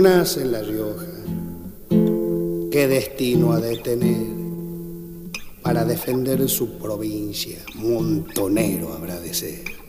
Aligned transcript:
nace 0.00 0.42
en 0.42 0.52
La 0.52 0.62
Rioja, 0.62 1.06
¿qué 2.70 2.86
destino 2.88 3.52
ha 3.52 3.60
de 3.60 3.76
tener? 3.78 4.40
Para 5.62 5.84
defender 5.84 6.48
su 6.48 6.78
provincia, 6.78 7.58
montonero 7.74 8.94
habrá 8.94 9.20
de 9.20 9.34
ser. 9.34 9.79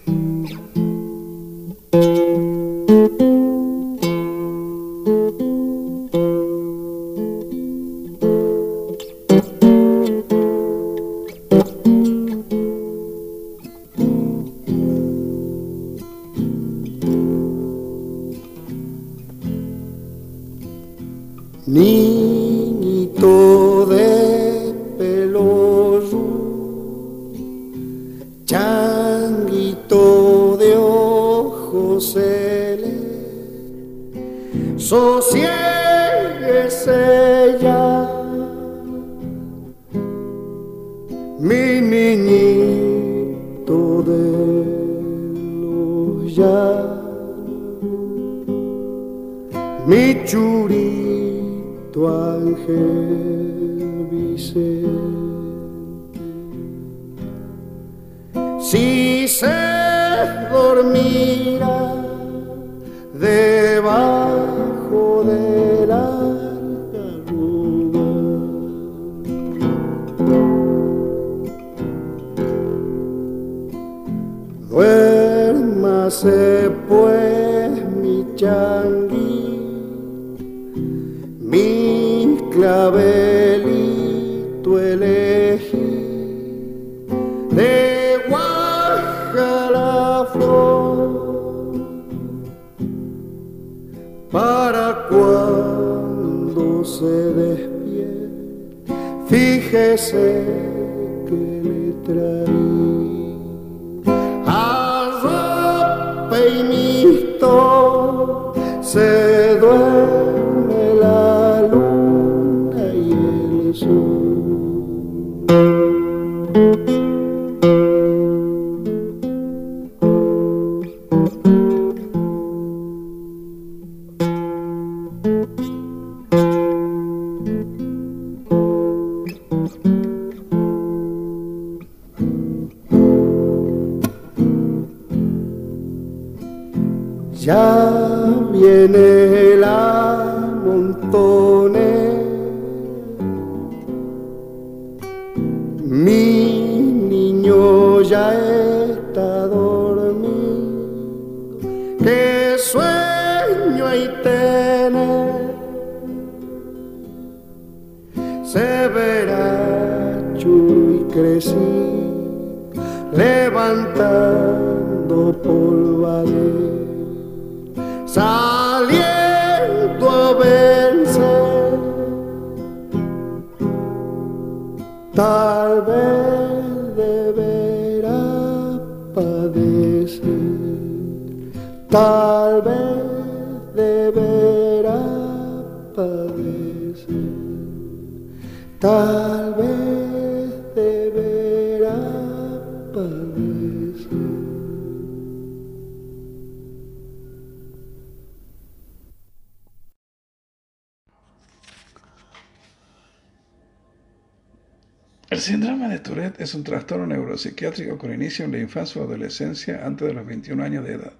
Es 206.52 206.56
un 206.56 206.66
trastorno 206.66 207.08
neuropsiquiátrico 207.08 207.98
con 207.98 208.14
inicio 208.14 208.44
en 208.44 208.52
la 208.52 208.60
infancia 208.60 209.02
o 209.02 209.06
adolescencia 209.06 209.86
antes 209.86 210.06
de 210.10 210.14
los 210.14 210.26
21 210.26 210.62
años 210.62 210.84
de 210.84 210.96
edad. 210.96 211.14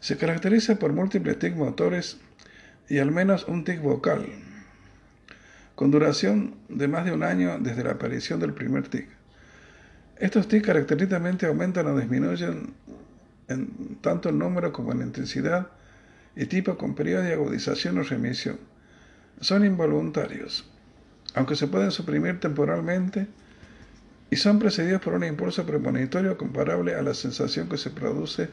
Se 0.00 0.16
caracteriza 0.16 0.80
por 0.80 0.92
múltiples 0.92 1.38
tics 1.38 1.56
motores 1.56 2.18
y 2.88 2.98
al 2.98 3.12
menos 3.12 3.46
un 3.46 3.62
tic 3.62 3.80
vocal, 3.80 4.26
con 5.76 5.92
duración 5.92 6.56
de 6.68 6.88
más 6.88 7.04
de 7.04 7.12
un 7.12 7.22
año 7.22 7.56
desde 7.60 7.84
la 7.84 7.92
aparición 7.92 8.40
del 8.40 8.52
primer 8.52 8.88
tic. 8.88 9.06
Estos 10.18 10.48
tics 10.48 10.66
característicamente 10.66 11.46
aumentan 11.46 11.86
o 11.86 11.96
disminuyen 11.96 12.74
en 13.46 13.96
tanto 14.00 14.30
en 14.30 14.40
número 14.40 14.72
como 14.72 14.90
en 14.90 15.02
intensidad 15.02 15.68
y 16.34 16.46
tipo 16.46 16.76
con 16.76 16.96
periodo 16.96 17.22
de 17.22 17.34
agudización 17.34 17.96
o 17.98 18.02
remisión. 18.02 18.58
Son 19.40 19.64
involuntarios 19.64 20.68
aunque 21.34 21.56
se 21.56 21.66
pueden 21.66 21.90
suprimir 21.90 22.40
temporalmente 22.40 23.26
y 24.32 24.36
son 24.36 24.58
precedidos 24.58 25.02
por 25.02 25.12
un 25.12 25.24
impulso 25.24 25.66
premonitorio 25.66 26.38
comparable 26.38 26.94
a 26.94 27.02
la 27.02 27.12
sensación 27.12 27.68
que 27.68 27.76
se 27.76 27.90
produce 27.90 28.48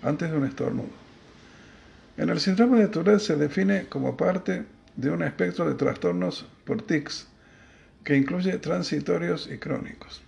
antes 0.00 0.30
de 0.30 0.36
un 0.36 0.46
estornudo. 0.46 0.92
En 2.16 2.28
el 2.28 2.38
síndrome 2.38 2.78
de 2.78 2.86
Tourette 2.86 3.18
se 3.18 3.34
define 3.34 3.86
como 3.88 4.16
parte 4.16 4.64
de 4.94 5.10
un 5.10 5.24
espectro 5.24 5.68
de 5.68 5.74
trastornos 5.74 6.46
por 6.64 6.82
tics, 6.82 7.26
que 8.04 8.16
incluye 8.16 8.58
transitorios 8.58 9.48
y 9.52 9.58
crónicos. 9.58 10.22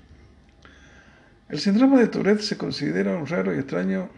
El 1.51 1.61
síndrome 1.61 2.01
de 2.01 2.09
Tourette 2.09 2.41
se 2.41 2.57
considera 2.57 3.17
un 3.17 3.29
raro 3.29 3.55
y 3.55 3.59
extraño 3.59 4.11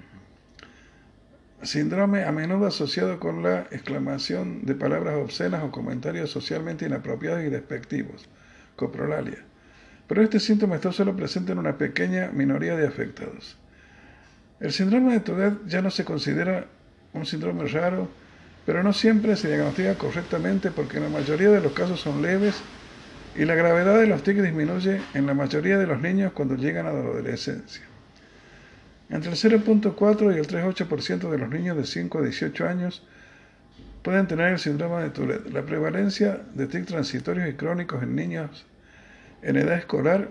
síndrome 1.63 2.25
a 2.25 2.33
menudo 2.33 2.67
asociado 2.67 3.21
con 3.21 3.43
la 3.43 3.69
exclamación 3.73 4.65
de 4.65 4.75
palabras 4.75 5.17
obscenas 5.17 5.65
o 5.65 5.71
comentarios 5.71 6.31
socialmente 6.31 6.87
inapropiados 6.87 7.45
y 7.45 7.51
despectivos, 7.51 8.27
coprolalia. 8.75 9.48
Pero 10.09 10.23
este 10.23 10.41
síntoma 10.41 10.77
está 10.77 10.91
solo 10.91 11.15
presente 11.15 11.53
en 11.53 11.59
una 11.59 11.77
pequeña 11.77 12.31
minoría 12.33 12.77
de 12.77 12.87
afectados. 12.87 13.59
El 14.59 14.73
síndrome 14.73 15.13
de 15.13 15.21
Tourette 15.21 15.67
ya 15.67 15.83
no 15.83 15.91
se 15.91 16.05
considera 16.05 16.67
un 17.13 17.27
síndrome 17.27 17.67
raro, 17.69 18.09
pero 18.65 18.83
no 18.83 18.93
siempre 18.93 19.37
se 19.37 19.49
diagnostica 19.49 19.95
correctamente 19.97 20.71
porque 20.71 20.99
la 20.99 21.09
mayoría 21.11 21.51
de 21.51 21.61
los 21.61 21.73
casos 21.73 22.01
son 22.01 22.23
leves 22.23 22.57
y 23.37 23.45
la 23.45 23.55
gravedad 23.55 23.99
de 23.99 24.07
los 24.07 24.23
tics 24.23 24.43
disminuye 24.43 25.01
en 25.15 25.27
la 25.27 25.35
mayoría 25.35 25.79
de 25.79 25.87
los 25.87 26.01
niños 26.01 26.33
cuando 26.33 26.57
llegan 26.57 26.87
a 26.87 26.93
la 26.93 27.01
adolescencia. 27.01 27.85
Entre 29.11 29.31
el 29.31 29.37
0.4 29.37 30.35
y 30.35 30.39
el 30.39 30.47
3.8% 30.47 31.31
de 31.31 31.39
los 31.39 31.49
niños 31.51 31.77
de 31.77 31.85
5 31.85 32.19
a 32.19 32.23
18 32.23 32.67
años 32.67 33.07
pueden 34.03 34.27
tener 34.27 34.53
el 34.53 34.59
síndrome 34.59 35.03
de 35.03 35.11
Tourette. 35.11 35.51
La 35.51 35.63
prevalencia 35.63 36.41
de 36.55 36.67
tics 36.67 36.87
transitorios 36.87 37.49
y 37.49 37.53
crónicos 37.53 38.03
en 38.03 38.17
niños 38.17 38.67
en 39.43 39.57
edad 39.57 39.79
escolar 39.79 40.29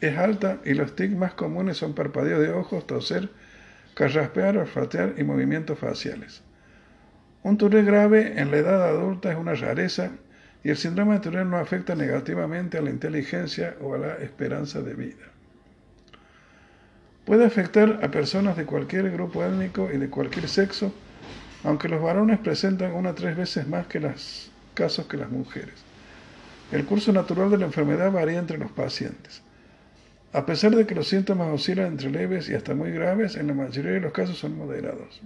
es 0.00 0.18
alta 0.18 0.58
y 0.64 0.74
los 0.74 0.94
tics 0.94 1.16
más 1.16 1.34
comunes 1.34 1.76
son 1.78 1.94
parpadeo 1.94 2.40
de 2.40 2.50
ojos, 2.50 2.86
toser, 2.86 3.30
carraspear, 3.94 4.58
olfatear 4.58 5.14
y 5.18 5.24
movimientos 5.24 5.78
faciales. 5.78 6.42
Un 7.42 7.58
Tourette 7.58 7.86
grave 7.86 8.40
en 8.40 8.50
la 8.50 8.58
edad 8.58 8.88
adulta 8.88 9.30
es 9.30 9.36
una 9.36 9.54
rareza 9.54 10.10
y 10.62 10.70
el 10.70 10.76
síndrome 10.76 11.14
de 11.14 11.20
Tourette 11.20 11.46
no 11.46 11.58
afecta 11.58 11.94
negativamente 11.94 12.78
a 12.78 12.82
la 12.82 12.90
inteligencia 12.90 13.76
o 13.80 13.94
a 13.94 13.98
la 13.98 14.14
esperanza 14.16 14.80
de 14.80 14.94
vida. 14.94 15.24
Puede 17.24 17.44
afectar 17.44 18.00
a 18.02 18.10
personas 18.10 18.56
de 18.56 18.66
cualquier 18.66 19.10
grupo 19.10 19.44
étnico 19.44 19.90
y 19.92 19.98
de 19.98 20.10
cualquier 20.10 20.48
sexo, 20.48 20.92
aunque 21.64 21.88
los 21.88 22.02
varones 22.02 22.38
presentan 22.38 22.92
una 22.92 23.14
tres 23.14 23.36
veces 23.36 23.66
más 23.66 23.86
que 23.86 24.00
casos 24.74 25.06
que 25.06 25.16
las 25.16 25.30
mujeres. 25.30 25.93
El 26.72 26.84
curso 26.84 27.12
natural 27.12 27.50
de 27.50 27.58
la 27.58 27.66
enfermedad 27.66 28.10
varía 28.10 28.38
entre 28.38 28.58
los 28.58 28.72
pacientes. 28.72 29.42
A 30.32 30.46
pesar 30.46 30.74
de 30.74 30.86
que 30.86 30.94
los 30.94 31.08
síntomas 31.08 31.52
oscilan 31.52 31.92
entre 31.92 32.10
leves 32.10 32.48
y 32.48 32.54
hasta 32.54 32.74
muy 32.74 32.90
graves, 32.90 33.36
en 33.36 33.46
la 33.46 33.54
mayoría 33.54 33.92
de 33.92 34.00
los 34.00 34.12
casos 34.12 34.38
son 34.38 34.56
moderados. 34.56 35.20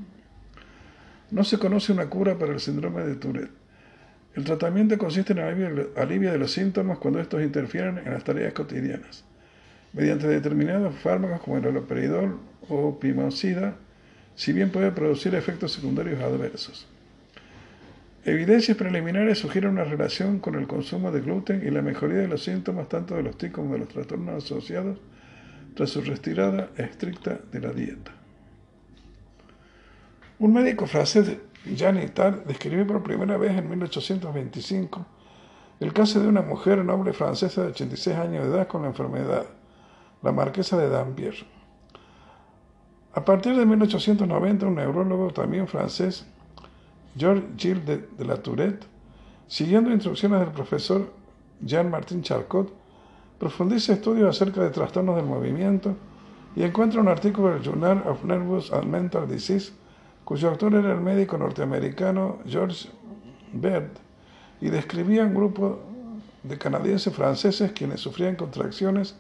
No 1.30 1.44
se 1.44 1.58
conoce 1.58 1.92
una 1.92 2.10
cura 2.10 2.36
para 2.36 2.52
el 2.52 2.60
síndrome 2.60 3.04
de 3.04 3.14
Tourette. 3.14 3.52
El 4.34 4.44
tratamiento 4.44 4.98
consiste 4.98 5.32
en 5.32 5.38
el 5.38 5.88
alivio 5.96 6.32
de 6.32 6.38
los 6.38 6.52
síntomas 6.52 6.98
cuando 6.98 7.20
estos 7.20 7.42
interfieren 7.42 7.98
en 7.98 8.12
las 8.12 8.24
tareas 8.24 8.52
cotidianas, 8.52 9.24
mediante 9.92 10.28
determinados 10.28 10.94
fármacos 10.96 11.40
como 11.40 11.56
el 11.56 11.66
haloperidol 11.66 12.38
o 12.68 12.98
pimocida, 12.98 13.76
si 14.34 14.52
bien 14.52 14.70
puede 14.70 14.90
producir 14.90 15.34
efectos 15.34 15.72
secundarios 15.72 16.20
adversos. 16.20 16.87
Evidencias 18.28 18.76
preliminares 18.76 19.38
sugieren 19.38 19.70
una 19.70 19.84
relación 19.84 20.38
con 20.38 20.54
el 20.54 20.66
consumo 20.66 21.10
de 21.10 21.22
gluten 21.22 21.66
y 21.66 21.70
la 21.70 21.80
mejoría 21.80 22.18
de 22.18 22.28
los 22.28 22.44
síntomas 22.44 22.86
tanto 22.86 23.14
de 23.14 23.22
los 23.22 23.38
tics 23.38 23.54
como 23.54 23.72
de 23.72 23.78
los 23.78 23.88
trastornos 23.88 24.44
asociados 24.44 24.98
tras 25.74 25.88
su 25.88 26.02
retirada 26.02 26.68
estricta 26.76 27.40
de 27.50 27.58
la 27.58 27.72
dieta. 27.72 28.12
Un 30.40 30.52
médico 30.52 30.86
francés, 30.86 31.38
Jean 31.74 32.02
Itard, 32.02 32.44
describió 32.44 32.86
por 32.86 33.02
primera 33.02 33.38
vez 33.38 33.56
en 33.56 33.66
1825 33.66 35.06
el 35.80 35.94
caso 35.94 36.20
de 36.20 36.28
una 36.28 36.42
mujer 36.42 36.84
noble 36.84 37.14
francesa 37.14 37.62
de 37.62 37.68
86 37.68 38.14
años 38.14 38.44
de 38.44 38.50
edad 38.50 38.68
con 38.68 38.82
la 38.82 38.88
enfermedad, 38.88 39.46
la 40.22 40.32
marquesa 40.32 40.76
de 40.76 40.90
Dampierre. 40.90 41.46
A 43.14 43.24
partir 43.24 43.56
de 43.56 43.64
1890, 43.64 44.66
un 44.66 44.74
neurólogo 44.74 45.30
también 45.30 45.66
francés, 45.66 46.26
Georges 47.18 47.44
Gilles 47.56 47.84
de, 47.84 48.24
la 48.24 48.36
Tourette, 48.36 48.86
siguiendo 49.48 49.90
instrucciones 49.90 50.40
del 50.40 50.50
profesor 50.50 51.12
Jean-Martin 51.60 52.22
Charcot, 52.22 52.72
profundiza 53.38 53.94
estudios 53.94 54.28
acerca 54.28 54.62
de 54.62 54.70
trastornos 54.70 55.16
del 55.16 55.26
movimiento 55.26 55.96
y 56.54 56.62
encuentra 56.62 57.00
un 57.00 57.08
artículo 57.08 57.52
del 57.52 57.62
Journal 57.62 58.04
of 58.06 58.24
Nervous 58.24 58.72
and 58.72 58.84
Mental 58.84 59.28
Disease, 59.28 59.72
cuyo 60.24 60.50
autor 60.50 60.74
era 60.74 60.92
el 60.92 61.00
médico 61.00 61.36
norteamericano 61.38 62.38
George 62.46 62.88
Baird, 63.52 63.90
y 64.60 64.68
describía 64.68 65.24
un 65.24 65.34
grupo 65.34 65.80
de 66.42 66.58
canadienses 66.58 67.14
franceses 67.14 67.72
quienes 67.72 68.00
sufrían 68.00 68.36
contracciones, 68.36 69.16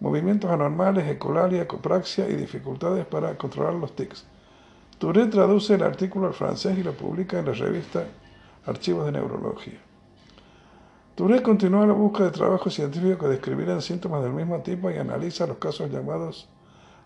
movimientos 0.00 0.50
anormales, 0.50 1.08
ecolalia, 1.08 1.66
copraxia 1.66 2.28
y 2.28 2.34
dificultades 2.34 3.06
para 3.06 3.36
controlar 3.36 3.74
los 3.74 3.94
tics. 3.94 4.26
Touré 4.98 5.26
traduce 5.26 5.74
el 5.74 5.82
artículo 5.84 6.26
al 6.26 6.34
francés 6.34 6.76
y 6.76 6.82
lo 6.82 6.92
publica 6.92 7.38
en 7.38 7.46
la 7.46 7.52
revista 7.52 8.04
Archivos 8.66 9.06
de 9.06 9.12
Neurología. 9.12 9.78
Touré 11.14 11.40
continúa 11.40 11.86
la 11.86 11.92
búsqueda 11.92 12.26
de 12.26 12.32
trabajos 12.32 12.74
científicos 12.74 13.18
que 13.18 13.28
describieran 13.28 13.80
síntomas 13.80 14.24
del 14.24 14.32
mismo 14.32 14.60
tipo 14.60 14.90
y 14.90 14.96
analiza 14.96 15.46
los 15.46 15.58
casos 15.58 15.90
llamados 15.90 16.48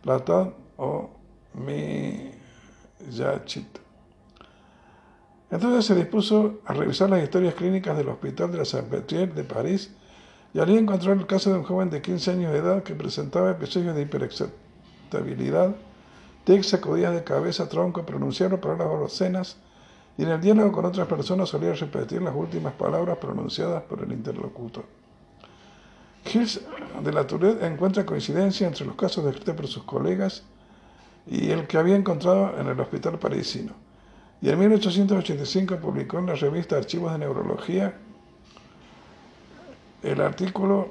Latin 0.04 0.54
o 0.76 1.10
Miyachit. 1.54 2.32
Entonces 5.50 5.84
se 5.84 5.94
dispuso 5.94 6.60
a 6.64 6.72
revisar 6.72 7.10
las 7.10 7.22
historias 7.22 7.54
clínicas 7.54 7.94
del 7.96 8.08
Hospital 8.08 8.50
de 8.52 8.58
la 8.58 8.64
Saint-Pétrier 8.64 9.34
de 9.34 9.44
París 9.44 9.94
y 10.54 10.60
allí 10.60 10.78
encontró 10.78 11.12
el 11.12 11.26
caso 11.26 11.50
de 11.50 11.58
un 11.58 11.64
joven 11.64 11.90
de 11.90 12.00
15 12.00 12.30
años 12.30 12.52
de 12.52 12.58
edad 12.58 12.82
que 12.82 12.94
presentaba 12.94 13.50
episodios 13.50 13.94
de 13.94 14.02
hiperexcitabilidad 14.02 15.74
Tics 16.44 16.68
sacudía 16.68 17.10
de 17.10 17.22
cabeza, 17.22 17.68
tronco, 17.68 18.04
pronunciaron 18.04 18.60
palabras 18.60 19.02
obscenas 19.02 19.56
y 20.18 20.24
en 20.24 20.30
el 20.30 20.40
diálogo 20.40 20.72
con 20.72 20.84
otras 20.84 21.06
personas 21.06 21.48
solía 21.48 21.72
repetir 21.72 22.20
las 22.20 22.34
últimas 22.34 22.72
palabras 22.74 23.16
pronunciadas 23.18 23.82
por 23.84 24.02
el 24.02 24.12
interlocutor. 24.12 24.84
Gilles 26.24 26.60
de 27.02 27.12
la 27.12 27.26
Tourette 27.26 27.62
encuentra 27.62 28.06
coincidencia 28.06 28.66
entre 28.66 28.86
los 28.86 28.96
casos 28.96 29.24
descritos 29.24 29.54
por 29.54 29.66
sus 29.66 29.84
colegas 29.84 30.42
y 31.26 31.50
el 31.50 31.66
que 31.66 31.78
había 31.78 31.96
encontrado 31.96 32.58
en 32.58 32.66
el 32.68 32.78
hospital 32.78 33.18
parisino. 33.18 33.72
Y 34.40 34.50
en 34.50 34.58
1885 34.58 35.76
publicó 35.76 36.18
en 36.18 36.26
la 36.26 36.34
revista 36.34 36.76
Archivos 36.76 37.12
de 37.12 37.18
Neurología 37.18 37.94
el 40.02 40.20
artículo 40.20 40.90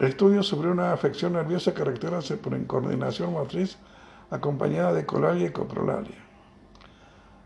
Estudios 0.00 0.48
sobre 0.48 0.68
una 0.68 0.92
afección 0.92 1.34
nerviosa 1.34 1.72
caracterizada 1.72 2.40
por 2.40 2.54
incoordinación 2.54 3.32
motriz 3.32 3.78
acompañada 4.32 4.94
de 4.94 5.04
colalia 5.04 5.48
y 5.48 5.50
coprolalia. 5.50 6.16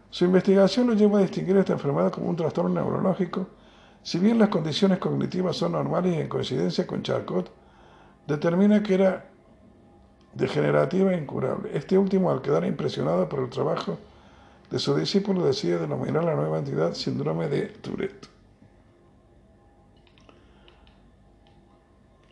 Su 0.09 0.25
investigación 0.25 0.87
lo 0.87 0.95
lleva 0.95 1.19
a 1.19 1.23
distinguir 1.23 1.57
esta 1.57 1.73
enfermedad 1.73 2.13
como 2.13 2.31
un 2.31 2.37
trastorno 2.37 2.71
neurológico, 2.71 3.49
si 4.03 4.19
bien 4.21 4.39
las 4.39 4.51
condiciones 4.51 4.99
cognitivas 4.99 5.57
son 5.57 5.73
normales 5.73 6.15
y 6.15 6.21
en 6.21 6.29
coincidencia 6.29 6.87
con 6.87 7.03
Charcot, 7.03 7.51
determina 8.27 8.83
que 8.83 8.95
era 8.95 9.29
degenerativa 10.33 11.13
e 11.13 11.19
incurable. 11.19 11.71
Este 11.75 11.99
último, 11.99 12.31
al 12.31 12.41
quedar 12.41 12.65
impresionado 12.65 13.29
por 13.29 13.41
el 13.41 13.51
trabajo 13.51 13.99
de 14.71 14.79
su 14.79 14.95
discípulo, 14.95 15.45
decide 15.45 15.79
denominar 15.79 16.23
la 16.23 16.37
nueva 16.37 16.59
entidad 16.59 16.95
síndrome 16.95 17.49
de 17.49 17.67
Tourette. 17.67 18.29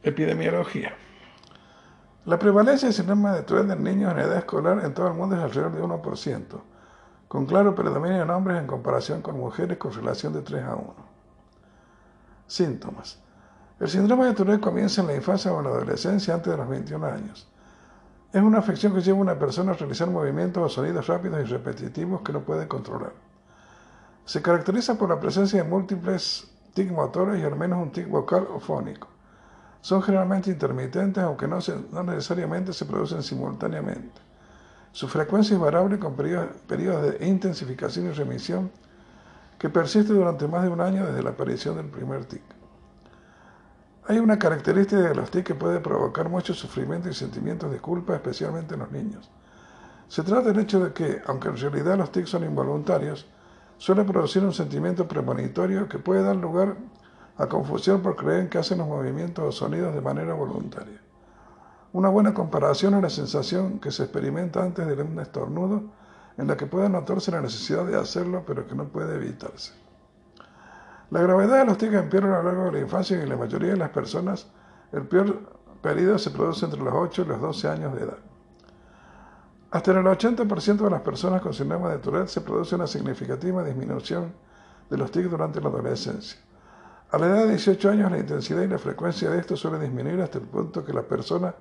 Epidemiología. 0.05 0.97
La 2.27 2.39
prevalencia 2.39 2.89
del 2.89 2.95
síndrome 2.95 3.33
de 3.33 3.43
Tourette 3.43 3.73
en 3.73 3.85
niños 3.85 4.11
en 4.13 4.21
edad 4.21 4.39
escolar 4.39 4.83
en 4.83 4.95
todo 4.95 5.09
el 5.09 5.13
mundo 5.13 5.37
es 5.37 5.43
alrededor 5.43 5.73
de 5.73 5.83
1%, 5.83 6.43
con 7.29 7.45
claro 7.45 7.75
predominio 7.75 8.23
en 8.23 8.31
hombres 8.31 8.59
en 8.59 8.67
comparación 8.67 9.21
con 9.21 9.37
mujeres 9.37 9.77
con 9.77 9.93
relación 9.93 10.33
de 10.33 10.41
3 10.41 10.65
a 10.65 10.75
1. 10.75 10.95
Síntomas. 12.47 13.19
El 13.79 13.91
síndrome 13.91 14.25
de 14.25 14.33
Tourette 14.33 14.63
comienza 14.63 15.03
en 15.03 15.09
la 15.09 15.17
infancia 15.17 15.53
o 15.53 15.59
en 15.59 15.65
la 15.65 15.71
adolescencia 15.73 16.33
antes 16.33 16.51
de 16.51 16.57
los 16.57 16.67
21 16.67 17.07
años. 17.07 17.47
Es 18.33 18.43
una 18.43 18.61
afección 18.61 18.95
que 18.95 19.03
lleva 19.03 19.19
a 19.19 19.23
una 19.23 19.39
persona 19.39 19.73
a 19.73 19.75
realizar 19.75 20.09
movimientos 20.09 20.63
o 20.63 20.69
sonidos 20.71 21.07
rápidos 21.07 21.43
y 21.43 21.45
repetitivos 21.45 22.23
que 22.23 22.33
no 22.33 22.41
puede 22.41 22.67
controlar. 22.67 23.13
Se 24.25 24.41
caracteriza 24.41 24.97
por 24.97 25.11
la 25.11 25.21
presencia 25.21 25.63
de 25.63 25.69
múltiples 25.69 26.51
tic 26.73 26.91
motores 26.91 27.39
y 27.39 27.45
al 27.45 27.55
menos 27.55 27.83
un 27.83 27.93
tic 27.93 28.09
vocal 28.09 28.49
o 28.51 28.61
fónico. 28.61 29.14
Son 29.85 30.01
generalmente 30.01 30.51
intermitentes, 30.51 31.23
aunque 31.23 31.47
no, 31.47 31.59
necesariamente 32.05 32.73
se 32.73 32.87
producen 32.87 33.23
simultáneamente. 33.23 34.19
Su 34.93 35.09
frecuencia 35.09 35.53
es 35.53 35.61
variable 35.61 35.99
con 35.99 36.17
periodos, 36.17 37.03
de 37.03 37.27
intensificación 37.27 38.07
y 38.07 38.13
remisión 38.13 38.71
que 39.59 39.69
persiste 39.69 40.15
durante 40.15 40.49
más 40.49 40.63
de 40.63 40.71
un 40.71 40.81
año 40.81 41.05
desde 41.05 41.23
la 41.23 41.29
aparición 41.29 41.77
del 41.77 41.89
primer 41.89 42.25
tic. 42.25 42.41
Hay 44.09 44.21
una 44.21 44.39
característica 44.39 45.03
de 45.03 45.15
los 45.15 45.31
tics 45.31 45.49
que 45.49 45.55
puede 45.55 45.81
provocar 45.81 46.31
mucho 46.31 46.55
sufrimiento 46.55 47.11
y 47.11 47.13
sentimientos 47.13 47.71
de 47.71 47.79
culpa, 47.79 48.15
especialmente 48.15 48.73
en 48.73 48.81
los 48.81 48.91
niños. 48.91 49.31
Se 50.09 50.23
trata 50.23 50.49
del 50.49 50.61
hecho 50.61 50.83
de 50.83 50.95
que, 50.95 51.21
aunque 51.27 51.49
en 51.49 51.59
realidad 51.59 51.99
los 51.99 52.11
tics 52.11 52.31
son 52.31 52.45
involuntarios, 52.45 53.27
suele 53.77 54.05
producir 54.05 54.43
un 54.45 54.55
sentimiento 54.55 55.07
premonitorio 55.07 55.87
que 55.91 55.99
puede 55.99 56.23
dar 56.23 56.37
lugar 56.37 56.69
a 56.71 57.04
confusión 57.49 58.01
por 58.01 58.17
creer 58.17 58.49
que 58.49 58.59
hacen 58.59 58.79
los 58.79 58.87
movimientos 58.87 59.45
o 59.45 59.53
sonidos 59.53 59.95
de 59.95 60.01
manera 60.01 60.35
voluntaria. 60.35 61.01
Una 61.93 62.09
buena 62.09 62.35
comparación 62.35 62.95
es 62.95 63.03
la 63.03 63.11
sensación 63.11 63.79
que 63.79 63.91
se 63.91 64.05
experimenta 64.05 64.63
antes 64.63 64.87
de 64.87 65.03
un 65.03 65.19
estornudo, 65.21 65.83
en 66.37 66.49
la 66.49 66.57
que 66.57 66.67
puede 66.67 66.89
notarse 66.89 67.31
la 67.31 67.41
necesidad 67.41 67.85
de 67.85 67.97
hacerlo, 67.97 68.43
pero 68.47 68.67
que 68.67 68.75
no 68.75 68.89
puede 68.89 69.17
evitarse. 69.17 69.73
La 71.11 71.23
gravedad 71.23 71.59
de 71.59 71.65
los 71.65 71.79
tics 71.79 71.95
empeora 71.95 72.41
a 72.41 72.43
lo 72.43 72.43
largo 72.43 72.65
de 72.65 72.73
la 72.73 72.81
infancia 72.81 73.17
y 73.17 73.21
en 73.21 73.29
la 73.29 73.37
mayoría 73.37 73.71
de 73.71 73.77
las 73.77 73.91
personas 73.91 74.49
el 74.91 75.07
peor 75.07 75.39
periodo 75.83 76.19
se 76.19 76.31
produce 76.31 76.65
entre 76.65 76.81
los 76.81 76.95
8 76.95 77.23
y 77.23 77.25
los 77.27 77.41
12 77.41 77.69
años 77.69 77.95
de 77.95 78.03
edad. 78.03 78.19
Hasta 79.71 79.91
en 79.91 79.99
el 79.99 80.05
80% 80.07 80.77
de 80.77 80.91
las 80.91 81.03
personas 81.03 81.43
con 81.43 81.53
síndrome 81.53 81.91
de 81.91 81.99
Tourette 81.99 82.29
se 82.29 82.41
produce 82.41 82.75
una 82.75 82.87
significativa 82.87 83.63
disminución 83.63 84.33
de 84.89 84.97
los 84.97 85.11
tics 85.11 85.31
durante 85.31 85.61
la 85.61 85.69
adolescencia. 85.69 86.41
A 87.15 87.19
la 87.19 87.27
edad 87.27 87.45
de 87.45 87.51
18 87.51 87.91
años 87.91 88.11
la 88.11 88.19
intensidad 88.19 88.63
y 88.63 88.67
la 88.67 88.77
frecuencia 88.77 89.31
de 89.31 89.39
esto 89.39 89.55
suele 89.55 89.79
disminuir 89.79 90.21
hasta 90.21 90.39
el 90.39 90.49
punto 90.49 90.85
que 90.85 90.93
la 90.93 91.03
persona 91.03 91.55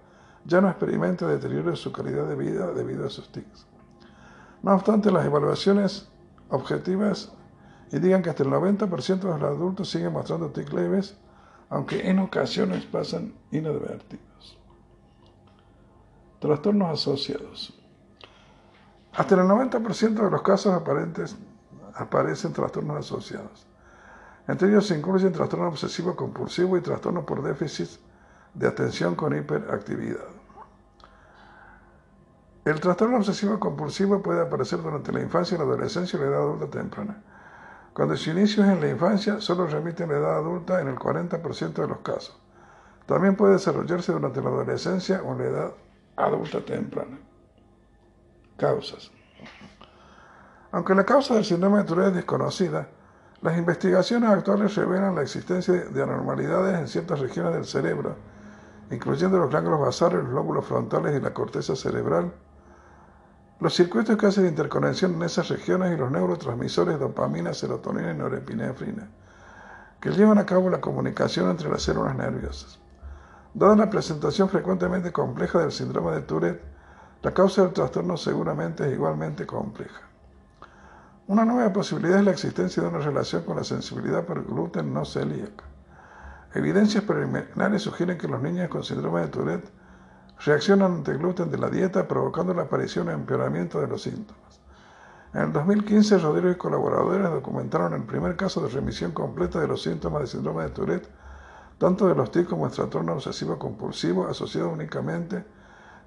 ya 0.45 0.60
no 0.60 0.67
experimenta 0.67 1.27
deterioro 1.27 1.69
de 1.69 1.75
su 1.75 1.91
calidad 1.91 2.27
de 2.27 2.36
vida 2.36 2.72
debido 2.74 3.05
a 3.05 3.10
sus 3.12 3.31
tics. 3.31 3.67
No 4.63 4.74
obstante, 4.74 5.12
las 5.12 5.24
evaluaciones 5.27 6.10
objetivas 6.50 7.33
indican 7.91 8.24
que 8.24 8.31
hasta 8.31 8.41
el 8.41 8.50
90% 8.50 9.19
de 9.19 9.39
los 9.39 9.43
adultos 9.43 9.91
siguen 9.91 10.13
mostrando 10.13 10.50
tics 10.50 10.74
leves, 10.74 11.17
aunque 11.69 12.10
en 12.10 12.17
ocasiones 12.17 12.86
pasan 12.86 13.36
inadvertidos. 13.51 14.57
Trastornos 16.39 17.00
asociados. 17.00 17.79
Hasta 19.12 19.36
el 19.36 19.41
90% 19.41 20.15
de 20.15 20.31
los 20.31 20.41
casos 20.41 20.74
aparentes 20.74 21.36
aparecen 21.93 22.53
trastornos 22.53 22.98
asociados. 22.98 23.67
Entre 24.48 24.68
ellos 24.68 24.88
se 24.88 24.98
incluyen 24.98 25.32
trastorno 25.32 25.68
obsesivo 25.68 26.16
compulsivo 26.16 26.78
y 26.78 26.82
trastorno 26.82 27.26
por 27.26 27.42
déficit 27.42 27.90
de 28.54 28.68
atención 28.68 29.16
con 29.16 29.36
hiperactividad. 29.36 30.28
El 32.66 32.80
trastorno 32.80 33.18
obsesivo 33.18 33.60
compulsivo 33.60 34.22
puede 34.22 34.42
aparecer 34.42 34.82
durante 34.82 35.12
la 35.12 35.22
infancia, 35.22 35.58
la 35.58 35.64
adolescencia 35.64 36.18
y 36.18 36.22
la 36.22 36.28
edad 36.28 36.42
adulta 36.42 36.68
temprana. 36.68 37.22
Cuando 37.94 38.16
su 38.18 38.32
inicio 38.32 38.64
es 38.64 38.70
en 38.70 38.82
la 38.82 38.90
infancia, 38.90 39.40
solo 39.40 39.68
remite 39.68 40.04
en 40.04 40.10
la 40.10 40.18
edad 40.18 40.38
adulta 40.38 40.82
en 40.82 40.88
el 40.88 40.96
40% 40.96 41.74
de 41.74 41.88
los 41.88 42.00
casos. 42.00 42.40
También 43.06 43.36
puede 43.36 43.54
desarrollarse 43.54 44.14
durante 44.14 44.42
la 44.42 44.50
adolescencia 44.50 45.22
o 45.24 45.34
en 45.34 45.38
la 45.40 45.44
edad 45.46 45.72
adulta 46.16 46.64
temprana. 46.64 47.20
Causas. 48.58 49.12
Aunque 50.72 50.96
la 50.96 51.06
causa 51.06 51.36
del 51.36 51.46
síndrome 51.46 51.80
de 51.80 51.84
Tourette 51.84 52.08
es 52.10 52.16
desconocida, 52.16 52.88
las 53.44 53.58
investigaciones 53.58 54.30
actuales 54.30 54.74
revelan 54.76 55.16
la 55.16 55.22
existencia 55.22 55.74
de 55.74 56.02
anormalidades 56.02 56.80
en 56.80 56.88
ciertas 56.88 57.20
regiones 57.20 57.54
del 57.54 57.66
cerebro, 57.66 58.16
incluyendo 58.90 59.38
los 59.38 59.52
ganglios 59.52 59.82
basales, 59.82 60.24
los 60.24 60.32
lóbulos 60.32 60.66
frontales 60.66 61.14
y 61.18 61.20
la 61.20 61.34
corteza 61.34 61.76
cerebral, 61.76 62.32
los 63.60 63.76
circuitos 63.76 64.16
que 64.16 64.28
hacen 64.28 64.48
interconexión 64.48 65.16
en 65.16 65.24
esas 65.24 65.50
regiones 65.50 65.94
y 65.94 65.98
los 65.98 66.10
neurotransmisores 66.10 66.98
dopamina, 66.98 67.54
serotonina 67.54 68.12
y 68.12 68.16
norepinefrina, 68.16 69.10
que 70.00 70.12
llevan 70.12 70.38
a 70.38 70.46
cabo 70.46 70.70
la 70.70 70.80
comunicación 70.80 71.50
entre 71.50 71.70
las 71.70 71.82
células 71.82 72.16
nerviosas. 72.16 72.80
Dada 73.54 73.76
la 73.76 73.90
presentación 73.90 74.48
frecuentemente 74.48 75.12
compleja 75.12 75.60
del 75.60 75.74
síndrome 75.74 76.12
de 76.12 76.22
Tourette, 76.22 76.64
la 77.22 77.34
causa 77.34 77.64
del 77.64 77.74
trastorno 77.74 78.16
seguramente 78.16 78.88
es 78.88 78.94
igualmente 78.94 79.46
compleja. 79.46 80.12
Una 81.25 81.46
nueva 81.46 81.72
posibilidad 81.72 82.20
es 82.20 82.25
la 82.25 82.32
existencia 82.32 82.84
de 82.84 82.89
una 82.89 82.98
relación 82.98 83.44
con 83.44 83.56
la 83.56 83.63
sensibilidad 83.63 84.25
por 84.25 84.46
gluten 84.46 84.94
no 84.94 85.06
celíaca. 85.06 85.63
Evidencias 86.53 87.06
preliminares 87.06 87.82
sugieren 87.82 88.18
que 88.18 88.27
los 88.27 88.42
niños 88.42 88.68
con 88.68 88.84
síndrome 88.84 89.22
de 89.22 89.27
Tourette 89.30 89.72
reaccionan 90.46 90.96
ante 90.96 91.13
gluten 91.13 91.50
de 91.50 91.58
la 91.58 91.70
dieta, 91.70 92.10
provocando 92.10 92.53
la 92.53 92.63
aparición 92.63 93.08
o 93.08 93.12
empeoramiento 93.12 93.80
de 93.80 93.88
los 93.88 94.01
síntomas. 94.01 94.60
En 95.34 95.44
el 95.44 95.53
2015, 95.53 96.18
Rodrigo 96.18 96.51
y 96.51 96.56
colaboradores 96.56 97.24
documentaron 97.30 97.94
el 97.94 98.03
primer 98.03 98.36
caso 98.36 98.60
de 98.60 98.68
remisión 98.68 99.13
completa 99.13 99.62
de 99.62 99.68
los 99.70 99.82
síntomas 99.82 100.24
de 100.24 100.27
síndrome 100.27 100.63
de 100.63 100.70
Tourette, 100.72 101.10
tanto 101.77 102.06
de 102.06 102.15
los 102.15 102.32
TIC 102.32 102.50
como 102.50 102.65
el 102.65 102.74
trastorno 102.74 103.13
obsesivo 103.13 103.58
compulsivo, 103.58 104.27
asociado 104.27 104.70
únicamente 104.70 105.46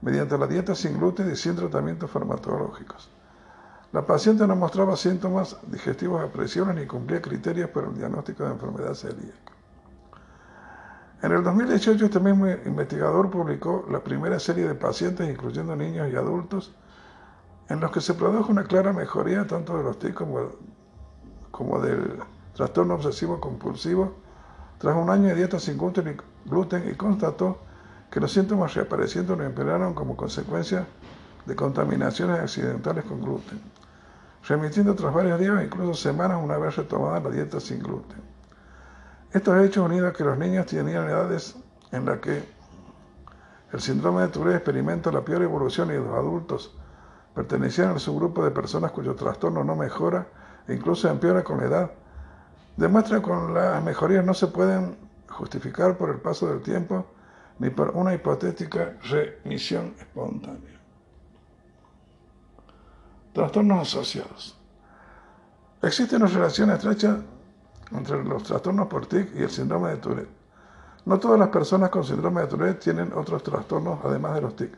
mediante 0.03 0.37
la 0.37 0.47
dieta 0.47 0.75
sin 0.75 0.99
gluten 0.99 1.33
y 1.33 1.37
sin 1.37 1.57
tratamientos 1.57 2.11
farmacológicos. 2.11 3.16
La 3.93 4.05
paciente 4.05 4.47
no 4.47 4.57
mostraba 4.57 4.97
síntomas 4.97 5.57
digestivos 5.67 6.23
apreciables 6.23 6.77
ni 6.77 6.87
cumplía 6.87 7.23
criterios 7.23 7.71
para 7.71 7.87
el 7.87 7.95
diagnóstico 7.95 8.45
de 8.45 8.51
enfermedad 8.51 8.95
celíaca. 8.95 9.53
En 11.23 11.33
el 11.33 11.43
2018 11.43 12.05
este 12.05 12.21
mismo 12.21 12.47
investigador 12.47 13.31
publicó 13.31 13.87
la 13.91 14.01
primera 14.01 14.39
serie 14.39 14.69
de 14.69 14.75
pacientes, 14.75 15.29
incluyendo 15.29 15.75
niños 15.75 16.13
y 16.13 16.17
adultos, 16.17 16.75
en 17.69 17.81
los 17.81 17.91
que 17.91 18.01
se 18.01 18.15
produjo 18.15 18.53
una 18.53 18.65
clara 18.65 18.93
mejoría 18.93 19.47
tanto 19.47 19.77
de 19.79 19.85
los 19.85 19.99
TIC 19.99 20.15
como, 21.51 21.81
del 21.81 22.21
trastorno 22.55 22.95
obsesivo 22.95 23.41
compulsivo 23.41 24.15
tras 24.79 24.95
un 24.95 25.09
año 25.09 25.29
de 25.29 25.35
dieta 25.35 25.59
sin 25.59 25.79
gluten 25.79 26.19
y, 26.91 26.95
constató 26.95 27.59
que 28.11 28.21
los 28.21 28.31
síntomas 28.31 28.75
reapareciendo 28.75 29.35
no 29.37 29.43
empeoraron 29.43 29.95
como 29.95 30.17
consecuencia 30.17 30.87
de 31.47 31.57
contaminaciones 31.57 32.41
accidentales 32.41 33.05
con 33.05 33.21
gluten, 33.23 33.61
remitiendo 34.47 34.95
tras 34.95 35.13
varios 35.13 35.41
días, 35.41 35.63
incluso 35.63 35.95
semanas, 35.95 36.39
una 36.43 36.57
vez 36.59 36.77
retomada 36.77 37.21
la 37.21 37.31
dieta 37.31 37.61
sin 37.61 37.81
gluten. 37.81 38.23
Estos 39.33 39.59
hechos 39.65 39.85
unidos 39.85 40.11
a 40.11 40.13
que 40.13 40.25
los 40.25 40.39
niños 40.39 40.67
tenían 40.67 41.09
edades 41.09 41.57
en 41.93 42.05
las 42.07 42.21
que 42.21 42.43
el 43.73 43.81
síndrome 43.81 44.23
de 44.23 44.29
Tourette 44.29 44.57
experimenta 44.57 45.11
la 45.11 45.25
peor 45.25 45.43
evolución 45.43 45.91
y 45.91 45.95
los 45.95 46.15
adultos 46.15 46.77
pertenecían 47.35 47.91
al 47.91 48.01
subgrupo 48.01 48.45
de 48.45 48.51
personas 48.51 48.93
cuyo 48.93 49.15
trastorno 49.15 49.63
no 49.65 49.77
mejora 49.77 50.27
e 50.67 50.75
incluso 50.75 51.09
empeora 51.09 51.45
con 51.45 51.59
la 51.59 51.67
edad, 51.67 51.91
demuestra 52.77 53.21
que 53.21 53.31
las 53.31 53.83
mejorías 53.83 54.25
no 54.25 54.33
se 54.33 54.47
pueden 54.47 54.97
justificar 55.29 55.99
por 55.99 56.11
el 56.11 56.19
paso 56.19 56.47
del 56.47 56.63
tiempo 56.63 57.05
ni 57.59 57.71
por 57.71 57.91
una 57.91 58.15
hipotética 58.15 58.97
remisión 59.03 59.95
espontánea. 59.99 60.76
Trastornos 63.37 63.83
asociados. 63.83 64.57
Existe 65.83 66.17
una 66.17 66.25
relación 66.25 66.71
estrecha 66.71 67.19
entre 67.93 68.25
los 68.25 68.43
trastornos 68.45 68.87
por 68.87 69.05
TIC 69.05 69.37
y 69.37 69.43
el 69.43 69.51
síndrome 69.51 69.91
de 69.91 69.97
Tourette. 69.99 70.31
No 71.05 71.19
todas 71.19 71.39
las 71.39 71.51
personas 71.51 71.91
con 71.91 72.03
síndrome 72.03 72.41
de 72.41 72.47
Tourette 72.47 72.81
tienen 72.81 73.13
otros 73.13 73.43
trastornos 73.43 73.99
además 74.03 74.37
de 74.37 74.41
los 74.41 74.57
TIC. 74.57 74.73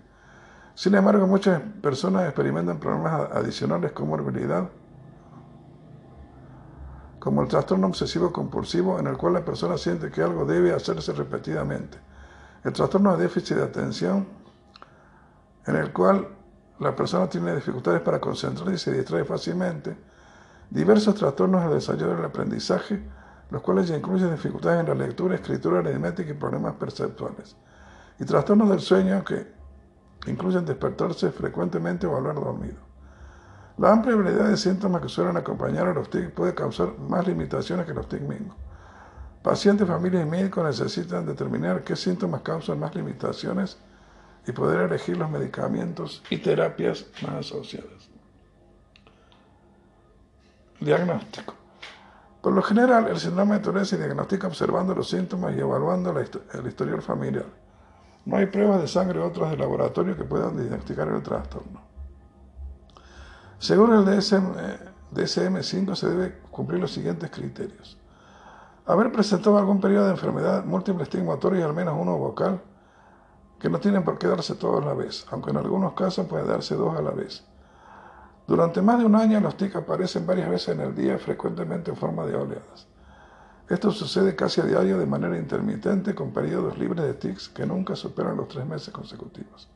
Sin 0.75 0.93
embargo, 0.97 1.29
muchas 1.29 1.63
personas 1.81 2.25
experimentan 2.25 2.81
problemas 2.81 3.31
adicionales 3.31 3.93
como 3.93 4.17
morbilidad, 4.17 4.69
como 7.21 7.43
el 7.43 7.49
trastorno 7.49 7.87
obsesivo 7.87 8.33
compulsivo 8.33 8.99
en 8.99 9.07
el 9.07 9.17
cual 9.17 9.35
la 9.35 9.45
persona 9.45 9.79
siente 9.79 10.11
que 10.11 10.21
algo 10.21 10.45
debe 10.45 10.75
hacerse 10.75 11.13
repetidamente, 11.13 11.97
el 12.65 12.73
trastorno 12.73 13.17
de 13.17 13.23
déficit 13.23 13.59
de 13.59 13.63
atención 13.63 14.27
en 15.65 15.77
el 15.77 15.93
cual 15.93 16.38
la 16.81 16.95
persona 16.95 17.29
tiene 17.29 17.55
dificultades 17.55 18.01
para 18.01 18.21
concentrarse 18.21 18.75
y 18.75 18.79
se 18.79 18.93
distrae 18.93 19.25
fácilmente, 19.25 19.97
diversos 20.71 21.15
trastornos 21.15 21.63
del 21.65 21.75
desarrollo 21.75 22.17
del 22.17 22.25
aprendizaje, 22.25 23.03
los 23.51 23.63
cuales 23.63 23.89
ya 23.89 23.97
incluyen 23.97 24.31
dificultades 24.31 24.81
en 24.81 24.87
la 24.87 25.07
lectura, 25.07 25.35
escritura, 25.35 25.81
aritmética 25.81 26.31
y 26.31 26.35
problemas 26.35 26.75
perceptuales, 26.75 27.57
y 28.21 28.25
trastornos 28.25 28.69
del 28.69 28.81
sueño 28.81 29.25
que 29.25 29.47
incluyen 30.27 30.65
despertarse 30.65 31.31
frecuentemente 31.31 32.07
o 32.07 32.17
hablar 32.17 32.35
dormido. 32.35 32.77
La 33.79 33.93
amplia 33.93 34.17
variedad 34.17 34.49
de 34.49 34.57
síntomas 34.57 35.01
que 35.01 35.09
suelen 35.09 35.37
acompañar 35.37 35.87
a 35.87 35.95
los 35.95 36.11
TIC 36.11 36.33
puede 36.33 36.55
causar 36.55 36.99
más 36.99 37.27
limitaciones 37.27 37.87
que 37.87 37.95
los 37.95 38.09
TIC 38.09 38.23
mismos. 38.23 38.57
Pacientes, 39.43 39.87
familias 39.87 40.27
y 40.27 40.29
médicos 40.29 40.65
necesitan 40.65 41.25
determinar 41.25 41.85
qué 41.85 41.95
síntomas 41.95 42.43
causan 42.43 42.81
más 42.81 42.95
limitaciones 42.95 43.79
y 44.47 44.53
poder 44.53 44.81
elegir 44.81 45.17
los 45.17 45.31
medicamentos 45.31 46.23
y 46.31 46.39
terapias 46.39 47.07
más 47.23 47.47
asociadas. 47.47 48.09
Diagnóstico. 50.81 51.55
Por 52.41 52.53
lo 52.53 52.63
general, 52.63 53.09
el 53.09 53.19
síndrome 53.19 53.57
de 53.57 53.61
Tourette 53.61 53.87
se 53.87 53.99
diagnostica 53.99 54.47
observando 54.47 54.95
los 54.95 55.11
síntomas 55.11 55.55
y 55.57 55.61
evaluando 55.61 56.17
el 56.19 56.67
historial 56.67 57.03
familiar. 57.03 57.47
No 58.25 58.37
hay 58.37 58.47
pruebas 58.47 58.81
de 58.81 58.89
sangre 58.89 59.19
u 59.19 59.25
otras 59.25 59.51
de 59.51 59.57
laboratorio 59.57 60.17
que 60.17 60.25
puedan 60.25 60.57
diagnosticar 60.57 61.09
el 61.09 61.23
trastorno. 61.23 61.81
Según 63.59 63.93
el 63.93 64.05
DSM-5 64.05 65.95
se 65.97 66.09
debe 66.09 66.39
cumplir 66.51 66.81
los 66.81 66.93
siguientes 66.93 67.31
criterios. 67.31 67.99
Haber 68.87 69.11
presentado 69.11 69.59
algún 69.59 69.81
periodo 69.81 70.07
de 70.07 70.13
enfermedad 70.13 70.65
múltiple 70.65 71.03
estigmatoria 71.03 71.61
y 71.61 71.63
al 71.65 71.75
menos 71.75 71.97
uno 71.99 72.17
vocal, 72.17 72.63
que 73.59 73.69
no 73.69 73.81
tienen 73.81 74.05
por 74.05 74.19
qué 74.19 74.27
darse 74.27 74.55
todos 74.55 74.83
a 74.83 74.87
la 74.87 74.95
vez, 74.95 75.27
aunque 75.31 75.51
en 75.51 75.57
algunos 75.57 75.93
casos 75.95 76.27
puede 76.27 76.47
darse 76.47 76.75
dos 76.75 76.97
a 76.97 77.03
la 77.03 77.11
vez 77.11 77.45
durante 78.49 78.81
más 78.81 78.99
de 78.99 79.05
un 79.05 79.15
año 79.15 79.39
los 79.41 79.59
tics 79.59 79.77
aparecen 79.77 80.27
varias 80.27 80.49
veces 80.49 80.69
en 80.69 80.81
el 80.81 80.95
día, 80.95 81.19
frecuentemente 81.19 81.91
en 81.91 81.99
forma 81.99 82.25
de 82.25 82.35
oleadas. 82.35 82.89
Esto 83.69 83.93
sucede 83.93 84.35
casi 84.35 84.63
a 84.63 84.65
diario 84.65 84.99
de 84.99 85.05
manera 85.05 85.37
intermitente 85.37 86.15
con 86.15 86.33
periodos 86.33 86.79
libres 86.79 87.05
de 87.05 87.13
tics 87.13 87.51
que 87.51 87.67
nunca 87.67 87.95
superan 87.95 88.39
los 88.39 88.49
tres 88.49 88.65
meses 88.65 88.89
consecutivos. 88.89 89.69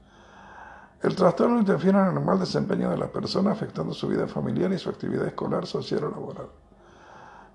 El 1.03 1.15
trastorno 1.15 1.59
interfiere 1.59 1.99
en 1.99 2.07
el 2.07 2.15
normal 2.15 2.41
desempeño 2.41 2.89
de 2.89 2.97
la 2.97 3.13
persona 3.13 3.53
afectando 3.53 3.93
su 3.93 4.09
vida 4.09 4.27
familiar 4.27 4.73
y 4.73 4.79
su 4.79 4.89
actividad 4.89 5.27
escolar, 5.27 5.67
social 5.67 6.05
o 6.05 6.11
laboral. 6.11 6.47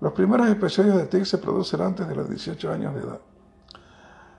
Los 0.00 0.12
primeros 0.12 0.48
episodios 0.48 0.98
de 0.98 1.06
tics 1.06 1.30
se 1.30 1.38
producen 1.38 1.80
antes 1.80 2.06
de 2.06 2.14
los 2.14 2.28
18 2.28 2.70
años 2.70 2.94
de 2.94 3.00
edad. 3.00 3.20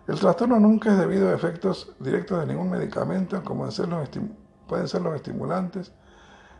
El 0.10 0.20
trastorno 0.20 0.60
nunca 0.60 0.92
es 0.92 0.98
debido 0.98 1.30
a 1.30 1.36
efectos 1.36 1.94
directos 2.00 2.40
de 2.40 2.48
ningún 2.48 2.72
medicamento, 2.72 3.44
como 3.44 3.70
pueden 4.68 4.88
ser 4.88 5.02
los 5.04 5.16
estimulantes, 5.16 5.92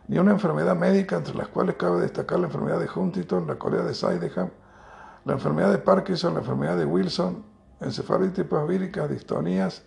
ni 0.06 0.20
una 0.20 0.30
enfermedad 0.30 0.76
médica 0.76 1.16
entre 1.16 1.34
las 1.34 1.48
cuales 1.48 1.74
cabe 1.74 2.00
destacar 2.00 2.38
la 2.38 2.46
enfermedad 2.46 2.78
de 2.78 2.88
Huntington, 2.94 3.48
la 3.48 3.56
corea 3.56 3.82
de 3.82 3.92
Sydenham, 3.92 4.50
la 5.24 5.32
enfermedad 5.32 5.72
de 5.72 5.78
Parkinson, 5.78 6.34
la 6.34 6.40
enfermedad 6.40 6.76
de 6.76 6.84
Wilson, 6.84 7.44
encefalitis 7.80 8.44
posvíricas, 8.44 9.10
distonías, 9.10 9.82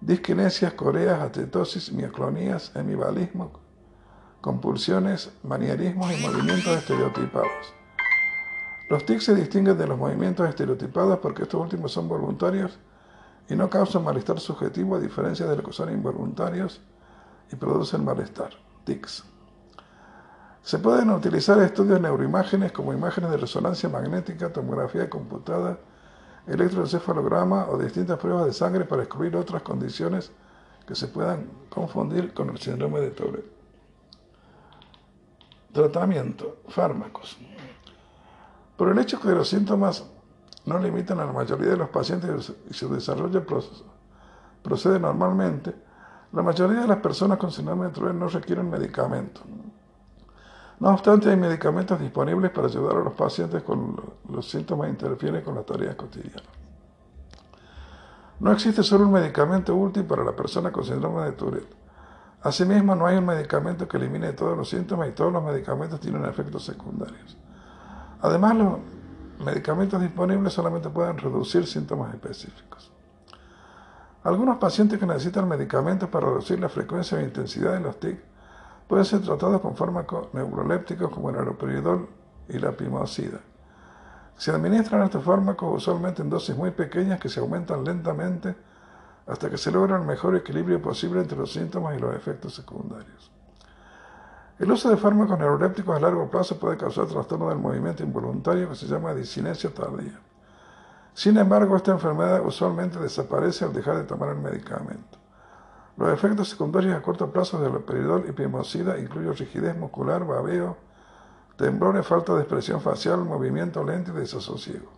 disquinesias, 0.00 0.72
coreas, 0.72 1.22
atetosis, 1.22 1.92
mioclonías, 1.92 2.74
hemibalismo, 2.74 3.60
compulsiones, 4.40 5.30
manierismos 5.44 6.12
y 6.18 6.26
movimientos 6.26 6.76
estereotipados. 6.76 7.74
Los 8.90 9.06
tics 9.06 9.26
se 9.26 9.36
distinguen 9.36 9.78
de 9.78 9.86
los 9.86 9.96
movimientos 9.96 10.48
estereotipados 10.48 11.20
porque 11.20 11.44
estos 11.44 11.60
últimos 11.60 11.92
son 11.92 12.08
voluntarios 12.08 12.80
y 13.48 13.56
no 13.56 13.70
causan 13.70 14.04
malestar 14.04 14.38
subjetivo 14.40 14.96
a 14.96 15.00
diferencia 15.00 15.46
de 15.46 15.56
los 15.56 15.64
que 15.64 15.72
son 15.72 15.90
involuntarios 15.90 16.80
y 17.50 17.56
producen 17.56 18.04
malestar. 18.04 18.50
Tics. 18.84 19.24
Se 20.62 20.78
pueden 20.78 21.10
utilizar 21.10 21.58
estudios 21.60 22.00
neuroimágenes 22.00 22.72
como 22.72 22.92
imágenes 22.92 23.30
de 23.30 23.38
resonancia 23.38 23.88
magnética, 23.88 24.52
tomografía 24.52 25.08
computada, 25.08 25.78
electroencefalograma 26.46 27.68
o 27.68 27.78
distintas 27.78 28.18
pruebas 28.18 28.46
de 28.46 28.52
sangre 28.52 28.84
para 28.84 29.00
descubrir 29.00 29.34
otras 29.36 29.62
condiciones 29.62 30.30
que 30.86 30.94
se 30.94 31.08
puedan 31.08 31.46
confundir 31.70 32.34
con 32.34 32.50
el 32.50 32.58
síndrome 32.58 33.00
de 33.00 33.10
Tourette. 33.10 33.52
Tratamiento, 35.72 36.58
fármacos. 36.68 37.38
Por 38.76 38.90
el 38.90 38.98
hecho 38.98 39.20
que 39.20 39.28
los 39.28 39.48
síntomas 39.48 40.04
no 40.68 40.78
limitan 40.78 41.18
a 41.20 41.24
la 41.24 41.32
mayoría 41.32 41.70
de 41.70 41.76
los 41.76 41.88
pacientes 41.88 42.52
y 42.68 42.74
su 42.74 42.92
desarrollo 42.92 43.44
procede 44.62 45.00
normalmente, 45.00 45.74
la 46.32 46.42
mayoría 46.42 46.80
de 46.80 46.86
las 46.86 46.98
personas 46.98 47.38
con 47.38 47.50
síndrome 47.50 47.86
de 47.86 47.92
Tourette 47.92 48.16
no 48.16 48.28
requieren 48.28 48.68
medicamentos. 48.68 49.42
No 50.80 50.90
obstante, 50.90 51.30
hay 51.30 51.36
medicamentos 51.36 51.98
disponibles 51.98 52.50
para 52.50 52.68
ayudar 52.68 52.96
a 52.98 53.00
los 53.00 53.14
pacientes 53.14 53.62
con 53.62 53.96
los 54.30 54.48
síntomas 54.48 54.86
que 54.86 54.90
interfieren 54.90 55.42
con 55.42 55.54
las 55.54 55.66
tareas 55.66 55.96
cotidianas. 55.96 56.44
No 58.40 58.52
existe 58.52 58.84
solo 58.84 59.06
un 59.06 59.12
medicamento 59.12 59.74
útil 59.74 60.04
para 60.04 60.22
la 60.22 60.36
persona 60.36 60.70
con 60.70 60.84
síndrome 60.84 61.24
de 61.24 61.32
Tourette. 61.32 61.74
Asimismo, 62.42 62.94
no 62.94 63.06
hay 63.06 63.16
un 63.16 63.26
medicamento 63.26 63.88
que 63.88 63.96
elimine 63.96 64.32
todos 64.34 64.56
los 64.56 64.68
síntomas 64.68 65.08
y 65.08 65.12
todos 65.12 65.32
los 65.32 65.42
medicamentos 65.42 65.98
tienen 65.98 66.24
efectos 66.24 66.64
secundarios. 66.64 67.36
Además, 68.20 68.54
medicamentos 69.38 70.00
disponibles 70.00 70.52
solamente 70.52 70.88
pueden 70.90 71.18
reducir 71.18 71.66
síntomas 71.66 72.12
específicos. 72.14 72.92
Algunos 74.24 74.58
pacientes 74.58 74.98
que 74.98 75.06
necesitan 75.06 75.48
medicamentos 75.48 76.08
para 76.08 76.26
reducir 76.26 76.58
la 76.58 76.68
frecuencia 76.68 77.18
e 77.18 77.24
intensidad 77.24 77.74
de 77.74 77.80
los 77.80 77.98
TIC 78.00 78.18
pueden 78.88 79.04
ser 79.04 79.20
tratados 79.20 79.60
con 79.60 79.76
fármacos 79.76 80.32
neurolépticos 80.34 81.10
como 81.10 81.30
el 81.30 81.36
aeroperidol 81.36 82.08
y 82.48 82.58
la 82.58 82.72
pimosida. 82.72 83.38
Se 84.36 84.50
administran 84.50 85.02
estos 85.02 85.24
fármacos 85.24 85.76
usualmente 85.76 86.22
en 86.22 86.30
dosis 86.30 86.56
muy 86.56 86.70
pequeñas 86.70 87.20
que 87.20 87.28
se 87.28 87.40
aumentan 87.40 87.84
lentamente 87.84 88.56
hasta 89.26 89.50
que 89.50 89.58
se 89.58 89.70
logra 89.70 89.96
el 89.96 90.04
mejor 90.04 90.36
equilibrio 90.36 90.80
posible 90.80 91.20
entre 91.20 91.38
los 91.38 91.52
síntomas 91.52 91.96
y 91.96 92.00
los 92.00 92.14
efectos 92.14 92.54
secundarios. 92.54 93.30
El 94.58 94.72
uso 94.72 94.90
de 94.90 94.96
fármacos 94.96 95.38
neurolépticos 95.38 95.96
a 95.96 96.00
largo 96.00 96.28
plazo 96.28 96.58
puede 96.58 96.76
causar 96.76 97.06
trastorno 97.06 97.48
del 97.48 97.58
movimiento 97.58 98.02
involuntario 98.02 98.68
que 98.68 98.74
se 98.74 98.86
llama 98.86 99.14
disinesia 99.14 99.72
tardía. 99.72 100.18
Sin 101.14 101.36
embargo, 101.36 101.76
esta 101.76 101.92
enfermedad 101.92 102.44
usualmente 102.44 102.98
desaparece 102.98 103.64
al 103.64 103.72
dejar 103.72 103.98
de 103.98 104.04
tomar 104.04 104.30
el 104.30 104.38
medicamento. 104.38 105.18
Los 105.96 106.12
efectos 106.12 106.48
secundarios 106.48 106.96
a 106.96 107.02
corto 107.02 107.30
plazo 107.30 107.60
del 107.60 107.82
peridol 107.82 108.24
y 108.28 108.32
pimosida 108.32 108.98
incluyen 108.98 109.36
rigidez 109.36 109.76
muscular, 109.76 110.24
babeo, 110.24 110.76
temblores, 111.56 112.04
falta 112.04 112.34
de 112.34 112.40
expresión 112.40 112.80
facial, 112.80 113.24
movimiento 113.24 113.84
lento 113.84 114.10
y 114.12 114.20
desasosiego. 114.20 114.90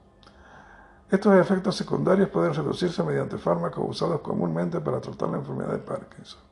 Estos 1.11 1.35
efectos 1.35 1.77
secundarios 1.77 2.31
pueden 2.31 2.55
reducirse 2.55 3.03
mediante 3.03 3.37
fármacos 3.37 3.85
usados 3.87 4.21
comúnmente 4.21 4.81
para 4.81 5.01
tratar 5.01 5.29
la 5.29 5.39
enfermedad 5.39 5.73
de 5.73 5.79
Parkinson. 5.79 6.50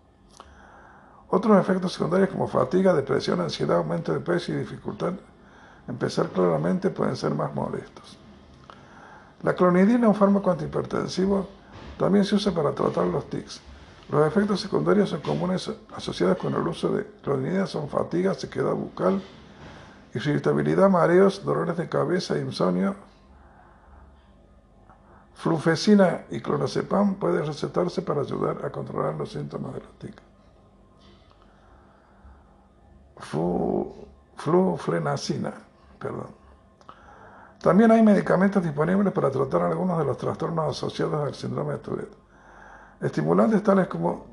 Otros 1.31 1.61
efectos 1.61 1.93
secundarios 1.93 2.31
como 2.31 2.49
fatiga, 2.49 2.95
depresión, 2.95 3.41
ansiedad, 3.41 3.79
aumento 3.79 4.12
de 4.12 4.21
peso 4.21 4.53
y 4.53 4.57
dificultad 4.57 5.12
en 5.87 5.97
pensar 5.97 6.29
claramente 6.29 6.91
pueden 6.91 7.17
ser 7.17 7.35
más 7.35 7.55
molestos. 7.55 8.19
La 9.43 9.55
clonidina, 9.55 10.09
un 10.09 10.14
fármaco 10.14 10.51
antihipertensivo, 10.51 11.49
también 11.99 12.25
se 12.25 12.35
usa 12.35 12.53
para 12.53 12.73
tratar 12.73 13.07
los 13.07 13.29
tics. 13.29 13.61
Los 14.11 14.27
efectos 14.27 14.61
secundarios 14.61 15.11
son 15.11 15.21
comunes 15.21 15.71
asociados 15.95 16.38
con 16.38 16.55
el 16.55 16.67
uso 16.67 16.91
de 16.91 17.07
clonidina 17.23 17.67
son 17.67 17.88
fatiga, 17.88 18.33
sequedad 18.35 18.73
bucal, 18.73 19.23
irritabilidad, 20.14 20.88
mareos, 20.88 21.45
dolores 21.45 21.77
de 21.77 21.88
cabeza, 21.88 22.38
insomnio. 22.38 22.95
Flufecina 25.35 26.25
y 26.31 26.41
clonazepam 26.41 27.17
pueden 27.17 27.47
recetarse 27.47 28.03
para 28.03 28.23
ayudar 28.23 28.64
a 28.64 28.71
controlar 28.71 29.14
los 29.14 29.31
síntomas 29.31 29.75
de 29.75 29.81
los 29.81 29.99
tics. 29.99 30.28
Fluflenacina, 34.37 35.52
perdón. 35.98 36.38
También 37.61 37.90
hay 37.90 38.02
medicamentos 38.02 38.62
disponibles 38.62 39.12
para 39.12 39.31
tratar 39.31 39.62
algunos 39.62 39.98
de 39.98 40.04
los 40.04 40.16
trastornos 40.16 40.76
asociados 40.76 41.26
al 41.26 41.35
síndrome 41.35 41.72
de 41.72 41.78
Tourette. 41.78 42.16
Estimulantes 43.00 43.62
tales 43.62 43.88
como 43.88 44.26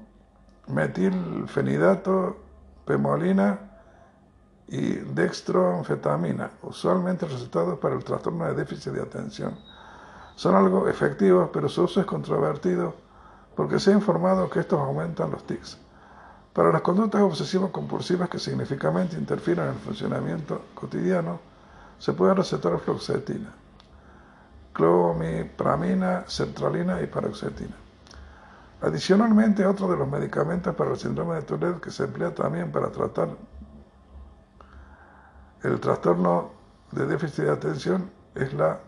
metilfenidato, 0.67 2.37
pemolina 2.85 3.59
y 4.67 4.93
dextroanfetamina, 4.93 6.51
usualmente 6.63 7.25
recetados 7.25 7.79
para 7.79 7.95
el 7.95 8.03
trastorno 8.03 8.45
de 8.45 8.53
déficit 8.53 8.93
de 8.93 9.01
atención. 9.01 9.57
Son 10.35 10.55
algo 10.55 10.87
efectivos, 10.87 11.49
pero 11.51 11.69
su 11.69 11.83
uso 11.83 12.01
es 12.01 12.05
controvertido 12.05 12.93
porque 13.55 13.79
se 13.79 13.91
ha 13.91 13.93
informado 13.93 14.49
que 14.49 14.59
estos 14.59 14.79
aumentan 14.79 15.31
los 15.31 15.45
tics. 15.45 15.79
Para 16.55 16.71
las 16.71 16.83
conductas 16.83 17.21
obsesivas 17.21 17.69
compulsivas 17.69 18.29
que 18.29 18.39
significativamente 18.39 19.17
interfieren 19.17 19.65
en 19.65 19.71
el 19.71 19.77
funcionamiento 19.77 20.67
cotidiano, 20.73 21.37
se 21.99 22.13
puede 22.13 22.33
recetar 22.33 22.79
fluoxetina, 22.79 23.53
clomipramina, 24.71 26.23
sertralina 26.27 27.01
y 27.01 27.07
paroxetina. 27.07 27.75
Adicionalmente, 28.83 29.65
otro 29.65 29.89
de 29.89 29.97
los 29.97 30.07
medicamentos 30.07 30.73
para 30.75 30.91
el 30.91 30.97
síndrome 30.97 31.35
de 31.35 31.41
Tourette 31.41 31.81
que 31.81 31.91
se 31.91 32.05
emplea 32.05 32.33
también 32.33 32.71
para 32.71 32.89
tratar 32.89 33.27
el 35.61 35.77
trastorno 35.81 36.51
de 36.93 37.05
déficit 37.05 37.43
de 37.43 37.51
atención 37.51 38.09
es 38.33 38.53
la 38.53 38.79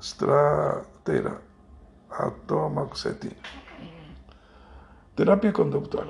stratera, 0.00 1.38
atomoxetina. 2.10 3.61
Terapia 5.14 5.52
conductual. 5.52 6.08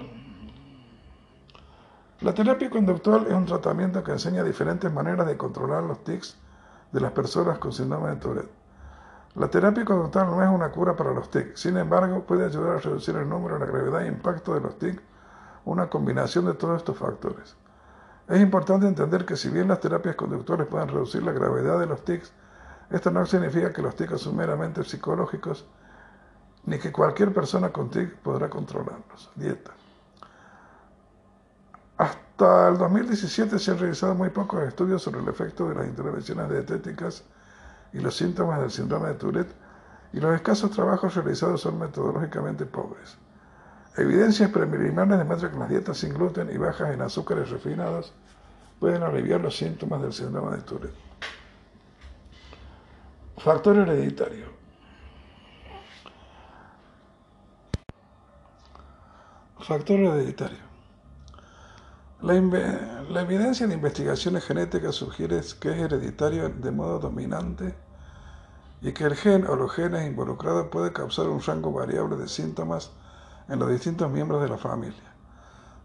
La 2.21 2.33
terapia 2.33 2.71
conductual 2.71 3.27
es 3.27 3.33
un 3.33 3.47
tratamiento 3.47 4.05
que 4.05 4.13
enseña 4.13 4.45
diferentes 4.45 4.93
maneras 4.93 5.27
de 5.27 5.37
controlar 5.37 5.83
los 5.83 6.05
tics 6.05 6.37
de 6.93 7.01
las 7.01 7.11
personas 7.11 7.59
con 7.59 7.73
síndrome 7.73 8.11
de 8.11 8.17
Tourette. 8.17 8.53
La 9.35 9.49
terapia 9.49 9.85
conductual 9.85 10.27
no 10.27 10.41
es 10.41 10.49
una 10.49 10.71
cura 10.71 10.95
para 10.95 11.13
los 11.13 11.33
TIC, 11.33 11.57
sin 11.57 11.79
embargo 11.79 12.23
puede 12.23 12.45
ayudar 12.45 12.77
a 12.77 12.79
reducir 12.79 13.17
el 13.17 13.29
número, 13.29 13.59
la 13.59 13.67
gravedad 13.67 14.03
e 14.03 14.07
impacto 14.07 14.55
de 14.55 14.61
los 14.61 14.79
TIC, 14.79 15.03
una 15.65 15.91
combinación 15.91 16.45
de 16.45 16.55
todos 16.55 16.77
estos 16.77 16.97
factores. 16.97 17.57
Es 18.29 18.41
importante 18.41 18.87
entender 18.87 19.25
que 19.25 19.35
si 19.35 19.49
bien 19.49 19.67
las 19.67 19.81
terapias 19.81 20.15
conductuales 20.15 20.69
pueden 20.69 20.87
reducir 20.87 21.25
la 21.25 21.33
gravedad 21.33 21.81
de 21.81 21.87
los 21.87 22.05
TICs, 22.05 22.33
esto 22.91 23.11
no 23.11 23.27
significa 23.27 23.73
que 23.73 23.83
los 23.83 23.97
TICs 23.97 24.21
son 24.21 24.37
meramente 24.37 24.85
psicológicos, 24.85 25.67
ni 26.65 26.79
que 26.79 26.93
cualquier 26.93 27.33
persona 27.33 27.71
con 27.71 27.91
TIC 27.91 28.17
podrá 28.17 28.49
controlarlos. 28.49 29.31
Dieta. 29.35 29.73
Hasta 31.97 32.69
el 32.69 32.79
2017 32.79 33.59
se 33.59 33.71
han 33.71 33.79
realizado 33.79 34.15
muy 34.15 34.31
pocos 34.31 34.63
estudios 34.63 35.03
sobre 35.03 35.21
el 35.21 35.29
efecto 35.29 35.69
de 35.69 35.75
las 35.75 35.87
intervenciones 35.87 36.49
dietéticas 36.49 37.25
y 37.93 37.99
los 37.99 38.17
síntomas 38.17 38.61
del 38.61 38.71
síndrome 38.71 39.09
de 39.09 39.15
Tourette, 39.15 39.55
y 40.13 40.21
los 40.21 40.35
escasos 40.35 40.71
trabajos 40.71 41.15
realizados 41.15 41.61
son 41.61 41.79
metodológicamente 41.79 42.67
pobres. 42.67 43.17
Evidencias 43.97 44.51
preliminares 44.51 45.19
demuestran 45.19 45.53
que 45.53 45.59
las 45.59 45.69
dietas 45.69 45.99
sin 45.99 46.15
gluten 46.15 46.51
y 46.51 46.57
bajas 46.57 46.95
en 46.95 47.03
azúcares 47.03 47.51
refinados 47.51 48.13
pueden 48.81 49.03
aliviar 49.03 49.41
los 49.41 49.57
síntomas 49.57 50.03
del 50.03 50.13
síndrome 50.13 50.57
de 50.57 50.63
Tourette. 50.63 50.95
Factor 53.39 53.77
hereditario. 53.77 54.62
Factor 59.63 60.01
hereditario. 60.01 60.59
La, 62.21 62.35
evidencia 62.35 63.69
de 63.69 63.75
investigaciones 63.75 64.45
genéticas 64.45 64.97
sugiere 64.97 65.41
que 65.61 65.71
es 65.71 65.77
hereditario 65.77 66.49
de 66.49 66.73
modo 66.73 66.99
dominante 66.99 67.73
y 68.81 68.91
que 68.91 69.05
el 69.05 69.15
gen 69.15 69.47
o 69.47 69.55
los 69.55 69.73
genes 69.73 70.05
involucrados 70.05 70.67
puede 70.67 70.93
causar 70.93 71.29
un 71.29 71.41
rango 71.41 71.71
variable 71.71 72.17
de 72.17 72.27
síntomas 72.27 72.91
en 73.49 73.61
los 73.61 73.71
distintos 73.71 74.11
miembros 74.11 74.43
de 74.43 74.49
la 74.49 74.59
familia. 74.59 75.15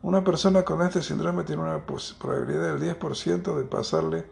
Una 0.01 0.23
persona 0.23 0.63
con 0.63 0.81
este 0.81 1.03
síndrome 1.03 1.43
tiene 1.43 1.61
una 1.61 1.85
probabilidad 1.85 2.73
del 2.73 2.97
10% 2.99 3.57
de 3.57 3.63
pasarle 3.65 4.25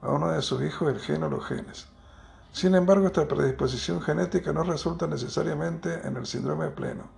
a 0.00 0.08
uno 0.08 0.30
de 0.30 0.40
sus 0.40 0.62
hijos 0.62 0.88
el 0.88 0.98
gen 0.98 1.24
o 1.24 1.28
los 1.28 1.44
genes. 1.44 1.88
Sin 2.52 2.74
embargo, 2.74 3.06
esta 3.06 3.28
predisposición 3.28 4.00
genética 4.00 4.54
no 4.54 4.62
resulta 4.62 5.06
necesariamente 5.06 6.06
en 6.06 6.16
el 6.16 6.24
síndrome 6.24 6.68
pleno. 6.68 7.17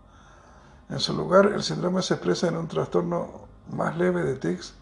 En 0.91 0.99
su 0.99 1.15
lugar, 1.15 1.47
el 1.47 1.63
síndrome 1.63 2.03
se 2.03 2.15
expresa 2.15 2.49
en 2.49 2.57
un 2.57 2.67
trastorno 2.67 3.49
más 3.71 3.97
leve 3.97 4.25
de 4.25 4.35
tics 4.35 4.75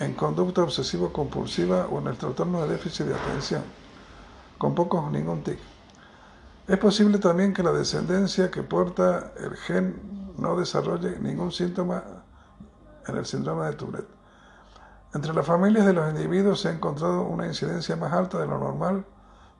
en 0.00 0.12
conducta 0.14 0.62
obsesivo-compulsiva 0.62 1.86
o 1.86 2.00
en 2.00 2.08
el 2.08 2.16
trastorno 2.16 2.62
de 2.62 2.68
déficit 2.68 3.06
de 3.06 3.14
atención, 3.14 3.62
con 4.58 4.74
pocos 4.74 5.04
o 5.04 5.10
ningún 5.10 5.44
tic. 5.44 5.60
Es 6.66 6.78
posible 6.78 7.18
también 7.18 7.52
que 7.52 7.62
la 7.62 7.70
descendencia 7.70 8.50
que 8.50 8.64
porta 8.64 9.32
el 9.38 9.54
gen 9.56 10.32
no 10.36 10.56
desarrolle 10.56 11.20
ningún 11.20 11.52
síntoma 11.52 12.02
en 13.06 13.16
el 13.16 13.24
síndrome 13.24 13.66
de 13.66 13.74
Tourette. 13.74 14.10
Entre 15.14 15.32
las 15.32 15.46
familias 15.46 15.86
de 15.86 15.92
los 15.92 16.10
individuos 16.10 16.60
se 16.60 16.68
ha 16.68 16.72
encontrado 16.72 17.22
una 17.22 17.46
incidencia 17.46 17.94
más 17.94 18.12
alta 18.12 18.38
de 18.38 18.48
lo 18.48 18.58
normal 18.58 19.04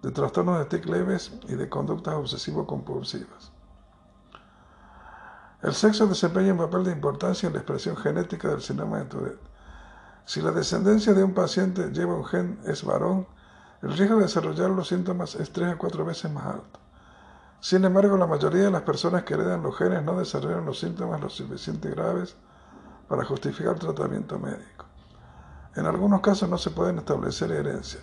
de 0.03 0.11
trastornos 0.11 0.59
de 0.59 0.65
tic 0.65 0.87
leves 0.87 1.33
y 1.47 1.55
de 1.55 1.69
conductas 1.69 2.15
obsesivo-compulsivas. 2.15 3.54
El 5.65 5.73
sexo 5.73 6.07
desempeña 6.07 6.53
un 6.53 6.59
papel 6.59 6.85
de 6.85 6.93
importancia 6.93 7.47
en 7.47 7.55
la 7.55 7.61
expresión 7.61 7.97
genética 7.97 8.49
del 8.49 8.61
síndrome 8.61 8.99
de 8.99 9.05
Tourette. 9.07 9.41
Si 10.27 10.43
la 10.43 10.51
descendencia 10.51 11.15
de 11.15 11.25
un 11.25 11.33
paciente 11.33 11.91
lleva 11.91 12.17
un 12.17 12.27
gen 12.27 12.59
es 12.67 12.85
varón, 12.85 13.27
el 13.81 13.97
riesgo 13.97 14.17
de 14.17 14.25
desarrollar 14.25 14.69
los 14.69 14.89
síntomas 14.89 15.35
es 15.37 15.51
tres 15.53 15.73
a 15.73 15.79
cuatro 15.79 16.05
veces 16.05 16.31
más 16.31 16.45
alto. 16.45 16.81
Sin 17.61 17.83
embargo, 17.83 18.19
la 18.19 18.27
mayoría 18.27 18.65
de 18.65 18.71
las 18.71 18.83
personas 18.83 19.23
que 19.23 19.33
heredan 19.33 19.63
los 19.63 19.75
genes 19.75 20.03
no 20.03 20.19
desarrollan 20.19 20.67
los 20.67 20.79
síntomas 20.79 21.19
lo 21.23 21.31
suficientemente 21.31 21.99
graves 21.99 22.37
para 23.09 23.25
justificar 23.25 23.79
tratamiento 23.79 24.39
médico. 24.39 24.85
En 25.77 25.87
algunos 25.87 26.21
casos 26.21 26.47
no 26.47 26.59
se 26.59 26.73
pueden 26.73 26.99
establecer 26.99 27.51
herencia. 27.51 28.01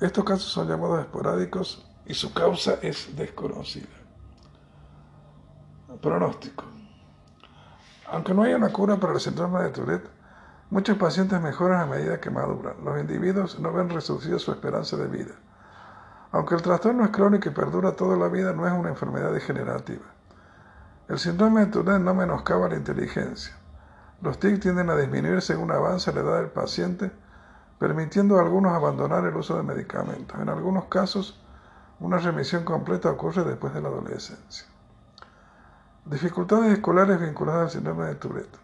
Estos 0.00 0.24
casos 0.24 0.50
son 0.50 0.68
llamados 0.68 1.00
esporádicos 1.00 1.86
y 2.06 2.14
su 2.14 2.32
causa 2.32 2.78
es 2.80 3.14
desconocida. 3.14 4.07
Pronóstico. 5.96 6.64
Aunque 8.12 8.34
no 8.34 8.42
haya 8.42 8.56
una 8.56 8.70
cura 8.70 8.98
para 8.98 9.14
el 9.14 9.20
síndrome 9.20 9.62
de 9.62 9.70
Tourette, 9.70 10.10
muchos 10.68 10.98
pacientes 10.98 11.40
mejoran 11.40 11.80
a 11.80 11.86
medida 11.86 12.20
que 12.20 12.30
maduran. 12.30 12.76
Los 12.84 13.00
individuos 13.00 13.58
no 13.58 13.72
ven 13.72 13.88
reducida 13.88 14.38
su 14.38 14.52
esperanza 14.52 14.98
de 14.98 15.08
vida. 15.08 15.34
Aunque 16.30 16.54
el 16.54 16.62
trastorno 16.62 17.04
es 17.04 17.10
crónico 17.10 17.48
y 17.48 17.52
perdura 17.52 17.96
toda 17.96 18.18
la 18.18 18.28
vida, 18.28 18.52
no 18.52 18.66
es 18.66 18.72
una 18.72 18.90
enfermedad 18.90 19.32
degenerativa. 19.32 20.04
El 21.08 21.18
síndrome 21.18 21.64
de 21.64 21.72
Tourette 21.72 22.02
no 22.02 22.14
menoscaba 22.14 22.68
la 22.68 22.76
inteligencia. 22.76 23.56
Los 24.20 24.38
TIC 24.38 24.60
tienden 24.60 24.90
a 24.90 24.96
disminuir 24.96 25.40
según 25.40 25.72
avanza 25.72 26.12
la 26.12 26.20
edad 26.20 26.36
del 26.36 26.50
paciente, 26.50 27.10
permitiendo 27.78 28.38
a 28.38 28.42
algunos 28.42 28.74
abandonar 28.74 29.24
el 29.24 29.36
uso 29.36 29.56
de 29.56 29.62
medicamentos. 29.62 30.38
En 30.38 30.50
algunos 30.50 30.84
casos, 30.84 31.42
una 31.98 32.18
remisión 32.18 32.64
completa 32.64 33.10
ocurre 33.10 33.42
después 33.42 33.72
de 33.72 33.80
la 33.80 33.88
adolescencia. 33.88 34.66
Dificultades 36.10 36.72
escolares 36.72 37.20
vinculadas 37.20 37.64
al 37.64 37.70
síndrome 37.70 38.06
de 38.06 38.14
Tourette. 38.14 38.56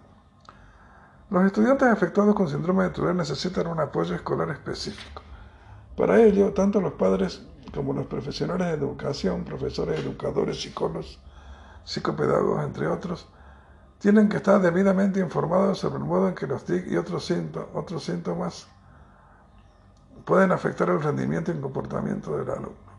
Los 1.28 1.44
estudiantes 1.44 1.88
afectados 1.88 2.34
con 2.34 2.48
síndrome 2.48 2.84
de 2.84 2.90
Tourette 2.90 3.16
necesitan 3.18 3.66
un 3.66 3.78
apoyo 3.80 4.14
escolar 4.14 4.48
específico. 4.48 5.20
Para 5.94 6.22
ello, 6.22 6.54
tanto 6.54 6.80
los 6.80 6.94
padres 6.94 7.46
como 7.74 7.92
los 7.92 8.06
profesionales 8.06 8.68
de 8.68 8.72
educación, 8.72 9.44
profesores, 9.44 10.00
educadores, 10.00 10.62
psicólogos, 10.62 11.20
psicopedagogos, 11.84 12.64
entre 12.64 12.86
otros, 12.86 13.28
tienen 13.98 14.30
que 14.30 14.38
estar 14.38 14.62
debidamente 14.62 15.20
informados 15.20 15.80
sobre 15.80 15.98
el 15.98 16.04
modo 16.04 16.28
en 16.28 16.34
que 16.34 16.46
los 16.46 16.64
TIC 16.64 16.86
y 16.92 16.96
otros 16.96 17.26
síntomas, 17.26 17.68
otros 17.74 18.04
síntomas 18.04 18.68
pueden 20.24 20.50
afectar 20.50 20.88
el 20.88 21.02
rendimiento 21.02 21.52
y 21.52 21.56
el 21.56 21.60
comportamiento 21.60 22.38
del 22.38 22.48
alumno. 22.48 22.93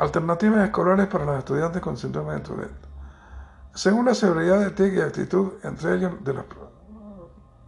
Alternativas 0.00 0.64
escolares 0.64 1.08
para 1.08 1.26
los 1.26 1.36
estudiantes 1.36 1.82
con 1.82 1.98
síndrome 1.98 2.32
de 2.32 2.40
Tourette. 2.40 2.86
Según 3.74 4.06
la 4.06 4.14
severidad 4.14 4.58
de 4.58 4.70
TIC 4.70 4.94
y 4.94 5.00
actitud, 5.02 5.52
entre 5.62 5.94
ellos 5.94 6.12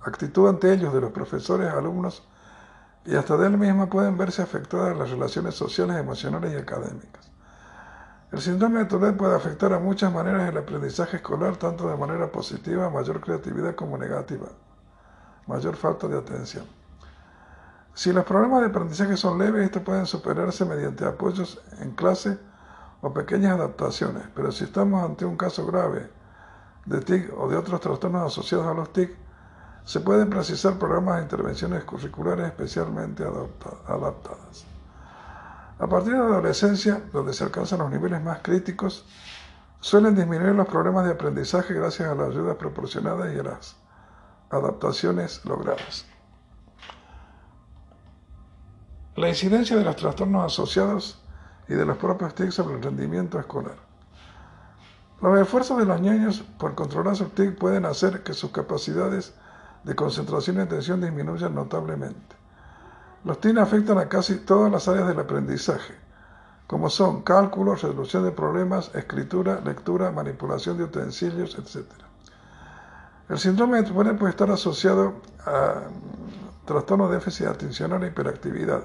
actitud 0.00 0.48
ante 0.48 0.72
ellos 0.72 0.94
de 0.94 1.02
los 1.02 1.12
profesores, 1.12 1.70
alumnos 1.70 2.26
y 3.04 3.16
hasta 3.16 3.36
de 3.36 3.48
él 3.48 3.58
mismo 3.58 3.86
pueden 3.90 4.16
verse 4.16 4.40
afectadas 4.40 4.96
las 4.96 5.10
relaciones 5.10 5.54
sociales, 5.54 5.94
emocionales 5.98 6.54
y 6.54 6.56
académicas. 6.56 7.30
El 8.30 8.40
síndrome 8.40 8.78
de 8.78 8.86
Tourette 8.86 9.18
puede 9.18 9.36
afectar 9.36 9.70
a 9.74 9.78
muchas 9.78 10.10
maneras 10.10 10.48
el 10.48 10.56
aprendizaje 10.56 11.18
escolar, 11.18 11.58
tanto 11.58 11.86
de 11.86 11.98
manera 11.98 12.32
positiva, 12.32 12.88
mayor 12.88 13.20
creatividad, 13.20 13.74
como 13.74 13.98
negativa, 13.98 14.46
mayor 15.46 15.76
falta 15.76 16.08
de 16.08 16.16
atención. 16.16 16.64
Si 17.94 18.12
los 18.12 18.24
problemas 18.24 18.62
de 18.62 18.68
aprendizaje 18.68 19.16
son 19.16 19.38
leves, 19.38 19.64
estos 19.64 19.82
pueden 19.82 20.06
superarse 20.06 20.64
mediante 20.64 21.04
apoyos 21.04 21.60
en 21.80 21.90
clase 21.92 22.38
o 23.02 23.12
pequeñas 23.12 23.52
adaptaciones, 23.52 24.24
pero 24.34 24.50
si 24.50 24.64
estamos 24.64 25.04
ante 25.04 25.24
un 25.24 25.36
caso 25.36 25.66
grave 25.66 26.08
de 26.86 27.00
TIC 27.00 27.32
o 27.36 27.48
de 27.48 27.56
otros 27.56 27.80
trastornos 27.80 28.32
asociados 28.32 28.66
a 28.66 28.74
los 28.74 28.92
TIC, 28.92 29.14
se 29.84 30.00
pueden 30.00 30.30
precisar 30.30 30.78
programas 30.78 31.16
de 31.16 31.22
intervenciones 31.22 31.84
curriculares 31.84 32.46
especialmente 32.46 33.24
adaptadas. 33.24 34.64
A 35.78 35.86
partir 35.86 36.12
de 36.12 36.18
la 36.20 36.26
adolescencia, 36.26 37.02
donde 37.12 37.34
se 37.34 37.44
alcanzan 37.44 37.80
los 37.80 37.90
niveles 37.90 38.22
más 38.22 38.38
críticos, 38.40 39.04
suelen 39.80 40.14
disminuir 40.14 40.54
los 40.54 40.68
problemas 40.68 41.04
de 41.04 41.12
aprendizaje 41.12 41.74
gracias 41.74 42.08
a 42.08 42.14
las 42.14 42.28
ayudas 42.28 42.56
proporcionadas 42.56 43.34
y 43.34 43.38
a 43.38 43.42
las 43.42 43.76
adaptaciones 44.50 45.44
logradas. 45.44 46.11
La 49.14 49.28
incidencia 49.28 49.76
de 49.76 49.84
los 49.84 49.96
trastornos 49.96 50.46
asociados 50.46 51.20
y 51.68 51.74
de 51.74 51.84
los 51.84 51.98
propios 51.98 52.34
TIC 52.34 52.50
sobre 52.50 52.76
el 52.76 52.82
rendimiento 52.82 53.38
escolar. 53.38 53.76
Los 55.20 55.38
esfuerzos 55.38 55.76
de 55.76 55.84
los 55.84 56.00
niños 56.00 56.42
por 56.58 56.74
controlar 56.74 57.14
sus 57.14 57.34
TIC 57.34 57.58
pueden 57.58 57.84
hacer 57.84 58.22
que 58.22 58.32
sus 58.32 58.52
capacidades 58.52 59.34
de 59.84 59.94
concentración 59.94 60.56
y 60.56 60.60
atención 60.60 61.02
disminuyan 61.02 61.54
notablemente. 61.54 62.36
Los 63.24 63.38
TIC 63.38 63.58
afectan 63.58 63.98
a 63.98 64.08
casi 64.08 64.36
todas 64.46 64.72
las 64.72 64.88
áreas 64.88 65.06
del 65.06 65.20
aprendizaje, 65.20 65.94
como 66.66 66.88
son 66.88 67.20
cálculo, 67.20 67.74
resolución 67.74 68.24
de 68.24 68.32
problemas, 68.32 68.94
escritura, 68.94 69.60
lectura, 69.62 70.10
manipulación 70.10 70.78
de 70.78 70.84
utensilios, 70.84 71.58
etc. 71.58 71.86
El 73.28 73.38
síndrome 73.38 73.82
de 73.82 73.90
Tourette 73.90 74.18
puede 74.18 74.30
estar 74.30 74.50
asociado 74.50 75.16
a 75.44 75.82
trastorno 76.64 77.08
de 77.08 77.16
déficit 77.16 77.48
atencional 77.48 78.02
e 78.04 78.06
hiperactividad 78.06 78.84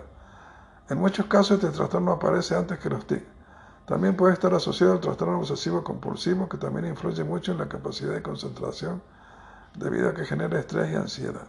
en 0.90 1.00
muchos 1.00 1.26
casos 1.26 1.64
este 1.64 1.76
trastorno 1.76 2.14
aparece 2.14 2.56
antes 2.56 2.80
que 2.80 2.90
los 2.90 3.06
TIC. 3.06 3.24
También 3.86 4.16
puede 4.16 4.34
estar 4.34 4.54
asociado 4.54 4.94
al 4.94 5.00
trastorno 5.00 5.40
obsesivo 5.40 5.84
compulsivo 5.84 6.48
que 6.48 6.58
también 6.58 6.86
influye 6.86 7.24
mucho 7.24 7.52
en 7.52 7.58
la 7.58 7.70
capacidad 7.70 8.14
de 8.14 8.22
concentración 8.22 9.02
debido 9.76 10.10
a 10.10 10.14
que 10.14 10.26
genera 10.26 10.60
estrés 10.60 10.92
y 10.92 10.96
ansiedad. 10.96 11.48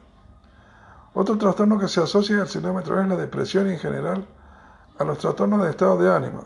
Otro 1.15 1.39
trastorno 1.39 1.79
que 1.79 1.89
se 1.89 2.01
asocia 2.01 2.41
al 2.41 2.49
síndrome 2.49 2.83
es 2.83 2.89
la 2.89 3.17
depresión 3.17 3.69
y 3.69 3.73
en 3.73 3.79
general 3.79 4.27
a 4.99 5.05
los 5.05 5.19
trastornos 5.19 5.63
de 5.63 5.71
estado 5.71 5.99
de 5.99 6.15
ánimo, 6.15 6.45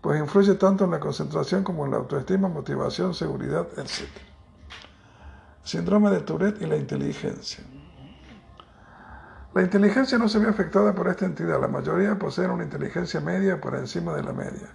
pues 0.00 0.18
influye 0.18 0.54
tanto 0.54 0.84
en 0.84 0.90
la 0.90 1.00
concentración 1.00 1.62
como 1.62 1.84
en 1.84 1.92
la 1.92 1.98
autoestima, 1.98 2.48
motivación, 2.48 3.14
seguridad, 3.14 3.66
etc. 3.76 4.08
Síndrome 5.62 6.10
de 6.10 6.20
Tourette 6.20 6.62
y 6.62 6.66
la 6.66 6.76
inteligencia. 6.76 7.64
La 9.54 9.60
inteligencia 9.60 10.16
no 10.16 10.28
se 10.28 10.38
ve 10.38 10.48
afectada 10.48 10.94
por 10.94 11.08
esta 11.08 11.26
entidad. 11.26 11.60
La 11.60 11.68
mayoría 11.68 12.18
poseen 12.18 12.50
una 12.50 12.64
inteligencia 12.64 13.20
media 13.20 13.60
por 13.60 13.74
encima 13.74 14.14
de 14.14 14.22
la 14.22 14.32
media. 14.32 14.68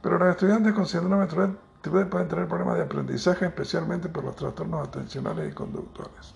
Pero 0.00 0.18
los 0.18 0.28
estudiantes 0.28 0.72
con 0.72 0.86
síndrome 0.86 1.26
de 1.26 2.06
pueden 2.06 2.28
tener 2.28 2.46
problemas 2.46 2.76
de 2.76 2.82
aprendizaje, 2.82 3.46
especialmente 3.46 4.08
por 4.08 4.24
los 4.24 4.36
trastornos 4.36 4.86
atencionales 4.86 5.50
y 5.50 5.54
conductuales. 5.54 6.34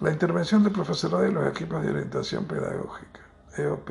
La 0.00 0.10
intervención 0.10 0.64
del 0.64 0.72
profesorado 0.72 1.26
y 1.26 1.32
los 1.32 1.46
equipos 1.46 1.82
de 1.82 1.90
orientación 1.90 2.44
pedagógica, 2.44 3.20
EOP. 3.56 3.90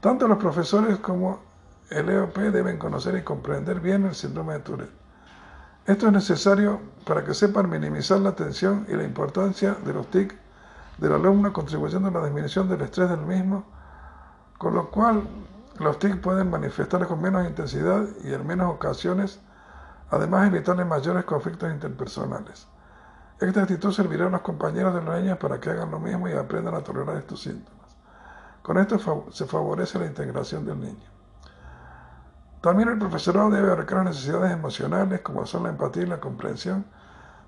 Tanto 0.00 0.26
los 0.26 0.38
profesores 0.38 0.98
como 0.98 1.42
el 1.90 2.08
EOP 2.08 2.38
deben 2.38 2.78
conocer 2.78 3.16
y 3.16 3.22
comprender 3.22 3.80
bien 3.80 4.06
el 4.06 4.14
síndrome 4.14 4.54
de 4.54 4.60
Tourette. 4.60 5.02
Esto 5.84 6.06
es 6.06 6.12
necesario 6.12 6.80
para 7.04 7.24
que 7.24 7.34
sepan 7.34 7.68
minimizar 7.68 8.20
la 8.20 8.30
atención 8.30 8.86
y 8.88 8.92
la 8.94 9.02
importancia 9.02 9.76
de 9.84 9.92
los 9.92 10.08
TIC 10.10 10.41
del 11.02 11.14
alumno 11.14 11.52
contribuyendo 11.52 12.08
a 12.08 12.12
la 12.12 12.24
disminución 12.24 12.68
del 12.68 12.80
estrés 12.82 13.10
del 13.10 13.22
mismo, 13.22 13.64
con 14.56 14.74
lo 14.74 14.88
cual 14.88 15.24
los 15.80 15.98
TIC 15.98 16.20
pueden 16.20 16.48
manifestar 16.48 17.04
con 17.08 17.20
menos 17.20 17.44
intensidad 17.44 18.06
y 18.22 18.32
en 18.32 18.46
menos 18.46 18.72
ocasiones, 18.72 19.40
además 20.10 20.46
evitarle 20.46 20.84
mayores 20.84 21.24
conflictos 21.24 21.72
interpersonales. 21.72 22.68
Esta 23.40 23.62
actitud 23.62 23.90
servirá 23.90 24.26
a 24.26 24.30
los 24.30 24.42
compañeros 24.42 24.94
de 24.94 25.02
los 25.02 25.20
niños 25.20 25.38
para 25.38 25.58
que 25.58 25.70
hagan 25.70 25.90
lo 25.90 25.98
mismo 25.98 26.28
y 26.28 26.34
aprendan 26.34 26.76
a 26.76 26.84
tolerar 26.84 27.16
estos 27.16 27.42
síntomas. 27.42 27.96
Con 28.62 28.78
esto 28.78 28.96
se 29.32 29.46
favorece 29.46 29.98
la 29.98 30.06
integración 30.06 30.64
del 30.64 30.78
niño. 30.78 31.10
También 32.60 32.90
el 32.90 32.98
profesorado 32.98 33.50
debe 33.50 33.72
abarcar 33.72 34.04
las 34.04 34.14
necesidades 34.14 34.52
emocionales 34.52 35.20
como 35.22 35.46
son 35.46 35.64
la 35.64 35.70
empatía 35.70 36.04
y 36.04 36.06
la 36.06 36.20
comprensión, 36.20 36.84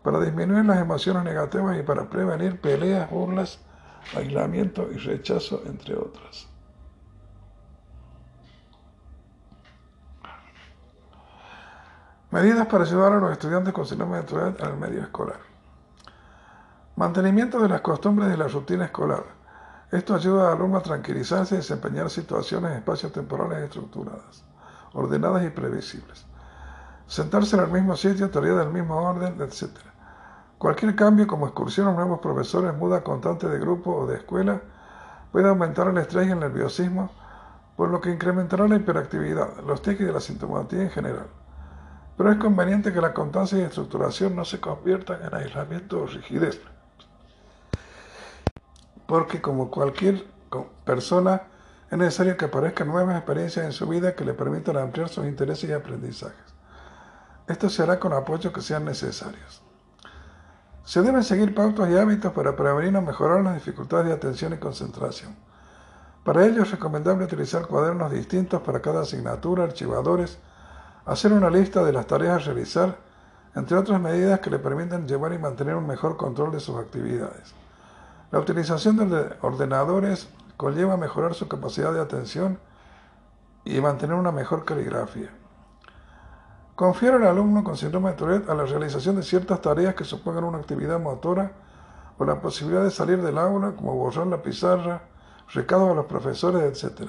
para 0.05 0.21
disminuir 0.21 0.67
las 0.67 0.79
emociones 0.79 1.25
negativas 1.25 1.79
y 1.79 1.83
para 1.83 2.11
prevenir 2.11 2.61
peleas, 2.61 3.11
burlas, 3.11 3.59
aislamiento 4.15 4.87
y 4.93 4.99
rechazo, 4.99 5.63
entre 5.65 5.97
otras. 5.97 6.47
Medidas 12.31 12.67
para 12.67 12.85
ayudar 12.85 13.15
a 13.15 13.19
los 13.19 13.33
estudiantes 13.33 13.73
con 13.73 13.87
síndrome 13.87 14.19
de 14.19 14.25
Tourette 14.25 14.61
el 14.61 14.77
medio 14.77 15.01
escolar. 15.01 15.39
Mantenimiento 16.97 17.59
de 17.59 17.71
las 17.71 17.81
costumbres 17.81 18.29
de 18.29 18.37
la 18.37 18.49
rutina 18.49 18.85
escolar. 18.85 19.25
Esto 19.91 20.15
ayuda 20.15 20.49
al 20.49 20.59
alumno 20.59 20.79
a 20.79 20.83
tranquilizarse 20.83 21.55
y 21.55 21.59
desempeñar 21.59 22.11
situaciones 22.11 22.77
espacios 22.77 23.11
temporales 23.11 23.59
estructuradas, 23.65 24.45
ordenadas 24.93 25.47
y 25.47 25.51
previsibles. 25.51 26.27
Sentarse 27.07 27.57
en 27.57 27.63
el 27.63 27.71
mismo 27.71 27.97
sitio, 27.97 28.29
teoría 28.29 28.55
del 28.55 28.71
mismo 28.71 28.97
orden, 28.97 29.41
etc. 29.41 29.94
Cualquier 30.59 30.95
cambio 30.95 31.27
como 31.27 31.47
excursión 31.47 31.89
o 31.89 31.93
nuevos 31.93 32.21
profesores, 32.21 32.75
muda 32.75 33.03
constante 33.03 33.49
de 33.49 33.59
grupo 33.59 33.95
o 33.95 34.07
de 34.07 34.17
escuela, 34.17 34.61
puede 35.33 35.49
aumentar 35.49 35.89
el 35.89 35.99
estrés 35.99 36.29
y 36.29 36.31
el 36.31 36.41
nerviosismo, 36.41 37.11
por 37.77 37.91
lo 37.91 38.01
que 38.01 38.11
incrementará 38.11 38.69
la 38.69 38.77
hiperactividad, 38.77 39.59
los 39.67 39.83
tics 39.83 40.01
y 40.01 40.05
la 40.05 40.21
sintomatología 40.21 40.83
en 40.83 40.91
general 40.91 41.27
pero 42.17 42.31
es 42.31 42.39
conveniente 42.39 42.93
que 42.93 43.01
la 43.01 43.13
constancia 43.13 43.59
y 43.59 43.63
estructuración 43.63 44.37
no 44.37 44.45
se 44.45 44.61
conviertan 44.61 45.25
en 45.25 45.35
aislamiento 45.35 46.03
o 46.03 46.07
rigidez. 46.07 46.61
Porque 49.07 49.41
como 49.41 49.71
cualquier 49.71 50.25
persona, 50.85 51.43
es 51.91 51.99
necesario 51.99 52.37
que 52.37 52.47
aparezcan 52.47 52.89
nuevas 52.89 53.17
experiencias 53.17 53.67
en 53.67 53.73
su 53.73 53.89
vida 53.89 54.15
que 54.15 54.25
le 54.25 54.35
permitan 54.35 54.77
ampliar 54.77 55.09
sus 55.09 55.27
intereses 55.27 55.69
y 55.69 55.73
aprendizajes. 55.73 56.55
Esto 57.49 57.69
se 57.69 57.83
hará 57.83 57.99
con 57.99 58.13
apoyos 58.13 58.53
que 58.53 58.63
sean 58.63 58.85
necesarios. 58.85 59.64
Se 60.85 61.01
deben 61.01 61.25
seguir 61.25 61.55
pautas 61.55 61.89
y 61.89 61.97
hábitos 61.97 62.33
para 62.33 62.55
prevenir 62.55 62.95
o 62.97 63.01
mejorar 63.03 63.43
las 63.43 63.55
dificultades 63.55 64.07
de 64.07 64.13
atención 64.13 64.53
y 64.53 64.59
concentración. 64.59 65.35
Para 66.25 66.45
ello 66.45 66.63
es 66.63 66.71
recomendable 66.71 67.25
utilizar 67.25 67.67
cuadernos 67.67 68.13
distintos 68.13 68.61
para 68.61 68.81
cada 68.81 69.01
asignatura, 69.01 69.65
archivadores, 69.65 70.39
hacer 71.07 71.33
una 71.33 71.49
lista 71.49 71.83
de 71.85 71.93
las 71.93 72.07
tareas 72.07 72.43
a 72.43 72.45
realizar, 72.45 72.99
entre 73.55 73.79
otras 73.79 73.99
medidas 74.01 74.41
que 74.41 74.51
le 74.51 74.59
permiten 74.59 75.09
llevar 75.09 75.33
y 75.33 75.39
mantener 75.39 75.75
un 75.75 75.87
mejor 75.87 76.19
control 76.19 76.53
de 76.53 76.61
sus 76.61 76.77
actividades. 76.77 77.55
La 78.31 78.39
utilización 78.39 78.97
de 79.09 79.37
ordenadores 79.41 80.29
conlleva 80.57 80.97
mejorar 80.97 81.35
su 81.35 81.49
capacidad 81.49 81.93
de 81.95 82.01
atención 82.01 82.59
y 83.65 83.81
mantener 83.81 84.17
una 84.17 84.33
mejor 84.33 84.65
caligrafía. 84.65 85.31
Confiere 86.75 87.17
al 87.17 87.27
alumno 87.27 87.63
con 87.63 87.77
síndrome 87.77 88.11
de 88.11 88.17
Tourette 88.17 88.51
a 88.51 88.55
la 88.55 88.65
realización 88.65 89.15
de 89.15 89.23
ciertas 89.23 89.61
tareas 89.63 89.95
que 89.95 90.03
supongan 90.03 90.43
una 90.43 90.59
actividad 90.59 90.99
motora 90.99 91.53
o 92.19 92.25
la 92.25 92.41
posibilidad 92.41 92.83
de 92.83 92.91
salir 92.91 93.23
del 93.23 93.39
aula, 93.39 93.77
como 93.77 93.95
borrar 93.95 94.27
la 94.27 94.43
pizarra, 94.43 95.03
recados 95.53 95.89
a 95.89 95.95
los 95.95 96.07
profesores, 96.07 96.83
etc. 96.83 97.09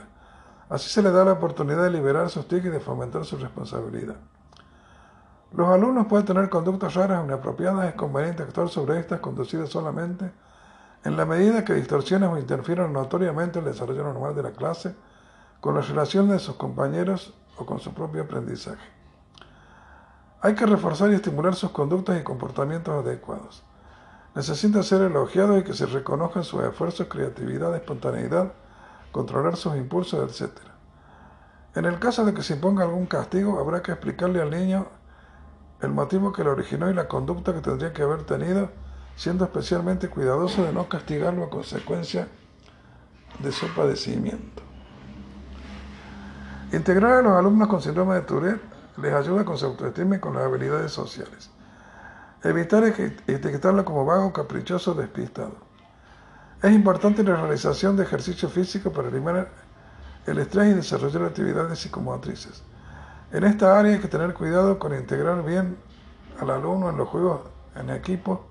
Así 0.69 0.88
se 0.89 1.01
le 1.01 1.10
da 1.10 1.25
la 1.25 1.32
oportunidad 1.32 1.82
de 1.82 1.89
liberar 1.89 2.30
sus 2.30 2.47
tics 2.47 2.65
y 2.65 2.69
de 2.69 2.80
fomentar 2.80 3.25
su 3.25 3.38
responsabilidad. 3.38 4.17
Los 5.51 5.67
alumnos 5.69 6.06
pueden 6.06 6.28
tener 6.28 6.47
conductas 6.49 6.93
raras 6.93 7.23
o 7.23 7.25
inapropiadas, 7.25 7.89
es 7.89 7.95
conveniente 7.95 8.43
actuar 8.43 8.69
sobre 8.69 8.99
estas 8.99 9.19
conducidas 9.19 9.69
solamente 9.69 10.32
en 11.04 11.17
la 11.17 11.25
medida 11.25 11.65
que 11.65 11.73
distorsionen 11.73 12.30
o 12.30 12.38
interfieran 12.38 12.93
notoriamente 12.93 13.58
el 13.58 13.65
desarrollo 13.65 14.04
normal 14.04 14.36
de 14.36 14.43
la 14.43 14.51
clase, 14.51 14.95
con 15.60 15.73
las 15.73 15.89
relaciones 15.89 16.34
de 16.34 16.39
sus 16.39 16.56
compañeros 16.56 17.34
o 17.58 17.65
con 17.65 17.80
su 17.80 17.93
propio 17.95 18.23
aprendizaje. 18.23 19.04
Hay 20.45 20.53
que 20.53 20.67
reforzar 20.67 21.10
y 21.10 21.15
estimular 21.15 21.55
sus 21.55 21.71
conductas 21.71 22.21
y 22.21 22.23
comportamientos 22.23 23.03
adecuados. 23.03 23.63
Necesita 24.36 24.84
ser 24.84 25.01
elogiados 25.01 25.60
y 25.60 25.63
que 25.63 25.73
se 25.73 25.88
reconozcan 25.88 26.43
sus 26.43 26.63
esfuerzos, 26.63 27.08
creatividad, 27.08 27.75
espontaneidad, 27.75 28.53
controlar 29.12 29.55
sus 29.55 29.75
impulsos, 29.75 30.39
etc. 30.39 30.51
En 31.73 31.86
el 31.86 31.97
caso 31.97 32.23
de 32.25 32.36
que 32.36 32.43
se 32.43 32.53
imponga 32.53 32.84
algún 32.84 33.08
castigo, 33.08 33.60
habrá 33.60 33.81
que 33.81 33.93
explicarle 33.93 34.39
al 34.39 34.51
niño 34.51 34.86
el 35.81 35.89
motivo 35.89 36.31
que 36.31 36.43
lo 36.43 36.51
originó 36.51 36.91
y 36.91 36.93
la 36.93 37.08
conducta 37.08 37.51
que 37.51 37.62
tendría 37.62 37.91
que 37.91 38.03
haber 38.03 38.21
tenido, 38.25 38.69
siendo 39.15 39.45
especialmente 39.45 40.10
cuidadoso 40.10 40.63
de 40.63 40.73
no 40.73 40.88
castigarlo 40.88 41.45
a 41.45 41.49
consecuencia 41.49 42.27
de 43.39 43.51
su 43.51 43.67
padecimiento. 43.73 44.62
Integrar 46.71 47.13
a 47.13 47.21
los 47.23 47.34
alumnos 47.34 47.67
con 47.67 47.81
síndrome 47.81 48.13
de 48.13 48.21
Tourette 48.21 48.74
les 48.97 49.13
ayuda 49.13 49.45
con 49.45 49.58
su 49.58 49.65
autoestima 49.65 50.15
y 50.15 50.19
con 50.19 50.36
las 50.36 50.43
habilidades 50.43 50.91
sociales. 50.91 51.49
Evitar 52.43 52.84
etiquetarlo 52.84 53.84
como 53.84 54.05
vago, 54.05 54.31
caprichoso, 54.31 54.93
despistado. 54.93 55.55
Es 56.62 56.71
importante 56.71 57.23
la 57.23 57.36
realización 57.36 57.97
de 57.97 58.03
ejercicio 58.03 58.49
físico 58.49 58.91
para 58.91 59.10
eliminar 59.10 59.49
el 60.25 60.38
estrés 60.39 60.71
y 60.71 60.73
desarrollar 60.73 61.23
actividades 61.23 61.79
psicomotrices. 61.79 62.63
En 63.31 63.43
esta 63.43 63.77
área 63.77 63.93
hay 63.93 63.99
que 63.99 64.08
tener 64.08 64.34
cuidado 64.34 64.79
con 64.79 64.93
integrar 64.93 65.43
bien 65.43 65.77
al 66.39 66.49
alumno 66.49 66.89
en 66.89 66.97
los 66.97 67.10
juegos 67.10 67.41
en 67.75 67.89
equipo, 67.89 68.45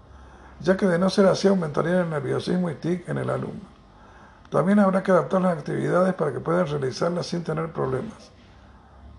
ya 0.61 0.77
que 0.77 0.87
de 0.87 0.99
no 0.99 1.11
ser 1.11 1.27
así 1.27 1.49
aumentaría 1.49 2.01
el 2.01 2.11
nerviosismo 2.11 2.71
y 2.71 2.75
tic 2.75 3.09
en 3.09 3.19
el 3.19 3.31
alumno. 3.31 3.75
También 4.51 4.79
habrá 4.79 5.03
que 5.03 5.11
adaptar 5.11 5.41
las 5.41 5.59
actividades 5.59 6.15
para 6.15 6.33
que 6.33 6.41
puedan 6.41 6.67
realizarlas 6.67 7.27
sin 7.27 7.43
tener 7.43 7.73
problemas, 7.73 8.31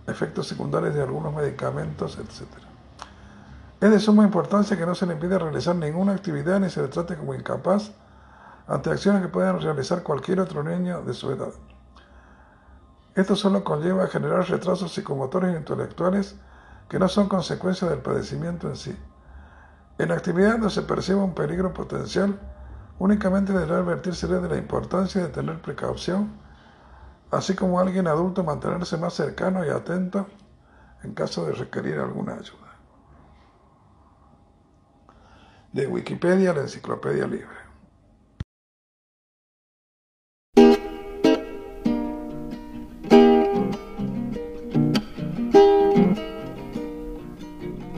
efectos 0.08 0.48
secundarios 0.48 0.94
de 0.94 1.02
algunos 1.02 1.34
medicamentos, 1.34 2.18
etc. 2.18 2.48
Es 3.82 3.92
de 3.92 4.00
suma 4.00 4.24
importancia 4.24 4.78
que 4.78 4.86
no 4.86 4.96
se 4.96 5.06
le 5.06 5.14
impida 5.14 5.38
realizar 5.38 5.76
ninguna 5.76 6.14
actividad 6.14 6.60
ni 6.60 6.70
se 6.70 6.82
le 6.82 6.88
trate 6.88 7.18
como 7.18 7.34
incapaz 7.34 7.92
ante 8.68 8.90
acciones 8.90 9.22
que 9.22 9.28
pueden 9.28 9.62
realizar 9.62 10.04
cualquier 10.04 10.40
otro 10.40 10.64
niño 10.64 11.02
de 11.02 11.14
su 11.14 11.32
edad. 11.32 11.52
Esto 13.16 13.36
solo 13.36 13.64
conlleva 13.64 14.06
a 14.06 14.08
generar 14.08 14.48
retrasos 14.50 14.94
psicomotores 14.94 15.54
e 15.54 15.58
intelectuales 15.58 16.36
que 16.90 17.00
no 17.00 17.08
son 17.08 17.28
consecuencia 17.28 17.88
del 17.88 18.00
padecimiento 18.00 18.68
en 18.68 18.76
sí. 18.76 18.98
En 19.98 20.12
actividades 20.12 20.56
donde 20.56 20.70
se 20.70 20.82
perciba 20.82 21.24
un 21.24 21.34
peligro 21.34 21.74
potencial, 21.74 22.38
únicamente 23.00 23.54
deberá 23.54 23.78
advertirse 23.78 24.28
de 24.28 24.50
la 24.50 24.58
importancia 24.58 25.22
de 25.22 25.30
tener 25.30 25.62
precaución, 25.62 26.45
así 27.36 27.54
como 27.54 27.80
alguien 27.80 28.08
adulto 28.08 28.44
mantenerse 28.44 28.98
más 28.98 29.14
cercano 29.14 29.66
y 29.66 29.70
atento 29.70 30.28
en 31.04 31.14
caso 31.14 31.46
de 31.46 31.54
requerir 31.54 32.00
alguna 32.00 32.36
ayuda. 32.36 32.80
De 35.72 35.86
Wikipedia 35.88 36.54
la 36.54 36.62
Enciclopedia 36.62 37.28
Libre. 37.28 37.66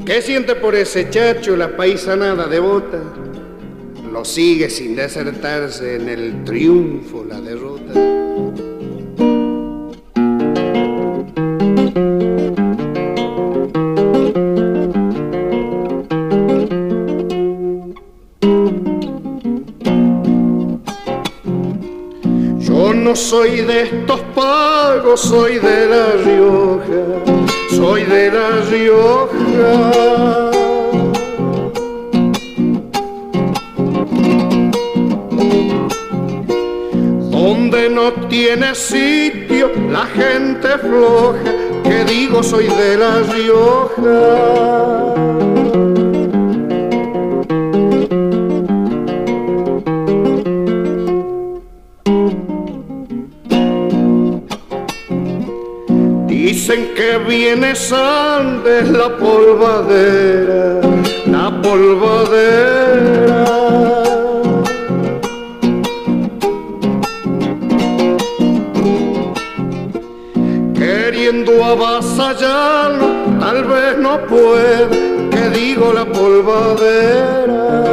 ¿Qué 0.06 0.22
siente 0.22 0.56
por 0.56 0.74
ese 0.74 1.10
chacho 1.10 1.56
la 1.56 1.78
paisanada 1.78 2.48
devota? 2.48 3.00
Lo 4.12 4.26
sigue 4.26 4.70
sin 4.70 4.96
desertarse 4.96 5.98
en 5.98 6.10
el 6.10 6.44
triunfo, 6.44 7.24
la 7.24 7.40
derrota. 7.40 8.27
Soy 23.30 23.62
de 23.62 23.82
estos 23.82 24.22
pagos, 24.34 25.20
soy 25.20 25.60
de 25.60 25.88
La 25.88 26.06
Rioja 26.24 27.28
soy 27.78 28.04
de 28.04 28.32
La 28.32 28.50
Rioja. 28.72 30.52
Donde 37.30 37.90
no 37.90 38.14
tiene 38.30 38.74
sitio 38.74 39.72
la 39.92 40.06
gente 40.08 40.70
floja, 40.80 41.52
que 41.84 42.06
digo 42.06 42.42
soy 42.42 42.68
de 42.68 42.98
La 42.98 43.20
Rioja. 43.34 44.68
Dicen 56.68 56.94
que 56.96 57.18
viene 57.20 57.74
Sandes 57.78 58.90
la 58.90 59.16
polvadera, 59.16 60.82
la 61.26 61.62
polvadera. 61.62 63.46
Queriendo 70.74 71.64
avasallarlo, 71.64 73.08
tal 73.40 73.64
vez 73.64 73.98
no 74.00 74.20
puede, 74.26 75.30
que 75.30 75.50
digo 75.58 75.94
la 75.94 76.04
polvadera. 76.04 77.87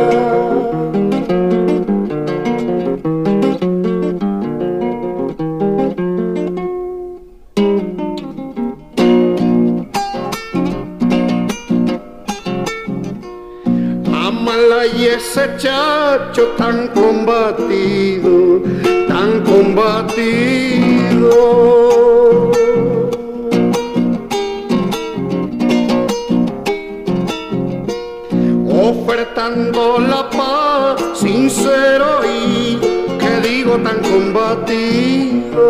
Ese 15.64 15.70
chacho 15.70 16.44
tan 16.59 16.88
combatido, 16.88 18.61
tan 19.09 19.40
combatido. 19.42 20.92
Ofertando 28.68 29.98
la 30.00 30.29
paz 30.31 31.03
sincero 31.14 32.20
y 32.24 32.79
que 33.18 33.40
digo 33.48 33.79
tan 33.79 33.98
combatido. 34.00 35.64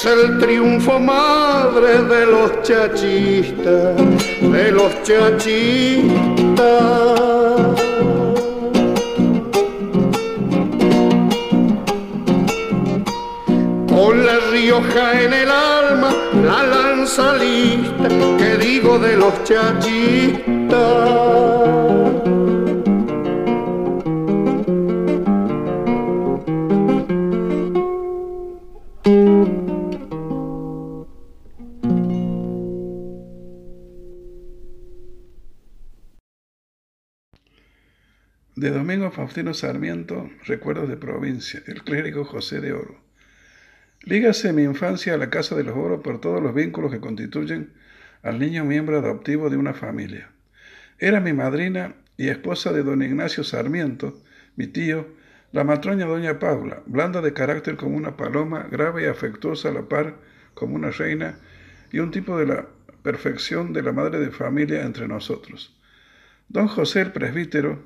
Es 0.00 0.06
el 0.06 0.38
triunfo 0.38 0.98
madre 0.98 2.02
de 2.04 2.24
los 2.24 2.62
chachistas, 2.62 3.96
de 4.40 4.72
los 4.72 5.02
chachistas. 5.02 6.70
Con 13.88 14.24
la 14.24 14.38
Rioja 14.50 15.20
en 15.20 15.34
el 15.34 15.50
alma, 15.50 16.14
la 16.46 16.62
lanza 16.62 17.36
lista, 17.36 18.08
que 18.38 18.56
digo 18.56 18.98
de 18.98 19.18
los 19.18 19.44
chachistas. 19.44 20.80
Faustino 39.10 39.54
Sarmiento, 39.54 40.30
Recuerdos 40.44 40.88
de 40.88 40.96
Provincia, 40.96 41.62
el 41.66 41.82
clérigo 41.82 42.24
José 42.24 42.60
de 42.60 42.72
Oro. 42.72 43.00
Lígase 44.02 44.52
mi 44.52 44.62
infancia 44.62 45.14
a 45.14 45.18
la 45.18 45.30
Casa 45.30 45.54
de 45.54 45.64
los 45.64 45.76
Oro 45.76 46.02
por 46.02 46.20
todos 46.20 46.42
los 46.42 46.54
vínculos 46.54 46.90
que 46.90 47.00
constituyen 47.00 47.72
al 48.22 48.38
niño 48.38 48.64
miembro 48.64 48.98
adoptivo 48.98 49.50
de 49.50 49.56
una 49.56 49.74
familia. 49.74 50.30
Era 50.98 51.20
mi 51.20 51.32
madrina 51.32 51.94
y 52.16 52.28
esposa 52.28 52.72
de 52.72 52.82
don 52.82 53.02
Ignacio 53.02 53.44
Sarmiento, 53.44 54.22
mi 54.56 54.66
tío, 54.66 55.06
la 55.52 55.64
matroña 55.64 56.06
doña 56.06 56.38
Paula, 56.38 56.82
blanda 56.86 57.20
de 57.20 57.32
carácter 57.32 57.76
como 57.76 57.96
una 57.96 58.16
paloma, 58.16 58.68
grave 58.70 59.02
y 59.02 59.06
afectuosa 59.06 59.70
a 59.70 59.72
la 59.72 59.88
par 59.88 60.16
como 60.54 60.76
una 60.76 60.90
reina, 60.90 61.38
y 61.92 61.98
un 61.98 62.10
tipo 62.10 62.38
de 62.38 62.46
la 62.46 62.66
perfección 63.02 63.72
de 63.72 63.82
la 63.82 63.92
madre 63.92 64.20
de 64.20 64.30
familia 64.30 64.82
entre 64.82 65.08
nosotros. 65.08 65.76
Don 66.48 66.68
José 66.68 67.00
el 67.00 67.12
presbítero, 67.12 67.82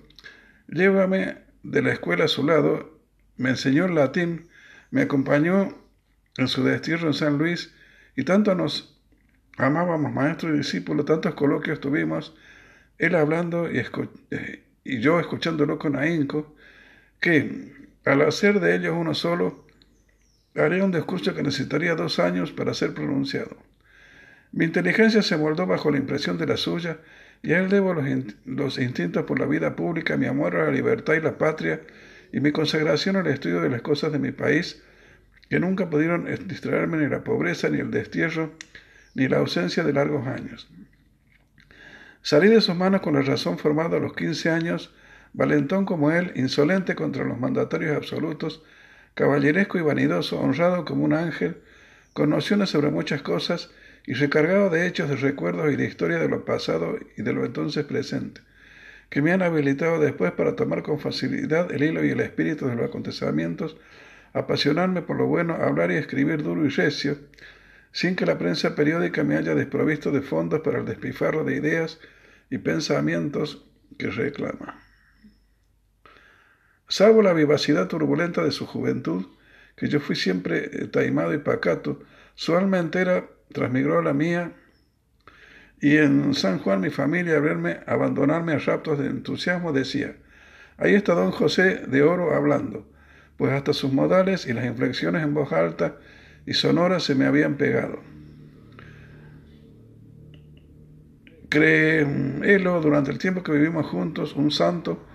Llévame 0.68 1.38
de 1.62 1.83
la 1.83 1.92
escuela 1.92 2.24
a 2.24 2.29
su 2.29 2.44
lado, 2.44 2.98
me 3.37 3.50
enseñó 3.50 3.87
el 3.87 3.94
latín, 3.94 4.48
me 4.90 5.03
acompañó 5.03 5.77
en 6.37 6.48
su 6.48 6.64
destierro 6.64 7.09
en 7.09 7.14
San 7.14 7.38
Luis 7.38 7.74
y 8.16 8.24
tanto 8.24 8.55
nos 8.55 9.00
amábamos 9.57 10.12
maestro 10.12 10.55
y 10.55 10.59
discípulo, 10.59 11.05
tantos 11.05 11.35
coloquios 11.35 11.81
tuvimos, 11.81 12.35
él 12.98 13.14
hablando 13.14 13.70
y, 13.70 13.83
eh, 14.31 14.64
y 14.85 15.00
yo 15.00 15.20
escuchándolo 15.20 15.79
con 15.79 15.96
ahínco, 15.96 16.55
que 17.20 17.72
al 18.05 18.22
hacer 18.22 18.61
de 18.61 18.77
ellos 18.77 18.94
uno 18.96 19.14
solo, 19.14 19.66
haré 20.55 20.83
un 20.83 20.92
discurso 20.92 21.35
que 21.35 21.42
necesitaría 21.42 21.94
dos 21.94 22.18
años 22.18 22.53
para 22.53 22.74
ser 22.74 22.94
pronunciado. 22.94 23.57
Mi 24.53 24.66
inteligencia 24.66 25.22
se 25.22 25.37
moldó 25.37 25.66
bajo 25.66 25.90
la 25.90 25.98
impresión 25.98 26.38
de 26.38 26.46
la 26.46 26.57
suya 26.57 26.98
y 27.45 27.53
a 27.53 27.59
él 27.59 27.69
debo 27.69 27.93
los, 27.93 28.79
instintos 28.79 29.25
por 29.25 29.39
la 29.39 29.45
vida 29.45 29.77
pública, 29.77 30.17
mi 30.17 30.25
amor 30.25 30.57
a 30.57 30.65
la 30.65 30.71
libertad 30.71 31.13
y 31.13 31.21
la 31.21 31.37
patria, 31.37 31.83
y 32.33 32.41
mi 32.41 32.53
consagración 32.53 33.17
al 33.17 33.27
estudio 33.27 33.61
de 33.61 33.69
las 33.69 33.83
cosas 33.83 34.13
de 34.13 34.19
mi 34.19 34.33
país, 34.33 34.83
que 35.51 35.61
nunca 35.61 35.91
pudieron 35.91 36.27
distraerme 36.47 36.97
ni 36.97 37.07
la 37.07 37.23
pobreza, 37.23 37.69
ni 37.69 37.81
el 37.81 37.91
destierro, 37.91 38.55
ni 39.15 39.29
la 39.29 39.37
ausencia 39.37 39.85
de 39.85 39.93
largos 39.93 40.27
años. 40.27 40.71
Salí 42.23 42.49
de 42.49 42.63
sus 42.63 42.77
manos 42.77 43.03
con 43.03 43.13
la 43.13 43.21
razón 43.21 43.59
formada 43.59 43.99
a 43.99 44.01
los 44.01 44.15
quince 44.15 44.49
años, 44.49 44.95
valentón 45.35 45.85
como 45.85 46.13
él, 46.13 46.33
insolente 46.37 46.95
contra 46.95 47.25
los 47.25 47.39
mandatarios 47.39 47.95
absolutos, 47.95 48.63
caballeresco 49.13 49.77
y 49.77 49.83
vanidoso, 49.83 50.41
honrado 50.41 50.87
como 50.87 51.05
un 51.05 51.13
ángel, 51.13 51.59
con 52.15 52.31
nociones 52.31 52.71
sobre 52.71 52.91
muchas 52.91 53.21
cosas 53.21 53.69
y 54.07 54.14
recargado 54.14 54.71
de 54.71 54.87
hechos, 54.87 55.09
de 55.09 55.17
recuerdos 55.17 55.73
y 55.73 55.77
de 55.77 55.87
historia 55.87 56.19
de 56.19 56.29
lo 56.29 56.45
pasado 56.45 56.99
y 57.17 57.23
de 57.23 57.33
lo 57.33 57.45
entonces 57.45 57.85
presente, 57.85 58.43
que 59.09 59.23
me 59.23 59.33
han 59.33 59.43
habilitado 59.43 59.99
después 59.99 60.33
para 60.33 60.57
tomar 60.57 60.83
con 60.83 60.99
facilidad 60.99 61.73
el 61.73 61.83
hilo 61.83 62.05
y 62.05 62.11
el 62.11 62.21
espíritu 62.21 62.67
de 62.67 62.77
los 62.77 62.87
acontecimientos, 62.87 63.77
apasionarme 64.33 65.03
por 65.03 65.17
lo 65.17 65.27
bueno, 65.27 65.55
hablar 65.55 65.90
y 65.90 65.95
escribir 65.95 66.43
duro 66.43 66.67
y 66.67 66.69
recio, 66.69 67.17
sin 67.93 68.17
que 68.17 68.27
la 68.27 68.38
prensa 68.38 68.75
periódica 68.75 69.23
me 69.23 69.37
haya 69.37 69.55
desprovisto 69.55 70.11
de 70.11 70.21
fondos 70.21 70.61
para 70.61 70.79
el 70.79 70.85
despifarro 70.85 71.45
de 71.45 71.57
ideas 71.57 72.01
y 72.51 72.59
pensamientos 72.59 73.64
que 73.97 74.11
reclama. 74.11 74.83
Salvo 76.88 77.23
la 77.23 77.33
vivacidad 77.33 77.88
turbulenta 77.88 78.43
de 78.45 78.51
su 78.51 78.67
juventud, 78.67 79.27
que 79.77 79.88
yo 79.88 80.01
fui 80.01 80.17
siempre 80.17 80.64
eh, 80.64 80.87
taimado 80.88 81.33
y 81.33 81.38
pacato, 81.38 82.01
su 82.35 82.57
alma 82.57 82.79
entera 82.79 83.29
transmigró 83.53 84.03
la 84.03 84.13
mía, 84.13 84.53
y 85.81 85.99
en 85.99 86.35
San 86.35 86.59
Juan 86.61 86.81
mi 86.81 86.91
familia, 86.91 87.37
al 87.37 87.43
verme 87.43 87.81
abandonarme 87.87 88.53
a 88.53 88.59
raptos 88.59 88.99
de 88.99 89.07
entusiasmo, 89.07 89.73
decía, 89.73 90.17
ahí 90.79 90.95
está 90.95 91.15
don 91.15 91.31
José 91.31 91.83
de 91.87 92.03
Oro 92.03 92.35
hablando, 92.35 92.91
pues 93.37 93.53
hasta 93.53 93.73
sus 93.73 93.93
modales 93.93 94.47
y 94.47 94.53
las 94.53 94.65
inflexiones 94.65 95.23
en 95.23 95.35
voz 95.35 95.53
alta 95.53 95.97
y 96.47 96.55
sonora 96.55 97.01
se 97.01 97.15
me 97.15 97.27
habían 97.27 97.57
pegado. 97.57 98.01
Créelo 101.49 102.81
durante 102.81 103.11
el 103.11 103.19
tiempo 103.19 103.43
que 103.43 103.53
vivimos 103.53 103.87
juntos 103.87 104.35
un 104.35 104.51
santo 104.51 105.07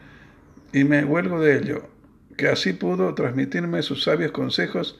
y 0.72 0.84
me 0.84 1.04
huelgo 1.04 1.42
de 1.42 1.58
ello, 1.58 1.89
que 2.38 2.48
así 2.48 2.74
pudo 2.74 3.13
transmitirme 3.15 3.82
sus 3.82 4.04
sabios 4.04 4.32
consejos 4.32 5.00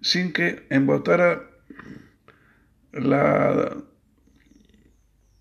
sin 0.00 0.32
que 0.32 0.66
embotara 0.70 1.50
la, 2.92 3.76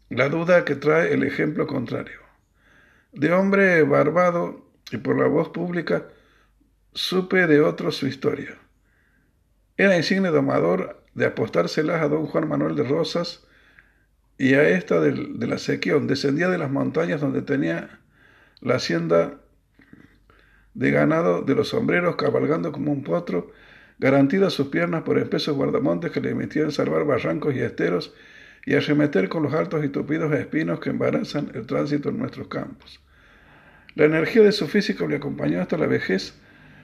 la 0.09 0.29
duda 0.29 0.65
que 0.65 0.75
trae 0.75 1.13
el 1.13 1.23
ejemplo 1.23 1.67
contrario. 1.67 2.19
De 3.11 3.31
hombre 3.31 3.83
barbado 3.83 4.65
y 4.91 4.97
por 4.97 5.19
la 5.19 5.27
voz 5.27 5.49
pública, 5.49 6.07
supe 6.93 7.47
de 7.47 7.61
otro 7.61 7.91
su 7.91 8.07
historia. 8.07 8.57
Era 9.77 9.97
insigne 9.97 10.29
domador 10.29 11.03
de 11.13 11.25
apostárselas 11.25 12.01
a 12.01 12.07
don 12.07 12.25
Juan 12.25 12.47
Manuel 12.47 12.75
de 12.75 12.83
Rosas 12.83 13.45
y 14.37 14.53
a 14.53 14.67
esta 14.69 14.99
de, 14.99 15.11
de 15.11 15.47
la 15.47 15.57
Sequión. 15.57 16.07
Descendía 16.07 16.49
de 16.49 16.57
las 16.57 16.71
montañas 16.71 17.21
donde 17.21 17.41
tenía 17.41 17.99
la 18.59 18.75
hacienda 18.75 19.39
de 20.73 20.91
ganado 20.91 21.41
de 21.41 21.55
los 21.55 21.69
sombreros, 21.69 22.15
cabalgando 22.15 22.71
como 22.71 22.91
un 22.91 23.03
potro 23.03 23.51
garantidas 24.01 24.51
sus 24.51 24.69
piernas 24.69 25.03
por 25.03 25.19
espesos 25.19 25.55
guardamontes 25.55 26.09
que 26.09 26.21
le 26.21 26.29
permitían 26.29 26.71
salvar 26.71 27.05
barrancos 27.05 27.53
y 27.53 27.59
esteros 27.59 28.15
y 28.65 28.73
arremeter 28.73 29.29
con 29.29 29.43
los 29.43 29.53
altos 29.53 29.85
y 29.85 29.89
tupidos 29.89 30.33
espinos 30.33 30.79
que 30.79 30.89
embarazan 30.89 31.51
el 31.53 31.67
tránsito 31.67 32.09
en 32.09 32.17
nuestros 32.17 32.47
campos. 32.47 32.99
La 33.93 34.05
energía 34.05 34.41
de 34.41 34.53
su 34.53 34.67
físico 34.67 35.07
le 35.07 35.17
acompañó 35.17 35.61
hasta 35.61 35.77
la 35.77 35.85
vejez. 35.85 36.33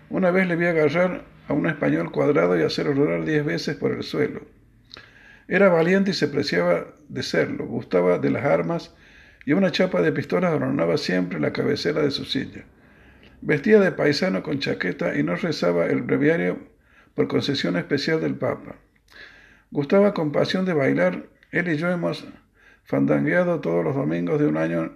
Una 0.10 0.30
vez 0.30 0.48
le 0.48 0.58
vi 0.58 0.66
agarrar 0.66 1.24
a 1.48 1.54
un 1.54 1.66
español 1.66 2.12
cuadrado 2.12 2.58
y 2.58 2.62
hacerlo 2.62 2.94
rodar 2.94 3.26
diez 3.26 3.44
veces 3.44 3.76
por 3.78 3.94
el 3.94 4.04
suelo. 4.04 4.42
Era 5.48 5.70
valiente 5.70 6.12
y 6.12 6.14
se 6.14 6.28
preciaba 6.28 6.86
de 7.10 7.24
serlo, 7.24 7.66
gustaba 7.66 8.20
de 8.20 8.30
las 8.30 8.46
armas 8.46 8.94
y 9.44 9.54
una 9.54 9.72
chapa 9.72 10.04
de 10.04 10.12
pistolas 10.12 10.54
adornaba 10.54 10.98
siempre 10.98 11.40
la 11.40 11.52
cabecera 11.52 12.04
de 12.04 12.12
su 12.12 12.26
silla. 12.26 12.66
Vestía 13.42 13.80
de 13.80 13.92
paisano 13.92 14.44
con 14.44 14.60
chaqueta 14.60 15.18
y 15.18 15.24
no 15.24 15.36
rezaba 15.36 15.88
el 15.88 16.04
breviario 16.04 16.77
por 17.18 17.28
concesión 17.28 17.78
especial 17.78 18.22
del 18.22 18.36
Papa. 18.36 18.76
Gustaba 19.72 20.14
con 20.14 20.32
pasión 20.32 20.66
de 20.66 20.74
bailar, 20.74 21.26
él 21.50 21.68
y 21.68 21.76
yo 21.76 21.90
hemos 21.90 22.28
fandangueado 22.84 23.60
todos 23.60 23.84
los 23.84 23.96
domingos 23.96 24.40
de 24.40 24.46
un 24.46 24.56
año 24.56 24.92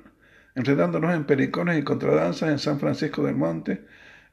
enredándonos 0.54 1.16
en 1.16 1.24
pericones 1.24 1.80
y 1.80 1.84
contradanzas 1.84 2.50
en 2.50 2.60
San 2.60 2.80
Francisco 2.80 3.24
del 3.24 3.38
Monte, 3.38 3.82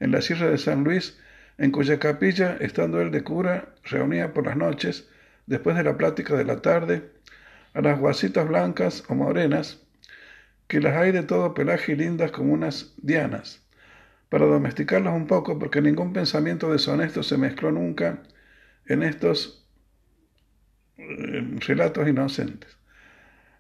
en 0.01 0.11
la 0.11 0.21
Sierra 0.21 0.51
de 0.51 0.59
San 0.59 0.85
Luis, 0.85 1.19
en 1.57 1.71
cuya 1.71 1.99
capilla, 1.99 2.59
estando 2.61 3.01
él 3.01 3.11
de 3.11 3.25
cura, 3.25 3.71
reunía 3.85 4.35
por 4.35 4.45
las 4.45 4.59
noches, 4.59 5.09
después 5.47 5.75
de 5.75 5.85
la 5.85 5.97
plática 5.97 6.37
de 6.37 6.45
la 6.45 6.61
tarde, 6.61 7.11
a 7.73 7.81
las 7.81 7.99
guasitas 7.99 8.47
blancas 8.47 9.03
o 9.09 9.15
morenas, 9.15 9.81
que 10.67 10.83
las 10.83 10.95
hay 10.95 11.11
de 11.11 11.23
todo 11.23 11.55
pelaje 11.55 11.93
y 11.93 11.97
lindas 11.97 12.33
como 12.33 12.53
unas 12.53 12.93
dianas, 12.99 13.67
para 14.29 14.47
domesticarlos 14.47 15.15
un 15.15 15.27
poco, 15.27 15.59
porque 15.59 15.81
ningún 15.81 16.13
pensamiento 16.13 16.71
deshonesto 16.71 17.23
se 17.23 17.39
mezcló 17.39 17.73
nunca 17.73 18.23
en 18.87 19.03
estos 19.03 19.67
eh, 20.97 21.59
relatos 21.67 22.09
inocentes. 22.09 22.77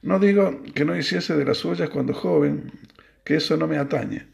No 0.03 0.19
digo 0.19 0.63
que 0.75 0.85
no 0.85 0.97
hiciese 0.97 1.37
de 1.37 1.45
las 1.45 1.59
suyas 1.59 1.91
cuando 1.91 2.15
joven, 2.15 2.73
que 3.25 3.37
eso 3.37 3.57
no 3.57 3.67
me 3.67 3.79
atañe. 3.79 4.27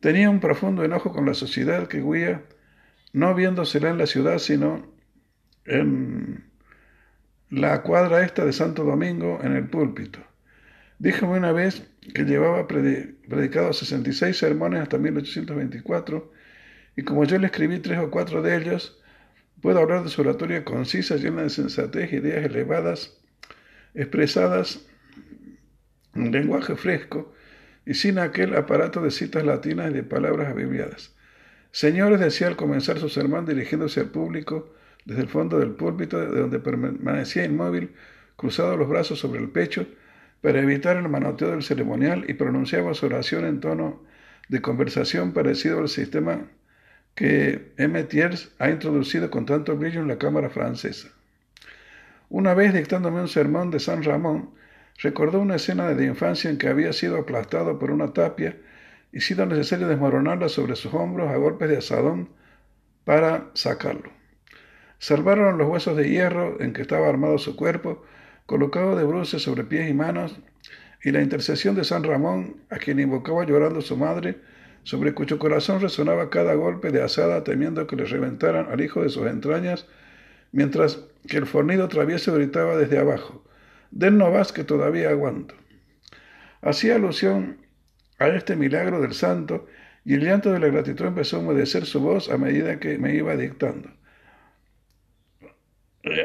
Tenía 0.00 0.30
un 0.30 0.40
profundo 0.40 0.84
enojo 0.84 1.12
con 1.12 1.26
la 1.26 1.34
sociedad 1.34 1.88
que 1.88 2.02
huía, 2.02 2.42
no 3.12 3.34
viéndosela 3.34 3.90
en 3.90 3.98
la 3.98 4.06
ciudad, 4.06 4.38
sino 4.38 4.86
en 5.64 6.44
la 7.50 7.82
cuadra 7.82 8.24
esta 8.24 8.44
de 8.44 8.52
Santo 8.52 8.84
Domingo, 8.84 9.40
en 9.42 9.52
el 9.52 9.68
púlpito. 9.68 10.20
Díjome 10.98 11.36
una 11.36 11.52
vez 11.52 11.82
que 12.14 12.24
llevaba 12.24 12.66
predicado 12.66 13.72
66 13.72 14.36
sermones 14.36 14.80
hasta 14.80 14.96
1824, 14.96 16.32
y 16.96 17.02
como 17.02 17.24
yo 17.24 17.38
le 17.38 17.46
escribí 17.46 17.78
tres 17.80 17.98
o 17.98 18.10
cuatro 18.10 18.40
de 18.40 18.56
ellos, 18.56 18.98
puedo 19.60 19.78
hablar 19.80 20.04
de 20.04 20.08
su 20.08 20.22
oratoria 20.22 20.64
concisa, 20.64 21.16
llena 21.16 21.42
de 21.42 21.50
sensatez, 21.50 22.12
ideas 22.14 22.46
elevadas, 22.46 23.18
expresadas 23.94 24.86
en 26.14 26.32
lenguaje 26.32 26.76
fresco 26.76 27.34
y 27.84 27.92
sin 27.92 28.18
aquel 28.18 28.56
aparato 28.56 29.02
de 29.02 29.10
citas 29.10 29.44
latinas 29.44 29.90
y 29.90 29.94
de 29.94 30.02
palabras 30.02 30.48
abibliadas. 30.48 31.14
Señores, 31.72 32.20
decía 32.20 32.46
al 32.46 32.56
comenzar 32.56 32.98
su 32.98 33.10
sermón 33.10 33.44
dirigiéndose 33.44 34.00
al 34.00 34.10
público 34.10 34.74
desde 35.04 35.20
el 35.20 35.28
fondo 35.28 35.58
del 35.58 35.72
púlpito, 35.72 36.18
de 36.18 36.40
donde 36.40 36.58
permanecía 36.58 37.44
inmóvil, 37.44 37.94
cruzado 38.36 38.78
los 38.78 38.88
brazos 38.88 39.18
sobre 39.18 39.40
el 39.40 39.50
pecho, 39.50 39.86
para 40.40 40.60
evitar 40.60 40.96
el 40.96 41.08
manoteo 41.08 41.50
del 41.50 41.62
ceremonial 41.62 42.24
y 42.28 42.34
pronunciaba 42.34 42.94
su 42.94 43.06
oración 43.06 43.44
en 43.44 43.60
tono 43.60 44.02
de 44.48 44.60
conversación 44.60 45.32
parecido 45.32 45.80
al 45.80 45.88
sistema 45.88 46.46
que 47.14 47.72
M. 47.78 48.04
Thiers 48.04 48.52
ha 48.58 48.70
introducido 48.70 49.30
con 49.30 49.46
tanto 49.46 49.76
brillo 49.76 50.00
en 50.00 50.08
la 50.08 50.18
Cámara 50.18 50.50
francesa. 50.50 51.08
Una 52.28 52.54
vez 52.54 52.74
dictándome 52.74 53.20
un 53.20 53.28
sermón 53.28 53.70
de 53.70 53.80
San 53.80 54.02
Ramón, 54.02 54.50
recordó 54.98 55.40
una 55.40 55.56
escena 55.56 55.88
de 55.94 56.06
infancia 56.06 56.50
en 56.50 56.58
que 56.58 56.68
había 56.68 56.92
sido 56.92 57.18
aplastado 57.18 57.78
por 57.78 57.90
una 57.90 58.12
tapia 58.12 58.56
y 59.12 59.20
sido 59.20 59.46
necesario 59.46 59.88
desmoronarla 59.88 60.48
sobre 60.48 60.76
sus 60.76 60.92
hombros 60.92 61.30
a 61.30 61.36
golpes 61.36 61.68
de 61.68 61.78
asadón 61.78 62.28
para 63.04 63.50
sacarlo. 63.54 64.10
Salvaron 64.98 65.58
los 65.58 65.68
huesos 65.68 65.96
de 65.96 66.10
hierro 66.10 66.60
en 66.60 66.72
que 66.72 66.82
estaba 66.82 67.08
armado 67.08 67.38
su 67.38 67.56
cuerpo, 67.56 68.02
colocado 68.46 68.96
de 68.96 69.04
bruces 69.04 69.42
sobre 69.42 69.64
pies 69.64 69.90
y 69.90 69.94
manos, 69.94 70.38
y 71.02 71.10
la 71.10 71.22
intercesión 71.22 71.74
de 71.74 71.84
San 71.84 72.04
Ramón, 72.04 72.56
a 72.70 72.78
quien 72.78 72.98
invocaba 72.98 73.44
llorando 73.44 73.80
su 73.80 73.96
madre, 73.96 74.38
sobre 74.82 75.14
cuyo 75.14 75.38
corazón 75.38 75.80
resonaba 75.80 76.30
cada 76.30 76.54
golpe 76.54 76.90
de 76.90 77.02
asada 77.02 77.44
temiendo 77.44 77.86
que 77.86 77.96
le 77.96 78.04
reventaran 78.04 78.66
al 78.70 78.80
hijo 78.80 79.02
de 79.02 79.08
sus 79.08 79.26
entrañas, 79.26 79.86
mientras 80.52 81.04
que 81.28 81.36
el 81.36 81.46
fornido 81.46 81.88
travieso 81.88 82.32
gritaba 82.34 82.76
desde 82.76 82.98
abajo, 82.98 83.44
no 83.90 84.30
vas 84.30 84.52
que 84.52 84.64
todavía 84.64 85.10
aguanto. 85.10 85.54
Hacía 86.62 86.96
alusión 86.96 87.58
a 88.18 88.28
este 88.28 88.56
milagro 88.56 89.00
del 89.00 89.14
santo, 89.14 89.66
y 90.04 90.14
el 90.14 90.20
llanto 90.20 90.52
de 90.52 90.60
la 90.60 90.68
gratitud 90.68 91.06
empezó 91.06 91.36
a 91.36 91.40
humedecer 91.40 91.84
su 91.84 92.00
voz 92.00 92.30
a 92.30 92.38
medida 92.38 92.78
que 92.78 92.96
me 92.96 93.14
iba 93.14 93.36
dictando. 93.36 93.90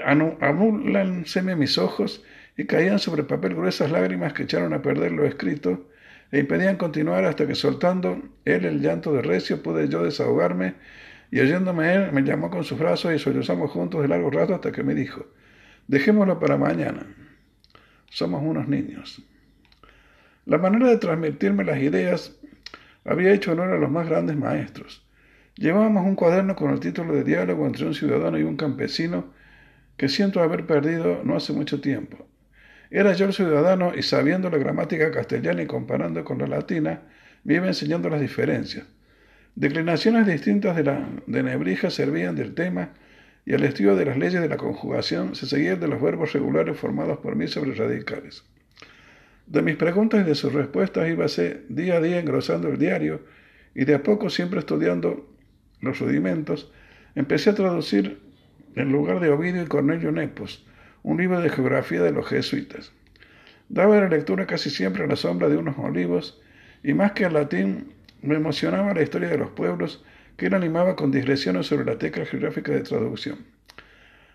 Anúlanseme 0.06 1.56
mis 1.56 1.78
ojos 1.78 2.24
y 2.56 2.66
caían 2.66 3.00
sobre 3.00 3.24
papel 3.24 3.56
gruesas 3.56 3.90
lágrimas 3.90 4.34
que 4.34 4.44
echaron 4.44 4.74
a 4.74 4.82
perder 4.82 5.12
lo 5.12 5.26
escrito 5.26 5.88
e 6.32 6.40
impedían 6.40 6.78
continuar 6.78 7.26
hasta 7.26 7.48
que 7.48 7.56
soltando 7.56 8.22
él 8.46 8.66
el 8.66 8.82
llanto 8.82 9.12
de 9.14 9.22
recio 9.22 9.64
pude 9.64 9.90
yo 9.90 10.04
desahogarme 10.04 10.76
y 11.32 11.40
oyéndome 11.40 11.94
él 11.94 12.12
me 12.12 12.22
llamó 12.22 12.52
con 12.52 12.64
sus 12.64 12.78
brazos 12.78 13.14
y 13.14 13.20
sollozamos 13.20 13.72
juntos 13.72 14.02
de 14.02 14.08
largo 14.08 14.30
rato 14.30 14.54
hasta 14.54 14.72
que 14.72 14.84
me 14.84 14.94
dijo, 14.94 15.26
dejémoslo 15.88 16.40
para 16.40 16.58
mañana. 16.58 17.08
Somos 18.10 18.44
unos 18.44 18.68
niños. 18.68 19.24
La 20.46 20.58
manera 20.58 20.90
de 20.90 20.98
transmitirme 20.98 21.64
las 21.64 21.80
ideas 21.80 22.38
había 23.06 23.32
hecho 23.32 23.54
honor 23.54 23.72
a 23.72 23.78
los 23.78 23.90
más 23.90 24.08
grandes 24.08 24.36
maestros. 24.36 25.06
Llevábamos 25.56 26.06
un 26.06 26.16
cuaderno 26.16 26.56
con 26.56 26.72
el 26.72 26.80
título 26.80 27.14
de 27.14 27.24
Diálogo 27.24 27.66
entre 27.66 27.86
un 27.86 27.94
ciudadano 27.94 28.38
y 28.38 28.44
un 28.44 28.58
campesino 28.58 29.41
que 30.02 30.10
siento 30.10 30.41
haber 30.41 30.66
perdido 30.66 31.22
no 31.24 31.36
hace 31.36 31.54
mucho 31.54 31.80
tiempo. 31.80 32.28
Era 32.89 33.14
yo 33.14 33.28
el 33.28 33.34
ciudadano 33.34 33.93
y 33.95 34.02
sabiendo 34.02 34.49
la 34.49 34.58
gramática 34.58 35.12
castellana 35.12 35.62
y 35.62 35.68
comparando 35.68 36.26
con 36.26 36.39
la 36.39 36.47
latina, 36.47 37.04
me 37.43 37.54
iba 37.54 37.68
enseñando 37.68 38.10
las 38.10 38.20
diferencias. 38.20 38.88
Declinaciones 39.54 40.26
distintas 40.26 40.76
de 40.76 40.86
la 40.86 41.08
de 41.28 41.43
Nebrija 41.43 41.91
servían 41.91 42.36
del 42.36 42.56
tema 42.56 42.93
y 43.45 43.54
al 43.54 43.64
estudio 43.64 43.95
de 43.95 44.06
las 44.06 44.18
leyes 44.18 44.41
de 44.41 44.49
la 44.49 44.58
conjugación 44.58 45.36
se 45.36 45.45
seguía 45.45 45.76
de 45.76 45.88
los 45.88 46.02
verbos 46.02 46.34
regulares 46.34 46.76
formados 46.80 47.20
por 47.20 47.36
mí 47.36 47.47
sobre 47.47 47.76
radicales. 47.76 48.43
De 49.45 49.62
mis 49.62 49.76
preguntas 49.76 50.22
y 50.22 50.24
de 50.24 50.34
sus 50.34 50.52
respuestas 50.52 51.12
íbase 51.12 51.62
día 51.70 51.97
a 51.97 52.02
día 52.02 52.20
engrosando 52.20 52.70
el 52.70 52.80
diario 52.80 53.22
y 53.76 53.86
de 53.86 53.93
a 53.93 54.02
poco 54.02 54.32
siempre 54.32 54.62
estudiando 54.62 55.30
los 55.80 55.99
rudimentos, 55.99 56.72
empecé 57.14 57.52
a 57.52 57.56
traducir 57.56 58.31
en 58.76 58.91
lugar 58.91 59.19
de 59.19 59.30
Ovidio 59.30 59.63
y 59.63 59.67
Cornelio 59.67 60.11
Nepos, 60.11 60.65
un 61.03 61.17
libro 61.17 61.41
de 61.41 61.49
geografía 61.49 62.01
de 62.01 62.11
los 62.11 62.28
jesuitas. 62.28 62.91
Daba 63.69 63.99
la 63.99 64.09
lectura 64.09 64.45
casi 64.45 64.69
siempre 64.69 65.03
a 65.03 65.07
la 65.07 65.15
sombra 65.15 65.49
de 65.49 65.57
unos 65.57 65.78
olivos, 65.78 66.41
y 66.84 66.93
más 66.93 67.13
que 67.13 67.26
al 67.26 67.34
latín, 67.34 67.93
me 68.22 68.36
emocionaba 68.36 68.93
la 68.93 69.01
historia 69.01 69.30
de 69.30 69.38
los 69.38 69.51
pueblos 69.51 70.03
que 70.38 70.47
él 70.47 70.53
animaba 70.53 70.95
con 70.95 71.11
digresiones 71.11 71.67
sobre 71.67 71.86
la 71.86 71.97
tecla 71.97 72.26
geográfica 72.26 72.72
de 72.72 72.82
traducción. 72.82 73.39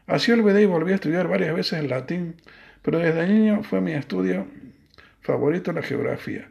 Así 0.07 0.31
olvidé 0.33 0.63
y 0.63 0.67
volví 0.67 0.93
a 0.93 0.97
estudiar 0.97 1.29
varias 1.29 1.55
veces 1.55 1.81
el 1.81 1.89
latín, 1.89 2.37
pero 2.83 2.99
desde 2.99 3.27
niño 3.27 3.63
fue 3.63 3.81
mi 3.81 3.93
estudio 3.93 4.47
favorito 5.21 5.73
la 5.73 5.83
geografía. 5.83 6.49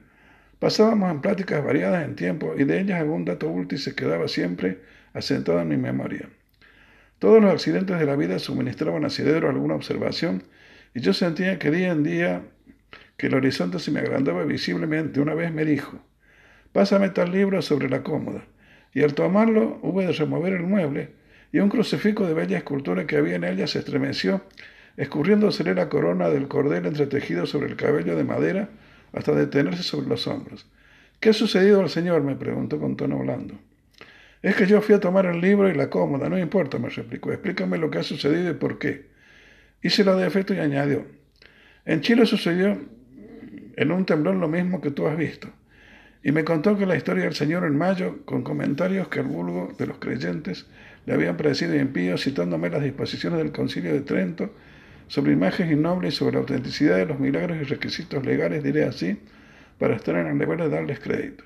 Pasábamos 0.59 1.11
en 1.11 1.21
pláticas 1.21 1.63
variadas 1.63 2.03
en 2.03 2.15
tiempo 2.15 2.53
y 2.57 2.65
de 2.65 2.81
ellas 2.81 2.99
algún 2.99 3.23
dato 3.23 3.49
útil 3.49 3.79
se 3.79 3.95
quedaba 3.95 4.27
siempre 4.27 4.79
asentado 5.13 5.61
en 5.61 5.69
mi 5.69 5.77
memoria. 5.77 6.27
Todos 7.25 7.41
los 7.41 7.51
accidentes 7.51 7.97
de 7.97 8.05
la 8.05 8.15
vida 8.15 8.37
suministraban 8.37 9.03
a 9.03 9.09
Sidero 9.09 9.49
alguna 9.49 9.73
observación 9.73 10.43
y 10.93 11.01
yo 11.01 11.11
sentía 11.11 11.57
que 11.57 11.71
día 11.71 11.91
en 11.91 12.03
día 12.03 12.43
que 13.17 13.25
el 13.25 13.33
horizonte 13.33 13.79
se 13.79 13.89
me 13.89 13.99
agrandaba 13.99 14.43
visiblemente. 14.43 15.19
Una 15.19 15.33
vez 15.33 15.51
me 15.51 15.65
dijo, 15.65 15.97
pásame 16.71 17.09
tal 17.09 17.31
libro 17.31 17.63
sobre 17.63 17.89
la 17.89 18.03
cómoda. 18.03 18.45
Y 18.93 19.01
al 19.01 19.15
tomarlo 19.15 19.79
hube 19.81 20.05
de 20.05 20.11
remover 20.11 20.53
el 20.53 20.67
mueble 20.67 21.13
y 21.51 21.57
un 21.57 21.69
crucifijo 21.69 22.27
de 22.27 22.35
bella 22.35 22.59
escultura 22.59 23.07
que 23.07 23.17
había 23.17 23.37
en 23.37 23.43
ella 23.43 23.65
se 23.65 23.79
estremeció, 23.79 24.43
escurriéndosele 24.95 25.73
la 25.73 25.89
corona 25.89 26.29
del 26.29 26.47
cordel 26.47 26.85
entretejido 26.85 27.47
sobre 27.47 27.69
el 27.69 27.75
cabello 27.75 28.15
de 28.15 28.23
madera 28.23 28.69
hasta 29.13 29.31
detenerse 29.31 29.81
sobre 29.81 30.09
los 30.09 30.27
hombros. 30.27 30.69
¿Qué 31.19 31.29
ha 31.29 31.33
sucedido 31.33 31.81
al 31.81 31.89
señor? 31.89 32.21
me 32.21 32.35
preguntó 32.35 32.79
con 32.79 32.95
tono 32.95 33.17
blando. 33.17 33.55
Es 34.41 34.55
que 34.55 34.67
yo 34.67 34.81
fui 34.81 34.95
a 34.95 34.99
tomar 34.99 35.25
el 35.25 35.41
libro 35.41 35.69
y 35.69 35.73
la 35.73 35.89
cómoda, 35.89 36.29
no 36.29 36.37
importa, 36.37 36.77
me 36.77 36.89
replicó. 36.89 37.31
Explícame 37.31 37.77
lo 37.77 37.89
que 37.89 37.99
ha 37.99 38.03
sucedido 38.03 38.51
y 38.51 38.53
por 38.53 38.77
qué. 38.77 39.07
Hice 39.81 40.03
la 40.03 40.15
de 40.15 40.27
efecto 40.27 40.53
y 40.53 40.59
añadió. 40.59 41.05
En 41.85 42.01
Chile 42.01 42.25
sucedió 42.25 42.79
en 43.75 43.91
un 43.91 44.05
temblor 44.05 44.35
lo 44.35 44.47
mismo 44.47 44.81
que 44.81 44.91
tú 44.91 45.07
has 45.07 45.17
visto. 45.17 45.49
Y 46.23 46.31
me 46.31 46.43
contó 46.43 46.75
que 46.77 46.87
la 46.87 46.95
historia 46.95 47.25
del 47.25 47.35
Señor 47.35 47.65
en 47.65 47.77
mayo, 47.77 48.25
con 48.25 48.41
comentarios 48.41 49.09
que 49.09 49.19
al 49.19 49.27
vulgo 49.27 49.73
de 49.77 49.85
los 49.85 49.99
creyentes 49.99 50.65
le 51.05 51.13
habían 51.13 51.37
parecido 51.37 51.75
impíos, 51.75 52.23
citándome 52.23 52.69
las 52.69 52.81
disposiciones 52.81 53.37
del 53.37 53.51
Concilio 53.51 53.93
de 53.93 54.01
Trento 54.01 54.51
sobre 55.07 55.33
imágenes 55.33 55.73
innobles 55.73 56.15
y 56.15 56.17
sobre 56.17 56.33
la 56.33 56.39
autenticidad 56.39 56.97
de 56.97 57.05
los 57.05 57.19
milagros 57.19 57.59
y 57.61 57.63
requisitos 57.63 58.25
legales, 58.25 58.63
diré 58.63 58.85
así, 58.85 59.19
para 59.77 59.95
estar 59.95 60.15
en 60.15 60.27
el 60.27 60.39
deber 60.39 60.61
de 60.61 60.69
darles 60.69 60.99
crédito. 60.99 61.43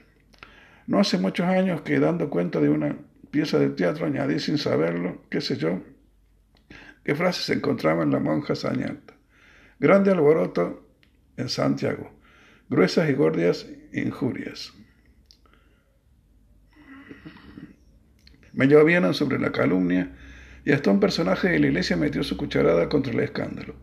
No 0.90 1.00
hace 1.00 1.20
muchos 1.20 1.46
años 1.46 1.82
que 1.84 2.00
dando 2.00 2.32
cuenta 2.32 2.60
de 2.60 2.68
una 2.68 2.98
pieza 3.30 3.60
de 3.60 3.70
teatro 3.70 4.08
añadí 4.08 4.40
sin 4.40 4.58
saberlo, 4.58 5.22
qué 5.30 5.40
sé 5.40 5.56
yo, 5.56 5.84
qué 7.04 7.14
frase 7.14 7.44
se 7.44 7.54
encontraba 7.54 8.02
en 8.02 8.10
la 8.10 8.20
monja 8.20 8.56
Sañata. 8.56 9.14
Grande 9.80 10.10
alboroto 10.10 10.90
en 11.38 11.48
Santiago, 11.48 12.12
gruesas 12.72 13.08
y 13.08 13.14
gordias 13.14 13.68
injurias. 13.94 14.74
Me 18.54 18.66
llovían 18.66 19.14
sobre 19.14 19.38
la 19.38 19.52
calumnia 19.52 20.18
y 20.66 20.72
hasta 20.72 20.90
un 20.90 21.00
personaje 21.00 21.50
de 21.50 21.60
la 21.60 21.68
iglesia 21.68 21.98
metió 21.98 22.24
su 22.24 22.36
cucharada 22.36 22.90
contra 22.90 23.14
el 23.14 23.20
escándalo. 23.20 23.76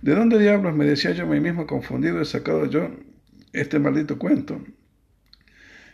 ¿De 0.00 0.14
dónde 0.14 0.38
diablos 0.38 0.74
me 0.74 0.86
decía 0.86 1.10
yo 1.10 1.24
a 1.24 1.26
mí 1.26 1.40
mismo 1.40 1.66
confundido 1.66 2.22
he 2.22 2.24
sacado 2.24 2.64
yo 2.64 2.88
este 3.52 3.78
maldito 3.78 4.18
cuento? 4.18 4.62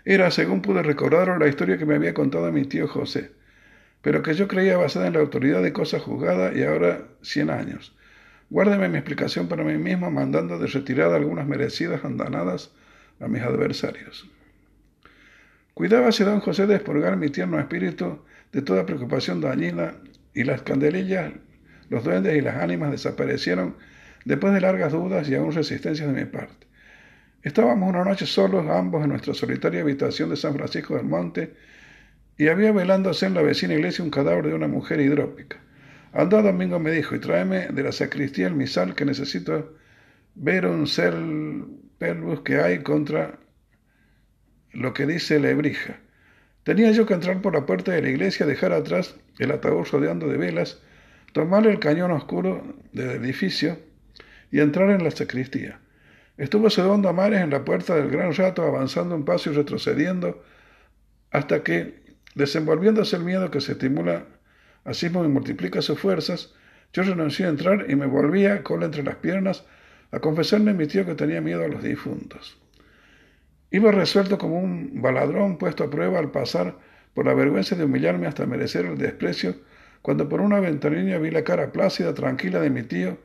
Era, 0.04 0.30
según 0.30 0.60
pude 0.60 0.82
recordar, 0.82 1.38
la 1.38 1.48
historia 1.48 1.78
que 1.78 1.86
me 1.86 1.94
había 1.94 2.12
contado 2.12 2.52
mi 2.52 2.64
tío 2.64 2.86
José, 2.86 3.32
pero 4.02 4.22
que 4.22 4.34
yo 4.34 4.48
creía 4.48 4.76
basada 4.76 5.06
en 5.06 5.14
la 5.14 5.20
autoridad 5.20 5.62
de 5.62 5.72
cosa 5.72 5.98
juzgada 5.98 6.52
y 6.54 6.62
ahora 6.62 7.08
cien 7.22 7.48
años. 7.48 7.96
Guárdeme 8.50 8.90
mi 8.90 8.98
explicación 8.98 9.48
para 9.48 9.64
mí 9.64 9.78
mismo, 9.78 10.10
mandando 10.10 10.58
de 10.58 10.66
retirada 10.66 11.16
algunas 11.16 11.46
merecidas 11.46 12.04
andanadas 12.04 12.70
a 13.18 13.28
mis 13.28 13.42
adversarios. 13.42 14.28
Cuidábase 15.72 16.24
don 16.24 16.40
José 16.40 16.66
de 16.66 16.74
expurgar 16.76 17.16
mi 17.16 17.30
tierno 17.30 17.58
espíritu 17.58 18.20
de 18.52 18.60
toda 18.60 18.84
preocupación 18.86 19.40
dañina 19.40 19.96
y 20.34 20.44
las 20.44 20.62
candelillas, 20.62 21.32
los 21.88 22.04
duendes 22.04 22.36
y 22.36 22.42
las 22.42 22.56
ánimas 22.56 22.90
desaparecieron 22.90 23.76
después 24.26 24.52
de 24.52 24.60
largas 24.60 24.92
dudas 24.92 25.28
y 25.28 25.34
aún 25.34 25.52
resistencias 25.52 26.12
de 26.12 26.24
mi 26.24 26.30
parte. 26.30 26.63
Estábamos 27.44 27.90
una 27.90 28.04
noche 28.04 28.24
solos, 28.24 28.66
ambos 28.70 29.04
en 29.04 29.10
nuestra 29.10 29.34
solitaria 29.34 29.82
habitación 29.82 30.30
de 30.30 30.36
San 30.36 30.54
Francisco 30.54 30.96
del 30.96 31.04
Monte, 31.04 31.52
y 32.38 32.48
había 32.48 32.72
velándose 32.72 33.26
en 33.26 33.34
la 33.34 33.42
vecina 33.42 33.74
iglesia 33.74 34.02
un 34.02 34.10
cadáver 34.10 34.46
de 34.46 34.54
una 34.54 34.66
mujer 34.66 34.98
hidrópica. 34.98 35.58
Anda 36.14 36.40
domingo 36.40 36.78
me 36.78 36.90
dijo, 36.90 37.14
y 37.14 37.18
tráeme 37.18 37.66
de 37.66 37.82
la 37.82 37.92
sacristía 37.92 38.46
el 38.46 38.54
misal 38.54 38.94
que 38.94 39.04
necesito 39.04 39.76
ver 40.34 40.64
un 40.64 40.86
cel 40.86 41.66
pelvus 41.98 42.40
que 42.40 42.60
hay 42.60 42.82
contra 42.82 43.38
lo 44.72 44.94
que 44.94 45.04
dice 45.04 45.38
la 45.38 45.50
ebrija. 45.50 45.98
Tenía 46.62 46.92
yo 46.92 47.04
que 47.04 47.12
entrar 47.12 47.42
por 47.42 47.52
la 47.52 47.66
puerta 47.66 47.92
de 47.92 48.00
la 48.00 48.08
iglesia, 48.08 48.46
dejar 48.46 48.72
atrás 48.72 49.16
el 49.38 49.50
ataúd 49.50 49.86
rodeando 49.92 50.28
de 50.28 50.38
velas, 50.38 50.80
tomar 51.34 51.66
el 51.66 51.78
cañón 51.78 52.10
oscuro 52.10 52.74
del 52.92 53.10
edificio 53.10 53.78
y 54.50 54.60
entrar 54.60 54.88
en 54.88 55.04
la 55.04 55.10
sacristía. 55.10 55.78
Estuvo 56.36 56.68
Sedondo 56.68 57.08
Amares 57.08 57.42
en 57.42 57.50
la 57.50 57.64
puerta 57.64 57.94
del 57.94 58.10
gran 58.10 58.34
rato, 58.34 58.62
avanzando 58.64 59.14
un 59.14 59.24
paso 59.24 59.50
y 59.50 59.54
retrocediendo, 59.54 60.42
hasta 61.30 61.62
que, 61.62 62.02
desenvolviéndose 62.34 63.14
el 63.16 63.24
miedo 63.24 63.50
que 63.52 63.60
se 63.60 63.72
estimula 63.72 64.26
así 64.84 65.10
como 65.10 65.28
multiplica 65.28 65.80
sus 65.80 65.98
fuerzas, 65.98 66.52
yo 66.92 67.04
renuncié 67.04 67.46
a 67.46 67.50
entrar 67.50 67.86
y 67.88 67.94
me 67.94 68.06
volvía, 68.06 68.64
cola 68.64 68.86
entre 68.86 69.04
las 69.04 69.16
piernas, 69.16 69.64
a 70.10 70.20
confesarle 70.20 70.72
a 70.72 70.74
mi 70.74 70.86
tío 70.86 71.06
que 71.06 71.14
tenía 71.14 71.40
miedo 71.40 71.64
a 71.64 71.68
los 71.68 71.82
difuntos. 71.82 72.58
Iba 73.70 73.92
resuelto 73.92 74.36
como 74.36 74.58
un 74.60 75.02
baladrón 75.02 75.56
puesto 75.58 75.84
a 75.84 75.90
prueba 75.90 76.18
al 76.18 76.30
pasar 76.30 76.78
por 77.14 77.26
la 77.26 77.34
vergüenza 77.34 77.76
de 77.76 77.84
humillarme 77.84 78.26
hasta 78.26 78.46
merecer 78.46 78.86
el 78.86 78.98
desprecio, 78.98 79.56
cuando 80.02 80.28
por 80.28 80.40
una 80.40 80.60
ventanilla 80.60 81.18
vi 81.18 81.30
la 81.30 81.44
cara 81.44 81.72
plácida, 81.72 82.12
tranquila 82.12 82.60
de 82.60 82.70
mi 82.70 82.82
tío, 82.82 83.18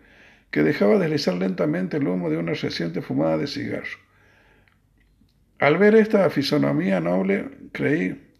que 0.51 0.63
dejaba 0.63 0.97
deslizar 0.97 1.35
lentamente 1.35 1.97
el 1.97 2.07
humo 2.07 2.29
de 2.29 2.37
una 2.37 2.53
reciente 2.53 3.01
fumada 3.01 3.37
de 3.37 3.47
cigarro. 3.47 3.97
Al 5.59 5.77
ver 5.77 5.95
esta 5.95 6.29
fisonomía 6.29 6.99
noble, 6.99 7.49
creí, 7.71 8.33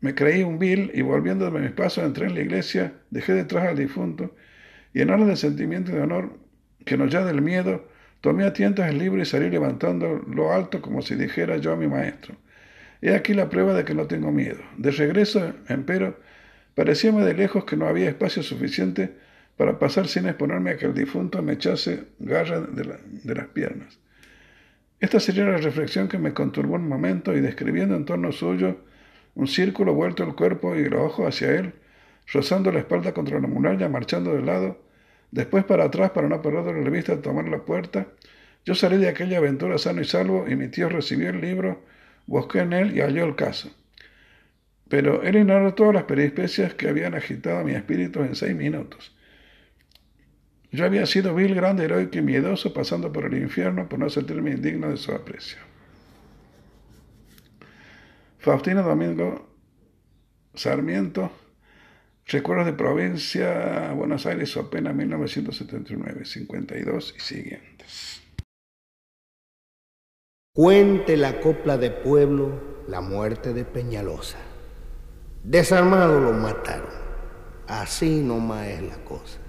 me 0.00 0.14
creí 0.14 0.42
un 0.42 0.58
vil 0.58 0.90
y 0.94 1.02
volviéndome 1.02 1.60
mis 1.60 1.72
pasos 1.72 2.04
entré 2.04 2.26
en 2.26 2.34
la 2.34 2.40
iglesia, 2.40 2.94
dejé 3.10 3.34
detrás 3.34 3.68
al 3.68 3.76
difunto 3.76 4.34
y 4.92 5.02
en 5.02 5.10
honor 5.10 5.26
del 5.26 5.36
sentimiento 5.36 5.92
de 5.92 6.00
honor 6.00 6.38
que 6.84 6.96
no 6.96 7.06
ya 7.06 7.24
del 7.24 7.42
miedo, 7.42 7.88
Tomé 8.24 8.44
a 8.44 8.54
tientas 8.54 8.88
el 8.88 8.96
libro 8.96 9.20
y 9.20 9.26
salí 9.26 9.50
levantando 9.50 10.24
lo 10.26 10.50
alto 10.50 10.80
como 10.80 11.02
si 11.02 11.14
dijera 11.14 11.58
yo 11.58 11.74
a 11.74 11.76
mi 11.76 11.88
maestro. 11.88 12.34
He 13.02 13.14
aquí 13.14 13.34
la 13.34 13.50
prueba 13.50 13.74
de 13.74 13.84
que 13.84 13.94
no 13.94 14.06
tengo 14.06 14.32
miedo. 14.32 14.62
De 14.78 14.92
regreso, 14.92 15.52
empero, 15.68 16.18
parecíame 16.74 17.22
de 17.22 17.34
lejos 17.34 17.66
que 17.66 17.76
no 17.76 17.86
había 17.86 18.08
espacio 18.08 18.42
suficiente 18.42 19.14
para 19.56 19.78
pasar 19.78 20.08
sin 20.08 20.26
exponerme 20.26 20.70
a 20.70 20.76
que 20.76 20.86
el 20.86 20.94
difunto 20.94 21.42
me 21.42 21.54
echase 21.54 22.04
garra 22.18 22.60
de, 22.60 23.34
las 23.34 23.46
piernas. 23.48 23.98
Esta 25.00 25.20
sería 25.20 25.44
la 25.44 25.58
reflexión 25.58 26.08
que 26.08 26.18
me 26.18 26.32
conturbó 26.32 26.74
un 26.74 26.88
momento 26.88 27.36
y 27.36 27.40
describiendo 27.40 27.94
en 27.94 28.04
torno 28.04 28.32
suyo 28.32 28.78
un 29.34 29.46
círculo 29.46 29.94
vuelto 29.94 30.24
el 30.24 30.34
cuerpo 30.34 30.74
y 30.76 30.88
los 30.88 31.00
ojos 31.00 31.28
hacia 31.28 31.52
él, 31.52 31.74
rozando 32.32 32.72
la 32.72 32.80
espalda 32.80 33.12
contra 33.12 33.40
la 33.40 33.48
muralla, 33.48 33.88
marchando 33.88 34.34
de 34.34 34.42
lado, 34.42 34.84
Después 35.34 35.64
para 35.64 35.86
atrás 35.86 36.12
para 36.12 36.28
no 36.28 36.40
perder 36.40 36.76
la 36.76 36.90
vista 36.90 37.20
tomar 37.20 37.48
la 37.48 37.64
puerta. 37.64 38.06
Yo 38.64 38.76
salí 38.76 38.98
de 38.98 39.08
aquella 39.08 39.38
aventura 39.38 39.78
sano 39.78 40.00
y 40.00 40.04
salvo 40.04 40.46
y 40.48 40.54
mi 40.54 40.68
tío 40.68 40.88
recibió 40.88 41.30
el 41.30 41.40
libro, 41.40 41.82
busqué 42.26 42.60
en 42.60 42.72
él 42.72 42.96
y 42.96 43.00
halló 43.00 43.24
el 43.24 43.34
caso. 43.34 43.68
Pero 44.88 45.24
él 45.24 45.34
ignoró 45.34 45.74
todas 45.74 45.92
las 45.92 46.04
peripecias 46.04 46.74
que 46.74 46.88
habían 46.88 47.16
agitado 47.16 47.64
mi 47.64 47.72
espíritu 47.72 48.20
en 48.20 48.36
seis 48.36 48.54
minutos. 48.54 49.13
Yo 50.74 50.84
había 50.84 51.06
sido 51.06 51.36
vil, 51.36 51.54
grande, 51.54 51.84
heroico 51.84 52.18
y 52.18 52.22
miedoso, 52.22 52.74
pasando 52.74 53.12
por 53.12 53.26
el 53.26 53.40
infierno 53.40 53.88
por 53.88 54.00
no 54.00 54.10
sentirme 54.10 54.50
indigno 54.50 54.90
de 54.90 54.96
su 54.96 55.12
aprecio. 55.12 55.58
Faustino 58.38 58.82
Domingo 58.82 59.48
Sarmiento 60.52 61.30
Recuerdos 62.26 62.66
de 62.66 62.72
provincia, 62.72 63.92
Buenos 63.92 64.26
Aires, 64.26 64.56
apenas 64.56 64.96
1979, 64.96 66.24
52 66.24 67.14
y 67.16 67.20
siguientes. 67.20 68.22
Cuente 70.54 71.16
la 71.16 71.38
copla 71.40 71.76
de 71.76 71.90
pueblo 71.90 72.82
la 72.88 73.00
muerte 73.00 73.52
de 73.52 73.64
Peñalosa. 73.64 74.38
Desarmado 75.44 76.18
lo 76.18 76.32
mataron. 76.32 76.90
Así 77.68 78.22
nomás 78.22 78.68
es 78.68 78.82
la 78.82 79.04
cosa. 79.04 79.43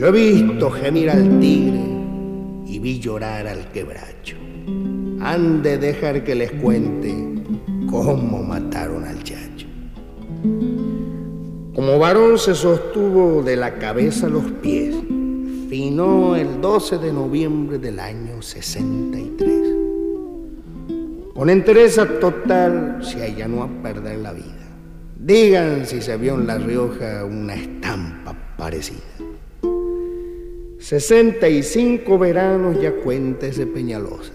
Yo 0.00 0.06
he 0.06 0.12
visto 0.12 0.70
gemir 0.70 1.10
al 1.10 1.40
tigre 1.40 1.78
y 2.64 2.78
vi 2.78 2.98
llorar 3.00 3.46
al 3.46 3.70
quebracho. 3.70 4.34
Han 5.20 5.62
de 5.62 5.76
dejar 5.76 6.24
que 6.24 6.34
les 6.34 6.50
cuente 6.52 7.14
cómo 7.90 8.42
mataron 8.42 9.04
al 9.04 9.22
chacho. 9.22 9.66
Como 11.74 11.98
varón 11.98 12.38
se 12.38 12.54
sostuvo 12.54 13.42
de 13.42 13.56
la 13.56 13.74
cabeza 13.74 14.28
a 14.28 14.30
los 14.30 14.44
pies, 14.62 14.96
finó 15.68 16.34
el 16.34 16.62
12 16.62 16.96
de 16.96 17.12
noviembre 17.12 17.76
del 17.78 18.00
año 18.00 18.40
63. 18.40 19.50
Con 21.34 21.50
entereza 21.50 22.06
total 22.18 23.00
se 23.02 23.22
allanó 23.22 23.64
a 23.64 23.82
perder 23.82 24.20
la 24.20 24.32
vida. 24.32 24.66
Digan 25.18 25.84
si 25.84 26.00
se 26.00 26.16
vio 26.16 26.36
en 26.36 26.46
La 26.46 26.56
Rioja 26.56 27.22
una 27.26 27.54
estampa 27.54 28.34
parecida. 28.56 29.09
65 30.80 32.18
veranos 32.18 32.80
ya 32.80 32.90
cuenta 32.90 33.46
ese 33.46 33.66
Peñalosa. 33.66 34.32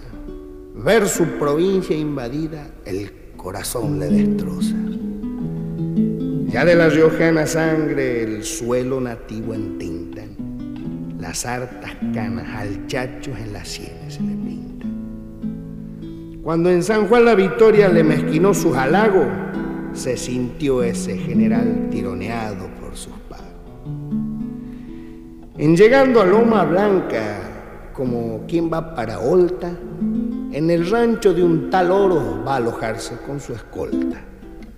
Ver 0.75 1.07
su 1.07 1.25
provincia 1.39 1.97
invadida, 1.97 2.69
el 2.85 3.11
corazón 3.35 3.99
le 3.99 4.09
destroza. 4.11 4.75
Ya 6.45 6.63
de 6.63 6.75
la 6.75 6.89
riojana 6.89 7.47
sangre 7.47 8.21
el 8.21 8.43
suelo 8.43 9.01
nativo 9.01 9.55
entintan, 9.55 11.17
las 11.19 11.47
hartas 11.47 11.93
canas 12.13 12.47
al 12.55 12.85
chacho 12.85 13.31
en 13.35 13.51
las 13.51 13.67
sienes 13.67 14.13
se 14.13 14.21
le 14.21 14.35
pintan. 14.35 14.93
Cuando 16.43 16.69
en 16.69 16.83
San 16.83 17.07
Juan 17.07 17.25
la 17.25 17.33
Victoria 17.33 17.89
le 17.89 18.03
mezquinó 18.03 18.53
su 18.53 18.75
halago, 18.75 19.25
se 19.93 20.15
sintió 20.15 20.83
ese 20.83 21.17
general 21.17 21.87
tironeado 21.89 22.67
sus. 22.67 22.74
En 25.57 25.77
llegando 25.77 26.19
a 26.19 26.25
Loma 26.25 26.65
Blanca, 26.65 27.39
como 27.93 28.43
quien 28.45 28.69
va 28.69 28.93
para 28.93 29.19
Olta, 29.19 29.71
en 30.51 30.69
el 30.69 30.89
rancho 30.89 31.33
de 31.33 31.41
un 31.41 31.69
tal 31.69 31.91
oro 31.91 32.43
va 32.45 32.55
a 32.55 32.57
alojarse 32.57 33.15
con 33.25 33.39
su 33.39 33.53
escolta. 33.53 34.21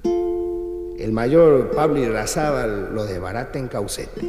El 0.04 1.12
mayor 1.12 1.72
Pablo 1.72 1.98
Irrazábal 1.98 2.94
lo 2.94 3.06
desbarata 3.06 3.58
en 3.58 3.70
caucete. 3.70 4.22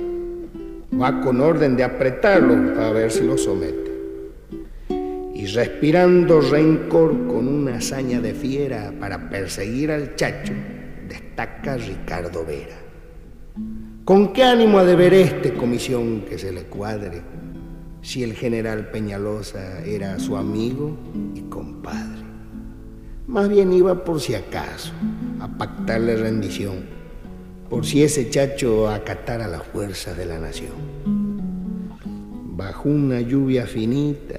Va 0.99 1.21
con 1.21 1.39
orden 1.43 1.77
de 1.77 1.85
apretarlo 1.85 2.75
para 2.75 2.93
ver 2.93 3.11
si 3.11 3.27
lo 3.27 3.37
somete. 3.37 3.93
Y 5.35 5.45
respirando 5.49 6.41
rencor 6.41 7.27
con 7.27 7.47
una 7.47 7.77
hazaña 7.77 8.23
de 8.23 8.33
fiera 8.33 8.95
para 8.99 9.29
perseguir 9.29 9.93
al 9.93 10.17
chacho, 10.17 10.55
destaca 11.07 11.77
Ricardo 11.77 12.43
Vera. 12.47 12.88
¿Con 14.09 14.33
qué 14.33 14.43
ánimo 14.43 14.79
ha 14.79 14.87
de 14.87 14.97
ver 14.97 15.13
este 15.13 15.53
comisión 15.53 16.23
que 16.23 16.39
se 16.39 16.51
le 16.51 16.63
cuadre? 16.63 17.21
si 18.01 18.23
el 18.23 18.33
general 18.33 18.91
Peñalosa 18.91 19.85
era 19.85 20.19
su 20.19 20.39
amigo 20.39 20.97
y 21.35 21.43
compadre. 21.43 22.23
Más 23.27 23.51
bien 23.51 23.71
iba 23.71 24.05
por 24.05 24.23
si 24.23 24.35
acaso 24.35 24.95
a 25.41 25.59
pactarle 25.59 26.17
rendición, 26.17 26.87
por 27.69 27.85
si 27.85 28.03
ese 28.03 28.31
chacho 28.31 28.89
acatara 28.89 29.47
la 29.47 29.61
fuerza 29.61 30.15
de 30.15 30.25
la 30.25 30.39
nación. 30.39 30.73
Bajo 32.57 32.89
una 32.89 33.21
lluvia 33.21 33.67
finita, 33.67 34.39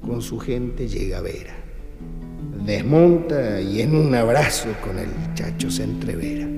con 0.00 0.22
su 0.22 0.38
gente 0.38 0.88
llega 0.88 1.18
a 1.18 1.20
Vera. 1.20 1.54
Desmonta 2.64 3.60
y 3.60 3.82
en 3.82 3.94
un 3.94 4.14
abrazo 4.14 4.68
con 4.82 4.98
el 4.98 5.10
chacho 5.34 5.70
se 5.70 5.84
entrevera. 5.84 6.48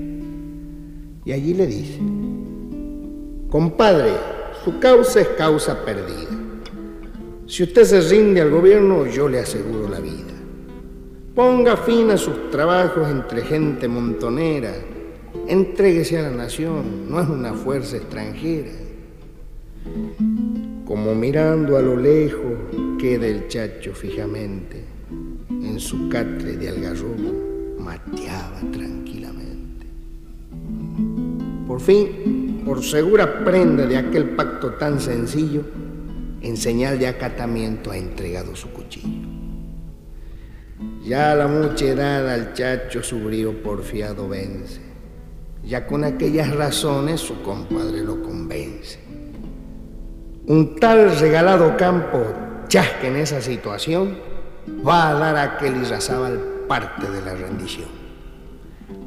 Y 1.25 1.31
allí 1.33 1.53
le 1.53 1.67
dice, 1.67 1.99
compadre, 3.55 4.11
su 4.65 4.79
causa 4.79 5.21
es 5.21 5.29
causa 5.29 5.85
perdida. 5.85 6.37
Si 7.47 7.63
usted 7.63 7.85
se 7.85 8.01
rinde 8.01 8.41
al 8.41 8.49
gobierno, 8.49 9.05
yo 9.05 9.29
le 9.29 9.39
aseguro 9.39 9.87
la 9.87 10.01
vida. 10.01 10.33
Ponga 11.33 11.77
fin 11.77 12.11
a 12.11 12.17
sus 12.17 12.51
trabajos 12.51 13.09
entre 13.09 13.43
gente 13.43 13.87
montonera. 13.87 14.73
Entréguese 15.47 16.19
a 16.19 16.23
la 16.23 16.31
nación, 16.31 17.09
no 17.09 17.21
es 17.21 17.29
una 17.29 17.53
fuerza 17.53 17.95
extranjera. 17.95 18.73
Como 20.85 21.15
mirando 21.15 21.77
a 21.77 21.81
lo 21.81 21.95
lejos 21.95 22.57
queda 22.99 23.25
el 23.25 23.47
chacho 23.47 23.93
fijamente, 23.93 24.83
en 25.49 25.79
su 25.79 26.09
catre 26.09 26.57
de 26.57 26.67
algarrobo 26.67 27.31
mateaba 27.79 28.59
tranquilamente. 28.73 29.85
Por 31.65 31.79
fin, 31.79 32.44
por 32.65 32.83
segura 32.83 33.45
prenda 33.45 33.85
de 33.85 33.95
aquel 33.95 34.31
pacto 34.31 34.73
tan 34.73 34.99
sencillo, 34.99 35.61
en 36.41 36.57
señal 36.57 36.97
de 36.97 37.07
acatamiento 37.07 37.91
ha 37.91 37.97
entregado 37.97 38.55
su 38.55 38.71
cuchillo. 38.71 39.27
Ya 41.03 41.35
la 41.35 41.47
mucha 41.47 41.85
edad 41.85 42.27
al 42.29 42.53
chacho 42.53 43.03
su 43.03 43.19
brío 43.19 43.61
porfiado 43.61 44.27
vence, 44.27 44.81
ya 45.63 45.85
con 45.85 46.03
aquellas 46.03 46.53
razones 46.55 47.21
su 47.21 47.41
compadre 47.43 48.03
lo 48.03 48.21
convence. 48.21 48.99
Un 50.47 50.75
tal 50.75 51.17
regalado 51.19 51.77
campo 51.77 52.23
chasque 52.67 53.07
en 53.07 53.17
esa 53.17 53.41
situación 53.41 54.17
va 54.85 55.09
a 55.09 55.13
dar 55.13 55.35
a 55.35 55.43
aquel 55.43 55.77
Irrazábal 55.77 56.39
parte 56.67 57.09
de 57.09 57.21
la 57.21 57.35
rendición. 57.35 58.04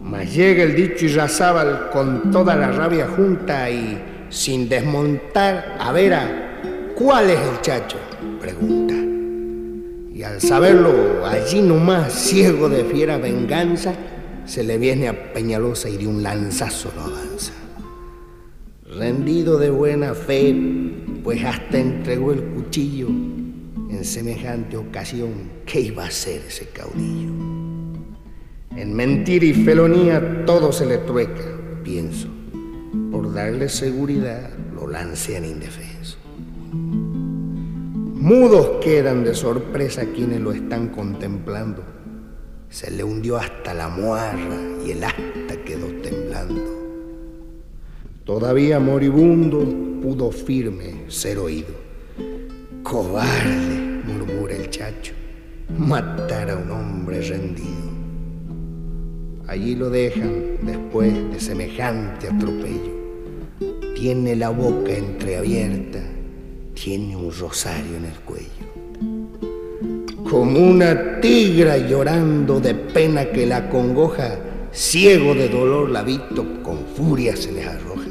Mas 0.03 0.35
llega 0.35 0.62
el 0.62 0.74
dicho 0.74 1.07
Irrazábal 1.07 1.91
con 1.91 2.31
toda 2.31 2.57
la 2.57 2.72
rabia 2.72 3.07
junta 3.07 3.70
y 3.70 4.03
sin 4.31 4.68
desmontar 4.68 5.76
a 5.79 5.93
ver 5.93 6.14
a 6.14 6.49
¿Cuál 6.99 7.31
es 7.31 7.39
el 7.39 7.61
chacho? 7.61 7.97
Pregunta. 8.41 8.93
Y 10.12 10.24
al 10.24 10.41
saberlo, 10.41 11.24
allí 11.24 11.62
nomás, 11.62 12.12
ciego 12.12 12.68
de 12.68 12.85
fiera 12.85 13.18
venganza, 13.18 13.95
se 14.47 14.64
le 14.64 14.79
viene 14.79 15.07
a 15.07 15.33
Peñalosa 15.33 15.89
y 15.89 15.97
de 15.97 16.09
un 16.09 16.24
lanzazo 16.24 16.91
lo 16.97 17.03
avanza. 17.03 17.53
Rendido 18.85 19.59
de 19.59 19.70
buena 19.70 20.12
fe, 20.12 20.57
pues 21.22 21.45
hasta 21.45 21.79
entregó 21.79 22.33
el 22.33 22.43
cuchillo 22.47 23.07
en 23.07 24.05
semejante 24.05 24.76
ocasión, 24.76 25.35
¿qué 25.66 25.83
iba 25.83 26.03
a 26.03 26.09
hacer 26.09 26.43
ese 26.49 26.66
caudillo? 26.70 27.57
En 28.77 28.95
mentira 28.95 29.45
y 29.45 29.55
felonía 29.55 30.45
todo 30.45 30.73
se 30.73 30.87
le 30.87 30.99
trueca, 30.99 31.45
pienso. 31.83 32.29
Por 33.11 33.33
darle 33.33 33.69
seguridad, 33.69 34.51
lo 34.75 34.87
lancean 34.87 35.45
indefenso. 35.45 36.19
Mudos 38.21 38.85
quedan 38.85 39.25
de 39.25 39.35
sorpresa 39.35 40.05
quienes 40.14 40.41
lo 40.41 40.53
están 40.53 40.89
contemplando. 40.89 41.83
Se 42.69 42.91
le 42.91 43.03
hundió 43.03 43.39
hasta 43.39 43.73
la 43.75 43.89
muarra 43.89 44.59
y 44.85 44.91
el 44.91 45.03
asta 45.03 45.57
quedó 45.64 45.87
temblando. 46.03 46.79
Todavía 48.25 48.79
moribundo 48.79 49.61
pudo 50.03 50.31
firme 50.31 51.05
ser 51.09 51.39
oído. 51.39 51.75
Cobarde, 52.83 54.03
murmura 54.05 54.55
el 54.55 54.69
chacho, 54.69 55.14
matar 55.79 56.51
a 56.51 56.57
un 56.57 56.71
hombre 56.71 57.23
rendido. 57.23 57.97
Allí 59.49 59.74
lo 59.74 59.90
dejan 59.90 60.59
después 60.62 61.12
de 61.32 61.40
semejante 61.40 62.28
atropello. 62.28 62.96
Tiene 63.96 64.36
la 64.36 64.51
boca 64.51 64.92
entreabierta 64.92 66.01
tiene 66.82 67.16
un 67.16 67.32
rosario 67.32 67.96
en 67.96 68.05
el 68.05 68.14
cuello. 68.20 68.46
Como 70.30 70.61
una 70.61 71.20
tigra 71.20 71.76
llorando 71.76 72.61
de 72.61 72.74
pena 72.74 73.26
que 73.26 73.46
la 73.46 73.68
congoja, 73.68 74.38
ciego 74.70 75.34
de 75.34 75.49
dolor 75.49 75.90
la 75.90 76.03
visto, 76.03 76.62
con 76.62 76.78
furia 76.94 77.34
se 77.36 77.53
les 77.53 77.66
arroja. 77.66 78.11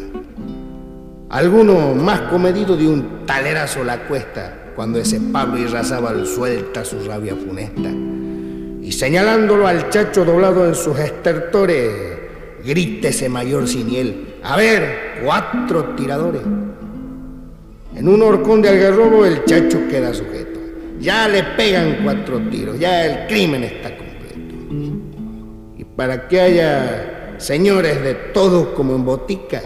Alguno 1.30 1.94
más 1.96 2.22
comedido 2.22 2.76
de 2.76 2.88
un 2.88 3.26
talerazo 3.26 3.84
la 3.84 4.08
cuesta 4.08 4.72
cuando 4.76 5.00
ese 5.00 5.20
Pablo 5.20 5.60
Irrazábal 5.60 6.26
suelta 6.26 6.84
su 6.84 7.00
rabia 7.06 7.36
funesta. 7.36 7.90
Y 8.88 8.94
señalándolo 8.94 9.68
al 9.68 9.90
chacho 9.90 10.24
doblado 10.24 10.66
en 10.66 10.74
sus 10.74 10.98
estertores, 10.98 11.92
grita 12.64 13.10
ese 13.10 13.28
mayor 13.28 13.68
siniel, 13.68 14.36
a 14.42 14.56
ver, 14.56 15.20
cuatro 15.26 15.94
tiradores. 15.94 16.42
En 17.94 18.08
un 18.08 18.22
horcón 18.22 18.62
de 18.62 18.70
algarrobo 18.70 19.26
el 19.26 19.44
chacho 19.44 19.90
queda 19.90 20.14
sujeto. 20.14 20.62
Ya 21.02 21.28
le 21.28 21.44
pegan 21.58 21.98
cuatro 22.02 22.40
tiros, 22.50 22.80
ya 22.80 23.06
el 23.06 23.28
crimen 23.28 23.66
está 23.66 23.90
completo. 23.90 24.56
Y 25.78 25.84
para 25.84 26.30
que 26.30 26.40
haya 26.40 27.36
señores 27.40 28.02
de 28.02 28.14
todos 28.34 28.70
como 28.70 28.96
en 28.96 29.04
botica, 29.04 29.64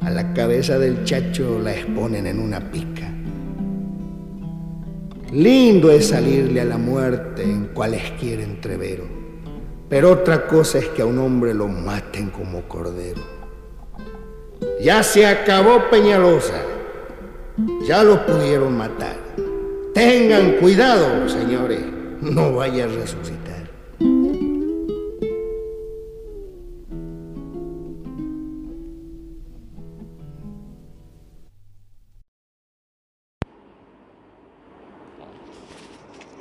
a 0.00 0.10
la 0.10 0.34
cabeza 0.34 0.76
del 0.76 1.04
chacho 1.04 1.60
la 1.62 1.72
exponen 1.72 2.26
en 2.26 2.40
una 2.40 2.58
pica. 2.58 3.14
Lindo 5.32 5.92
es 5.92 6.08
salirle 6.08 6.60
a 6.60 6.64
la 6.64 6.76
muerte 6.76 7.44
en 7.44 7.66
cualesquiera 7.66 8.42
entrevero, 8.42 9.04
pero 9.88 10.10
otra 10.10 10.48
cosa 10.48 10.78
es 10.78 10.88
que 10.88 11.02
a 11.02 11.06
un 11.06 11.18
hombre 11.18 11.54
lo 11.54 11.68
maten 11.68 12.30
como 12.30 12.62
cordero. 12.66 13.22
Ya 14.82 15.02
se 15.04 15.26
acabó 15.26 15.88
Peñalosa. 15.88 16.62
Ya 17.86 18.02
lo 18.02 18.26
pudieron 18.26 18.76
matar. 18.76 19.16
Tengan 19.94 20.52
cuidado, 20.52 21.28
señores. 21.28 21.80
No 22.20 22.54
vaya 22.54 22.84
a 22.84 22.88
resucitar. 22.88 23.39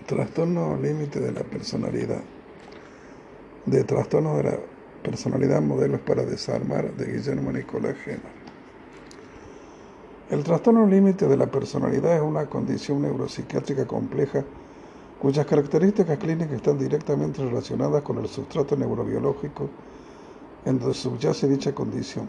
Trastorno 0.09 0.75
límite 0.75 1.19
de 1.19 1.31
la 1.31 1.43
personalidad. 1.43 2.23
De 3.67 3.83
trastorno 3.83 4.37
de 4.37 4.43
la 4.43 4.57
personalidad, 5.03 5.61
modelos 5.61 6.01
para 6.01 6.25
desarmar 6.25 6.95
de 6.95 7.13
Guillermo 7.13 7.51
Nicolás. 7.51 7.93
El 10.31 10.43
trastorno 10.43 10.87
límite 10.87 11.27
de 11.27 11.37
la 11.37 11.45
personalidad 11.45 12.15
es 12.15 12.23
una 12.23 12.47
condición 12.47 13.03
neuropsiquiátrica 13.03 13.85
compleja 13.85 14.43
cuyas 15.21 15.45
características 15.45 16.17
clínicas 16.17 16.53
están 16.53 16.79
directamente 16.79 17.45
relacionadas 17.45 18.01
con 18.01 18.17
el 18.17 18.27
sustrato 18.27 18.75
neurobiológico 18.75 19.69
en 20.65 20.79
donde 20.79 20.95
subyace 20.95 21.47
dicha 21.47 21.75
condición, 21.75 22.27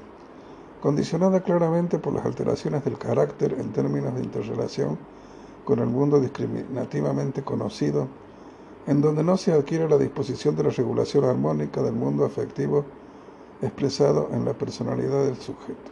condicionada 0.83 1.43
claramente 1.43 1.99
por 1.99 2.13
las 2.13 2.27
alteraciones 2.27 2.85
del 2.85 2.99
carácter 2.99 3.57
en 3.59 3.73
términos 3.73 4.15
de 4.15 4.23
interrelación 4.23 4.99
con 5.65 5.79
el 5.79 5.87
mundo 5.87 6.21
discriminativamente 6.21 7.43
conocido, 7.43 8.09
en 8.87 9.01
donde 9.01 9.23
no 9.23 9.37
se 9.37 9.53
adquiere 9.53 9.89
la 9.89 9.99
disposición 9.99 10.57
de 10.57 10.65
la 10.65 10.71
regulación 10.71 11.25
armónica 11.25 11.83
del 11.83 11.95
mundo 11.95 12.25
afectivo 12.25 12.85
expresado 13.63 14.29
en 14.33 14.45
la 14.45 14.55
personalidad 14.55 15.25
del 15.25 15.37
sujeto. 15.37 15.91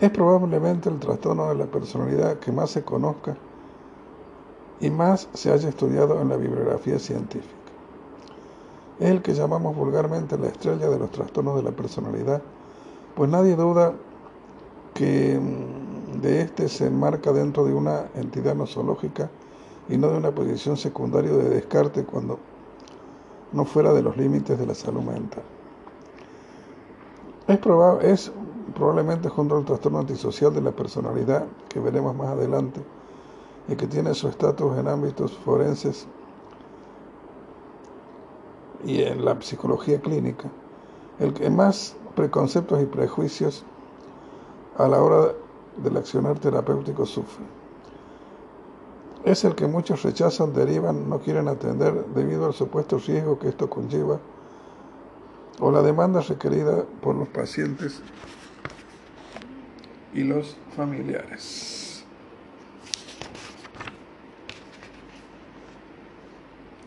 Es 0.00 0.10
probablemente 0.10 0.88
el 0.88 0.98
trastorno 0.98 1.48
de 1.48 1.54
la 1.56 1.66
personalidad 1.66 2.38
que 2.38 2.52
más 2.52 2.70
se 2.70 2.82
conozca 2.82 3.36
y 4.80 4.90
más 4.90 5.28
se 5.32 5.52
haya 5.52 5.68
estudiado 5.68 6.20
en 6.20 6.28
la 6.28 6.36
bibliografía 6.36 6.98
científica. 6.98 7.54
Es 8.98 9.10
el 9.10 9.22
que 9.22 9.34
llamamos 9.34 9.76
vulgarmente 9.76 10.38
la 10.38 10.48
estrella 10.48 10.88
de 10.88 10.98
los 10.98 11.10
trastornos 11.10 11.56
de 11.56 11.62
la 11.62 11.70
personalidad, 11.70 12.42
pues 13.14 13.30
nadie 13.30 13.56
duda 13.56 13.94
que 14.94 15.38
mm, 15.38 15.81
de 16.20 16.42
este 16.42 16.68
se 16.68 16.86
enmarca 16.86 17.32
dentro 17.32 17.64
de 17.64 17.74
una 17.74 18.06
entidad 18.14 18.54
nosológica 18.54 19.30
y 19.88 19.96
no 19.96 20.08
de 20.08 20.18
una 20.18 20.30
posición 20.30 20.76
secundaria 20.76 21.32
de 21.32 21.48
descarte 21.48 22.04
cuando 22.04 22.38
no 23.52 23.64
fuera 23.64 23.92
de 23.92 24.02
los 24.02 24.16
límites 24.16 24.58
de 24.58 24.66
la 24.66 24.74
salud 24.74 25.02
mental. 25.02 25.42
Es, 27.48 27.58
probable, 27.58 28.10
es 28.10 28.32
probablemente 28.74 29.28
junto 29.28 29.56
al 29.56 29.64
trastorno 29.64 29.98
antisocial 29.98 30.54
de 30.54 30.62
la 30.62 30.72
personalidad, 30.72 31.46
que 31.68 31.80
veremos 31.80 32.14
más 32.14 32.28
adelante, 32.28 32.80
y 33.68 33.76
que 33.76 33.86
tiene 33.86 34.14
su 34.14 34.28
estatus 34.28 34.76
en 34.78 34.88
ámbitos 34.88 35.32
forenses 35.38 36.06
y 38.84 39.02
en 39.02 39.24
la 39.24 39.40
psicología 39.40 40.00
clínica, 40.00 40.50
el 41.18 41.32
que 41.34 41.50
más 41.50 41.96
preconceptos 42.16 42.82
y 42.82 42.86
prejuicios 42.86 43.64
a 44.76 44.88
la 44.88 45.02
hora 45.02 45.32
del 45.76 45.96
accionar 45.96 46.38
terapéutico 46.38 47.06
sufre. 47.06 47.44
Es 49.24 49.44
el 49.44 49.54
que 49.54 49.66
muchos 49.66 50.02
rechazan, 50.02 50.52
derivan, 50.52 51.08
no 51.08 51.20
quieren 51.20 51.48
atender 51.48 52.06
debido 52.06 52.46
al 52.46 52.54
supuesto 52.54 52.98
riesgo 52.98 53.38
que 53.38 53.48
esto 53.48 53.70
conlleva 53.70 54.18
o 55.60 55.70
la 55.70 55.82
demanda 55.82 56.20
requerida 56.20 56.84
por 57.00 57.14
los 57.14 57.28
pacientes 57.28 58.00
y 60.12 60.24
los 60.24 60.56
familiares. 60.76 62.04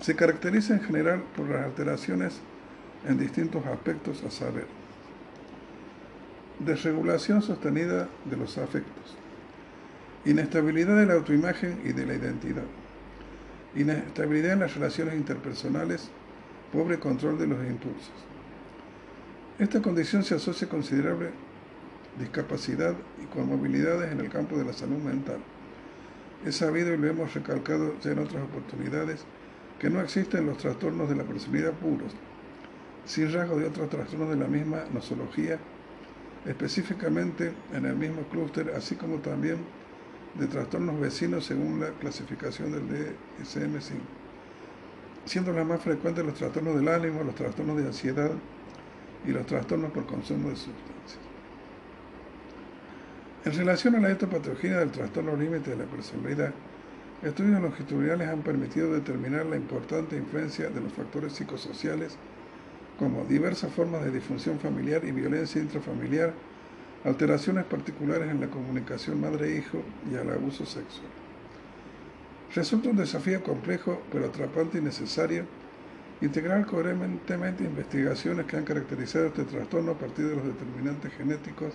Se 0.02 0.16
caracteriza 0.16 0.74
en 0.74 0.82
general 0.82 1.24
por 1.36 1.50
las 1.50 1.66
alteraciones 1.66 2.40
en 3.08 3.18
distintos 3.18 3.66
aspectos, 3.66 4.24
a 4.24 4.30
saber, 4.30 4.68
desregulación 6.60 7.42
sostenida 7.42 8.08
de 8.26 8.38
los 8.38 8.58
afectos, 8.58 9.18
Inestabilidad 10.26 10.98
de 10.98 11.06
la 11.06 11.14
autoimagen 11.14 11.82
y 11.86 11.94
de 11.94 12.04
la 12.04 12.16
identidad. 12.16 12.64
Inestabilidad 13.76 14.54
en 14.54 14.62
las 14.62 14.74
relaciones 14.74 15.14
interpersonales, 15.14 16.10
pobre 16.74 16.98
control 16.98 17.38
de 17.38 17.46
los 17.46 17.60
impulsos. 17.60 18.12
Esta 19.60 19.84
condición 19.84 20.24
se 20.24 20.34
asocia 20.34 20.66
a 20.66 20.70
considerable 20.72 21.30
discapacidad 22.20 22.96
y 23.22 23.26
con 23.28 23.48
movilidades 23.48 24.12
en 24.12 24.20
el 24.20 24.30
campo 24.30 24.58
de 24.58 24.66
la 24.66 24.74
salud 24.74 24.98
mental. 24.98 25.38
Es 26.44 26.56
sabido 26.56 26.92
y 26.92 26.98
lo 26.98 27.08
hemos 27.08 27.32
recalcado 27.36 27.94
ya 28.00 28.12
en 28.12 28.20
otras 28.20 28.44
oportunidades 28.44 29.26
que 29.80 29.92
no 29.92 30.02
existen 30.02 30.48
los 30.48 30.58
trastornos 30.58 31.08
de 31.08 31.16
la 31.18 31.24
personalidad 31.24 31.74
puros, 31.74 32.14
sin 33.06 33.32
rasgos 33.32 33.60
de 33.60 33.68
otros 33.68 33.90
trastornos 33.90 34.30
de 34.30 34.38
la 34.38 34.48
misma 34.48 34.86
nosología, 34.92 35.60
específicamente 36.46 37.54
en 37.74 37.86
el 37.86 37.96
mismo 37.96 38.24
clúster, 38.24 38.74
así 38.76 38.96
como 38.96 39.18
también 39.18 39.58
de 40.36 40.48
trastornos 40.48 41.00
vecinos 41.00 41.46
según 41.46 41.80
la 41.80 41.90
clasificación 41.92 42.72
del 42.72 42.84
DSM-5, 42.84 44.00
siendo 45.26 45.54
las 45.54 45.66
más 45.66 45.82
frecuentes 45.82 46.26
los 46.26 46.36
trastornos 46.36 46.76
del 46.76 46.88
ánimo, 46.88 47.24
los 47.24 47.36
trastornos 47.36 47.78
de 47.78 47.86
ansiedad 47.86 48.32
y 49.26 49.32
los 49.32 49.46
trastornos 49.46 49.92
por 49.92 50.06
consumo 50.06 50.50
de 50.50 50.56
sustancias. 50.56 51.20
En 53.46 53.54
relación 53.54 53.96
a 53.96 54.00
la 54.00 54.12
etopatología 54.12 54.80
del 54.80 54.92
trastorno 54.92 55.36
límite 55.36 55.72
de 55.72 55.78
la 55.78 55.86
personalidad, 55.86 56.52
estudios 57.24 57.62
longitudinales 57.62 58.28
han 58.28 58.42
permitido 58.42 58.92
determinar 58.92 59.46
la 59.46 59.56
importante 59.56 60.18
influencia 60.18 60.70
de 60.70 60.82
los 60.82 60.92
factores 60.94 61.34
psicosociales 61.34 62.18
como 62.98 63.26
diversas 63.26 63.74
formas 63.74 64.04
de 64.04 64.12
disfunción 64.12 64.60
familiar 64.60 65.04
y 65.04 65.12
violencia 65.12 65.62
intrafamiliar, 65.62 66.34
alteraciones 67.04 67.66
particulares 67.66 68.30
en 68.30 68.42
la 68.42 68.48
comunicación 68.48 69.22
madre-hijo 69.22 69.82
y 70.12 70.16
al 70.16 70.32
abuso 70.32 70.66
sexual. 70.66 71.08
Resulta 72.54 72.90
un 72.90 72.96
desafío 72.96 73.44
complejo, 73.44 74.02
pero 74.12 74.26
atrapante 74.26 74.78
y 74.78 74.82
necesario, 74.82 75.46
integrar 76.22 76.66
coherentemente 76.66 77.66
investigaciones 77.66 78.46
que 78.46 78.56
han 78.56 78.64
caracterizado 78.64 79.28
este 79.28 79.44
trastorno 79.44 79.92
a 79.92 79.98
partir 79.98 80.28
de 80.28 80.36
los 80.38 80.46
determinantes 80.46 81.12
genéticos, 81.14 81.74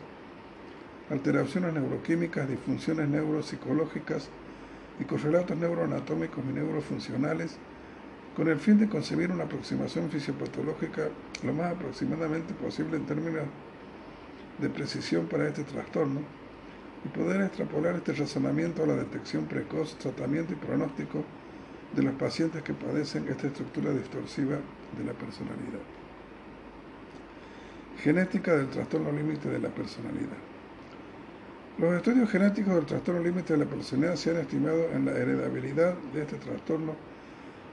alteraciones 1.11 1.75
neuroquímicas, 1.75 2.49
disfunciones 2.49 3.09
neuropsicológicas 3.09 4.31
y 4.99 5.05
correlatos 5.05 5.57
neuroanatómicos 5.59 6.43
y 6.49 6.53
neurofuncionales, 6.53 7.59
con 8.41 8.49
el 8.49 8.59
fin 8.59 8.78
de 8.78 8.88
concebir 8.88 9.30
una 9.30 9.45
aproximación 9.45 10.09
fisiopatológica 10.09 11.11
lo 11.43 11.53
más 11.53 11.74
aproximadamente 11.74 12.55
posible 12.55 12.97
en 12.97 13.05
términos 13.05 13.43
de 14.57 14.70
precisión 14.70 15.26
para 15.26 15.47
este 15.47 15.62
trastorno 15.62 16.22
y 17.05 17.09
poder 17.09 17.43
extrapolar 17.43 17.97
este 17.97 18.14
razonamiento 18.14 18.82
a 18.82 18.86
la 18.86 18.95
detección 18.95 19.45
precoz, 19.45 19.95
tratamiento 19.99 20.55
y 20.55 20.57
pronóstico 20.57 21.22
de 21.95 22.03
los 22.03 22.14
pacientes 22.14 22.62
que 22.62 22.72
padecen 22.72 23.28
esta 23.28 23.49
estructura 23.49 23.91
distorsiva 23.93 24.57
de 24.97 25.05
la 25.05 25.12
personalidad. 25.12 25.84
Genética 28.03 28.57
del 28.57 28.70
trastorno 28.70 29.12
límite 29.12 29.51
de 29.51 29.59
la 29.59 29.68
personalidad. 29.68 30.41
Los 31.76 31.93
estudios 31.93 32.30
genéticos 32.30 32.74
del 32.74 32.86
trastorno 32.86 33.22
límite 33.22 33.53
de 33.53 33.66
la 33.66 33.70
personalidad 33.70 34.16
se 34.16 34.30
han 34.30 34.38
estimado 34.38 34.88
en 34.95 35.05
la 35.05 35.12
heredabilidad 35.12 35.93
de 36.14 36.22
este 36.22 36.36
trastorno, 36.36 36.97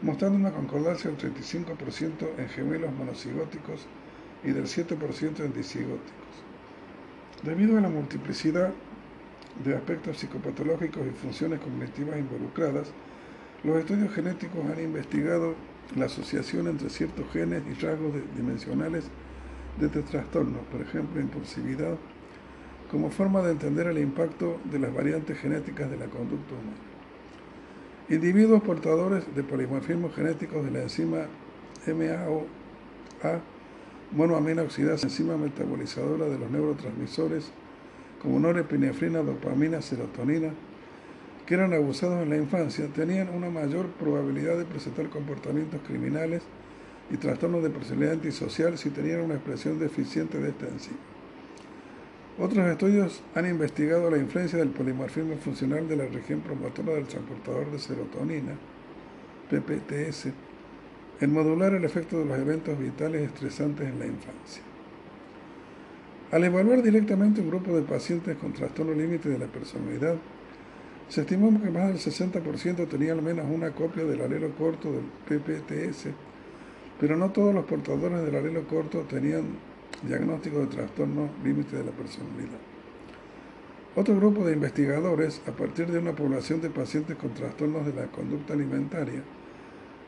mostrando 0.02 0.38
una 0.38 0.52
concordancia 0.52 1.10
del 1.10 1.20
35% 1.20 2.28
en 2.38 2.50
gemelos 2.50 2.94
monocigóticos 2.94 3.88
y 4.44 4.52
del 4.52 4.66
7% 4.66 5.40
en 5.40 5.54
disigóticos. 5.54 6.28
Debido 7.44 7.78
a 7.78 7.82
la 7.82 7.90
multiplicidad 7.90 8.72
de 9.64 9.76
aspectos 9.76 10.18
psicopatológicos 10.18 11.06
y 11.08 11.12
funciones 11.12 11.60
cognitivas 11.60 12.20
involucradas, 12.20 12.92
los 13.64 13.78
estudios 13.78 14.14
genéticos 14.14 14.64
han 14.66 14.84
investigado 14.84 15.56
la 15.96 16.06
asociación 16.06 16.68
entre 16.68 16.90
ciertos 16.90 17.26
genes 17.32 17.64
y 17.70 17.74
rasgos 17.74 18.14
dimensionales 18.36 19.06
de 19.80 19.88
este 19.88 20.02
trastorno, 20.04 20.60
por 20.72 20.82
ejemplo, 20.82 21.20
impulsividad, 21.22 21.96
como 22.92 23.10
forma 23.10 23.42
de 23.42 23.52
entender 23.52 23.88
el 23.88 23.98
impacto 23.98 24.60
de 24.66 24.80
las 24.80 24.94
variantes 24.94 25.40
genéticas 25.40 25.90
de 25.90 25.98
la 25.98 26.06
conducta 26.06 26.54
humana. 26.54 26.87
Individuos 28.10 28.64
portadores 28.64 29.36
de 29.36 29.44
polimorfismos 29.44 30.16
genéticos 30.16 30.64
de 30.64 30.72
la 30.72 30.84
enzima 30.84 31.26
MAOA 31.86 33.42
monoamina 34.14 34.62
oxidasa, 34.62 35.08
enzima 35.08 35.36
metabolizadora 35.36 36.26
de 36.28 36.40
los 36.40 36.50
neurotransmisores 36.50 37.52
como 38.22 38.40
norepinefrina, 38.40 39.20
dopamina, 39.20 39.82
serotonina, 39.82 40.54
que 41.46 41.54
eran 41.56 41.74
abusados 41.74 42.24
en 42.24 42.30
la 42.30 42.38
infancia, 42.38 42.88
tenían 42.96 43.28
una 43.28 43.50
mayor 43.50 43.88
probabilidad 43.88 44.58
de 44.58 44.64
presentar 44.64 45.10
comportamientos 45.10 45.82
criminales 45.86 46.44
y 47.12 47.18
trastornos 47.18 47.62
de 47.62 47.72
personalidad 47.72 48.14
antisocial 48.14 48.78
si 48.78 48.90
tenían 48.90 49.20
una 49.20 49.36
expresión 49.36 49.80
deficiente 49.80 50.40
de 50.40 50.50
esta 50.50 50.68
enzima. 50.68 51.17
Otros 52.40 52.68
estudios 52.68 53.24
han 53.34 53.48
investigado 53.48 54.12
la 54.12 54.18
influencia 54.18 54.60
del 54.60 54.70
polimorfismo 54.70 55.38
funcional 55.38 55.88
de 55.88 55.96
la 55.96 56.06
región 56.06 56.42
promotora 56.42 56.94
del 56.94 57.08
transportador 57.08 57.72
de 57.72 57.80
serotonina, 57.80 58.54
PPTS, 59.50 60.28
en 61.20 61.34
modular 61.34 61.74
el 61.74 61.84
efecto 61.84 62.20
de 62.20 62.26
los 62.26 62.38
eventos 62.38 62.78
vitales 62.78 63.24
estresantes 63.24 63.88
en 63.88 63.98
la 63.98 64.06
infancia. 64.06 64.62
Al 66.32 66.44
evaluar 66.44 66.84
directamente 66.84 67.42
un 67.42 67.48
grupo 67.48 67.76
de 67.76 67.82
pacientes 67.82 68.38
con 68.38 68.54
trastorno 68.54 68.94
límite 68.94 69.30
de 69.30 69.40
la 69.40 69.48
personalidad, 69.48 70.16
se 71.10 71.22
estimó 71.22 71.50
que 71.60 71.72
más 71.72 71.88
del 71.88 71.98
60% 71.98 72.88
tenía 72.88 73.14
al 73.14 73.24
menos 73.24 73.48
una 73.50 73.72
copia 73.72 74.04
del 74.04 74.22
alelo 74.22 74.52
corto 74.52 74.92
del 74.92 75.06
PPTS, 75.28 76.10
pero 77.00 77.16
no 77.16 77.32
todos 77.32 77.56
los 77.56 77.66
portadores 77.66 78.22
del 78.24 78.36
alelo 78.36 78.68
corto 78.68 79.00
tenían 79.10 79.46
diagnóstico 80.04 80.60
de 80.60 80.68
trastorno 80.68 81.30
límite 81.44 81.78
de 81.78 81.86
la 81.86 81.92
personalidad. 81.92 82.60
Otro 83.96 84.16
grupo 84.16 84.46
de 84.46 84.54
investigadores, 84.54 85.42
a 85.48 85.52
partir 85.52 85.88
de 85.88 85.98
una 85.98 86.16
población 86.16 86.62
de 86.62 86.70
pacientes 86.70 87.16
con 87.18 87.34
trastornos 87.34 87.86
de 87.86 87.94
la 87.94 88.08
conducta 88.08 88.54
alimentaria, 88.54 89.24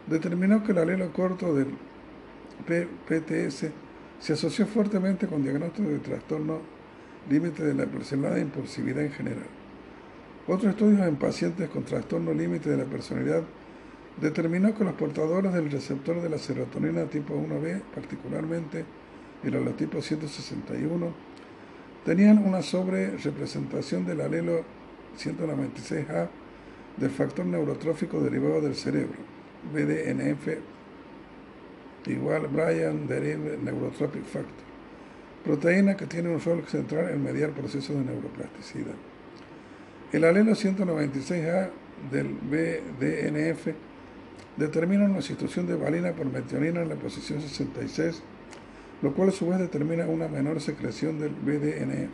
determinó 0.05 0.63
que 0.63 0.73
el 0.73 0.77
alelo 0.77 1.11
corto 1.11 1.55
del 1.55 1.67
PTS 2.67 3.71
se 4.19 4.33
asoció 4.33 4.67
fuertemente 4.67 5.27
con 5.27 5.41
diagnóstico 5.41 5.89
de 5.89 5.99
trastorno 5.99 6.59
límite 7.29 7.63
de 7.63 7.73
la 7.73 7.85
personalidad 7.85 8.37
e 8.37 8.41
impulsividad 8.41 9.03
en 9.03 9.11
general. 9.11 9.47
Otros 10.47 10.71
estudios 10.71 11.07
en 11.07 11.15
pacientes 11.15 11.69
con 11.69 11.83
trastorno 11.83 12.33
límite 12.33 12.69
de 12.69 12.77
la 12.77 12.85
personalidad 12.85 13.43
determinó 14.19 14.75
que 14.75 14.83
los 14.83 14.93
portadores 14.93 15.53
del 15.53 15.71
receptor 15.71 16.21
de 16.21 16.29
la 16.29 16.37
serotonina 16.37 17.05
tipo 17.05 17.33
1B, 17.33 17.81
particularmente 17.93 18.83
el 19.43 19.55
holotipo 19.55 20.01
161, 20.01 21.13
tenían 22.05 22.39
una 22.39 22.61
sobrerepresentación 22.61 24.05
del 24.05 24.21
alelo 24.21 24.63
196A 25.17 26.27
del 26.97 27.09
factor 27.09 27.45
neurotrófico 27.45 28.19
derivado 28.19 28.61
del 28.61 28.75
cerebro 28.75 29.17
BDNF 29.73 30.47
igual 32.07 32.47
Bryan 32.47 33.07
Derive 33.07 33.57
Neurotropic 33.61 34.23
Factor, 34.23 34.65
proteína 35.43 35.95
que 35.95 36.05
tiene 36.05 36.29
un 36.29 36.41
rol 36.41 36.63
central 36.67 37.09
en 37.09 37.23
mediar 37.23 37.51
procesos 37.51 37.95
de 37.95 38.03
neuroplasticidad. 38.03 38.95
El 40.11 40.23
alelo 40.23 40.51
196A 40.53 41.69
del 42.11 42.27
BDNF 42.27 43.67
determina 44.57 45.05
una 45.05 45.21
sustitución 45.21 45.67
de 45.67 45.75
valina 45.75 46.13
por 46.13 46.25
metionina 46.25 46.81
en 46.81 46.89
la 46.89 46.95
posición 46.95 47.41
66, 47.41 48.23
lo 49.01 49.13
cual 49.13 49.29
a 49.29 49.31
su 49.31 49.47
vez 49.47 49.59
determina 49.59 50.05
una 50.07 50.27
menor 50.27 50.61
secreción 50.61 51.19
del 51.19 51.31
BDNF. 51.31 52.09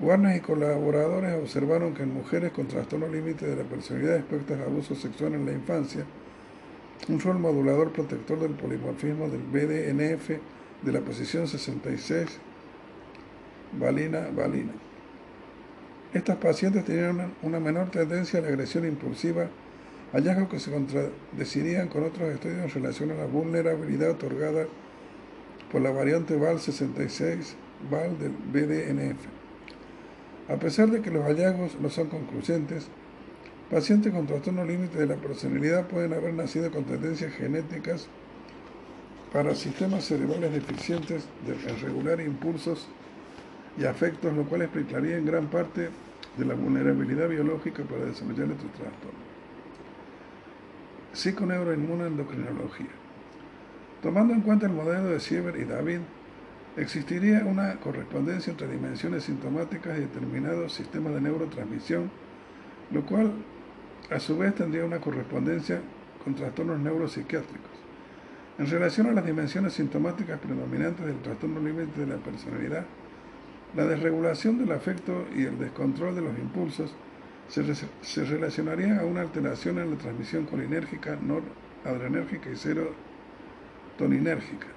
Warner 0.00 0.36
y 0.36 0.40
colaboradores 0.40 1.34
observaron 1.34 1.94
que 1.94 2.04
en 2.04 2.14
mujeres 2.14 2.52
con 2.52 2.68
trastorno 2.68 3.08
límite 3.08 3.46
de 3.46 3.56
la 3.56 3.68
personalidad 3.68 4.16
expuestas 4.16 4.60
a 4.60 4.64
abuso 4.64 4.94
sexual 4.94 5.34
en 5.34 5.44
la 5.44 5.52
infancia, 5.52 6.04
un 7.08 7.20
rol 7.20 7.38
modulador 7.38 7.92
protector 7.92 8.38
del 8.38 8.52
polimorfismo 8.52 9.28
del 9.28 9.42
BDNF 9.42 10.30
de 10.82 10.92
la 10.92 11.00
posición 11.00 11.48
66, 11.48 12.38
valina, 13.78 14.28
valina. 14.34 14.72
Estas 16.14 16.36
pacientes 16.36 16.84
tenían 16.84 17.32
una, 17.42 17.60
menor 17.60 17.90
tendencia 17.90 18.38
a 18.38 18.42
la 18.42 18.48
agresión 18.48 18.86
impulsiva, 18.86 19.48
hallazgos 20.12 20.48
que 20.48 20.60
se 20.60 20.70
contradecirían 20.70 21.88
con 21.88 22.04
otros 22.04 22.30
estudios 22.30 22.60
en 22.62 22.70
relación 22.70 23.10
a 23.10 23.14
la 23.14 23.26
vulnerabilidad 23.26 24.10
otorgada 24.12 24.66
por 25.70 25.82
la 25.82 25.90
variante 25.90 26.38
VAL66, 26.38 27.54
VAL 27.90 28.18
del 28.18 28.32
BDNF. 28.32 29.18
A 30.48 30.56
pesar 30.56 30.90
de 30.90 31.02
que 31.02 31.10
los 31.10 31.24
hallazgos 31.24 31.78
no 31.80 31.90
son 31.90 32.08
concluyentes, 32.08 32.88
pacientes 33.70 34.12
con 34.12 34.26
trastorno 34.26 34.64
límite 34.64 34.98
de 34.98 35.06
la 35.06 35.16
personalidad 35.16 35.86
pueden 35.88 36.14
haber 36.14 36.32
nacido 36.32 36.70
con 36.70 36.84
tendencias 36.84 37.34
genéticas 37.34 38.08
para 39.32 39.54
sistemas 39.54 40.04
cerebrales 40.04 40.52
deficientes 40.52 41.26
de 41.46 41.54
regular 41.82 42.20
impulsos 42.20 42.88
y 43.76 43.84
afectos, 43.84 44.32
lo 44.34 44.44
cual 44.44 44.62
explicaría 44.62 45.18
en 45.18 45.26
gran 45.26 45.48
parte 45.48 45.90
de 46.38 46.44
la 46.44 46.54
vulnerabilidad 46.54 47.28
biológica 47.28 47.82
para 47.82 48.06
desarrollar 48.06 48.50
este 48.50 48.68
trastorno. 48.68 49.28
Psiconeuroinmunoendocrinología. 51.12 53.07
Tomando 54.02 54.32
en 54.32 54.42
cuenta 54.42 54.66
el 54.66 54.72
modelo 54.72 55.08
de 55.08 55.18
Sieber 55.18 55.56
y 55.56 55.64
David, 55.64 55.98
existiría 56.76 57.44
una 57.44 57.74
correspondencia 57.80 58.52
entre 58.52 58.68
dimensiones 58.68 59.24
sintomáticas 59.24 59.98
y 59.98 60.02
determinados 60.02 60.72
sistemas 60.72 61.14
de 61.14 61.20
neurotransmisión, 61.20 62.08
lo 62.92 63.04
cual 63.04 63.32
a 64.10 64.20
su 64.20 64.38
vez 64.38 64.54
tendría 64.54 64.84
una 64.84 65.00
correspondencia 65.00 65.80
con 66.22 66.36
trastornos 66.36 66.78
neuropsiquiátricos. 66.78 67.70
En 68.58 68.68
relación 68.68 69.08
a 69.08 69.12
las 69.12 69.26
dimensiones 69.26 69.72
sintomáticas 69.72 70.38
predominantes 70.38 71.04
del 71.04 71.20
trastorno 71.20 71.60
límite 71.60 72.00
de 72.00 72.06
la 72.06 72.16
personalidad, 72.16 72.84
la 73.74 73.84
desregulación 73.84 74.58
del 74.58 74.72
afecto 74.72 75.26
y 75.36 75.42
el 75.42 75.58
descontrol 75.58 76.14
de 76.14 76.22
los 76.22 76.38
impulsos 76.38 76.94
se, 77.48 77.64
se 77.74 78.24
relacionarían 78.24 79.00
a 79.00 79.04
una 79.04 79.22
alteración 79.22 79.78
en 79.78 79.90
la 79.90 79.96
transmisión 79.96 80.46
colinérgica, 80.46 81.18
noradrenérgica 81.20 82.50
y 82.50 82.56
serotoninérgica. 83.98 84.68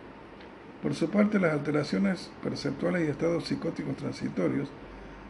Por 0.82 0.95
su 0.95 1.09
parte, 1.09 1.39
las 1.39 1.53
alteraciones 1.53 2.32
perceptuales 2.43 3.07
y 3.07 3.11
estados 3.11 3.45
psicóticos 3.45 3.95
transitorios, 3.95 4.69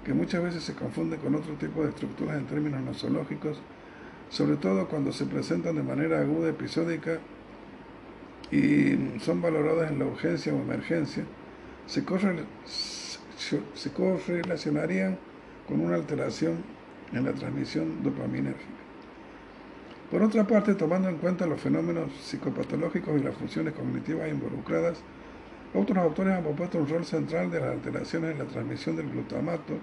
que 0.06 0.14
muchas 0.14 0.42
veces 0.42 0.64
se 0.64 0.74
confunden 0.74 1.20
con 1.20 1.36
otro 1.36 1.54
tipo 1.56 1.84
de 1.84 1.90
estructuras 1.90 2.38
en 2.38 2.46
términos 2.46 2.82
nosológicos, 2.82 3.60
sobre 4.30 4.56
todo 4.56 4.88
cuando 4.88 5.12
se 5.12 5.26
presentan 5.26 5.76
de 5.76 5.84
manera 5.84 6.22
aguda, 6.22 6.50
episódica 6.50 7.20
y 8.50 9.20
son 9.20 9.42
valoradas 9.42 9.92
en 9.92 10.00
la 10.00 10.06
urgencia 10.06 10.54
o 10.54 10.62
emergencia, 10.62 11.24
se, 11.86 12.02
se 13.74 13.92
correlacionarían 13.92 15.18
con 15.68 15.82
una 15.82 15.96
alteración 15.96 16.64
en 17.14 17.26
la 17.26 17.34
transmisión 17.34 18.02
dopaminérgica. 18.04 18.81
Por 20.12 20.22
otra 20.22 20.46
parte, 20.46 20.76
tomando 20.76 21.08
en 21.08 21.16
cuenta 21.16 21.48
los 21.48 21.62
fenómenos 21.62 22.12
psicopatológicos 22.22 23.18
y 23.18 23.24
las 23.24 23.34
funciones 23.34 23.74
cognitivas 23.74 24.30
involucradas, 24.30 25.02
otros 25.74 25.98
autores 25.98 26.34
han 26.34 26.44
propuesto 26.44 26.80
un 26.80 26.90
rol 26.90 27.06
central 27.06 27.50
de 27.50 27.62
las 27.62 27.70
alteraciones 27.70 28.32
en 28.34 28.40
la 28.40 28.46
transmisión 28.46 28.98
del 28.98 29.10
glutamato 29.10 29.78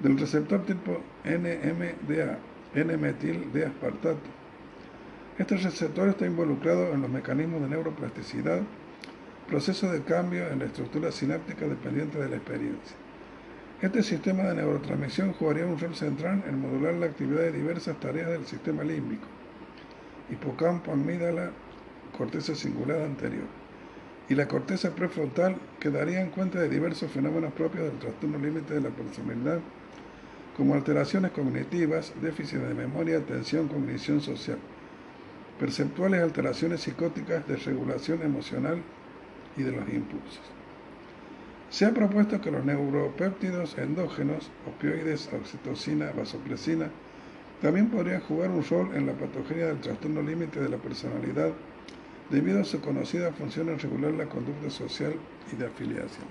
del 0.00 0.18
receptor 0.18 0.64
tipo 0.64 1.00
NMDA, 1.24 2.38
N-metil 2.74 3.52
de 3.52 3.66
aspartato. 3.66 4.18
Este 5.38 5.56
receptor 5.56 6.08
está 6.08 6.26
involucrado 6.26 6.92
en 6.92 7.02
los 7.02 7.10
mecanismos 7.10 7.62
de 7.62 7.68
neuroplasticidad, 7.68 8.62
proceso 9.46 9.92
de 9.92 10.02
cambio 10.02 10.48
en 10.48 10.58
la 10.58 10.64
estructura 10.64 11.12
sináptica 11.12 11.68
dependiente 11.68 12.18
de 12.18 12.28
la 12.28 12.36
experiencia. 12.36 12.96
Este 13.80 14.02
sistema 14.02 14.42
de 14.42 14.56
neurotransmisión 14.56 15.34
jugaría 15.34 15.66
un 15.66 15.78
rol 15.78 15.94
central 15.94 16.42
en 16.48 16.60
modular 16.60 16.94
la 16.94 17.06
actividad 17.06 17.42
de 17.42 17.52
diversas 17.52 18.00
tareas 18.00 18.30
del 18.30 18.46
sistema 18.46 18.82
límbico, 18.82 19.26
hipocampo, 20.30 20.92
amígdala, 20.92 21.50
corteza 22.16 22.54
cingulada 22.54 23.04
anterior, 23.04 23.46
y 24.28 24.34
la 24.34 24.48
corteza 24.48 24.94
prefrontal 24.94 25.56
que 25.80 25.90
darían 25.90 26.30
cuenta 26.30 26.60
de 26.60 26.68
diversos 26.68 27.10
fenómenos 27.10 27.52
propios 27.52 27.84
del 27.84 27.98
trastorno 27.98 28.38
límite 28.38 28.74
de 28.74 28.80
la 28.80 28.90
personalidad 28.90 29.60
como 30.56 30.74
alteraciones 30.74 31.30
cognitivas, 31.32 32.12
déficit 32.20 32.58
de 32.58 32.74
memoria, 32.74 33.18
atención, 33.18 33.68
cognición 33.68 34.20
social, 34.20 34.58
perceptuales 35.58 36.22
alteraciones 36.22 36.82
psicóticas, 36.82 37.46
desregulación 37.48 38.22
emocional 38.22 38.82
y 39.56 39.62
de 39.62 39.72
los 39.72 39.88
impulsos. 39.88 40.42
Se 41.70 41.86
ha 41.86 41.94
propuesto 41.94 42.40
que 42.40 42.50
los 42.50 42.64
neuropéptidos 42.66 43.78
endógenos, 43.78 44.50
opioides, 44.68 45.30
oxitocina, 45.32 46.12
vasopresina, 46.12 46.90
también 47.62 47.88
podrían 47.88 48.20
jugar 48.22 48.50
un 48.50 48.64
rol 48.64 48.90
en 48.94 49.06
la 49.06 49.12
patogenia 49.12 49.66
del 49.66 49.80
trastorno 49.80 50.20
límite 50.20 50.60
de 50.60 50.68
la 50.68 50.78
personalidad 50.78 51.52
debido 52.28 52.60
a 52.60 52.64
su 52.64 52.80
conocida 52.80 53.32
función 53.32 53.68
en 53.68 53.78
regular 53.78 54.12
la 54.12 54.26
conducta 54.26 54.68
social 54.68 55.14
y 55.52 55.56
de 55.56 55.66
afiliación. 55.66 56.26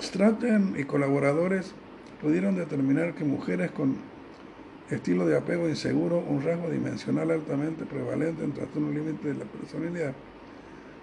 Stratton 0.00 0.74
y 0.76 0.82
colaboradores 0.82 1.74
pudieron 2.20 2.56
determinar 2.56 3.14
que 3.14 3.24
mujeres 3.24 3.70
con 3.70 3.96
estilo 4.90 5.26
de 5.26 5.36
apego 5.36 5.68
inseguro, 5.68 6.18
un 6.18 6.42
rasgo 6.42 6.68
dimensional 6.68 7.30
altamente 7.30 7.84
prevalente 7.84 8.42
en 8.42 8.52
trastorno 8.52 8.90
límite 8.90 9.28
de 9.28 9.34
la 9.34 9.44
personalidad, 9.44 10.12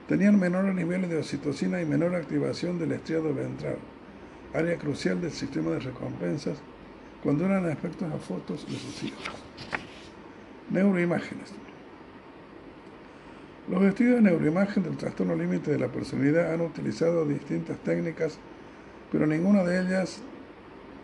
tenían 0.09 0.37
menores 0.37 0.75
niveles 0.75 1.09
de 1.09 1.17
oxitocina 1.17 1.81
y 1.81 1.85
menor 1.85 2.13
activación 2.15 2.77
del 2.77 2.91
estriado 2.91 3.33
ventral, 3.33 3.77
área 4.53 4.77
crucial 4.77 5.21
del 5.21 5.31
sistema 5.31 5.71
de 5.71 5.79
recompensas, 5.79 6.61
cuando 7.23 7.45
eran 7.45 7.69
efectos 7.69 8.11
a 8.11 8.17
fotos 8.17 8.65
de 8.67 8.77
sus 8.77 9.03
hijos. 9.03 9.23
Neuroimágenes. 10.69 11.53
Los 13.69 13.83
estudios 13.83 14.15
de 14.15 14.21
neuroimagen 14.21 14.83
del 14.83 14.97
trastorno 14.97 15.35
límite 15.35 15.71
de 15.71 15.79
la 15.79 15.87
personalidad 15.87 16.53
han 16.53 16.61
utilizado 16.61 17.25
distintas 17.25 17.77
técnicas, 17.79 18.37
pero 19.11 19.27
ninguna 19.27 19.63
de 19.63 19.81
ellas 19.81 20.21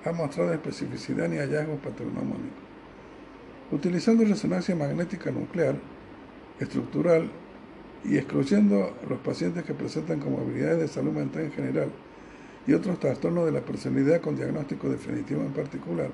ha 0.06 0.12
mostrado 0.12 0.54
especificidad 0.54 1.30
ni 1.30 1.38
hallazgos 1.38 1.80
patognomónicos. 1.80 2.66
Utilizando 3.72 4.24
resonancia 4.24 4.76
magnética 4.76 5.30
nuclear, 5.30 5.76
estructural 6.60 7.30
y 8.04 8.18
excluyendo 8.18 8.98
los 9.08 9.20
pacientes 9.20 9.64
que 9.64 9.74
presentan 9.74 10.20
comorbilidades 10.20 10.80
de 10.80 10.88
salud 10.88 11.12
mental 11.12 11.44
en 11.44 11.52
general 11.52 11.90
y 12.68 12.74
otros 12.74 13.00
trastornos 13.00 13.46
de 13.46 13.54
la 13.54 13.62
personalidad 13.62 14.22
con 14.22 14.36
diagnóstico 14.36 14.90
definitivo 14.90 15.42
en 15.42 15.54
particular, 15.54 16.12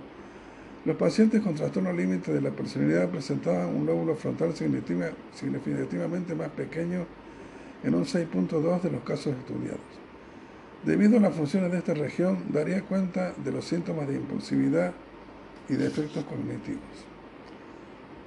los 0.85 0.95
pacientes 0.95 1.41
con 1.41 1.55
trastorno 1.55 1.91
límite 1.91 2.31
de 2.31 2.41
la 2.41 2.51
personalidad 2.51 3.09
presentaban 3.09 3.75
un 3.75 3.85
lóbulo 3.85 4.15
frontal 4.15 4.53
significativamente 4.53 6.35
más 6.35 6.49
pequeño 6.49 7.05
en 7.83 7.95
un 7.95 8.05
6.2 8.05 8.81
de 8.81 8.91
los 8.91 9.01
casos 9.03 9.35
estudiados. 9.35 9.79
Debido 10.85 11.17
a 11.17 11.21
las 11.21 11.33
funciones 11.33 11.71
de 11.71 11.77
esta 11.77 11.93
región, 11.93 12.39
daría 12.49 12.81
cuenta 12.81 13.33
de 13.43 13.51
los 13.51 13.65
síntomas 13.65 14.07
de 14.07 14.15
impulsividad 14.15 14.93
y 15.69 15.75
de 15.75 15.87
efectos 15.87 16.25
cognitivos. 16.25 16.81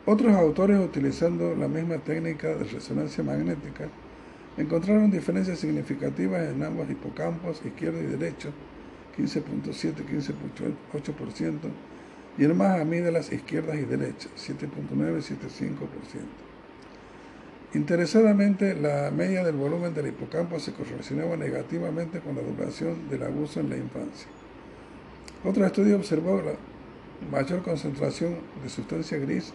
Otros 0.07 0.35
autores, 0.35 0.79
utilizando 0.79 1.55
la 1.55 1.69
misma 1.69 1.99
técnica 1.99 2.49
de 2.55 2.65
resonancia 2.65 3.23
magnética, 3.23 3.89
encontraron 4.57 5.11
diferencias 5.11 5.59
significativas 5.59 6.49
en 6.49 6.63
ambos 6.63 6.91
hipocampos, 6.91 7.65
izquierdo 7.65 8.01
y 8.01 8.07
derecho, 8.07 8.51
15.7 9.17 10.05
15.8%, 10.05 11.59
y 12.39 12.45
en 12.45 12.57
más 12.57 12.81
amígdalas 12.81 13.33
izquierdas 13.33 13.77
y 13.77 13.85
derechas, 13.85 14.31
7.9 14.37 14.91
7.5%. 14.91 15.69
Interesadamente, 17.75 18.75
la 18.75 19.11
media 19.11 19.45
del 19.45 19.57
volumen 19.57 19.93
del 19.93 20.07
hipocampo 20.07 20.59
se 20.59 20.73
correlacionaba 20.73 21.37
negativamente 21.37 22.21
con 22.21 22.37
la 22.37 22.43
duración 22.43 23.09
del 23.11 23.23
abuso 23.23 23.61
en 23.61 23.71
la 23.71 23.77
infancia. 23.77 24.29
Otro 25.45 25.67
estudio 25.67 25.97
observó 25.97 26.41
la 26.41 26.53
mayor 27.31 27.63
concentración 27.63 28.37
de 28.63 28.69
sustancia 28.69 29.19
gris 29.19 29.53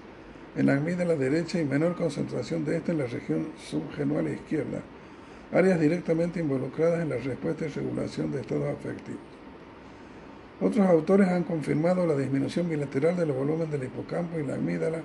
en 0.56 0.66
la 0.66 0.76
amígdala 0.76 1.16
derecha 1.16 1.60
y 1.60 1.66
menor 1.66 1.96
concentración 1.96 2.66
de 2.66 2.78
esta 2.78 2.92
en 2.92 3.00
la 3.00 3.06
región 3.06 3.50
subgenual 3.58 4.28
izquierda, 4.28 4.82
áreas 5.52 5.80
directamente 5.80 6.40
involucradas 6.40 7.02
en 7.02 7.10
la 7.10 7.18
respuesta 7.18 7.66
y 7.66 7.70
regulación 7.70 8.32
de 8.32 8.42
estados 8.42 8.68
afectivos. 8.68 9.22
Otros 10.60 10.86
autores 10.88 11.28
han 11.30 11.44
confirmado 11.44 12.06
la 12.06 12.16
disminución 12.16 12.70
bilateral 12.70 13.16
del 13.18 13.32
volumen 13.32 13.72
del 13.72 13.84
hipocampo 13.84 14.40
y 14.40 14.46
la 14.46 14.56
amígdala 14.56 15.02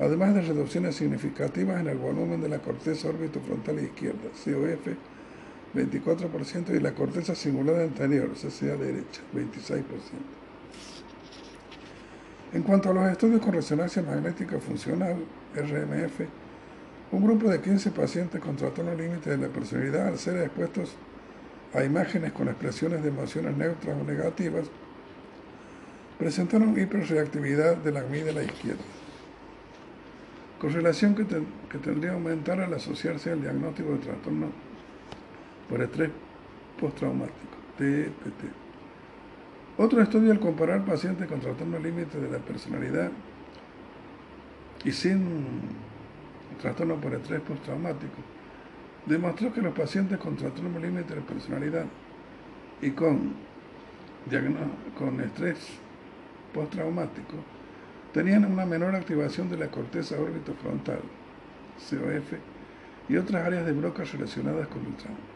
además 0.00 0.34
de 0.34 0.42
reducciones 0.42 0.96
significativas 0.96 1.80
en 1.80 1.88
el 1.88 1.98
volumen 1.98 2.40
de 2.40 2.48
la 2.48 2.60
corteza 2.60 3.08
frontal 3.10 3.80
izquierda, 3.80 4.30
COF, 4.32 4.94
24%, 5.74 6.74
y 6.74 6.80
la 6.80 6.94
corteza 6.94 7.34
cingulada 7.34 7.84
anterior, 7.84 8.30
CCA 8.30 8.76
derecha, 8.76 9.20
26%. 9.34 10.39
En 12.52 12.62
cuanto 12.62 12.90
a 12.90 12.94
los 12.94 13.10
estudios 13.10 13.40
con 13.40 13.52
resonancia 13.52 14.02
magnética 14.02 14.58
funcional, 14.58 15.16
RMF, 15.54 16.20
un 17.12 17.24
grupo 17.24 17.48
de 17.48 17.60
15 17.60 17.90
pacientes 17.90 18.40
con 18.40 18.56
trastorno 18.56 18.94
límite 18.94 19.30
de 19.30 19.38
la 19.38 19.48
personalidad, 19.48 20.08
al 20.08 20.18
ser 20.18 20.38
expuestos 20.38 20.96
a 21.74 21.84
imágenes 21.84 22.32
con 22.32 22.48
expresiones 22.48 23.02
de 23.02 23.08
emociones 23.08 23.56
neutras 23.56 23.96
o 24.00 24.04
negativas, 24.04 24.66
presentaron 26.18 26.78
hiperreactividad 26.78 27.76
de 27.76 27.92
la 27.92 28.00
amígdala 28.00 28.42
izquierda 28.42 28.82
correlación 30.60 31.14
que, 31.14 31.26
que 31.26 31.78
tendría 31.78 32.10
que 32.10 32.16
aumentar 32.16 32.60
al 32.60 32.72
asociarse 32.74 33.32
al 33.32 33.40
diagnóstico 33.40 33.92
de 33.92 33.98
trastorno 33.98 34.48
por 35.68 35.82
estrés 35.82 36.10
postraumático, 36.78 37.56
TPT. 37.78 38.59
Otro 39.80 40.02
estudio 40.02 40.30
al 40.30 40.38
comparar 40.38 40.84
pacientes 40.84 41.26
con 41.26 41.40
trastorno 41.40 41.78
límite 41.78 42.20
de 42.20 42.30
la 42.30 42.36
personalidad 42.36 43.10
y 44.84 44.92
sin 44.92 45.62
trastorno 46.60 46.96
por 46.96 47.14
estrés 47.14 47.40
postraumático 47.40 48.16
demostró 49.06 49.54
que 49.54 49.62
los 49.62 49.72
pacientes 49.72 50.18
con 50.18 50.36
trastorno 50.36 50.78
límite 50.78 51.14
de 51.14 51.22
personalidad 51.22 51.86
y 52.82 52.90
con 52.90 53.32
con 54.98 55.18
estrés 55.22 55.56
postraumático 56.52 57.36
tenían 58.12 58.52
una 58.52 58.66
menor 58.66 58.94
activación 58.94 59.48
de 59.48 59.56
la 59.56 59.70
corteza 59.70 60.16
frontal, 60.60 61.00
COF, 61.78 62.32
y 63.08 63.16
otras 63.16 63.46
áreas 63.46 63.64
de 63.64 63.72
Broca 63.72 64.04
relacionadas 64.04 64.68
con 64.68 64.84
el 64.84 64.94
trauma. 64.96 65.29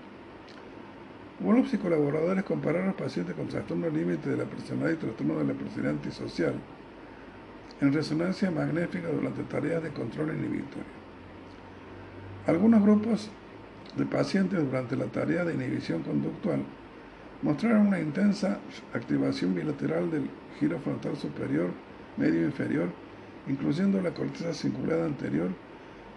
Wolf 1.40 1.74
y 1.74 1.78
colaboradores 1.78 2.44
compararon 2.44 2.84
a 2.84 2.92
los 2.92 2.96
pacientes 2.96 3.34
con 3.34 3.48
trastorno 3.48 3.88
límite 3.88 4.30
de 4.30 4.36
la 4.36 4.44
personalidad 4.44 4.92
y 4.92 4.96
trastorno 4.96 5.38
de 5.38 5.44
la 5.44 5.54
personalidad 5.54 5.94
antisocial 5.94 6.54
en 7.80 7.92
resonancia 7.92 8.50
magnética 8.52 9.08
durante 9.08 9.42
tareas 9.42 9.82
de 9.82 9.90
control 9.90 10.36
inhibitorio. 10.36 10.84
Algunos 12.46 12.82
grupos 12.82 13.30
de 13.96 14.06
pacientes 14.06 14.64
durante 14.64 14.96
la 14.96 15.06
tarea 15.06 15.44
de 15.44 15.54
inhibición 15.54 16.02
conductual 16.02 16.62
mostraron 17.42 17.88
una 17.88 18.00
intensa 18.00 18.60
activación 18.92 19.54
bilateral 19.54 20.10
del 20.10 20.30
giro 20.60 20.78
frontal 20.78 21.16
superior, 21.16 21.70
medio 22.16 22.42
e 22.42 22.44
inferior, 22.44 22.88
incluyendo 23.48 24.00
la 24.00 24.14
corteza 24.14 24.54
cingulada 24.54 25.04
anterior, 25.04 25.50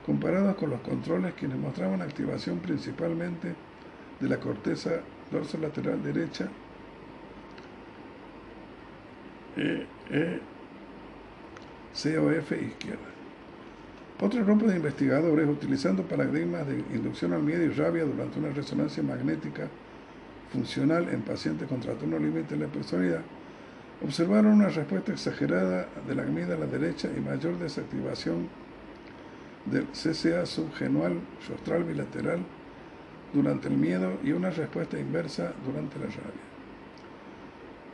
comparados 0.05 0.55
con 0.55 0.69
los 0.69 0.81
controles 0.81 1.33
quienes 1.33 1.57
mostraban 1.57 2.01
activación 2.01 2.59
principalmente 2.59 3.55
de 4.19 4.29
la 4.29 4.37
corteza 4.37 5.01
dorsolateral 5.31 6.01
derecha 6.01 6.47
e, 9.55 9.85
e 10.09 10.39
COF 11.93 12.51
izquierda. 12.51 13.17
Otro 14.19 14.43
grupo 14.43 14.65
de 14.65 14.77
investigadores, 14.77 15.47
utilizando 15.47 16.03
paradigmas 16.03 16.65
de 16.67 16.79
inducción 16.93 17.33
al 17.33 17.43
miedo 17.43 17.63
y 17.63 17.69
rabia 17.69 18.03
durante 18.03 18.39
una 18.39 18.49
resonancia 18.49 19.03
magnética 19.03 19.67
funcional 20.51 21.09
en 21.09 21.21
pacientes 21.21 21.67
con 21.67 21.79
trastorno 21.79 22.17
límite 22.17 22.55
de 22.55 22.65
la 22.65 22.71
personalidad, 22.71 23.21
observaron 24.03 24.53
una 24.53 24.69
respuesta 24.69 25.11
exagerada 25.11 25.87
de 26.07 26.15
la 26.15 26.23
amígdala 26.23 26.65
derecha 26.65 27.09
y 27.15 27.19
mayor 27.19 27.57
desactivación 27.59 28.47
del 29.65 29.85
CCA 29.87 30.45
subgenual 30.45 31.19
rostral 31.49 31.83
bilateral 31.83 32.39
durante 33.33 33.67
el 33.67 33.77
miedo 33.77 34.13
y 34.23 34.31
una 34.31 34.49
respuesta 34.49 34.99
inversa 34.99 35.53
durante 35.65 35.99
la 35.99 36.05
rabia. 36.05 36.47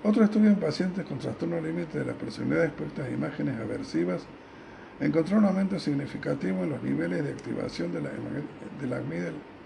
Otro 0.04 0.24
estudio 0.24 0.50
en 0.50 0.58
pacientes 0.58 1.06
con 1.06 1.18
trastorno 1.18 1.62
límite 1.62 2.00
de 2.00 2.06
la 2.06 2.14
personalidad 2.14 2.66
expuestas 2.66 3.08
a 3.08 3.10
imágenes 3.10 3.60
aversivas 3.60 4.26
encontró 5.00 5.38
un 5.38 5.46
aumento 5.46 5.80
significativo 5.80 6.64
en 6.64 6.72
los 6.72 6.84
niveles 6.84 7.24
de 7.24 7.32
activación 7.32 7.92
de 7.94 8.02
la, 8.02 8.10
de 8.10 8.88
la 8.88 9.02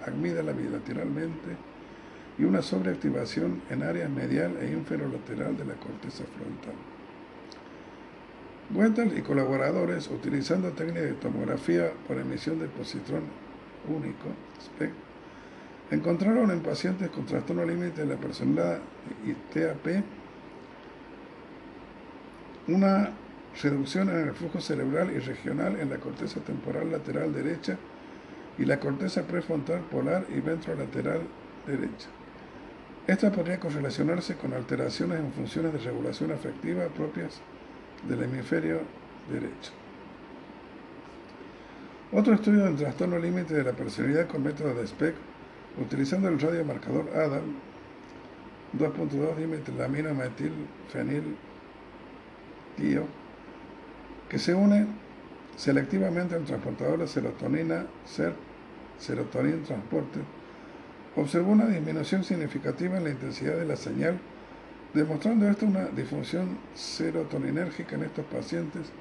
amígdala 0.05 0.51
bilateralmente 0.51 1.57
y 2.37 2.43
una 2.43 2.61
sobreactivación 2.61 3.61
en 3.69 3.83
áreas 3.83 4.09
medial 4.09 4.55
e 4.61 4.71
inferolateral 4.71 5.57
de 5.57 5.65
la 5.65 5.73
corteza 5.73 6.23
frontal. 6.25 6.75
Wettel 8.73 9.17
y 9.17 9.21
colaboradores, 9.21 10.09
utilizando 10.09 10.71
técnicas 10.71 11.03
de 11.03 11.13
tomografía 11.13 11.91
por 12.07 12.19
emisión 12.19 12.59
de 12.59 12.67
positrón 12.67 13.23
único, 13.87 14.27
SPEC, 14.61 14.91
encontraron 15.91 16.51
en 16.51 16.59
pacientes 16.61 17.09
con 17.09 17.25
trastorno 17.25 17.65
límite 17.65 18.01
de 18.01 18.13
la 18.13 18.19
personalidad 18.19 18.79
y 19.25 19.33
TAP 19.33 20.03
una 22.67 23.11
reducción 23.61 24.09
en 24.09 24.27
el 24.27 24.33
flujo 24.33 24.59
cerebral 24.59 25.11
y 25.11 25.19
regional 25.19 25.79
en 25.79 25.89
la 25.89 25.97
corteza 25.97 26.41
temporal 26.41 26.91
lateral 26.91 27.33
derecha 27.33 27.77
y 28.57 28.65
la 28.65 28.79
corteza 28.79 29.23
prefrontal 29.23 29.81
polar 29.81 30.25
y 30.29 30.39
ventrolateral 30.41 31.21
derecha. 31.65 32.09
Esta 33.07 33.31
podría 33.31 33.59
correlacionarse 33.59 34.35
con 34.35 34.53
alteraciones 34.53 35.19
en 35.19 35.31
funciones 35.31 35.73
de 35.73 35.79
regulación 35.79 36.31
afectiva 36.31 36.87
propias 36.87 37.39
del 38.07 38.23
hemisferio 38.23 38.81
derecho. 39.31 39.71
Otro 42.11 42.33
estudio 42.33 42.63
del 42.65 42.75
trastorno 42.75 43.17
límite 43.17 43.53
de 43.53 43.63
la 43.63 43.71
personalidad 43.71 44.27
con 44.27 44.43
método 44.43 44.73
de 44.73 44.87
SPEC, 44.87 45.15
utilizando 45.81 46.27
el 46.27 46.39
radiomarcador 46.39 47.09
ADAM 47.15 47.55
2.2 48.77 49.35
dimetrilamino 49.35 50.13
metil 50.13 50.51
fenil 50.89 51.35
que 54.29 54.37
se 54.37 54.53
une 54.53 54.85
selectivamente 55.55 56.35
al 56.35 56.43
transportador 56.43 56.99
de 56.99 57.07
serotonina 57.07 57.87
SERP, 58.05 58.35
serotonina 58.99 59.63
transporte, 59.63 60.19
observó 61.15 61.51
una 61.51 61.65
disminución 61.65 62.23
significativa 62.23 62.97
en 62.97 63.05
la 63.05 63.09
intensidad 63.09 63.55
de 63.55 63.65
la 63.65 63.75
señal, 63.75 64.19
demostrando 64.93 65.49
esto 65.49 65.65
una 65.65 65.85
disfunción 65.85 66.59
serotoninérgica 66.75 67.95
en 67.95 68.03
estos 68.03 68.25
pacientes, 68.25 68.91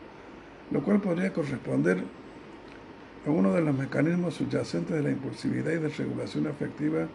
lo 0.71 0.83
cual 0.83 1.01
podría 1.01 1.33
corresponder 1.33 2.03
a 3.27 3.31
uno 3.31 3.53
de 3.53 3.61
los 3.61 3.77
mecanismos 3.77 4.35
subyacentes 4.35 4.97
de 4.97 5.03
la 5.03 5.11
impulsividad 5.11 5.73
y 5.73 5.79
desregulación 5.79 6.47
afectiva 6.47 7.09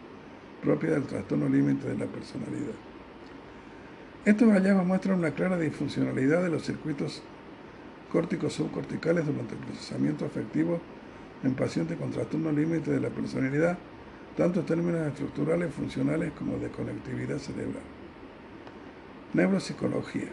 propia 0.62 0.92
del 0.92 1.04
trastorno 1.04 1.48
límite 1.48 1.88
de 1.88 1.98
la 1.98 2.06
personalidad. 2.06 2.76
Estos 4.26 4.50
hallazgos 4.50 4.86
muestran 4.86 5.20
una 5.20 5.32
clara 5.32 5.58
disfuncionalidad 5.58 6.44
de 6.44 6.50
los 6.50 6.64
circuitos 6.64 7.24
córticos 8.12 8.54
subcorticales 8.54 9.26
durante 9.26 9.56
el 9.56 9.62
procesamiento 9.62 10.26
afectivo 10.26 10.80
en 11.44 11.56
pacientes 11.56 11.98
con 11.98 12.12
trastorno 12.12 12.52
límite 12.52 12.92
de 12.92 13.00
la 13.00 13.10
personalidad, 13.10 13.78
tanto 14.38 14.60
en 14.60 14.66
términos 14.66 15.08
estructurales, 15.08 15.74
funcionales 15.74 16.34
como 16.38 16.58
de 16.58 16.70
conectividad 16.70 17.38
cerebral. 17.40 17.84
Neuropsicología. 19.34 20.28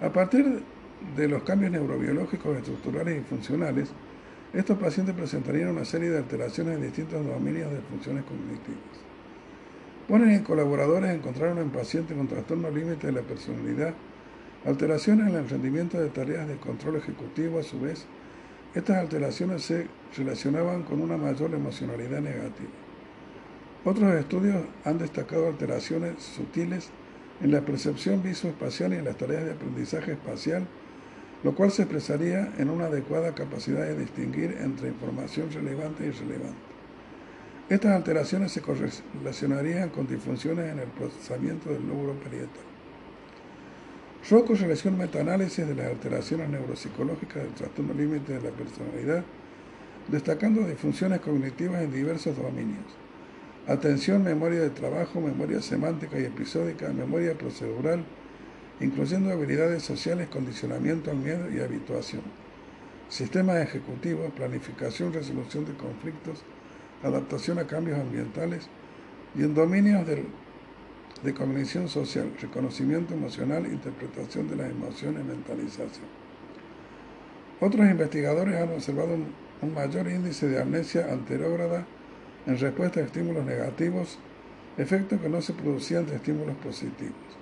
A 0.00 0.10
partir 0.10 0.62
de 1.16 1.28
los 1.28 1.42
cambios 1.42 1.70
neurobiológicos, 1.70 2.56
estructurales 2.56 3.20
y 3.20 3.24
funcionales, 3.24 3.92
estos 4.52 4.78
pacientes 4.78 5.14
presentarían 5.14 5.70
una 5.70 5.84
serie 5.84 6.10
de 6.10 6.18
alteraciones 6.18 6.76
en 6.76 6.82
distintos 6.82 7.24
dominios 7.26 7.70
de 7.70 7.80
funciones 7.80 8.24
cognitivas. 8.24 9.02
Ponen 10.08 10.34
y 10.34 10.42
colaboradores 10.42 11.14
encontraron 11.14 11.58
en 11.58 11.70
pacientes 11.70 12.16
con 12.16 12.28
trastorno 12.28 12.70
límite 12.70 13.06
de 13.06 13.12
la 13.12 13.22
personalidad 13.22 13.94
alteraciones 14.66 15.28
en 15.28 15.36
el 15.36 15.48
rendimiento 15.48 15.98
de 15.98 16.08
tareas 16.08 16.46
de 16.46 16.56
control 16.56 16.96
ejecutivo. 16.96 17.58
A 17.58 17.62
su 17.62 17.80
vez, 17.80 18.06
estas 18.74 18.96
alteraciones 18.98 19.62
se 19.62 19.86
relacionaban 20.16 20.82
con 20.82 21.00
una 21.00 21.16
mayor 21.16 21.52
emocionalidad 21.54 22.20
negativa. 22.20 22.70
Otros 23.84 24.14
estudios 24.14 24.64
han 24.84 24.98
destacado 24.98 25.48
alteraciones 25.48 26.22
sutiles 26.22 26.90
en 27.42 27.50
la 27.50 27.62
percepción 27.62 28.22
visoespacial 28.22 28.92
y 28.92 28.96
en 28.96 29.04
las 29.04 29.16
tareas 29.16 29.44
de 29.44 29.52
aprendizaje 29.52 30.12
espacial, 30.12 30.66
lo 31.42 31.54
cual 31.54 31.70
se 31.70 31.82
expresaría 31.82 32.52
en 32.58 32.70
una 32.70 32.86
adecuada 32.86 33.34
capacidad 33.34 33.84
de 33.84 33.96
distinguir 33.96 34.56
entre 34.60 34.88
información 34.88 35.50
relevante 35.50 36.04
y 36.04 36.08
irrelevante. 36.08 36.72
Estas 37.68 37.92
alteraciones 37.92 38.52
se 38.52 38.60
correlacionarían 38.60 39.90
con 39.90 40.06
disfunciones 40.06 40.70
en 40.72 40.78
el 40.78 40.88
procesamiento 40.88 41.70
del 41.70 41.86
lóbulo 41.86 42.14
parietal. 42.14 42.64
Rocco 44.30 44.54
realizó 44.54 44.88
un 44.88 44.98
metaanálisis 44.98 45.66
de 45.66 45.74
las 45.74 45.86
alteraciones 45.86 46.48
neuropsicológicas 46.48 47.42
del 47.42 47.54
trastorno 47.54 47.92
límite 47.94 48.34
de 48.34 48.40
la 48.40 48.50
personalidad, 48.50 49.24
destacando 50.08 50.66
disfunciones 50.66 51.20
cognitivas 51.20 51.82
en 51.82 51.92
diversos 51.92 52.36
dominios. 52.36 52.84
Atención, 53.66 54.22
memoria 54.22 54.60
de 54.60 54.70
trabajo, 54.70 55.20
memoria 55.20 55.60
semántica 55.60 56.18
y 56.18 56.24
episódica, 56.24 56.88
memoria 56.92 57.34
procedural, 57.34 58.04
incluyendo 58.82 59.30
habilidades 59.30 59.82
sociales, 59.82 60.28
condicionamiento 60.28 61.10
al 61.10 61.18
miedo 61.18 61.50
y 61.50 61.60
habituación. 61.60 62.22
Sistemas 63.08 63.56
ejecutivos, 63.56 64.32
planificación, 64.32 65.12
resolución 65.12 65.64
de 65.64 65.74
conflictos, 65.74 66.42
adaptación 67.02 67.58
a 67.58 67.66
cambios 67.66 67.98
ambientales 67.98 68.68
y 69.34 69.42
en 69.42 69.54
dominios 69.54 70.06
de 70.06 71.34
cognición 71.34 71.88
social, 71.88 72.32
reconocimiento 72.40 73.14
emocional, 73.14 73.66
interpretación 73.66 74.48
de 74.48 74.56
las 74.56 74.70
emociones, 74.70 75.24
mentalización. 75.24 76.06
Otros 77.60 77.88
investigadores 77.88 78.60
han 78.60 78.70
observado 78.70 79.14
un, 79.14 79.26
un 79.62 79.74
mayor 79.74 80.08
índice 80.08 80.48
de 80.48 80.60
amnesia 80.60 81.12
anterógrada 81.12 81.86
en 82.46 82.58
respuesta 82.58 83.00
a 83.00 83.04
estímulos 83.04 83.44
negativos, 83.44 84.18
efecto 84.76 85.20
que 85.20 85.28
no 85.28 85.40
se 85.40 85.52
producía 85.52 85.98
ante 85.98 86.16
estímulos 86.16 86.56
positivos. 86.56 87.41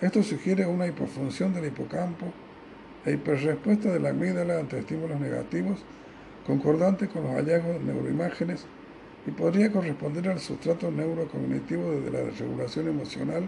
Esto 0.00 0.22
sugiere 0.22 0.66
una 0.66 0.86
hipofunción 0.86 1.52
del 1.52 1.66
hipocampo 1.66 2.32
e 3.04 3.12
hiperrespuesta 3.12 3.90
de 3.90 4.00
la 4.00 4.10
amígdala 4.10 4.58
ante 4.58 4.78
estímulos 4.78 5.20
negativos 5.20 5.80
concordante 6.46 7.08
con 7.08 7.24
los 7.24 7.32
hallazgos 7.32 7.74
de 7.74 7.92
neuroimágenes 7.92 8.64
y 9.26 9.30
podría 9.30 9.70
corresponder 9.70 10.28
al 10.28 10.40
sustrato 10.40 10.90
neurocognitivo 10.90 11.92
desde 11.92 12.10
la 12.10 12.20
desregulación 12.20 12.88
emocional 12.88 13.46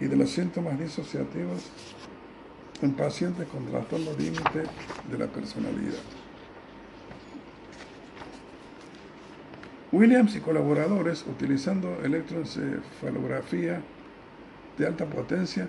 y 0.00 0.06
de 0.06 0.16
los 0.16 0.30
síntomas 0.30 0.78
disociativos 0.78 1.70
en 2.80 2.92
pacientes 2.92 3.46
con 3.48 3.66
trastorno 3.66 4.12
límite 4.18 4.64
de 5.10 5.18
la 5.18 5.26
personalidad. 5.26 6.00
Williams 9.92 10.34
y 10.36 10.40
colaboradores, 10.40 11.24
utilizando 11.26 12.00
electroencefalografía 12.02 13.82
de 14.78 14.86
alta 14.86 15.06
potencia 15.06 15.68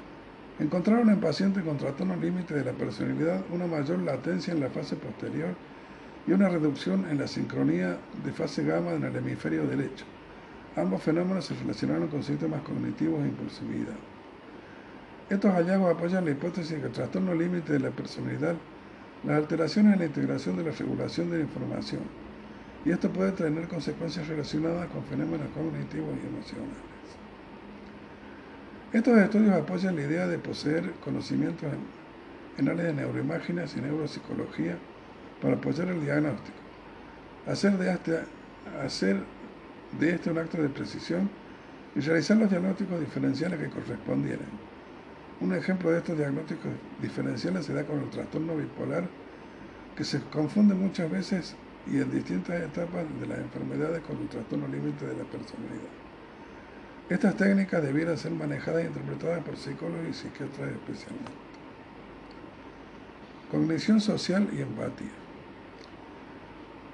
encontraron 0.59 1.09
en 1.09 1.19
pacientes 1.19 1.63
con 1.63 1.77
trastornos 1.77 2.19
límite 2.19 2.55
de 2.55 2.65
la 2.65 2.73
personalidad 2.73 3.41
una 3.51 3.67
mayor 3.67 3.99
latencia 3.99 4.53
en 4.53 4.59
la 4.59 4.69
fase 4.69 4.95
posterior 4.95 5.55
y 6.25 6.31
una 6.31 6.49
reducción 6.49 7.05
en 7.09 7.19
la 7.19 7.27
sincronía 7.27 7.97
de 8.23 8.31
fase 8.31 8.63
gamma 8.63 8.93
en 8.93 9.03
el 9.03 9.15
hemisferio 9.15 9.65
derecho. 9.65 10.05
Ambos 10.75 11.01
fenómenos 11.01 11.45
se 11.45 11.55
relacionaron 11.55 12.07
con 12.07 12.23
síntomas 12.23 12.61
cognitivos 12.61 13.23
e 13.23 13.27
impulsividad. 13.27 13.95
Estos 15.29 15.51
hallazgos 15.53 15.95
apoyan 15.95 16.25
la 16.25 16.31
hipótesis 16.31 16.71
de 16.71 16.79
que 16.81 16.87
el 16.87 16.91
trastorno 16.91 17.33
límite 17.33 17.73
de 17.73 17.79
la 17.79 17.91
personalidad, 17.91 18.55
las 19.23 19.37
alteraciones 19.37 19.93
en 19.93 19.99
la 19.99 20.05
integración 20.05 20.57
de 20.57 20.63
la 20.63 20.71
regulación 20.71 21.29
de 21.29 21.37
la 21.37 21.43
información, 21.43 22.01
y 22.85 22.91
esto 22.91 23.11
puede 23.11 23.31
tener 23.31 23.67
consecuencias 23.67 24.27
relacionadas 24.27 24.87
con 24.87 25.03
fenómenos 25.03 25.49
cognitivos 25.49 26.15
y 26.23 26.27
emocionales. 26.27 26.86
Estos 28.97 29.15
estudios 29.19 29.53
apoyan 29.53 29.95
la 29.95 30.01
idea 30.01 30.25
de 30.25 30.39
poseer 30.39 30.91
conocimientos 31.05 31.69
en, 32.57 32.67
áreas 32.67 32.87
de 32.87 32.93
neuroimágenes 32.93 33.77
y 33.77 33.81
neuropsicología 33.81 34.75
para 35.39 35.53
apoyar 35.53 35.89
el 35.89 36.01
diagnóstico, 36.01 36.57
hacer 37.45 37.77
de, 37.77 37.91
este, 37.91 38.19
hacer 38.83 39.21
de 39.99 40.15
este 40.15 40.31
un 40.31 40.39
acto 40.39 40.59
de 40.59 40.69
precisión 40.69 41.29
y 41.95 41.99
realizar 41.99 42.37
los 42.37 42.49
diagnósticos 42.49 42.99
diferenciales 42.99 43.59
que 43.59 43.69
correspondieran. 43.69 44.49
Un 45.41 45.53
ejemplo 45.53 45.91
de 45.91 45.99
estos 45.99 46.17
diagnósticos 46.17 46.71
diferenciales 46.99 47.67
se 47.67 47.75
da 47.75 47.83
con 47.83 47.99
el 47.99 48.09
trastorno 48.09 48.55
bipolar, 48.55 49.07
que 49.95 50.05
se 50.05 50.21
confunde 50.21 50.73
muchas 50.73 51.11
veces 51.11 51.55
y 51.85 51.97
en 51.97 52.09
distintas 52.09 52.59
etapas 52.63 53.05
de 53.21 53.27
las 53.27 53.37
enfermedades 53.37 54.01
con 54.01 54.17
el 54.17 54.27
trastorno 54.27 54.67
límite 54.67 55.05
de 55.05 55.17
la 55.17 55.23
personalidad. 55.25 56.06
Estas 57.09 57.37
técnicas 57.37 57.81
debieran 57.81 58.17
ser 58.17 58.31
manejadas 58.31 58.83
e 58.83 58.87
interpretadas 58.87 59.43
por 59.43 59.55
psicólogos 59.55 60.09
y 60.09 60.13
psiquiatras 60.13 60.71
especialmente. 60.71 61.31
Cognición 63.49 64.01
social 64.01 64.49
y 64.51 64.61
empatía. 64.61 65.15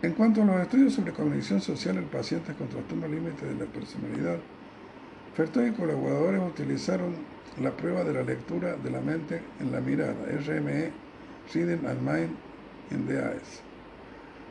En 0.03 0.14
cuanto 0.14 0.43
a 0.43 0.45
los 0.45 0.61
estudios 0.61 0.93
sobre 0.93 1.14
cognición 1.14 1.61
social 1.61 1.97
en 1.97 2.05
pacientes 2.05 2.55
con 2.55 2.68
trastorno 2.68 3.07
límite 3.07 3.45
de 3.45 3.55
la 3.55 3.66
personalidad, 3.72 4.38
Fertoy 5.36 5.70
y 5.70 5.72
colaboradores 5.72 6.41
utilizaron 6.43 7.16
la 7.59 7.72
prueba 7.72 8.03
de 8.03 8.14
la 8.14 8.22
lectura 8.22 8.76
de 8.76 8.91
la 8.91 9.01
mente 9.01 9.41
en 9.59 9.72
la 9.72 9.80
mirada, 9.80 10.14
RME, 10.45 10.91
Reading 11.53 11.86
and 11.88 12.01
Mind 12.01 12.36
in 12.91 13.07
the 13.07 13.16
Eyes, 13.16 13.61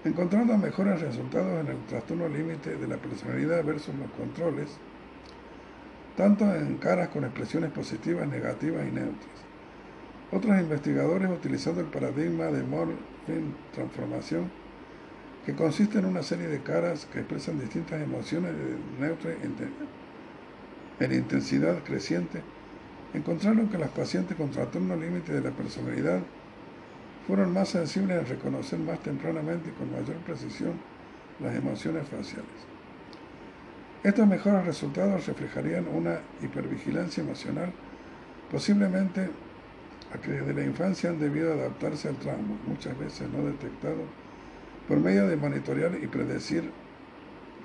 encontrando 0.04 0.58
mejores 0.58 1.00
resultados 1.00 1.60
en 1.60 1.68
el 1.68 1.78
trastorno 1.86 2.28
límite 2.28 2.76
de 2.76 2.88
la 2.88 2.96
personalidad 2.96 3.64
versus 3.64 3.94
los 3.94 4.10
controles, 4.12 4.76
tanto 6.16 6.54
en 6.54 6.76
caras 6.76 7.08
con 7.08 7.24
expresiones 7.24 7.70
positivas, 7.70 8.28
negativas 8.28 8.86
y 8.86 8.90
neutras. 8.90 9.30
Otros 10.30 10.58
investigadores, 10.60 11.30
utilizando 11.30 11.80
el 11.80 11.88
paradigma 11.88 12.46
de 12.46 12.62
Morphin 12.62 13.54
Transformación, 13.74 14.50
que 15.44 15.54
consiste 15.54 15.98
en 15.98 16.06
una 16.06 16.22
serie 16.22 16.48
de 16.48 16.62
caras 16.62 17.06
que 17.06 17.18
expresan 17.20 17.58
distintas 17.58 18.00
emociones 18.00 18.52
de 18.52 18.76
neutra 19.00 19.32
en 21.00 21.12
intensidad 21.12 21.82
creciente, 21.82 22.42
encontraron 23.12 23.68
que 23.68 23.78
las 23.78 23.90
pacientes 23.90 24.36
con 24.36 24.50
trastorno 24.50 24.96
límite 24.96 25.32
de 25.32 25.40
la 25.40 25.50
personalidad 25.50 26.20
fueron 27.26 27.52
más 27.52 27.68
sensibles 27.70 28.20
a 28.20 28.24
reconocer 28.24 28.78
más 28.78 29.00
tempranamente 29.00 29.70
y 29.70 29.72
con 29.72 29.92
mayor 29.92 30.16
precisión 30.24 30.74
las 31.40 31.54
emociones 31.54 32.06
faciales. 32.08 32.71
Estos 34.02 34.26
mejores 34.26 34.66
resultados 34.66 35.26
reflejarían 35.26 35.86
una 35.86 36.18
hipervigilancia 36.42 37.22
emocional, 37.22 37.72
posiblemente 38.50 39.30
a 40.12 40.18
que 40.18 40.32
desde 40.32 40.54
la 40.54 40.64
infancia 40.64 41.10
han 41.10 41.20
debido 41.20 41.52
adaptarse 41.52 42.08
al 42.08 42.16
trauma, 42.16 42.56
muchas 42.66 42.98
veces 42.98 43.28
no 43.30 43.44
detectado 43.44 44.02
por 44.88 44.98
medio 44.98 45.28
de 45.28 45.36
monitorear 45.36 45.96
y 46.02 46.08
predecir 46.08 46.68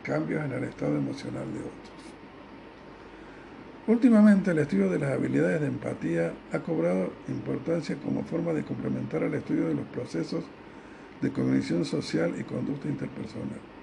cambios 0.04 0.46
en 0.46 0.52
el 0.52 0.64
estado 0.66 0.96
emocional 0.98 1.52
de 1.52 1.60
otros. 1.60 1.98
Últimamente 3.88 4.52
el 4.52 4.60
estudio 4.60 4.90
de 4.92 5.00
las 5.00 5.14
habilidades 5.14 5.62
de 5.62 5.68
empatía 5.68 6.34
ha 6.52 6.60
cobrado 6.60 7.14
importancia 7.30 7.96
como 7.96 8.24
forma 8.24 8.54
de 8.54 8.64
complementar 8.64 9.24
el 9.24 9.34
estudio 9.34 9.70
de 9.70 9.74
los 9.74 9.88
procesos 9.88 10.44
de 11.20 11.32
cognición 11.32 11.84
social 11.84 12.36
y 12.40 12.44
conducta 12.44 12.88
interpersonal. 12.88 13.77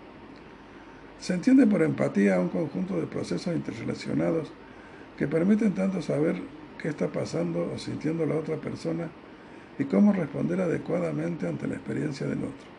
Se 1.21 1.35
entiende 1.35 1.67
por 1.67 1.83
empatía 1.83 2.41
un 2.41 2.49
conjunto 2.49 3.01
de 3.01 3.07
procesos 3.07 3.55
interrelacionados 3.55 4.53
que 5.17 5.29
permiten 5.29 5.73
tanto 5.73 6.03
saber 6.03 6.43
qué 6.79 6.89
está 6.89 7.09
pasando 7.09 7.71
o 7.75 7.79
sintiendo 7.79 8.27
la 8.27 8.37
otra 8.37 8.57
persona 8.57 9.09
y 9.79 9.85
cómo 9.85 10.13
responder 10.13 10.61
adecuadamente 10.61 11.49
ante 11.49 11.67
la 11.67 11.75
experiencia 11.75 12.27
del 12.27 12.39
otro. 12.39 12.75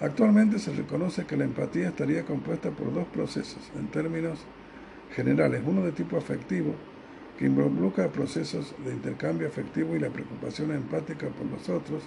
Actualmente 0.00 0.58
se 0.58 0.74
reconoce 0.74 1.24
que 1.24 1.36
la 1.36 1.44
empatía 1.44 1.88
estaría 1.88 2.24
compuesta 2.24 2.70
por 2.70 2.92
dos 2.92 3.06
procesos, 3.06 3.70
en 3.78 3.86
términos 3.88 4.40
generales, 5.14 5.62
uno 5.64 5.82
de 5.82 5.92
tipo 5.92 6.18
afectivo, 6.18 6.74
que 7.38 7.46
involucra 7.46 8.08
procesos 8.08 8.74
de 8.84 8.92
intercambio 8.92 9.48
afectivo 9.48 9.94
y 9.94 10.00
la 10.00 10.10
preocupación 10.10 10.72
empática 10.72 11.28
por 11.28 11.46
los 11.46 11.68
otros, 11.68 12.02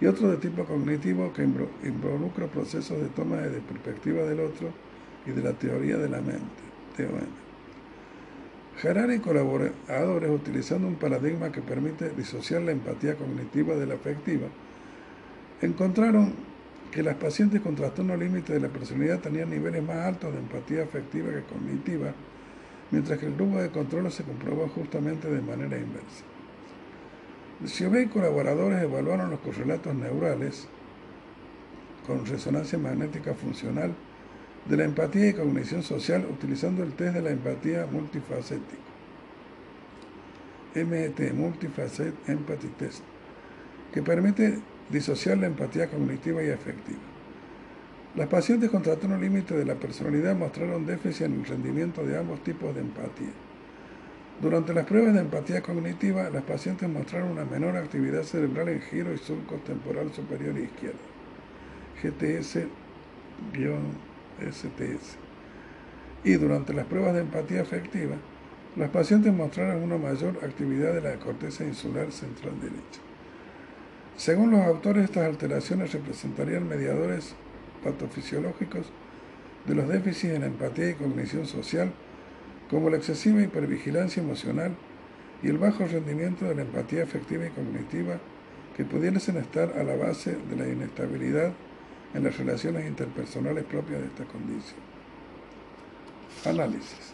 y 0.00 0.06
otro 0.06 0.30
de 0.30 0.36
tipo 0.36 0.64
cognitivo 0.64 1.32
que 1.32 1.42
involucra 1.42 2.46
procesos 2.46 3.00
de 3.00 3.08
toma 3.08 3.38
de 3.38 3.60
perspectiva 3.60 4.22
del 4.22 4.40
otro 4.40 4.68
y 5.26 5.32
de 5.32 5.42
la 5.42 5.52
teoría 5.52 5.96
de 5.96 6.08
la 6.08 6.20
mente, 6.20 6.62
TOM. 6.96 7.18
Y 9.12 9.18
colaboradores, 9.18 10.30
utilizando 10.30 10.86
un 10.86 10.94
paradigma 10.94 11.50
que 11.50 11.60
permite 11.60 12.10
disociar 12.10 12.62
la 12.62 12.70
empatía 12.70 13.16
cognitiva 13.16 13.74
de 13.74 13.86
la 13.86 13.94
afectiva, 13.94 14.46
encontraron 15.60 16.32
que 16.92 17.02
las 17.02 17.16
pacientes 17.16 17.60
con 17.60 17.74
trastorno 17.74 18.16
límite 18.16 18.52
de 18.52 18.60
la 18.60 18.68
personalidad 18.68 19.18
tenían 19.18 19.50
niveles 19.50 19.82
más 19.82 19.96
altos 19.96 20.32
de 20.32 20.38
empatía 20.38 20.84
afectiva 20.84 21.30
que 21.30 21.42
cognitiva, 21.42 22.12
mientras 22.92 23.18
que 23.18 23.26
el 23.26 23.34
grupo 23.34 23.58
de 23.58 23.70
control 23.70 24.10
se 24.12 24.22
comprobó 24.22 24.68
justamente 24.68 25.28
de 25.28 25.40
manera 25.42 25.76
inversa. 25.76 26.24
Siobé 27.66 28.02
y 28.02 28.06
colaboradores 28.06 28.82
evaluaron 28.82 29.30
los 29.30 29.40
correlatos 29.40 29.94
neurales 29.94 30.68
con 32.06 32.24
resonancia 32.24 32.78
magnética 32.78 33.34
funcional 33.34 33.94
de 34.66 34.76
la 34.76 34.84
empatía 34.84 35.28
y 35.28 35.32
cognición 35.32 35.82
social 35.82 36.26
utilizando 36.30 36.84
el 36.84 36.92
test 36.92 37.14
de 37.14 37.22
la 37.22 37.30
empatía 37.30 37.86
multifacético. 37.90 38.88
MET, 40.74 41.32
Multifacet 41.34 42.14
Empathy 42.28 42.68
Test, 42.78 43.02
que 43.92 44.02
permite 44.02 44.60
disociar 44.90 45.38
la 45.38 45.46
empatía 45.46 45.88
cognitiva 45.88 46.42
y 46.42 46.50
afectiva. 46.50 46.98
Las 48.14 48.28
pacientes 48.28 48.70
con 48.70 48.82
trastorno 48.82 49.18
límite 49.18 49.56
de 49.56 49.64
la 49.64 49.74
personalidad 49.74 50.36
mostraron 50.36 50.86
déficit 50.86 51.26
en 51.26 51.40
el 51.40 51.44
rendimiento 51.44 52.04
de 52.04 52.18
ambos 52.18 52.42
tipos 52.44 52.74
de 52.74 52.82
empatía. 52.82 53.32
Durante 54.40 54.72
las 54.72 54.86
pruebas 54.86 55.14
de 55.14 55.20
empatía 55.20 55.62
cognitiva, 55.62 56.30
las 56.30 56.44
pacientes 56.44 56.88
mostraron 56.88 57.32
una 57.32 57.44
menor 57.44 57.76
actividad 57.76 58.22
cerebral 58.22 58.68
en 58.68 58.80
giro 58.82 59.12
y 59.12 59.18
surco 59.18 59.56
temporal 59.56 60.12
superior 60.12 60.56
izquierdo, 60.56 61.00
GTS-STS. 62.00 62.68
Y 66.22 66.34
durante 66.34 66.72
las 66.72 66.86
pruebas 66.86 67.14
de 67.14 67.22
empatía 67.22 67.62
afectiva, 67.62 68.14
las 68.76 68.90
pacientes 68.90 69.32
mostraron 69.32 69.82
una 69.82 69.98
mayor 69.98 70.38
actividad 70.44 70.94
de 70.94 71.00
la 71.00 71.16
corteza 71.18 71.64
insular 71.64 72.12
central 72.12 72.60
derecha. 72.60 73.00
Según 74.16 74.52
los 74.52 74.60
autores, 74.60 75.04
estas 75.04 75.24
alteraciones 75.24 75.92
representarían 75.92 76.68
mediadores 76.68 77.34
patofisiológicos 77.82 78.86
de 79.66 79.74
los 79.74 79.88
déficits 79.88 80.34
en 80.34 80.44
empatía 80.44 80.90
y 80.90 80.94
cognición 80.94 81.44
social, 81.46 81.92
como 82.70 82.90
la 82.90 82.96
excesiva 82.96 83.42
hipervigilancia 83.42 84.22
emocional 84.22 84.74
y 85.42 85.48
el 85.48 85.58
bajo 85.58 85.86
rendimiento 85.86 86.44
de 86.44 86.54
la 86.54 86.62
empatía 86.62 87.02
afectiva 87.02 87.46
y 87.46 87.50
cognitiva, 87.50 88.18
que 88.76 88.84
pudiesen 88.84 89.36
estar 89.38 89.76
a 89.76 89.82
la 89.82 89.96
base 89.96 90.36
de 90.48 90.56
la 90.56 90.68
inestabilidad 90.68 91.52
en 92.14 92.24
las 92.24 92.36
relaciones 92.38 92.86
interpersonales 92.86 93.64
propias 93.64 94.00
de 94.00 94.06
esta 94.06 94.24
condición. 94.24 94.80
Análisis. 96.44 97.12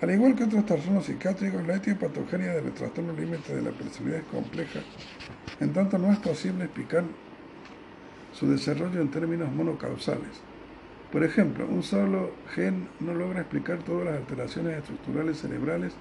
Al 0.00 0.10
igual 0.10 0.34
que 0.34 0.44
otros 0.44 0.66
trastornos 0.66 1.06
psiquiátricos, 1.06 1.66
la 1.66 1.76
etiopatogenia 1.76 2.54
del 2.54 2.72
trastorno 2.72 3.12
límite 3.12 3.54
de 3.54 3.62
la 3.62 3.70
personalidad 3.70 4.20
es 4.20 4.26
compleja, 4.26 4.80
en 5.60 5.72
tanto 5.72 5.98
no 5.98 6.12
es 6.12 6.18
posible 6.18 6.64
explicar 6.64 7.04
su 8.32 8.50
desarrollo 8.50 9.00
en 9.00 9.10
términos 9.10 9.52
monocausales. 9.52 10.42
Por 11.14 11.22
ejemplo, 11.22 11.64
un 11.68 11.84
solo 11.84 12.32
gen 12.56 12.88
no 12.98 13.14
logra 13.14 13.42
explicar 13.42 13.78
todas 13.84 14.04
las 14.04 14.16
alteraciones 14.16 14.78
estructurales 14.78 15.38
cerebrales, 15.38 15.94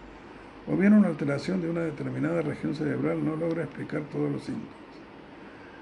o 0.66 0.76
bien 0.76 0.94
una 0.94 1.10
alteración 1.10 1.62
de 1.62 1.70
una 1.70 1.82
determinada 1.82 2.42
región 2.42 2.74
cerebral 2.74 3.24
no 3.24 3.36
logra 3.36 3.62
explicar 3.62 4.02
todos 4.12 4.32
los 4.32 4.44
síntomas. 4.44 4.74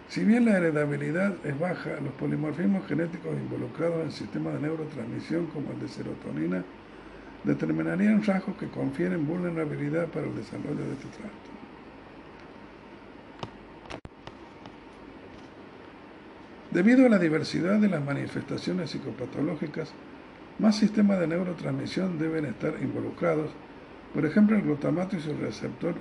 Si 0.10 0.26
bien 0.26 0.44
la 0.44 0.58
heredabilidad 0.58 1.34
es 1.46 1.58
baja, 1.58 1.92
los 2.04 2.12
polimorfismos 2.16 2.86
genéticos 2.88 3.32
involucrados 3.38 4.04
en 4.04 4.12
sistemas 4.12 4.56
de 4.56 4.68
neurotransmisión 4.68 5.46
como 5.46 5.72
el 5.72 5.80
de 5.80 5.88
serotonina 5.88 6.66
determinarían 7.46 8.26
rasgos 8.26 8.58
que 8.58 8.68
confieren 8.68 9.26
vulnerabilidad 9.26 10.08
para 10.08 10.28
el 10.28 10.36
desarrollo 10.36 10.84
de 10.84 10.92
este 10.92 11.08
trastorno. 11.08 11.71
Debido 16.72 17.06
a 17.06 17.10
la 17.10 17.20
diversidad 17.20 17.80
de 17.80 17.90
las 17.90 18.02
manifestaciones 18.02 18.92
psicopatológicas, 18.92 19.92
más 20.58 20.78
sistemas 20.78 21.20
de 21.20 21.28
neurotransmisión 21.28 22.18
deben 22.18 22.46
estar 22.46 22.76
involucrados, 22.82 23.52
por 24.14 24.26
ejemplo 24.26 24.56
el 24.56 24.62
glutamato 24.62 25.18
y 25.18 25.20
su 25.20 25.34
receptor 25.34 25.96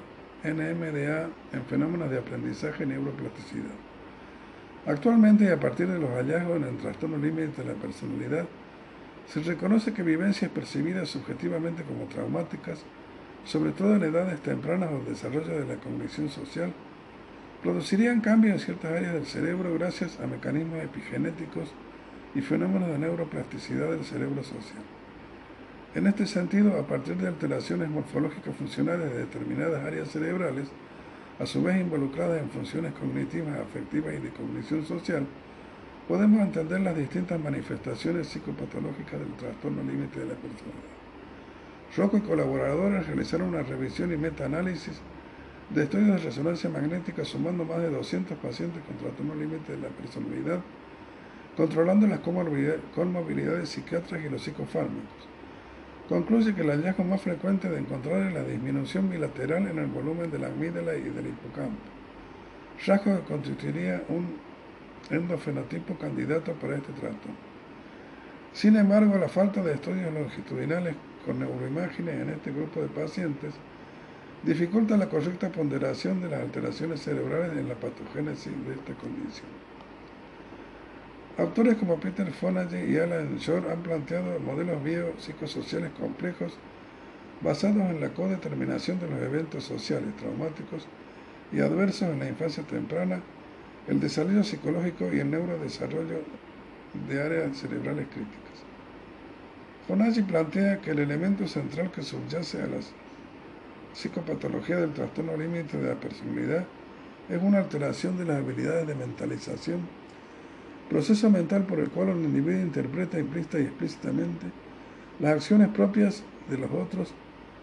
NMDA 0.44 1.28
en 1.52 1.64
fenómenos 1.68 2.09
de 2.09 2.18
aprendizaje 2.18 2.84
y 2.84 2.86
neuroplasticidad. 2.86 3.74
Actualmente, 4.86 5.51
a 5.51 5.59
partir 5.59 5.88
de 5.88 5.98
los 5.98 6.10
hallazgos 6.10 6.59
en 6.59 6.64
el 6.64 6.76
trastorno 6.78 7.18
límite 7.18 7.62
de 7.62 7.74
la 7.74 7.74
personalidad, 7.74 8.47
se 9.26 9.40
reconoce 9.40 9.92
que 9.92 10.05
vivencias 10.05 10.52
percibidas 10.52 11.09
subjetivamente 11.09 11.82
como 11.82 12.05
traumáticas, 12.05 12.84
sobre 13.44 13.72
todo 13.72 13.97
en 13.97 14.05
edades 14.05 14.40
tempranas 14.40 14.90
o 14.92 15.09
desarrollo 15.09 15.59
de 15.59 15.66
la 15.66 15.80
cognición 15.80 16.28
social, 16.28 16.72
producirían 17.62 18.20
cambios 18.20 18.55
en 18.55 18.61
ciertas 18.61 18.93
áreas 18.93 19.12
del 19.12 19.27
cerebro 19.27 19.74
gracias 19.74 20.19
a 20.20 20.27
mecanismos 20.27 20.82
epigenéticos 20.82 21.70
y 22.35 22.41
fenómenos 22.41 22.89
de 22.89 22.99
neuroplasticidad 22.99 23.91
del 23.91 24.05
cerebro 24.05 24.43
social. 24.43 24.82
En 25.95 26.07
este 26.07 26.27
sentido, 26.27 26.78
a 26.78 26.87
partir 26.87 27.16
de 27.16 27.28
alteraciones 27.28 27.91
morfológicas 27.91 28.55
funcionales 28.55 29.11
de 29.11 29.19
determinadas 29.19 29.85
áreas 29.85 30.09
cerebrales, 30.09 30.69
a 31.39 31.47
su 31.47 31.62
vez 31.62 31.81
involucradas 31.81 32.41
en 32.41 32.51
funciones 32.51 32.93
cognitivas, 32.93 33.59
afectivas 33.59 34.15
y 34.15 34.19
de 34.19 34.31
cognición 34.31 34.87
social, 34.87 35.27
podemos 36.07 36.41
entender 36.41 36.81
las 36.81 36.97
distintas 36.97 37.41
manifestaciones 37.41 38.28
psicopatológicas 38.28 39.20
del 39.20 39.32
trastorno 39.35 39.82
límite 39.82 40.20
de 40.20 40.27
la 40.27 40.35
personalidad. 40.35 41.01
Rocco 41.97 42.16
y 42.16 42.20
colaboradores 42.20 43.07
realizaron 43.07 43.49
una 43.49 43.62
revisión 43.62 44.12
y 44.12 44.16
metaanálisis 44.16 45.01
de 45.74 45.84
estudios 45.84 46.09
de 46.09 46.18
resonancia 46.18 46.68
magnética 46.68 47.24
sumando 47.24 47.64
más 47.64 47.78
de 47.78 47.90
200 47.90 48.36
pacientes 48.38 48.82
con 48.84 48.97
trastorno 48.97 49.34
límite 49.34 49.72
de 49.72 49.78
la 49.78 49.88
personalidad 49.88 50.60
controlando 51.56 52.06
las 52.06 52.20
comorbilidades 52.20 53.68
psiquiátricas 53.68 54.24
y 54.24 54.28
los 54.30 54.42
psicofármacos. 54.42 55.28
Concluye 56.09 56.55
que 56.55 56.62
el 56.62 56.70
hallazgo 56.70 57.05
más 57.05 57.20
frecuente 57.20 57.68
de 57.68 57.78
encontrar 57.78 58.28
es 58.28 58.34
la 58.34 58.42
disminución 58.42 59.10
bilateral 59.10 59.68
en 59.68 59.78
el 59.78 59.86
volumen 59.86 60.30
de 60.30 60.38
la 60.38 60.48
amígdala 60.48 60.94
y 60.94 61.02
del 61.02 61.26
hipocampo, 61.28 61.82
rasgo 62.86 63.16
que 63.16 63.22
constituiría 63.24 64.02
un 64.09 64.38
endofenotipo 65.10 65.94
candidato 65.98 66.52
para 66.55 66.76
este 66.76 66.92
trastorno. 66.92 67.36
Sin 68.52 68.76
embargo, 68.76 69.16
la 69.18 69.28
falta 69.28 69.62
de 69.62 69.74
estudios 69.74 70.12
longitudinales 70.12 70.97
con 71.24 71.38
neuroimágenes 71.38 72.22
en 72.22 72.30
este 72.30 72.51
grupo 72.51 72.80
de 72.80 72.88
pacientes 72.88 73.52
dificulta 74.43 74.97
la 74.97 75.09
correcta 75.09 75.51
ponderación 75.51 76.23
de 76.23 76.31
las 76.31 76.41
alteraciones 76.41 77.03
cerebrales 77.03 77.57
en 77.59 77.69
la 77.69 77.75
patogénesis 77.75 78.53
de 78.67 78.75
esta 78.75 78.95
condición. 78.95 79.49
Autores 81.39 81.77
como 81.77 82.01
Peter 82.01 82.31
Fonagy 82.33 82.77
y 82.77 82.99
Alan 82.99 83.37
Shore 83.39 83.71
han 83.71 83.83
planteado 83.83 84.39
modelos 84.41 84.83
biopsicosociales 84.83 85.91
complejos 85.93 86.55
basados 87.41 87.83
en 87.91 88.01
la 88.01 88.11
codeterminación 88.11 88.99
de 89.01 89.09
los 89.09 89.21
eventos 89.21 89.65
sociales 89.65 90.15
traumáticos 90.17 90.87
y 91.53 91.61
adversos 91.61 92.11
en 92.11 92.19
la 92.19 92.29
infancia 92.29 92.62
temprana, 92.65 93.21
el 93.89 94.01
desarrollo 94.01 94.45
psicológico 94.45 95.12
y 95.12 95.21
el 95.21 95.31
neurodesarrollo 95.31 96.21
de 97.09 97.23
áreas 97.23 97.57
cerebrales 97.57 98.07
críticas. 98.09 98.41
Fonagy 99.87 100.23
plantea 100.23 100.81
que 100.81 100.91
el 100.91 100.99
elemento 100.99 101.49
central 101.49 101.91
que 101.91 102.03
subyace 102.03 102.62
a 102.62 102.67
la 102.67 102.81
psicopatología 103.95 104.77
del 104.77 104.93
trastorno 104.93 105.37
límite 105.37 105.79
de 105.79 105.89
la 105.89 106.01
personalidad 106.01 106.65
es 107.29 107.43
una 107.43 107.59
alteración 107.59 108.17
de 108.19 108.25
las 108.25 108.39
habilidades 108.39 108.87
de 108.87 108.95
mentalización 108.95 110.01
proceso 110.91 111.31
mental 111.31 111.62
por 111.62 111.79
el 111.79 111.89
cual 111.89 112.09
un 112.09 112.25
individuo 112.25 112.61
interpreta 112.61 113.19
implícita 113.19 113.61
y 113.61 113.62
explícitamente 113.62 114.47
las 115.21 115.35
acciones 115.35 115.69
propias 115.69 116.25
de 116.51 116.59
los 116.59 116.71
otros 116.73 117.15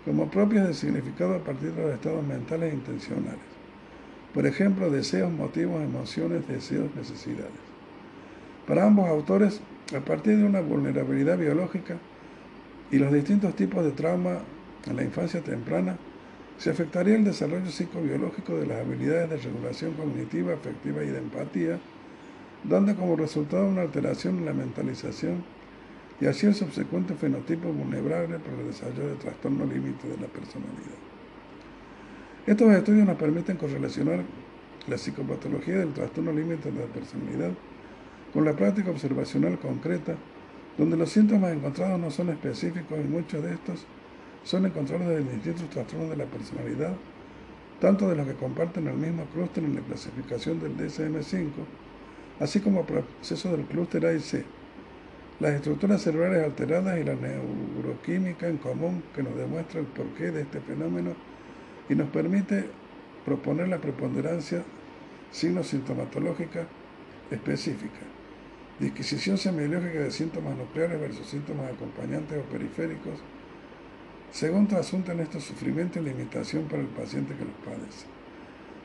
como 0.05 0.31
propias 0.31 0.65
de 0.65 0.73
significado 0.73 1.35
a 1.35 1.39
partir 1.39 1.73
de 1.73 1.83
los 1.83 1.93
estados 1.93 2.25
mentales 2.25 2.71
e 2.71 2.75
intencionales. 2.75 3.41
Por 4.33 4.45
ejemplo, 4.45 4.89
deseos, 4.89 5.29
motivos, 5.29 5.83
emociones, 5.83 6.47
deseos, 6.47 6.95
necesidades. 6.95 7.51
Para 8.65 8.85
ambos 8.85 9.09
autores, 9.09 9.59
a 9.95 9.99
partir 9.99 10.37
de 10.37 10.45
una 10.45 10.61
vulnerabilidad 10.61 11.37
biológica 11.37 11.97
y 12.91 12.97
los 12.97 13.11
distintos 13.11 13.55
tipos 13.57 13.83
de 13.83 13.91
trauma 13.91 14.39
en 14.85 14.95
la 14.95 15.03
infancia 15.03 15.41
temprana, 15.41 15.97
se 16.57 16.71
afectaría 16.71 17.15
el 17.15 17.23
desarrollo 17.23 17.69
psicobiológico 17.69 18.55
de 18.55 18.65
las 18.65 18.79
habilidades 18.79 19.29
de 19.29 19.37
regulación 19.37 19.93
cognitiva, 19.93 20.53
afectiva 20.53 21.03
y 21.03 21.07
de 21.07 21.19
empatía, 21.19 21.79
dando 22.63 22.95
como 22.95 23.15
resultado 23.15 23.67
una 23.67 23.83
alteración 23.83 24.39
en 24.39 24.45
la 24.45 24.53
mentalización 24.53 25.43
y 26.19 26.25
así 26.25 26.47
el 26.47 26.55
subsecuente 26.55 27.13
fenotipo 27.13 27.71
vulnerable 27.71 28.39
para 28.39 28.57
el 28.59 28.67
desarrollo 28.67 29.09
de 29.09 29.15
trastorno 29.15 29.65
límite 29.65 30.07
de 30.07 30.17
la 30.17 30.27
personalidad. 30.27 30.97
Estos 32.47 32.71
estudios 32.71 33.05
nos 33.05 33.17
permiten 33.17 33.57
correlacionar 33.57 34.23
la 34.87 34.97
psicopatología 34.97 35.77
del 35.77 35.93
trastorno 35.93 36.31
límite 36.31 36.71
de 36.71 36.79
la 36.79 36.87
personalidad 36.87 37.51
con 38.33 38.45
la 38.45 38.53
práctica 38.53 38.89
observacional 38.89 39.59
concreta, 39.59 40.15
donde 40.77 40.97
los 40.97 41.11
síntomas 41.11 41.53
encontrados 41.53 41.99
no 41.99 42.09
son 42.09 42.29
específicos 42.29 42.97
y 42.99 43.07
muchos 43.07 43.43
de 43.43 43.53
estos 43.53 43.85
son 44.47 44.65
encontrados 44.65 45.09
en 45.09 45.29
distintos 45.29 45.69
trastornos 45.69 46.09
de 46.09 46.15
la 46.15 46.25
personalidad, 46.25 46.93
tanto 47.81 48.07
de 48.07 48.15
los 48.15 48.25
que 48.25 48.35
comparten 48.35 48.87
el 48.87 48.95
mismo 48.95 49.25
clúster 49.33 49.61
en 49.61 49.75
la 49.75 49.81
clasificación 49.81 50.61
del 50.61 50.77
DSM-5, 50.77 51.51
así 52.39 52.61
como 52.61 52.85
procesos 52.85 53.51
del 53.51 53.65
clúster 53.65 54.05
A 54.05 54.13
y 54.13 54.21
C, 54.21 54.45
las 55.41 55.53
estructuras 55.53 56.01
cerebrales 56.01 56.45
alteradas 56.45 56.97
y 56.97 57.03
la 57.03 57.15
neuroquímica 57.15 58.47
en 58.47 58.57
común 58.57 59.03
que 59.13 59.21
nos 59.21 59.35
demuestra 59.35 59.81
el 59.81 59.85
porqué 59.87 60.31
de 60.31 60.43
este 60.43 60.61
fenómeno 60.61 61.11
y 61.89 61.95
nos 61.95 62.07
permite 62.07 62.69
proponer 63.25 63.67
la 63.67 63.79
preponderancia 63.79 64.63
signos 65.29 65.67
sintomatológica 65.67 66.65
específica, 67.29 67.99
disquisición 68.79 69.37
semiológica 69.37 69.99
de 69.99 70.11
síntomas 70.11 70.55
nucleares 70.55 71.01
versus 71.01 71.27
síntomas 71.27 71.73
acompañantes 71.73 72.39
o 72.39 72.49
periféricos, 72.49 73.19
según 74.31 74.67
en 74.71 75.19
estos 75.19 75.43
sufrimiento 75.43 75.99
y 75.99 76.03
limitación 76.03 76.65
para 76.65 76.81
el 76.81 76.89
paciente 76.89 77.35
que 77.35 77.45
los 77.45 77.55
padece. 77.65 78.05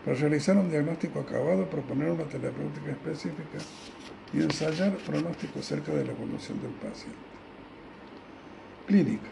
Para 0.05 0.16
realizar 0.16 0.56
un 0.56 0.70
diagnóstico 0.70 1.20
acabado, 1.20 1.69
proponer 1.69 2.10
una 2.10 2.24
terapéutica 2.24 2.90
específica 2.90 3.59
y 4.32 4.43
ensayar 4.43 4.97
pronóstico 4.98 5.60
acerca 5.60 5.93
de 5.93 6.05
la 6.05 6.12
evolución 6.12 6.60
del 6.60 6.73
paciente. 6.73 7.19
Clínica. 8.86 9.28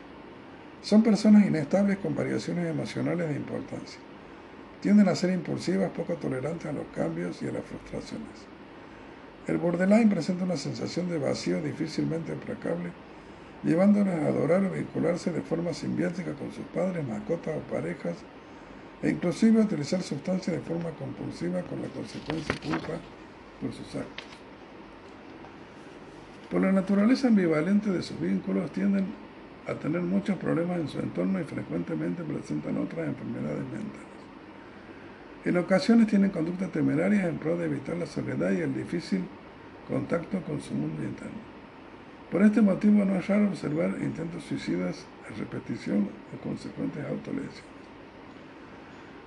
Son 0.82 1.03
personas 1.03 1.47
inestables 1.47 1.99
con 1.99 2.15
variaciones 2.15 2.66
emocionales 2.66 3.28
de 3.28 3.37
importancia. 3.37 4.01
Tienden 4.81 5.09
a 5.09 5.15
ser 5.15 5.31
impulsivas, 5.31 5.91
poco 5.91 6.15
tolerantes 6.15 6.66
a 6.66 6.73
los 6.73 6.87
cambios 6.95 7.43
y 7.43 7.49
a 7.49 7.53
las 7.53 7.65
frustraciones. 7.65 8.47
El 9.47 9.59
borderline 9.59 10.09
presenta 10.09 10.45
una 10.45 10.57
sensación 10.57 11.09
de 11.09 11.19
vacío 11.19 11.61
difícilmente 11.61 12.32
aplacable, 12.32 12.93
llevándoles 13.62 14.15
a 14.15 14.28
adorar 14.28 14.65
o 14.65 14.70
vincularse 14.70 15.32
de 15.32 15.43
forma 15.43 15.73
simbiótica 15.73 16.32
con 16.35 16.51
sus 16.53 16.65
padres, 16.66 17.07
mascotas 17.07 17.57
o 17.57 17.73
parejas, 17.73 18.16
e 19.03 19.11
inclusive 19.11 19.61
utilizar 19.61 20.03
sustancias 20.03 20.57
de 20.57 20.62
forma 20.62 20.91
compulsiva 20.91 21.62
con 21.62 21.81
la 21.81 21.89
consecuencia 21.89 22.55
culpa 22.62 23.01
por 23.61 23.73
sus 23.73 23.95
actos. 23.95 24.27
Por 26.51 26.61
la 26.61 26.73
naturaleza 26.73 27.28
ambivalente 27.28 27.91
de 27.91 28.03
sus 28.03 28.20
vínculos 28.20 28.70
tienden 28.73 29.07
a 29.66 29.74
tener 29.74 30.03
muchos 30.03 30.37
problemas 30.37 30.81
en 30.81 30.89
su 30.89 30.99
entorno 30.99 31.41
y 31.41 31.45
frecuentemente 31.45 32.24
presentan 32.24 32.77
otras 32.78 33.07
enfermedades 33.09 33.62
mentales. 33.62 34.11
En 35.45 35.57
ocasiones 35.57 36.09
tienen 36.09 36.31
conductas 36.31 36.70
temerarias 36.70 37.24
en 37.24 37.39
pro 37.39 37.57
de 37.57 37.66
evitar 37.66 37.97
la 37.97 38.07
soledad 38.07 38.53
y 38.53 38.61
el 38.61 38.74
difícil 38.74 39.23
contacto 39.89 40.43
con 40.43 40.61
su 40.61 40.74
mundo 40.74 41.03
interno. 41.03 41.49
Por 42.31 42.43
este 42.43 42.62
motivo 42.62 43.05
no 43.05 43.16
es 43.16 43.27
raro 43.27 43.48
observar 43.48 43.97
intentos 44.01 44.44
suicidas 44.44 45.05
a 45.28 45.36
repetición 45.36 46.09
o 46.32 46.40
consecuentes 46.40 47.05
autolesiones. 47.05 47.62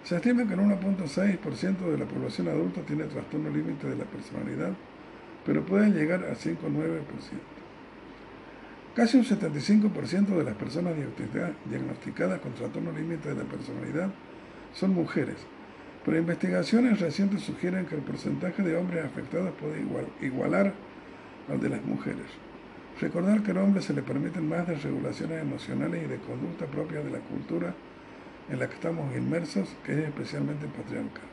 Se 0.05 0.15
estima 0.15 0.47
que 0.47 0.53
el 0.53 0.61
1.6% 0.61 1.79
de 1.79 1.97
la 1.97 2.05
población 2.05 2.47
adulta 2.47 2.81
tiene 2.81 3.03
trastorno 3.05 3.49
límite 3.49 3.87
de 3.87 3.97
la 3.97 4.05
personalidad, 4.05 4.71
pero 5.45 5.65
pueden 5.65 5.93
llegar 5.93 6.23
al 6.23 6.37
5,9%. 6.37 7.01
Casi 8.95 9.17
un 9.17 9.25
75% 9.25 10.27
de 10.27 10.43
las 10.43 10.55
personas 10.55 10.93
diagnosticadas 11.69 12.39
con 12.39 12.53
trastorno 12.53 12.91
límite 12.91 13.29
de 13.29 13.35
la 13.35 13.43
personalidad 13.43 14.09
son 14.73 14.93
mujeres, 14.93 15.37
pero 16.05 16.17
investigaciones 16.17 17.01
recientes 17.01 17.41
sugieren 17.41 17.85
que 17.85 17.95
el 17.95 18.01
porcentaje 18.01 18.61
de 18.61 18.77
hombres 18.77 19.03
afectados 19.03 19.53
puede 19.59 19.81
igualar 20.21 20.73
al 21.49 21.59
de 21.59 21.69
las 21.69 21.83
mujeres. 21.83 22.42
Recordar 23.01 23.41
que 23.43 23.51
al 23.51 23.57
hombre 23.57 23.81
se 23.81 23.93
le 23.93 24.03
permiten 24.03 24.47
más 24.47 24.67
desregulaciones 24.67 25.41
emocionales 25.41 26.03
y 26.03 26.07
de 26.07 26.17
conducta 26.17 26.65
propias 26.65 27.03
de 27.03 27.11
la 27.11 27.19
cultura 27.19 27.73
en 28.49 28.59
la 28.59 28.67
que 28.67 28.75
estamos 28.75 29.15
inmersos, 29.15 29.69
que 29.83 29.93
es 29.93 29.99
especialmente 29.99 30.67
patriarcal. 30.67 31.23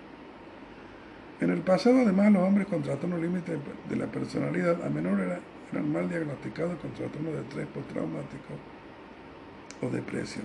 En 1.41 1.51
el 1.51 1.61
pasado, 1.61 2.01
además, 2.01 2.33
los 2.33 2.43
hombres 2.43 2.67
con 2.67 2.83
trastorno 2.83 3.17
límite 3.17 3.59
de 3.89 3.97
la 3.97 4.07
personalidad 4.07 4.83
a 4.85 4.91
menor 4.91 5.21
eran 5.73 5.93
mal 5.93 6.09
diagnosticados 6.09 6.79
con 6.79 6.93
trastorno 6.93 7.31
de 7.31 7.41
estrés 7.41 7.67
postraumático 7.69 8.55
o 9.83 9.89
depresión. 9.89 10.45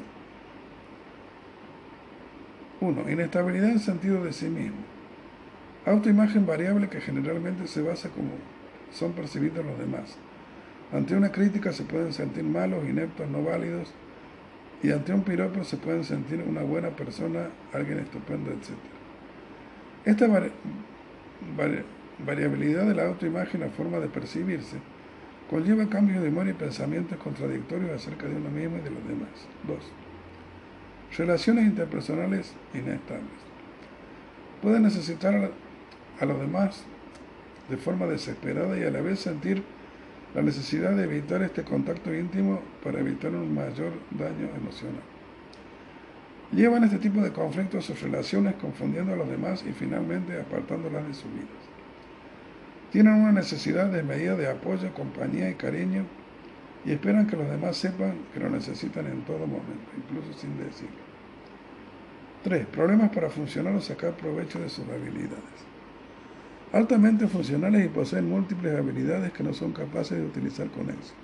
1. 2.82 3.10
Inestabilidad 3.10 3.70
en 3.70 3.80
sentido 3.80 4.24
de 4.24 4.34
sí 4.34 4.48
mismo. 4.48 4.78
Autoimagen 5.86 6.46
variable 6.46 6.90
que 6.90 7.02
generalmente 7.02 7.68
se 7.68 7.82
basa 7.82 8.10
como 8.10 8.32
son 8.92 9.14
percibidos 9.14 9.66
los 9.66 9.78
demás. 9.78 10.18
Ante 10.96 11.14
una 11.14 11.30
crítica 11.30 11.74
se 11.74 11.84
pueden 11.84 12.14
sentir 12.14 12.46
malos, 12.46 12.88
ineptos, 12.88 13.30
no 13.30 13.44
válidos, 13.44 13.94
y 14.82 14.92
ante 14.92 15.14
un 15.14 15.24
piropo 15.24 15.62
se 15.66 15.76
pueden 15.76 16.06
sentir 16.06 16.42
una 16.48 16.62
buena 16.62 16.90
persona, 16.90 17.50
alguien 17.74 18.00
estupendo, 18.00 18.50
etc. 18.52 18.70
Esta 20.06 20.28
variabilidad 22.26 22.86
de 22.86 22.96
la 22.96 23.08
autoimagen, 23.08 23.60
la 23.60 23.70
forma 23.70 24.00
de 24.00 24.08
percibirse, 24.08 24.78
conlleva 25.50 25.90
cambios 25.90 26.24
de 26.24 26.30
humor 26.30 26.48
y 26.48 26.54
pensamientos 26.54 27.18
contradictorios 27.18 27.92
acerca 27.92 28.28
de 28.28 28.38
uno 28.38 28.50
mismo 28.50 28.78
y 28.78 28.82
de 28.82 28.92
los 28.92 29.06
demás. 29.06 29.48
2. 29.68 29.78
Relaciones 31.18 31.66
interpersonales 31.66 32.54
inestables. 32.74 33.36
Puede 34.62 34.80
necesitar 34.80 35.52
a 36.22 36.26
los 36.26 36.40
demás 36.40 36.86
de 37.70 37.76
forma 37.76 38.06
desesperada 38.06 38.78
y 38.78 38.84
a 38.84 38.92
la 38.92 39.02
vez 39.02 39.20
sentir 39.20 39.75
la 40.36 40.42
necesidad 40.42 40.92
de 40.92 41.06
evitar 41.06 41.42
este 41.44 41.64
contacto 41.64 42.14
íntimo 42.14 42.60
para 42.84 43.00
evitar 43.00 43.32
un 43.32 43.56
mayor 43.56 43.94
daño 44.12 44.50
emocional. 44.58 45.02
Llevan 46.52 46.84
este 46.84 46.98
tipo 46.98 47.22
de 47.22 47.32
conflictos 47.32 47.86
sus 47.86 48.02
relaciones 48.02 48.56
confundiendo 48.56 49.14
a 49.14 49.16
los 49.16 49.30
demás 49.30 49.64
y 49.66 49.72
finalmente 49.72 50.38
apartándolas 50.38 51.08
de 51.08 51.14
su 51.14 51.30
vida. 51.30 51.48
Tienen 52.92 53.14
una 53.14 53.32
necesidad 53.32 53.90
de 53.90 54.04
medida 54.04 54.36
de 54.36 54.50
apoyo, 54.50 54.94
compañía 54.94 55.50
y 55.50 55.56
cariño 55.56 56.04
y 56.84 56.92
esperan 56.92 57.28
que 57.28 57.38
los 57.38 57.50
demás 57.50 57.78
sepan 57.78 58.16
que 58.34 58.42
lo 58.42 58.50
necesitan 58.50 59.08
en 59.08 59.22
todo 59.22 59.40
momento, 59.40 59.90
incluso 59.98 60.38
sin 60.38 60.58
decirlo. 60.58 61.06
3. 62.44 62.68
Problemas 62.68 63.10
para 63.10 63.30
funcionar 63.30 63.74
o 63.74 63.82
sacar 63.82 64.18
provecho 64.18 64.60
de 64.60 64.68
sus 64.68 64.86
habilidades 64.90 65.75
altamente 66.76 67.30
funcionales 67.30 67.86
y 67.86 67.88
poseen 67.88 68.30
múltiples 68.30 68.78
habilidades 68.78 69.32
que 69.32 69.44
no 69.44 69.54
son 69.54 69.72
capaces 69.72 70.18
de 70.18 70.26
utilizar 70.26 70.70
con 70.72 70.90
éxito. 70.90 71.16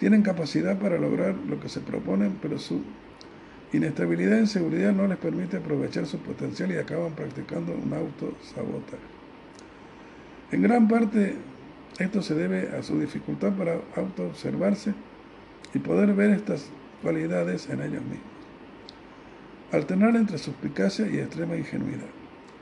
Tienen 0.00 0.22
capacidad 0.22 0.76
para 0.80 0.98
lograr 0.98 1.36
lo 1.48 1.60
que 1.60 1.68
se 1.68 1.80
proponen, 1.80 2.38
pero 2.42 2.58
su 2.58 2.82
inestabilidad 3.72 4.38
e 4.38 4.40
inseguridad 4.40 4.92
no 4.92 5.06
les 5.06 5.16
permite 5.18 5.58
aprovechar 5.58 6.06
su 6.06 6.18
potencial 6.18 6.72
y 6.72 6.76
acaban 6.76 7.12
practicando 7.12 7.72
un 7.72 7.92
autosabotaje. 7.92 8.98
En 10.50 10.62
gran 10.62 10.88
parte 10.88 11.36
esto 12.00 12.20
se 12.20 12.34
debe 12.34 12.76
a 12.76 12.82
su 12.82 12.98
dificultad 12.98 13.52
para 13.52 13.80
autoobservarse 13.94 14.92
y 15.72 15.78
poder 15.78 16.14
ver 16.14 16.30
estas 16.30 16.68
cualidades 17.00 17.68
en 17.68 17.80
ellos 17.80 18.02
mismos. 18.02 18.32
Alternar 19.70 20.16
entre 20.16 20.38
suspicacia 20.38 21.06
y 21.06 21.18
extrema 21.18 21.54
ingenuidad 21.54 22.17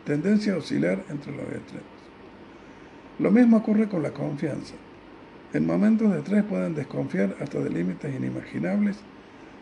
tendencia 0.06 0.54
a 0.54 0.58
oscilar 0.58 1.04
entre 1.10 1.32
los 1.32 1.46
extremos. 1.46 1.96
Lo 3.18 3.32
mismo 3.32 3.56
ocurre 3.56 3.88
con 3.88 4.04
la 4.04 4.12
confianza. 4.12 4.74
En 5.52 5.66
momentos 5.66 6.12
de 6.12 6.18
estrés 6.18 6.44
pueden 6.44 6.76
desconfiar 6.76 7.36
hasta 7.40 7.58
de 7.58 7.70
límites 7.70 8.14
inimaginables, 8.14 8.98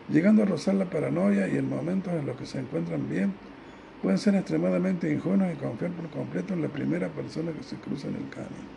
llegando 0.07 0.43
a 0.43 0.45
rozar 0.45 0.75
la 0.75 0.85
paranoia 0.85 1.47
y 1.47 1.57
en 1.57 1.67
momentos 1.67 2.13
en 2.13 2.27
los 2.27 2.37
que 2.37 2.45
se 2.45 2.59
encuentran 2.59 3.09
bien, 3.09 3.33
pueden 4.03 4.19
ser 4.19 4.35
extremadamente 4.35 5.11
ingenuos 5.11 5.51
y 5.51 5.57
confiar 5.57 5.91
por 5.91 6.09
completo 6.11 6.53
en 6.53 6.61
la 6.61 6.67
primera 6.67 7.09
persona 7.09 7.51
que 7.51 7.63
se 7.63 7.77
cruza 7.77 8.07
en 8.07 8.15
el 8.15 8.29
camino. 8.29 8.69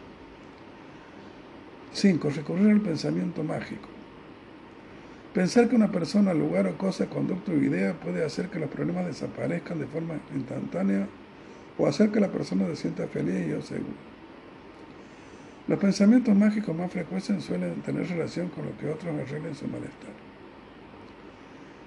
5. 1.92 2.30
Recurrir 2.30 2.70
al 2.70 2.80
pensamiento 2.80 3.44
mágico. 3.44 3.88
Pensar 5.34 5.68
que 5.68 5.76
una 5.76 5.92
persona, 5.92 6.32
lugar 6.32 6.66
o 6.66 6.78
cosa, 6.78 7.06
conducto 7.06 7.52
o 7.52 7.56
idea 7.56 7.92
puede 7.92 8.24
hacer 8.24 8.48
que 8.48 8.58
los 8.58 8.70
problemas 8.70 9.04
desaparezcan 9.04 9.78
de 9.78 9.86
forma 9.86 10.14
instantánea 10.34 11.06
o 11.78 11.86
hacer 11.86 12.10
que 12.10 12.20
la 12.20 12.28
persona 12.28 12.66
se 12.66 12.76
sienta 12.76 13.06
feliz 13.06 13.46
y 13.48 13.52
o 13.52 13.62
segura. 13.62 13.94
Los 15.68 15.78
pensamientos 15.78 16.34
mágicos 16.34 16.74
más 16.74 16.90
frecuentes 16.90 17.44
suelen 17.44 17.82
tener 17.82 18.08
relación 18.08 18.48
con 18.48 18.66
lo 18.66 18.76
que 18.78 18.88
otros 18.88 19.14
arreglen 19.14 19.54
su 19.54 19.66
malestar. 19.68 20.10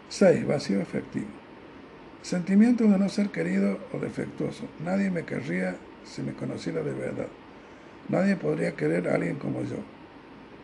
6. 0.09 0.47
Vacío 0.47 0.80
efectivo. 0.81 1.27
Sentimiento 2.22 2.84
de 2.84 2.99
no 2.99 3.09
ser 3.09 3.30
querido 3.30 3.80
o 3.91 3.97
defectuoso. 3.97 4.65
Nadie 4.85 5.09
me 5.09 5.23
querría 5.23 5.77
si 6.05 6.22
me 6.22 6.34
conociera 6.34 6.84
de 6.84 6.93
verdad. 6.93 7.27
Nadie 8.07 8.35
podría 8.35 8.76
querer 8.76 9.09
a 9.09 9.15
alguien 9.15 9.38
como 9.38 9.63
yo. 9.63 9.77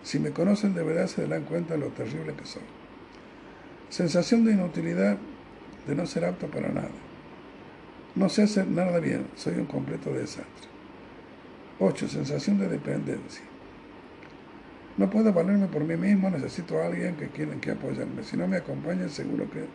Si 0.03 0.19
me 0.19 0.31
conocen 0.31 0.75
de 0.75 0.83
verdad 0.83 1.07
se 1.07 1.23
darán 1.23 1.45
cuenta 1.45 1.73
de 1.73 1.79
lo 1.79 1.87
terrible 1.87 2.33
que 2.33 2.45
soy. 2.45 2.63
Sensación 3.89 4.45
de 4.45 4.51
inutilidad, 4.51 5.17
de 5.87 5.95
no 5.95 6.05
ser 6.05 6.25
apto 6.25 6.47
para 6.47 6.69
nada. 6.69 7.06
No 8.17 8.29
sé 8.29 8.41
hacer 8.41 8.65
nada 8.65 8.99
bien, 8.99 9.27
soy 9.35 9.59
un 9.59 9.65
completo 9.65 10.11
desastre. 10.11 10.67
8. 11.77 12.07
Sensación 12.07 12.57
de 12.57 12.67
dependencia. 12.67 13.43
No 14.97 15.07
puedo 15.07 15.31
valerme 15.31 15.67
por 15.67 15.83
mí 15.83 15.95
mismo, 15.95 16.31
necesito 16.31 16.79
a 16.81 16.87
alguien 16.87 17.15
que 17.15 17.27
quiera 17.27 17.55
que 17.61 17.69
apoyarme. 17.69 18.23
Si 18.23 18.35
no 18.35 18.47
me 18.47 18.57
acompaña, 18.57 19.07
seguro 19.07 19.47
que 19.51 19.65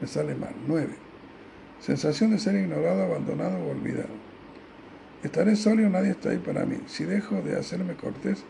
me 0.00 0.06
sale 0.06 0.34
mal. 0.34 0.54
9. 0.66 0.88
Sensación 1.78 2.30
de 2.30 2.38
ser 2.38 2.54
ignorado, 2.54 3.02
abandonado 3.02 3.58
o 3.58 3.70
olvidado. 3.70 4.16
Estaré 5.22 5.54
solo 5.54 5.82
y 5.82 5.90
nadie 5.90 6.12
está 6.12 6.30
ahí 6.30 6.38
para 6.38 6.64
mí. 6.64 6.78
Si 6.86 7.04
dejo 7.04 7.42
de 7.42 7.58
hacerme 7.58 7.96
cortés, 7.96 8.44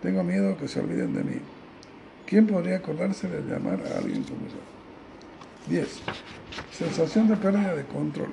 tengo 0.00 0.22
miedo 0.22 0.56
que 0.56 0.68
se 0.68 0.78
olviden 0.78 1.12
de 1.12 1.24
mí. 1.24 1.40
¿Quién 2.24 2.46
podría 2.46 2.76
acordarse 2.76 3.26
de 3.26 3.42
llamar 3.52 3.80
a 3.82 3.98
alguien 3.98 4.22
como 4.22 4.46
yo? 4.46 4.60
10. 5.68 6.02
Sensación 6.70 7.26
de 7.26 7.36
pérdida 7.36 7.74
de 7.74 7.84
control. 7.86 8.30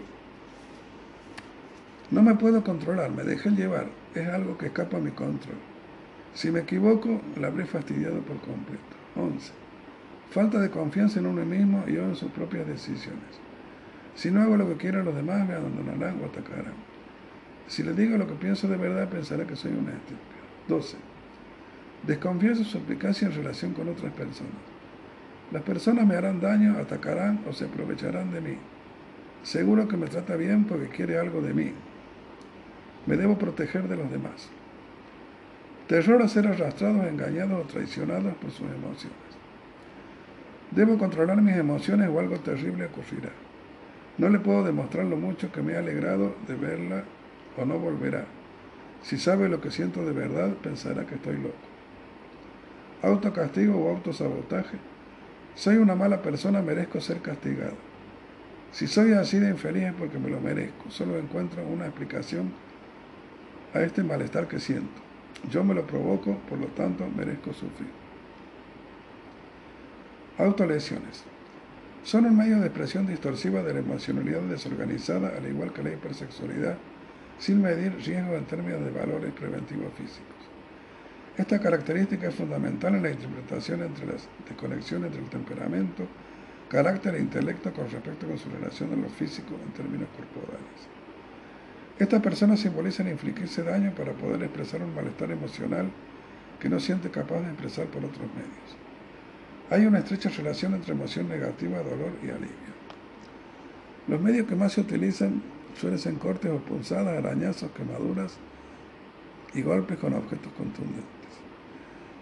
No 2.10 2.22
me 2.22 2.36
puedo 2.36 2.64
controlar, 2.64 3.12
me 3.12 3.24
dejé 3.24 3.50
llevar, 3.50 3.88
es 4.16 4.28
algo 4.30 4.58
que 4.58 4.68
escapa 4.68 4.98
a 4.98 5.02
mi 5.02 5.12
control. 5.12 5.58
Si 6.34 6.52
me 6.52 6.62
equivoco, 6.62 7.20
la 7.36 7.48
habré 7.48 7.66
fastidiado 7.66 8.22
por 8.22 8.38
completo. 8.40 8.96
11. 9.18 9.52
Falta 10.32 10.60
de 10.60 10.70
confianza 10.70 11.20
en 11.20 11.26
uno 11.26 11.44
mismo 11.46 11.84
y 11.88 11.98
en 11.98 12.16
sus 12.16 12.32
propias 12.32 12.66
decisiones. 12.66 13.42
Si 14.16 14.32
no 14.32 14.42
hago 14.42 14.56
lo 14.56 14.68
que 14.70 14.78
quieran 14.78 15.04
los 15.04 15.16
demás, 15.16 15.48
me 15.48 15.56
abandonarán 15.56 16.22
o 16.22 16.28
atacarán. 16.28 16.74
Si 17.68 17.84
le 17.84 17.94
digo 17.94 18.18
lo 18.18 18.26
que 18.26 18.36
pienso 18.36 18.70
de 18.70 18.78
verdad, 18.78 19.10
pensará 19.10 19.46
que 19.46 19.56
soy 19.56 19.72
un 19.72 19.90
estúpido. 19.90 20.38
12. 20.70 20.98
Desconfío 22.06 22.56
de 22.56 22.64
su 22.64 22.78
eficacia 22.78 23.28
en 23.28 23.34
relación 23.34 23.74
con 23.74 23.90
otras 23.90 24.14
personas. 24.14 24.54
Las 25.52 25.64
personas 25.64 26.06
me 26.06 26.16
harán 26.16 26.40
daño, 26.40 26.78
atacarán 26.80 27.42
o 27.50 27.54
se 27.54 27.66
aprovecharán 27.66 28.32
de 28.32 28.42
mí. 28.42 28.58
Seguro 29.44 29.88
que 29.88 29.98
me 29.98 30.08
trata 30.08 30.36
bien 30.36 30.66
porque 30.66 30.88
quiere 30.88 31.18
algo 31.18 31.42
de 31.42 31.54
mí. 31.54 31.74
Me 33.08 33.16
debo 33.16 33.38
proteger 33.38 33.88
de 33.88 33.96
los 33.96 34.12
demás. 34.12 34.50
Terror 35.88 36.22
a 36.22 36.28
ser 36.28 36.46
arrastrados, 36.48 37.08
engañados 37.08 37.66
o 37.66 37.68
traicionados 37.68 38.36
por 38.36 38.52
sus 38.52 38.68
emociones. 38.68 39.18
Debo 40.72 40.98
controlar 40.98 41.42
mis 41.42 41.56
emociones 41.56 42.10
o 42.10 42.20
algo 42.20 42.38
terrible 42.42 42.86
ocurrirá. 42.86 43.30
No 44.18 44.28
le 44.28 44.40
puedo 44.40 44.64
demostrar 44.64 45.06
lo 45.06 45.16
mucho 45.16 45.52
que 45.52 45.62
me 45.62 45.76
ha 45.76 45.80
alegrado 45.80 46.36
de 46.48 46.56
verla 46.56 47.04
o 47.56 47.64
no 47.64 47.80
volverá. 47.80 48.26
Si 49.04 49.18
sabe 49.18 49.48
lo 49.48 49.62
que 49.62 49.72
siento 49.72 50.04
de 50.04 50.12
verdad, 50.12 50.50
pensará 50.62 51.06
que 51.06 51.16
estoy 51.16 51.38
loco. 51.38 51.56
Autocastigo 53.04 53.78
o 53.78 53.90
autosabotaje. 53.90 54.78
Soy 55.56 55.78
una 55.78 55.96
mala 55.96 56.22
persona, 56.22 56.62
merezco 56.62 57.00
ser 57.00 57.22
castigado. 57.22 57.76
Si 58.72 58.88
soy 58.88 59.14
así 59.14 59.40
de 59.40 59.52
infeliz 59.52 59.84
es 59.84 59.94
porque 59.94 60.20
me 60.20 60.30
lo 60.30 60.42
merezco. 60.42 60.90
Solo 60.90 61.18
encuentro 61.18 61.66
una 61.66 61.86
explicación 61.86 62.52
a 63.74 63.82
este 63.82 64.04
malestar 64.04 64.48
que 64.48 64.60
siento. 64.60 65.02
Yo 65.50 65.64
me 65.64 65.74
lo 65.74 65.86
provoco, 65.86 66.38
por 66.50 66.60
lo 66.60 66.68
tanto 66.68 67.08
merezco 67.16 67.54
sufrir. 67.54 67.90
Autolesiones. 70.38 71.24
Son 72.04 72.26
un 72.26 72.38
medio 72.38 72.60
de 72.60 72.68
expresión 72.68 73.06
distorsiva 73.06 73.64
de 73.64 73.74
la 73.74 73.80
emocionalidad 73.80 74.42
desorganizada, 74.42 75.34
al 75.38 75.48
igual 75.48 75.74
que 75.74 75.84
la 75.84 75.92
hipersexualidad, 75.92 76.78
sin 77.38 77.62
medir 77.62 77.96
riesgo 78.06 78.34
en 78.36 78.46
términos 78.46 78.84
de 78.84 78.92
valores 78.92 79.34
preventivos 79.34 79.92
físicos. 79.94 80.36
Esta 81.38 81.60
característica 81.60 82.30
es 82.30 82.36
fundamental 82.36 82.96
en 82.96 83.04
la 83.04 83.12
interpretación 83.12 83.84
entre 83.84 84.08
las 84.08 84.28
desconexión 84.48 85.06
entre 85.06 85.22
el 85.22 85.30
temperamento, 85.30 86.08
carácter 86.68 87.16
e 87.16 87.20
intelecto 87.20 87.72
con 87.74 87.90
respecto 87.90 88.28
con 88.28 88.38
su 88.38 88.50
relación 88.50 88.92
a 88.94 88.96
lo 88.96 89.10
físico 89.10 89.54
en 89.64 89.72
términos 89.74 90.10
corporales. 90.16 90.97
Estas 92.00 92.22
personas 92.22 92.60
simbolizan 92.60 93.08
infligirse 93.08 93.64
daño 93.64 93.92
para 93.92 94.14
poder 94.14 94.44
expresar 94.44 94.84
un 94.84 94.94
malestar 94.94 95.32
emocional 95.32 95.90
que 96.60 96.70
no 96.70 96.80
siente 96.80 97.10
capaz 97.10 97.40
de 97.40 97.48
expresar 97.48 97.88
por 97.88 98.06
otros 98.06 98.28
medios. 98.36 98.78
Hay 99.72 99.86
una 99.86 100.00
estrecha 100.00 100.30
relación 100.30 100.76
entre 100.76 100.94
emoción 100.94 101.28
negativa, 101.28 101.80
dolor 101.80 102.12
y 102.24 102.30
alivio. 102.30 102.78
Los 104.08 104.22
medios 104.22 104.48
que 104.48 104.56
más 104.56 104.74
se 104.74 104.82
utilizan 104.82 105.42
suelen 105.76 106.00
ser 106.00 106.14
cortes 106.16 106.52
o 106.52 106.60
punzadas, 106.60 107.18
arañazos, 107.18 107.72
quemaduras 107.72 108.38
y 109.54 109.62
golpes 109.64 109.98
con 109.98 110.14
objetos 110.14 110.52
contundentes. 110.54 111.04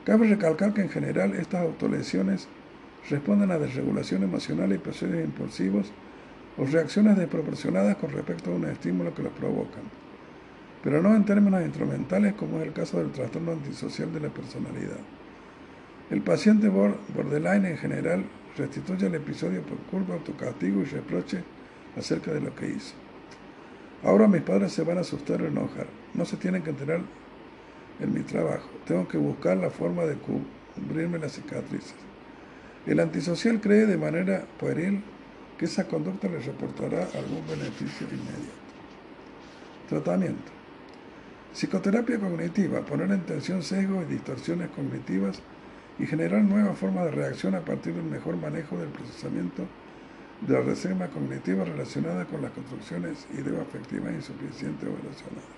Cabe 0.06 0.27
recalcar 0.27 0.73
que 0.73 0.81
en 0.81 0.89
general 0.89 1.34
estas 1.35 1.61
autolesiones 1.61 2.47
responden 3.10 3.52
a 3.52 3.60
desregulación 3.60 4.23
emocional 4.23 4.72
y 4.72 4.76
episodios 4.76 5.23
impulsivos 5.23 5.91
o 6.57 6.65
reacciones 6.65 7.18
desproporcionadas 7.18 7.98
con 7.98 8.11
respecto 8.11 8.52
a 8.52 8.56
un 8.56 8.65
estímulo 8.65 9.14
que 9.14 9.23
los 9.23 9.34
provocan, 9.34 9.84
pero 10.84 11.02
no 11.02 11.15
en 11.15 11.26
términos 11.26 11.64
instrumentales 11.64 12.34
como 12.34 12.60
es 12.60 12.68
el 12.68 12.73
caso 12.73 12.99
del 12.99 13.11
trastorno 13.11 13.53
antisocial 13.53 14.14
de 14.14 14.19
la 14.19 14.30
personalidad. 14.30 14.99
El 16.10 16.22
paciente 16.22 16.69
borderline 16.69 17.65
en 17.65 17.77
general 17.77 18.26
restituye 18.57 19.07
el 19.07 19.15
episodio 19.15 19.64
por 19.64 19.77
culpa, 19.90 20.14
autocastigo 20.14 20.82
y 20.82 20.86
reproche 20.86 21.44
acerca 21.98 22.32
de 22.32 22.41
lo 22.41 22.53
que 22.56 22.68
hizo. 22.68 22.94
Ahora 24.03 24.27
mis 24.27 24.41
padres 24.41 24.72
se 24.72 24.84
van 24.84 24.99
a 24.99 25.02
asustar 25.02 25.41
o 25.41 25.48
enojar. 25.48 25.88
No 26.14 26.26
se 26.26 26.38
tienen 26.38 26.61
que 26.61 26.69
enterar 26.69 27.02
en 27.99 28.14
mi 28.14 28.22
trabajo. 28.22 28.69
Tengo 28.86 29.07
que 29.07 29.18
buscar 29.18 29.57
la 29.57 29.72
forma 29.72 30.03
de 30.03 30.15
cubrirme 30.15 31.18
las 31.18 31.34
cicatrices. 31.34 31.95
El 32.86 32.99
antisocial 32.99 33.60
cree 33.60 33.88
de 33.88 33.98
manera 33.98 34.45
pueril 34.60 35.02
que 35.57 35.65
esa 35.65 35.88
conducta 35.88 36.27
le 36.27 36.40
reportará 36.40 37.07
algún 37.14 37.45
beneficio 37.48 38.07
inmediato. 38.07 38.65
Tratamiento. 39.90 40.52
Psicoterapia 41.53 42.19
cognitiva, 42.19 42.82
poner 42.82 43.11
en 43.11 43.22
tensión 43.22 43.64
sesgos 43.64 44.03
y 44.03 44.14
distorsiones 44.14 44.69
cognitivas 44.69 45.41
y 45.98 46.06
generar 46.06 46.41
nuevas 46.44 46.77
formas 46.77 47.06
de 47.06 47.11
reacción 47.11 47.56
a 47.56 47.61
partir 47.61 47.94
del 47.94 48.03
mejor 48.03 48.36
manejo 48.36 48.77
del 48.77 48.90
procesamiento 48.90 49.65
de 50.41 50.53
la 50.53 50.61
reserva 50.61 51.07
cognitiva 51.07 51.64
relacionada 51.64 52.26
con 52.26 52.41
las 52.41 52.52
construcciones 52.52 53.26
ideoafectivas 53.34 54.14
insuficientes 54.14 54.84
o 54.84 54.91
erosionadas. 54.91 55.56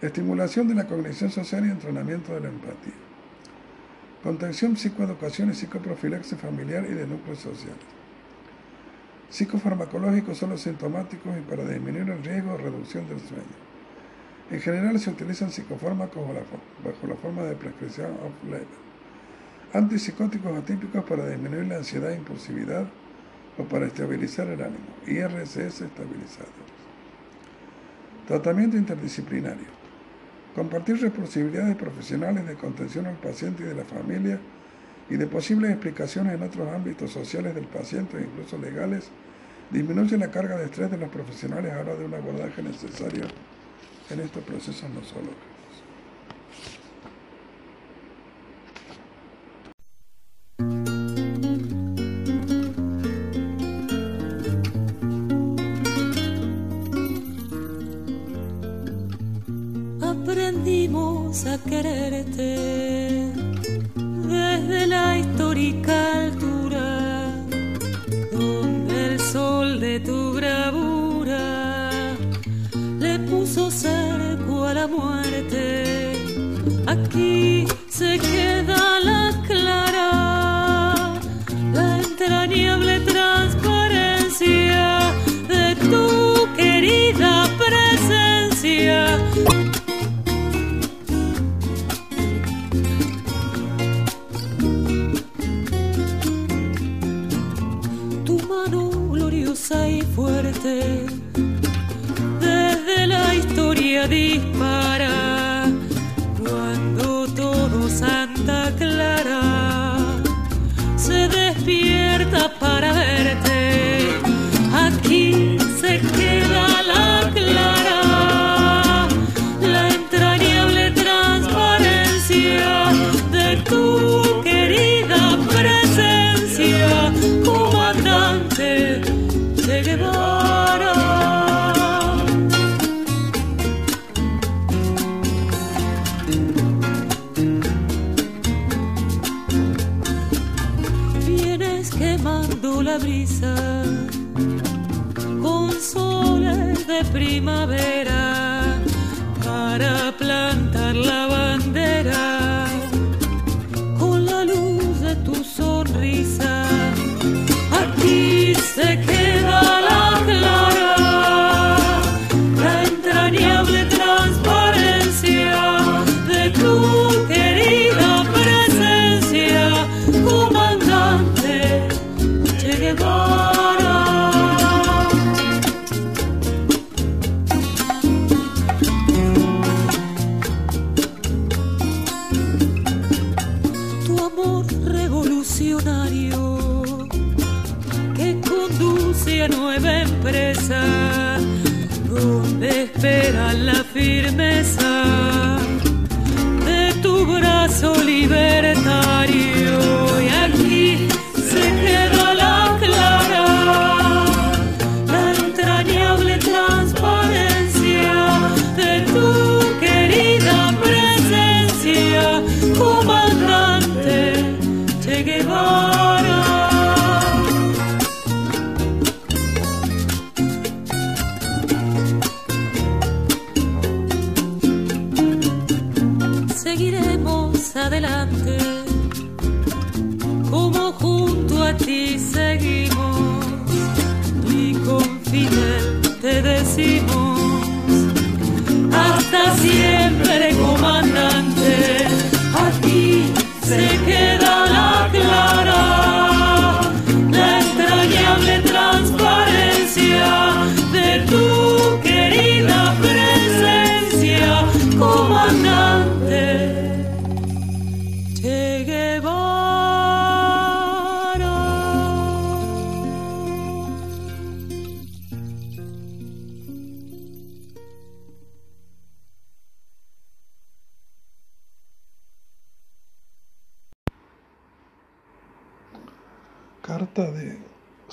Estimulación 0.00 0.68
de 0.68 0.74
la 0.74 0.86
cognición 0.86 1.30
social 1.30 1.66
y 1.66 1.70
entrenamiento 1.70 2.34
de 2.34 2.40
la 2.42 2.48
empatía. 2.48 2.92
Contención, 4.22 4.76
psicoeducación 4.76 5.50
y 5.50 5.54
psicoprofilaxis 5.54 6.38
familiar 6.38 6.84
y 6.88 6.94
de 6.94 7.06
núcleos 7.06 7.40
sociales. 7.40 7.95
Psicofarmacológicos 9.30 10.38
son 10.38 10.50
los 10.50 10.62
sintomáticos 10.62 11.36
y 11.36 11.40
para 11.42 11.64
disminuir 11.64 12.08
el 12.08 12.22
riesgo 12.22 12.54
o 12.54 12.56
reducción 12.56 13.08
del 13.08 13.20
sueño. 13.20 13.44
En 14.50 14.60
general 14.60 14.98
se 15.00 15.10
utilizan 15.10 15.50
psicofármacos 15.50 16.22
bajo 16.84 17.06
la 17.06 17.16
forma 17.16 17.42
de 17.42 17.56
prescripción 17.56 18.12
off-label. 18.12 18.66
Antipsicóticos 19.72 20.56
atípicos 20.56 21.04
para 21.04 21.28
disminuir 21.28 21.66
la 21.66 21.78
ansiedad 21.78 22.12
e 22.12 22.16
impulsividad 22.16 22.86
o 23.58 23.64
para 23.64 23.86
estabilizar 23.86 24.46
el 24.46 24.62
ánimo. 24.62 24.86
IRCS 25.06 25.80
estabilizadores. 25.82 26.76
Tratamiento 28.28 28.76
interdisciplinario. 28.76 29.66
Compartir 30.54 31.00
responsabilidades 31.00 31.76
profesionales 31.76 32.46
de 32.46 32.54
contención 32.54 33.06
al 33.06 33.16
paciente 33.16 33.64
y 33.64 33.66
de 33.66 33.74
la 33.74 33.84
familia 33.84 34.38
y 35.08 35.16
de 35.16 35.26
posibles 35.26 35.70
explicaciones 35.70 36.34
en 36.34 36.42
otros 36.42 36.68
ámbitos 36.68 37.12
sociales 37.12 37.54
del 37.54 37.66
paciente 37.66 38.18
e 38.18 38.22
incluso 38.22 38.58
legales 38.58 39.10
disminuye 39.70 40.16
la 40.18 40.30
carga 40.30 40.56
de 40.56 40.66
estrés 40.66 40.90
de 40.90 40.98
los 40.98 41.08
profesionales 41.08 41.72
a 41.72 41.76
la 41.76 41.82
hora 41.82 41.96
de 41.96 42.04
un 42.04 42.14
abordaje 42.14 42.62
necesario 42.62 43.24
en 44.10 44.20
estos 44.20 44.42
procesos 44.44 44.88
nosológicos. 44.90 45.55
Aprendimos 45.55 45.55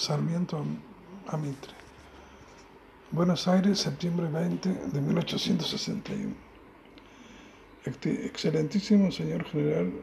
Sarmiento 0.04 0.62
a 1.28 1.38
Mitre. 1.38 1.72
Buenos 3.12 3.48
Aires, 3.48 3.80
septiembre 3.80 4.28
20 4.28 4.68
de 4.92 5.00
1861. 5.00 6.36
Ex- 7.86 8.06
Excelentísimo 8.06 9.14
señor 9.14 9.46
general 9.46 9.94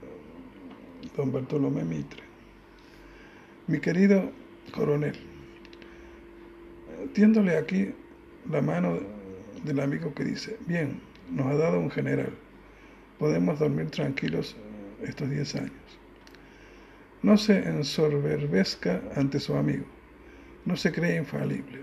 don 1.15 1.31
Bartolomé 1.31 1.85
Mitre. 1.85 2.23
Mi 3.67 3.79
querido 3.79 4.33
coronel, 4.73 5.19
tiéndole 7.13 7.59
aquí 7.59 7.93
la 8.51 8.63
mano 8.63 9.01
del 9.65 9.81
amigo 9.81 10.15
que 10.15 10.25
dice, 10.25 10.57
bien, 10.67 10.99
nos 11.31 11.47
ha 11.49 11.57
dado 11.57 11.79
un 11.79 11.91
general, 11.91 12.33
podemos 13.19 13.59
dormir 13.59 13.91
tranquilos 13.91 14.57
estos 15.03 15.29
10 15.29 15.55
años. 15.57 15.80
No 17.23 17.37
se 17.37 17.59
ensorberbezca 17.59 19.03
ante 19.15 19.41
su 19.41 19.55
amigo, 19.55 19.85
no 20.65 20.77
se 20.77 20.91
cree 20.91 21.17
infalible. 21.17 21.81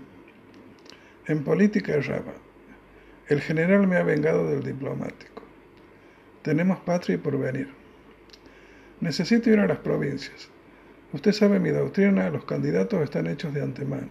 En 1.26 1.44
política 1.44 1.92
erraba. 1.92 2.32
El 3.28 3.40
general 3.40 3.86
me 3.86 3.98
ha 3.98 4.02
vengado 4.02 4.48
del 4.48 4.64
diplomático. 4.64 5.42
Tenemos 6.42 6.78
patria 6.80 7.14
y 7.14 7.18
porvenir. 7.18 7.68
Necesito 9.00 9.50
ir 9.50 9.60
a 9.60 9.68
las 9.68 9.78
provincias. 9.78 10.48
Usted 11.12 11.32
sabe 11.32 11.60
mi 11.60 11.70
doctrina, 11.70 12.30
los 12.30 12.44
candidatos 12.44 13.00
están 13.02 13.28
hechos 13.28 13.54
de 13.54 13.62
antemano. 13.62 14.08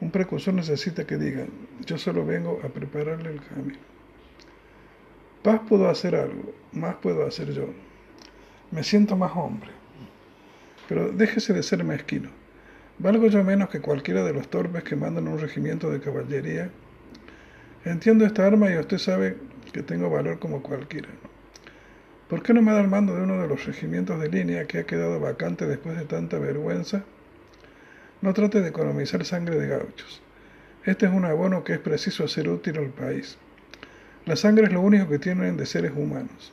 Un 0.00 0.10
precursor 0.10 0.54
necesita 0.54 1.06
que 1.06 1.18
digan, 1.18 1.50
yo 1.86 1.98
solo 1.98 2.26
vengo 2.26 2.58
a 2.64 2.68
prepararle 2.68 3.30
el 3.30 3.40
camino. 3.40 3.78
Paz 5.44 5.60
puedo 5.68 5.88
hacer 5.88 6.16
algo, 6.16 6.52
más 6.72 6.96
puedo 6.96 7.24
hacer 7.24 7.52
yo. 7.52 7.68
Me 8.72 8.82
siento 8.82 9.16
más 9.16 9.32
hombre. 9.36 9.81
Pero 10.92 11.10
déjese 11.10 11.54
de 11.54 11.62
ser 11.62 11.82
mezquino. 11.84 12.28
Valgo 12.98 13.26
yo 13.28 13.42
menos 13.42 13.70
que 13.70 13.80
cualquiera 13.80 14.22
de 14.24 14.34
los 14.34 14.48
torpes 14.48 14.84
que 14.84 14.94
mandan 14.94 15.26
un 15.26 15.38
regimiento 15.38 15.90
de 15.90 16.00
caballería. 16.00 16.68
Entiendo 17.86 18.26
esta 18.26 18.46
arma 18.46 18.70
y 18.70 18.76
usted 18.76 18.98
sabe 18.98 19.38
que 19.72 19.82
tengo 19.82 20.10
valor 20.10 20.38
como 20.38 20.62
cualquiera. 20.62 21.08
¿Por 22.28 22.42
qué 22.42 22.52
no 22.52 22.60
me 22.60 22.72
da 22.72 22.82
el 22.82 22.88
mando 22.88 23.14
de 23.14 23.22
uno 23.22 23.40
de 23.40 23.48
los 23.48 23.64
regimientos 23.64 24.20
de 24.20 24.28
línea 24.28 24.66
que 24.66 24.80
ha 24.80 24.84
quedado 24.84 25.18
vacante 25.18 25.66
después 25.66 25.96
de 25.96 26.04
tanta 26.04 26.38
vergüenza? 26.38 27.04
No 28.20 28.34
trate 28.34 28.60
de 28.60 28.68
economizar 28.68 29.24
sangre 29.24 29.58
de 29.58 29.68
gauchos. 29.68 30.20
Este 30.84 31.06
es 31.06 31.12
un 31.12 31.24
abono 31.24 31.64
que 31.64 31.72
es 31.72 31.78
preciso 31.78 32.24
hacer 32.24 32.50
útil 32.50 32.76
al 32.76 32.90
país. 32.90 33.38
La 34.26 34.36
sangre 34.36 34.66
es 34.66 34.72
lo 34.74 34.82
único 34.82 35.08
que 35.08 35.18
tienen 35.18 35.56
de 35.56 35.64
seres 35.64 35.92
humanos. 35.96 36.52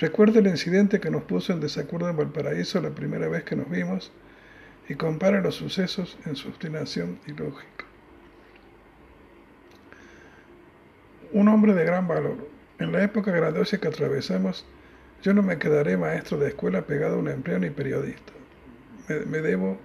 Recuerde 0.00 0.38
el 0.38 0.46
incidente 0.46 1.00
que 1.00 1.10
nos 1.10 1.24
puso 1.24 1.52
en 1.52 1.58
desacuerdo 1.58 2.08
en 2.08 2.16
Valparaíso 2.16 2.80
la 2.80 2.90
primera 2.90 3.26
vez 3.26 3.42
que 3.42 3.56
nos 3.56 3.68
vimos 3.68 4.12
y 4.88 4.94
compare 4.94 5.42
los 5.42 5.56
sucesos 5.56 6.16
en 6.24 6.36
su 6.36 6.48
obstinación 6.48 7.18
y 7.26 7.32
lógica. 7.32 7.84
Un 11.32 11.48
hombre 11.48 11.74
de 11.74 11.84
gran 11.84 12.06
valor. 12.06 12.48
En 12.78 12.92
la 12.92 13.02
época 13.02 13.32
grandiosa 13.32 13.78
que 13.78 13.88
atravesamos, 13.88 14.64
yo 15.22 15.34
no 15.34 15.42
me 15.42 15.58
quedaré 15.58 15.96
maestro 15.96 16.38
de 16.38 16.48
escuela 16.48 16.86
pegado 16.86 17.16
a 17.16 17.18
un 17.18 17.28
empleo 17.28 17.58
ni 17.58 17.70
periodista. 17.70 18.32
Me, 19.08 19.18
me 19.26 19.40
debo 19.40 19.78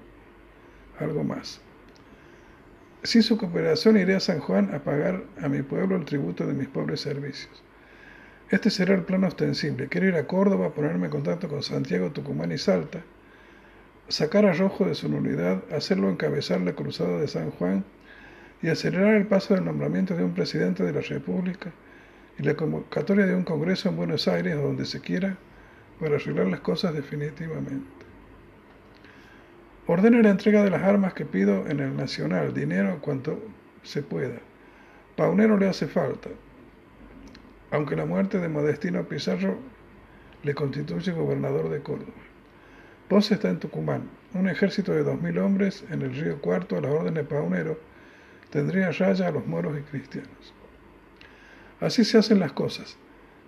algo 0.99 1.23
más. 1.23 1.60
Sin 3.02 3.23
su 3.23 3.35
cooperación 3.35 3.98
iré 3.98 4.14
a 4.14 4.19
San 4.19 4.40
Juan 4.40 4.76
a 4.76 4.84
pagar 4.84 5.23
a 5.41 5.49
mi 5.49 5.64
pueblo 5.64 5.95
el 5.95 6.06
tributo 6.06 6.45
de 6.45 6.53
mis 6.53 6.68
pobres 6.68 7.02
servicios. 7.02 7.62
Este 8.49 8.70
será 8.70 8.94
el 8.94 9.03
plan 9.03 9.24
ostensible. 9.24 9.88
Quiero 9.88 10.07
ir 10.07 10.15
a 10.15 10.28
Córdoba, 10.28 10.74
ponerme 10.74 11.06
en 11.06 11.11
contacto 11.11 11.48
con 11.48 11.64
Santiago, 11.64 12.11
Tucumán 12.11 12.52
y 12.52 12.57
Salta, 12.57 13.02
sacar 14.07 14.45
a 14.45 14.53
Rojo 14.53 14.86
de 14.86 14.95
su 14.95 15.10
nulidad, 15.10 15.64
hacerlo 15.72 16.10
encabezar 16.10 16.61
la 16.61 16.74
cruzada 16.74 17.18
de 17.18 17.28
San 17.28 17.52
Juan 17.52 17.84
y 18.61 18.70
acelerar 18.70 19.15
el 19.15 19.28
paso 19.28 19.56
del 19.56 19.65
nombramiento 19.65 20.15
de 20.15 20.24
un 20.24 20.34
presidente 20.34 20.84
de 20.84 20.94
la 20.94 21.02
República 21.02 21.72
y 22.38 22.44
la 22.44 22.56
convocatoria 22.56 23.26
de 23.26 23.36
un 23.36 23.44
Congreso 23.44 23.90
en 23.90 23.98
Buenos 23.98 24.28
Aires 24.28 24.56
o 24.56 24.61
donde 24.61 24.86
se 24.86 25.02
quiera 25.02 25.38
para 25.99 26.15
arreglar 26.15 26.48
las 26.48 26.60
cosas 26.60 26.94
definitivamente. 26.94 27.88
Ordene 29.86 30.24
la 30.24 30.30
entrega 30.30 30.64
de 30.64 30.70
las 30.70 30.84
armas 30.84 31.14
que 31.14 31.26
pido 31.26 31.68
en 31.68 31.80
el 31.80 31.95
Nacional, 31.95 32.53
dinero 32.53 32.99
cuanto 33.02 33.44
se 33.84 34.02
pueda. 34.02 34.40
Paunero 35.15 35.57
le 35.57 35.68
hace 35.68 35.88
falta, 35.88 36.30
aunque 37.73 37.95
la 37.95 38.05
muerte 38.05 38.39
de 38.39 38.49
Modestino 38.49 39.03
Pizarro 39.07 39.57
le 40.43 40.53
constituye 40.53 41.11
gobernador 41.11 41.69
de 41.69 41.81
Córdoba. 41.81 42.13
Pos 43.07 43.31
está 43.31 43.49
en 43.49 43.59
Tucumán. 43.59 44.11
Un 44.35 44.47
ejército 44.47 44.93
de 44.93 45.01
dos 45.01 45.19
mil 45.19 45.39
hombres 45.39 45.83
en 45.89 46.03
el 46.03 46.13
río 46.13 46.39
Cuarto 46.39 46.77
a 46.77 46.81
la 46.81 46.91
orden 46.91 47.15
de 47.15 47.23
Paunero 47.23 47.79
tendría 48.51 48.91
raya 48.91 49.27
a 49.27 49.31
los 49.31 49.47
moros 49.47 49.75
y 49.75 49.81
cristianos. 49.81 50.53
Así 51.79 52.05
se 52.05 52.19
hacen 52.19 52.39
las 52.39 52.51
cosas. 52.51 52.95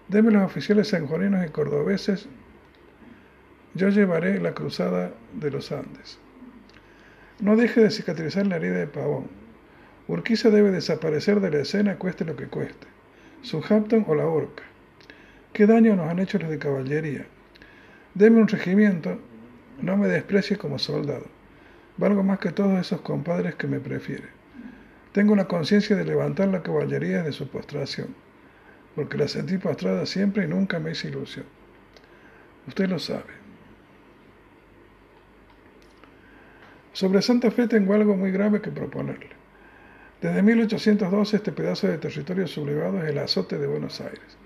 Deme 0.08 0.32
los 0.32 0.44
oficiales 0.44 0.88
sanjuaninos 0.88 1.46
y 1.46 1.50
cordobeses. 1.50 2.28
Yo 3.76 3.90
llevaré 3.90 4.40
la 4.40 4.56
cruzada 4.56 5.14
de 5.34 5.52
los 5.52 5.72
Andes. 5.72 6.18
No 7.42 7.56
deje 7.56 7.80
de 7.80 7.92
cicatrizar 7.92 8.48
la 8.48 8.56
herida 8.56 8.78
de 8.78 8.88
Pavón. 8.88 9.28
Urquiza 10.08 10.50
debe 10.50 10.72
desaparecer 10.72 11.42
de 11.42 11.52
la 11.52 11.60
escena, 11.60 11.98
cueste 11.98 12.26
lo 12.26 12.36
que 12.36 12.48
cueste. 12.48 12.95
Southampton 13.46 14.06
o 14.08 14.16
la 14.16 14.26
horca. 14.26 14.64
¿Qué 15.54 15.68
daño 15.68 15.96
nos 15.96 16.10
han 16.10 16.18
hecho 16.18 16.40
los 16.40 16.50
de 16.50 16.58
caballería? 16.58 17.28
Deme 18.16 18.42
un 18.42 18.48
regimiento, 18.48 19.20
no 19.82 19.96
me 19.98 20.08
desprecie 20.08 20.58
como 20.58 20.80
soldado. 20.80 21.28
Valgo 21.98 22.24
más 22.24 22.40
que 22.40 22.52
todos 22.52 22.80
esos 22.80 23.02
compadres 23.02 23.54
que 23.54 23.68
me 23.68 23.80
prefieren. 23.80 24.30
Tengo 25.12 25.36
la 25.36 25.48
conciencia 25.48 25.96
de 25.96 26.06
levantar 26.06 26.48
la 26.48 26.64
caballería 26.64 27.22
de 27.22 27.32
su 27.32 27.48
postración, 27.48 28.16
porque 28.96 29.18
la 29.18 29.28
sentí 29.28 29.60
postrada 29.60 30.08
siempre 30.08 30.46
y 30.46 30.48
nunca 30.48 30.80
me 30.80 30.92
hice 30.92 31.10
ilusión. 31.10 31.46
Usted 32.68 32.90
lo 32.90 32.98
sabe. 32.98 33.46
Sobre 36.94 37.22
Santa 37.22 37.52
Fe 37.52 37.68
tengo 37.68 37.94
algo 37.94 38.16
muy 38.16 38.32
grave 38.32 38.60
que 38.60 38.72
proponerle. 38.72 39.45
Desde 40.26 40.42
1812 40.42 41.36
este 41.36 41.52
pedazo 41.52 41.88
de 41.88 42.00
territorio 42.00 42.48
sublevado 42.48 43.00
es 43.04 43.10
el 43.12 43.20
azote 43.20 43.60
de 43.60 43.68
Buenos 43.68 44.02
Aires. 44.02 44.40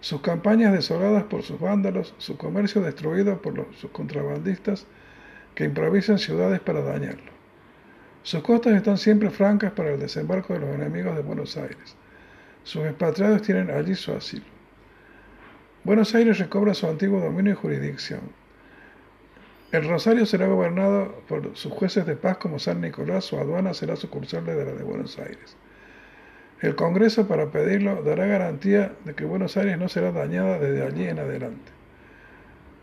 Sus 0.00 0.20
campañas 0.20 0.72
desoladas 0.72 1.22
por 1.22 1.44
sus 1.44 1.60
vándalos, 1.60 2.12
su 2.18 2.36
comercio 2.36 2.80
destruido 2.82 3.40
por 3.40 3.56
los, 3.56 3.68
sus 3.76 3.92
contrabandistas 3.92 4.84
que 5.54 5.62
improvisan 5.62 6.18
ciudades 6.18 6.58
para 6.58 6.80
dañarlo. 6.80 7.30
Sus 8.24 8.42
costas 8.42 8.74
están 8.74 8.98
siempre 8.98 9.30
francas 9.30 9.70
para 9.70 9.92
el 9.92 10.00
desembarco 10.00 10.54
de 10.54 10.58
los 10.58 10.74
enemigos 10.74 11.14
de 11.14 11.22
Buenos 11.22 11.56
Aires. 11.56 11.94
Sus 12.64 12.84
expatriados 12.84 13.42
tienen 13.42 13.70
allí 13.70 13.94
su 13.94 14.10
asilo. 14.10 14.46
Buenos 15.84 16.16
Aires 16.16 16.40
recobra 16.40 16.74
su 16.74 16.88
antiguo 16.88 17.20
dominio 17.20 17.52
y 17.52 17.54
jurisdicción. 17.54 18.22
El 19.72 19.88
Rosario 19.88 20.26
será 20.26 20.46
gobernado 20.46 21.12
por 21.28 21.56
sus 21.56 21.72
jueces 21.72 22.06
de 22.06 22.14
paz 22.14 22.36
como 22.38 22.60
San 22.60 22.80
Nicolás, 22.80 23.24
su 23.24 23.36
aduana 23.36 23.74
será 23.74 23.96
sucursal 23.96 24.46
de 24.46 24.64
la 24.64 24.72
de 24.72 24.84
Buenos 24.84 25.18
Aires. 25.18 25.56
El 26.60 26.76
Congreso, 26.76 27.26
para 27.26 27.50
pedirlo, 27.50 28.02
dará 28.02 28.26
garantía 28.26 28.92
de 29.04 29.14
que 29.14 29.24
Buenos 29.24 29.56
Aires 29.56 29.76
no 29.76 29.88
será 29.88 30.12
dañada 30.12 30.58
desde 30.58 30.86
allí 30.86 31.04
en 31.04 31.18
adelante. 31.18 31.72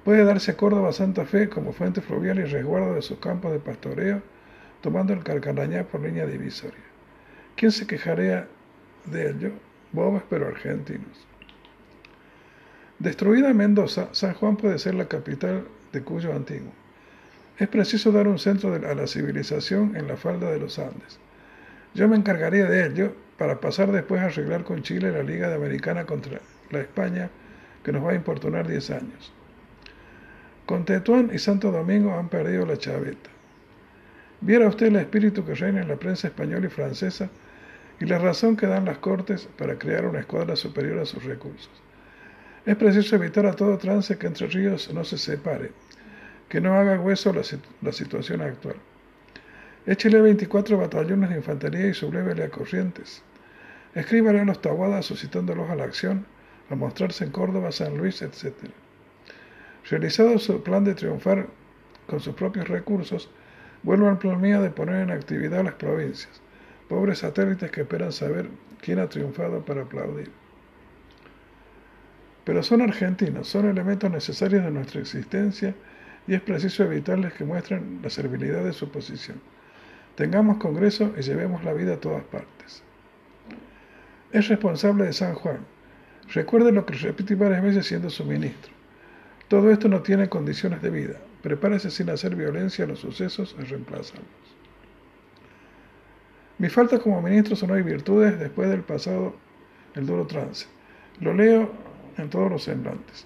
Puede 0.04 0.26
darse 0.26 0.58
Córdoba 0.58 0.92
Santa 0.92 1.26
Fe 1.26 1.48
como 1.48 1.72
fuente 1.72 2.02
fluvial 2.02 2.40
y 2.40 2.44
resguardo 2.44 2.94
de 2.94 3.02
sus 3.02 3.20
campos 3.20 3.54
de 3.54 3.60
pastoreo, 3.60 4.22
tomando 4.82 5.14
el 5.14 5.24
Carcarañá 5.24 5.86
por 5.86 6.02
línea 6.02 6.26
divisoria. 6.26 6.84
¿Quién 7.56 7.72
se 7.72 7.88
quejaría 7.88 8.48
de 9.06 9.30
ello? 9.30 9.52
Bobos 9.94 10.24
pero 10.30 10.48
argentinos. 10.48 11.26
Destruida 13.00 13.54
Mendoza, 13.54 14.10
San 14.12 14.34
Juan 14.34 14.58
puede 14.58 14.78
ser 14.78 14.96
la 14.96 15.08
capital 15.08 15.64
de 15.94 16.02
Cuyo 16.02 16.34
antiguo. 16.34 16.74
Es 17.58 17.70
preciso 17.70 18.12
dar 18.12 18.28
un 18.28 18.40
centro 18.40 18.74
a 18.74 18.96
la 18.96 19.08
civilización 19.08 19.96
en 19.96 20.08
la 20.08 20.18
falda 20.18 20.52
de 20.52 20.60
los 20.60 20.80
Andes. 20.80 21.20
Yo 21.94 22.08
me 22.08 22.18
encargaría 22.18 22.66
de 22.66 22.88
ello 22.88 23.16
para 23.38 23.62
pasar 23.62 23.92
después 23.92 24.22
a 24.22 24.26
arreglar 24.26 24.64
con 24.64 24.82
Chile 24.82 25.12
la 25.12 25.22
Liga 25.22 25.50
de 25.50 25.56
Americana 25.56 26.06
contra 26.06 26.42
la 26.72 26.82
España, 26.82 27.30
que 27.84 27.92
nos 27.92 28.04
va 28.04 28.12
a 28.12 28.16
importunar 28.16 28.68
10 28.68 28.90
años. 28.90 29.32
Con 30.66 30.86
Tetuán 30.86 31.30
y 31.32 31.38
Santo 31.38 31.72
Domingo 31.72 32.18
han 32.18 32.30
perdido 32.30 32.66
la 32.66 32.78
chaveta. 32.78 33.30
Viera 34.42 34.68
usted 34.68 34.88
el 34.88 34.96
espíritu 34.96 35.46
que 35.46 35.54
reina 35.54 35.82
en 35.82 35.90
la 35.90 35.98
prensa 35.98 36.28
española 36.28 36.66
y 36.66 36.70
francesa 36.70 37.30
y 38.00 38.06
la 38.06 38.18
razón 38.18 38.58
que 38.58 38.66
dan 38.66 38.86
las 38.86 38.98
cortes 38.98 39.48
para 39.58 39.78
crear 39.78 40.06
una 40.06 40.22
escuadra 40.22 40.56
superior 40.56 41.00
a 41.00 41.06
sus 41.06 41.24
recursos. 41.24 41.83
Es 42.66 42.78
preciso 42.78 43.18
evitar 43.18 43.46
a 43.46 43.58
todo 43.58 43.78
trance 43.78 44.18
que 44.18 44.28
entre 44.28 44.48
ríos 44.48 44.90
no 44.94 45.04
se 45.04 45.18
separe, 45.18 45.72
que 46.48 46.62
no 46.62 46.74
haga 46.76 46.98
hueso 46.98 47.34
la, 47.34 47.92
situación 47.92 48.42
actual. 48.42 48.78
Échele 49.86 50.22
24 50.22 50.78
batallones 50.78 51.30
de 51.30 51.36
infantería 51.36 51.88
y 51.88 51.94
sublévele 51.94 52.46
a 52.46 52.50
corrientes. 52.50 53.22
Escríbale 53.96 54.40
a 54.40 54.46
los 54.46 54.62
tahuadas 54.62 55.06
suscitándolos 55.06 55.70
a 55.70 55.76
la 55.76 55.84
acción, 55.84 56.26
a 56.70 56.76
mostrarse 56.76 57.26
en 57.26 57.32
Córdoba, 57.32 57.74
San 57.74 57.98
Luis, 57.98 58.22
etc. 58.22 58.54
Realizado 59.90 60.40
su 60.40 60.64
plan 60.64 60.86
de 60.86 60.96
triunfar 60.96 61.48
con 62.08 62.22
sus 62.22 62.34
propios 62.34 62.70
recursos, 62.70 63.30
vuelvo 63.84 64.08
al 64.08 64.20
plan 64.20 64.40
mío 64.40 64.62
de 64.62 64.70
poner 64.70 65.02
en 65.02 65.12
actividad 65.12 65.66
las 65.66 65.74
provincias, 65.74 66.42
pobres 66.88 67.20
satélites 67.20 67.72
que 67.72 67.82
esperan 67.82 68.14
saber 68.14 68.48
quién 68.80 69.00
ha 69.00 69.10
triunfado 69.10 69.66
para 69.66 69.82
aplaudir. 69.82 70.43
Pero 72.44 72.62
son 72.62 72.82
argentinos, 72.82 73.48
son 73.48 73.68
elementos 73.70 74.12
necesarios 74.12 74.64
de 74.64 74.72
nuestra 74.72 75.00
existencia 75.00 75.74
y 76.28 76.34
es 76.34 76.42
preciso 76.42 76.84
evitarles 76.84 77.34
que 77.34 77.46
muestren 77.46 78.00
la 78.02 78.10
servilidad 78.10 78.64
de 78.64 78.74
su 78.74 78.90
posición. 78.90 79.42
Tengamos 80.16 80.58
congreso 80.58 81.14
y 81.18 81.22
llevemos 81.22 81.64
la 81.64 81.74
vida 81.74 81.96
a 81.96 82.00
todas 82.00 82.24
partes. 82.24 82.84
Es 84.32 84.48
responsable 84.48 85.06
de 85.06 85.14
San 85.14 85.36
Juan. 85.36 85.60
Recuerde 86.34 86.72
lo 86.72 86.86
que 86.86 86.96
repetí 86.96 87.36
varias 87.36 87.64
veces 87.64 87.86
siendo 87.86 88.10
su 88.10 88.26
ministro. 88.26 88.72
Todo 89.48 89.72
esto 89.72 89.88
no 89.88 90.02
tiene 90.02 90.30
condiciones 90.30 90.82
de 90.82 90.90
vida. 90.90 91.20
Prepárese 91.42 91.92
sin 91.92 92.10
hacer 92.10 92.36
violencia 92.36 92.86
a 92.86 92.88
los 92.88 93.00
sucesos 93.00 93.56
y 93.60 93.64
reemplazarlos. 93.64 94.26
Mi 96.58 96.70
falta 96.70 97.00
como 97.00 97.22
ministro 97.22 97.56
son 97.56 97.72
hoy 97.72 97.82
virtudes 97.82 98.40
después 98.40 98.70
del 98.70 98.82
pasado, 98.82 99.36
el 99.96 100.06
duro 100.06 100.26
trance. 100.26 100.68
Lo 101.20 101.34
leo 101.34 101.72
en 102.18 102.30
todos 102.30 102.50
los 102.52 102.64
semblantes. 102.64 103.26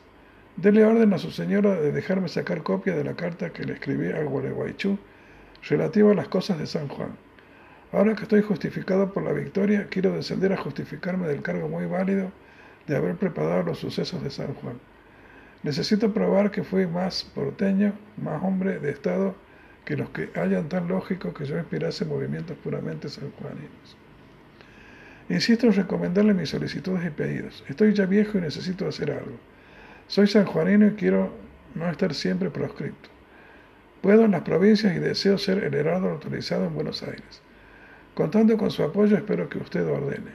Dele 0.55 0.83
orden 0.85 1.13
a 1.13 1.17
su 1.17 1.31
señora 1.31 1.75
de 1.75 1.91
dejarme 1.91 2.29
sacar 2.29 2.63
copia 2.63 2.95
de 2.95 3.03
la 3.03 3.15
carta 3.15 3.51
que 3.51 3.63
le 3.63 3.73
escribí 3.73 4.11
a 4.11 4.23
Gualeguaychú 4.23 4.97
relativa 5.69 6.11
a 6.11 6.15
las 6.15 6.27
cosas 6.27 6.57
de 6.57 6.65
San 6.65 6.87
Juan. 6.87 7.15
Ahora 7.91 8.15
que 8.15 8.23
estoy 8.23 8.41
justificado 8.41 9.13
por 9.13 9.23
la 9.23 9.33
victoria, 9.33 9.87
quiero 9.89 10.11
descender 10.11 10.51
a 10.51 10.57
justificarme 10.57 11.27
del 11.27 11.41
cargo 11.41 11.69
muy 11.69 11.85
válido 11.85 12.31
de 12.87 12.95
haber 12.95 13.15
preparado 13.15 13.63
los 13.63 13.79
sucesos 13.79 14.23
de 14.23 14.29
San 14.29 14.53
Juan. 14.55 14.79
Necesito 15.63 16.13
probar 16.13 16.51
que 16.51 16.63
fui 16.63 16.87
más 16.87 17.23
porteño, 17.23 17.93
más 18.17 18.43
hombre 18.43 18.79
de 18.79 18.91
Estado 18.91 19.35
que 19.85 19.95
los 19.95 20.09
que 20.09 20.29
hayan 20.35 20.69
tan 20.69 20.87
lógico 20.87 21.33
que 21.33 21.45
yo 21.45 21.57
inspirase 21.57 22.03
movimientos 22.03 22.57
puramente 22.57 23.09
sanjuaninos. 23.09 23.97
Insisto 25.29 25.67
en 25.67 25.73
recomendarle 25.73 26.33
mis 26.33 26.49
solicitudes 26.49 27.05
y 27.05 27.09
pedidos. 27.09 27.63
Estoy 27.67 27.93
ya 27.93 28.05
viejo 28.05 28.37
y 28.37 28.41
necesito 28.41 28.87
hacer 28.87 29.11
algo. 29.11 29.37
Soy 30.07 30.27
sanjuanino 30.27 30.87
y 30.87 30.91
quiero 30.91 31.33
no 31.75 31.89
estar 31.89 32.13
siempre 32.13 32.49
proscripto. 32.49 33.09
Puedo 34.01 34.23
en 34.23 34.31
las 34.31 34.43
provincias 34.43 34.95
y 34.95 34.99
deseo 34.99 35.37
ser 35.37 35.63
el 35.63 35.73
heraldo 35.73 36.09
autorizado 36.09 36.65
en 36.65 36.75
Buenos 36.75 37.03
Aires. 37.03 37.41
Contando 38.13 38.57
con 38.57 38.71
su 38.71 38.83
apoyo, 38.83 39.17
espero 39.17 39.49
que 39.49 39.57
usted 39.57 39.85
ordene. 39.85 40.31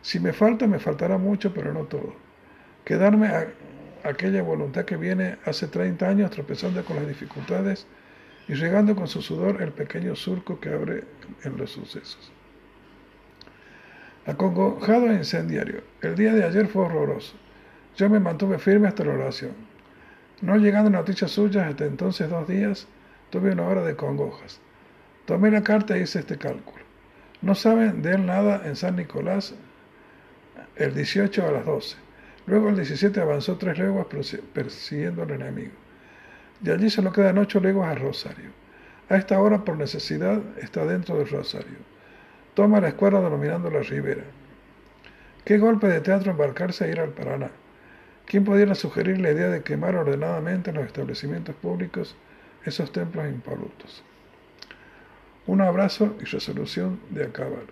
Si 0.00 0.20
me 0.20 0.32
falta, 0.32 0.66
me 0.66 0.78
faltará 0.78 1.18
mucho, 1.18 1.52
pero 1.52 1.72
no 1.72 1.84
todo. 1.84 2.14
Quedarme 2.84 3.28
a 3.28 3.48
aquella 4.04 4.42
voluntad 4.42 4.84
que 4.84 4.96
viene 4.96 5.38
hace 5.44 5.66
30 5.66 6.06
años 6.06 6.30
tropezando 6.30 6.84
con 6.84 6.96
las 6.96 7.08
dificultades 7.08 7.86
y 8.46 8.54
regando 8.54 8.94
con 8.94 9.08
su 9.08 9.22
sudor 9.22 9.60
el 9.60 9.72
pequeño 9.72 10.14
surco 10.14 10.60
que 10.60 10.68
abre 10.68 11.04
en 11.42 11.56
los 11.56 11.70
sucesos. 11.72 12.30
Acongojado 14.26 15.10
e 15.10 15.16
incendiario. 15.16 15.82
El 16.00 16.16
día 16.16 16.32
de 16.32 16.44
ayer 16.44 16.66
fue 16.66 16.84
horroroso. 16.86 17.36
Yo 17.96 18.08
me 18.08 18.20
mantuve 18.20 18.58
firme 18.58 18.88
hasta 18.88 19.04
la 19.04 19.12
oración. 19.12 19.52
No 20.40 20.56
llegando 20.56 20.88
noticias 20.88 21.30
suyas 21.30 21.68
hasta 21.68 21.84
entonces 21.84 22.30
dos 22.30 22.48
días, 22.48 22.88
tuve 23.28 23.52
una 23.52 23.64
hora 23.64 23.82
de 23.82 23.96
congojas. 23.96 24.60
Tomé 25.26 25.50
la 25.50 25.62
carta 25.62 25.96
e 25.96 26.00
hice 26.00 26.20
este 26.20 26.38
cálculo. 26.38 26.82
No 27.42 27.54
saben 27.54 28.00
de 28.00 28.14
él 28.14 28.24
nada 28.24 28.62
en 28.64 28.76
San 28.76 28.96
Nicolás 28.96 29.54
el 30.76 30.94
18 30.94 31.46
a 31.46 31.52
las 31.52 31.66
12. 31.66 31.96
Luego 32.46 32.70
el 32.70 32.76
17 32.76 33.20
avanzó 33.20 33.58
tres 33.58 33.78
leguas 33.78 34.06
persiguiendo 34.52 35.22
al 35.22 35.30
enemigo. 35.32 35.72
De 36.60 36.72
allí 36.72 36.88
solo 36.88 37.12
quedan 37.12 37.38
ocho 37.38 37.60
leguas 37.60 37.90
a 37.90 37.94
Rosario. 37.94 38.50
A 39.10 39.16
esta 39.16 39.38
hora, 39.38 39.64
por 39.64 39.76
necesidad, 39.76 40.40
está 40.58 40.86
dentro 40.86 41.18
del 41.18 41.28
Rosario. 41.28 41.93
Toma 42.54 42.80
la 42.80 42.88
escuadra 42.88 43.20
denominando 43.20 43.68
la 43.70 43.80
Ribera. 43.80 44.22
Qué 45.44 45.58
golpe 45.58 45.88
de 45.88 46.00
teatro 46.00 46.30
embarcarse 46.30 46.84
a 46.84 46.88
ir 46.88 47.00
al 47.00 47.10
Paraná. 47.10 47.50
¿Quién 48.26 48.44
pudiera 48.44 48.74
sugerir 48.74 49.20
la 49.20 49.32
idea 49.32 49.48
de 49.48 49.62
quemar 49.62 49.96
ordenadamente 49.96 50.70
en 50.70 50.76
los 50.76 50.86
establecimientos 50.86 51.54
públicos 51.56 52.16
esos 52.64 52.92
templos 52.92 53.26
impolutos? 53.26 54.02
Un 55.46 55.60
abrazo 55.60 56.16
y 56.20 56.24
resolución 56.24 57.00
de 57.10 57.24
acabar. 57.24 57.64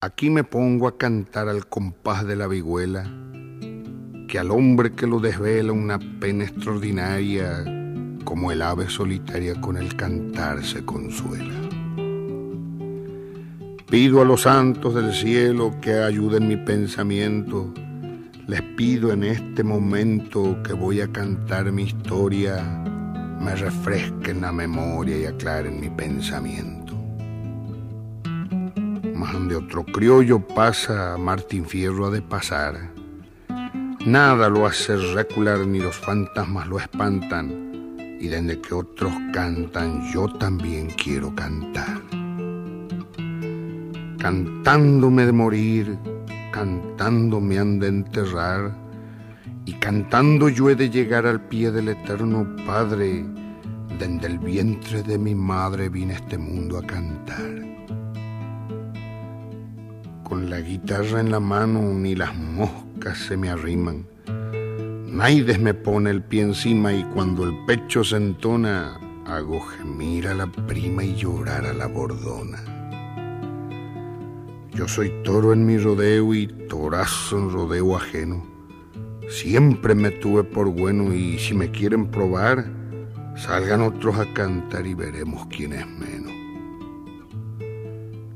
Aquí 0.00 0.30
me 0.30 0.44
pongo 0.44 0.88
a 0.88 0.98
cantar 0.98 1.48
al 1.48 1.66
compás 1.66 2.26
de 2.26 2.36
la 2.36 2.46
vihuela, 2.46 3.04
que 4.28 4.38
al 4.38 4.50
hombre 4.50 4.92
que 4.92 5.06
lo 5.06 5.18
desvela 5.18 5.72
una 5.72 5.98
pena 6.20 6.44
extraordinaria, 6.44 7.64
como 8.24 8.52
el 8.52 8.62
ave 8.62 8.88
solitaria 8.88 9.60
con 9.60 9.76
el 9.76 9.96
cantar 9.96 10.64
se 10.64 10.84
consuela. 10.84 11.71
Pido 13.92 14.22
a 14.22 14.24
los 14.24 14.40
santos 14.40 14.94
del 14.94 15.12
cielo 15.12 15.74
que 15.82 15.92
ayuden 15.92 16.48
mi 16.48 16.56
pensamiento. 16.56 17.74
Les 18.46 18.62
pido 18.62 19.12
en 19.12 19.22
este 19.22 19.62
momento 19.62 20.56
que 20.62 20.72
voy 20.72 21.02
a 21.02 21.12
cantar 21.12 21.70
mi 21.72 21.82
historia, 21.82 22.56
me 23.38 23.54
refresquen 23.54 24.40
la 24.40 24.50
memoria 24.50 25.18
y 25.18 25.26
aclaren 25.26 25.78
mi 25.78 25.90
pensamiento. 25.90 26.94
Más 29.14 29.46
de 29.46 29.56
otro 29.56 29.84
criollo 29.84 30.40
pasa, 30.40 31.18
Martín 31.18 31.66
Fierro 31.66 32.06
ha 32.06 32.10
de 32.10 32.22
pasar. 32.22 32.94
Nada 34.06 34.48
lo 34.48 34.64
hace 34.64 34.96
recular 34.96 35.66
ni 35.66 35.80
los 35.80 35.96
fantasmas 35.96 36.66
lo 36.66 36.78
espantan. 36.78 38.16
Y 38.18 38.28
desde 38.28 38.58
que 38.58 38.72
otros 38.72 39.12
cantan, 39.34 40.10
yo 40.10 40.32
también 40.38 40.88
quiero 40.96 41.34
cantar 41.34 42.21
cantándome 44.22 45.26
de 45.26 45.32
morir, 45.32 45.98
cantando 46.52 47.40
me 47.40 47.58
han 47.58 47.80
de 47.80 47.88
enterrar, 47.88 48.72
y 49.64 49.72
cantando 49.72 50.48
yo 50.48 50.70
he 50.70 50.76
de 50.76 50.90
llegar 50.90 51.26
al 51.26 51.40
pie 51.40 51.72
del 51.72 51.88
eterno 51.88 52.46
Padre, 52.64 53.24
desde 53.98 54.26
el 54.28 54.38
vientre 54.38 55.02
de 55.02 55.18
mi 55.18 55.34
madre 55.34 55.88
vine 55.88 56.12
a 56.12 56.18
este 56.18 56.38
mundo 56.38 56.78
a 56.78 56.86
cantar. 56.86 57.50
Con 60.22 60.48
la 60.48 60.60
guitarra 60.60 61.18
en 61.18 61.32
la 61.32 61.40
mano 61.40 61.80
ni 61.92 62.14
las 62.14 62.32
moscas 62.36 63.18
se 63.18 63.36
me 63.36 63.50
arriman, 63.50 64.06
Naides 65.08 65.58
me 65.58 65.74
pone 65.74 66.10
el 66.10 66.22
pie 66.22 66.42
encima 66.42 66.92
y 66.92 67.02
cuando 67.06 67.42
el 67.42 67.64
pecho 67.66 68.04
se 68.04 68.18
entona, 68.18 69.00
hago 69.26 69.60
gemir 69.60 70.28
a 70.28 70.34
la 70.34 70.46
prima 70.46 71.02
y 71.02 71.16
llorar 71.16 71.66
a 71.66 71.72
la 71.72 71.88
bordona. 71.88 72.71
Yo 74.74 74.88
soy 74.88 75.12
toro 75.22 75.52
en 75.52 75.66
mi 75.66 75.76
rodeo 75.76 76.32
y 76.32 76.46
torazo 76.46 77.36
en 77.36 77.50
rodeo 77.50 77.94
ajeno. 77.94 78.42
Siempre 79.28 79.94
me 79.94 80.10
tuve 80.10 80.44
por 80.44 80.70
bueno 80.70 81.12
y 81.12 81.38
si 81.38 81.52
me 81.52 81.70
quieren 81.70 82.06
probar, 82.10 82.72
salgan 83.36 83.82
otros 83.82 84.16
a 84.18 84.32
cantar 84.32 84.86
y 84.86 84.94
veremos 84.94 85.46
quién 85.48 85.74
es 85.74 85.86
menos. 85.86 86.32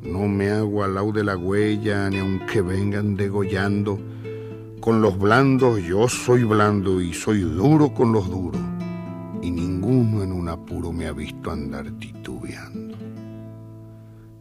No 0.03 0.29
me 0.29 0.51
hago 0.51 0.85
al 0.85 1.13
de 1.15 1.25
la 1.25 1.39
huella, 1.39 2.11
ni 2.11 2.19
aunque 2.19 2.61
vengan 2.61 3.17
degollando. 3.17 3.99
Con 4.81 5.01
los 5.01 5.19
blandos 5.19 5.83
yo 5.83 6.07
soy 6.07 6.45
blando 6.45 7.01
y 7.01 7.15
soy 7.15 7.41
duro 7.41 7.95
con 7.95 8.13
los 8.13 8.29
duros. 8.29 8.61
Y 9.41 9.51
ninguno 9.51 10.23
en 10.23 10.33
un 10.33 10.51
apuro 10.51 10.93
me 10.93 11.07
ha 11.07 11.13
visto 11.13 11.51
andar 11.51 11.91
titubeando. 11.99 12.95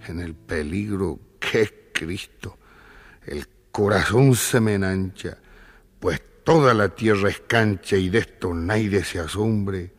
En 0.07 0.19
el 0.19 0.35
peligro 0.35 1.19
que 1.39 1.84
Cristo, 1.95 2.57
el 3.25 3.47
corazón 3.71 4.35
se 4.35 4.59
me 4.59 4.75
enancha, 4.75 5.37
pues 5.99 6.21
toda 6.43 6.73
la 6.73 6.89
tierra 6.89 7.29
es 7.29 7.39
cancha 7.39 7.95
y 7.95 8.09
de 8.09 8.19
esto 8.19 8.53
nadie 8.53 9.03
se 9.03 9.19
asombre, 9.19 9.93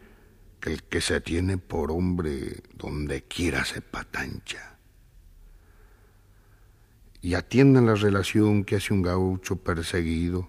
que 0.61 0.73
el 0.73 0.83
que 0.85 1.01
se 1.01 1.21
tiene 1.21 1.59
por 1.59 1.91
hombre 1.91 2.63
donde 2.75 3.23
quiera 3.23 3.65
se 3.65 3.81
patancha. 3.81 4.79
Y 7.23 7.35
atiendan 7.35 7.87
la 7.87 7.95
relación 7.95 8.65
que 8.65 8.77
hace 8.77 8.93
un 8.93 9.03
gaucho 9.03 9.57
perseguido, 9.57 10.49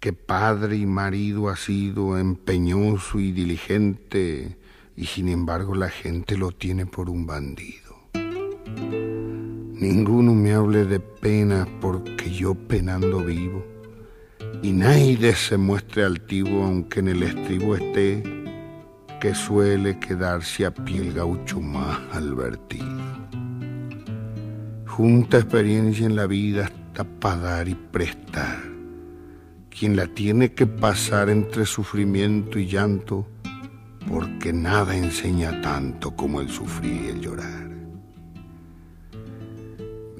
que 0.00 0.12
padre 0.12 0.76
y 0.76 0.86
marido 0.86 1.48
ha 1.48 1.56
sido 1.56 2.18
empeñoso 2.18 3.20
y 3.20 3.32
diligente, 3.32 4.58
y 4.96 5.06
sin 5.06 5.28
embargo 5.28 5.74
la 5.74 5.88
gente 5.88 6.36
lo 6.36 6.50
tiene 6.50 6.86
por 6.86 7.08
un 7.08 7.26
bandido. 7.26 7.92
Ninguno 9.82 10.32
me 10.32 10.52
hable 10.52 10.84
de 10.84 11.00
pena 11.00 11.66
porque 11.80 12.30
yo 12.30 12.54
penando 12.54 13.18
vivo, 13.18 13.64
y 14.62 14.70
nadie 14.70 15.34
se 15.34 15.56
muestre 15.56 16.04
altivo 16.04 16.62
aunque 16.62 17.00
en 17.00 17.08
el 17.08 17.24
estribo 17.24 17.74
esté, 17.74 18.22
que 19.20 19.34
suele 19.34 19.98
quedarse 19.98 20.66
a 20.66 20.72
pie 20.72 20.98
el 20.98 21.12
gaucho 21.12 21.60
más 21.60 21.98
advertido. 22.12 22.86
Junta 24.86 25.38
experiencia 25.38 26.06
en 26.06 26.14
la 26.14 26.28
vida 26.28 26.66
hasta 26.66 27.02
pagar 27.02 27.66
y 27.66 27.74
prestar. 27.74 28.62
Quien 29.68 29.96
la 29.96 30.06
tiene 30.06 30.52
que 30.52 30.68
pasar 30.68 31.28
entre 31.28 31.66
sufrimiento 31.66 32.56
y 32.60 32.68
llanto, 32.68 33.26
porque 34.08 34.52
nada 34.52 34.96
enseña 34.96 35.60
tanto 35.60 36.14
como 36.14 36.40
el 36.40 36.50
sufrir 36.50 37.06
y 37.06 37.08
el 37.08 37.20
llorar. 37.20 37.61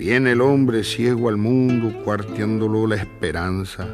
Viene 0.04 0.32
el 0.32 0.40
hombre 0.40 0.82
ciego 0.82 1.28
al 1.28 1.36
mundo, 1.36 1.92
cuarteándolo 2.02 2.88
la 2.88 2.96
esperanza. 2.96 3.86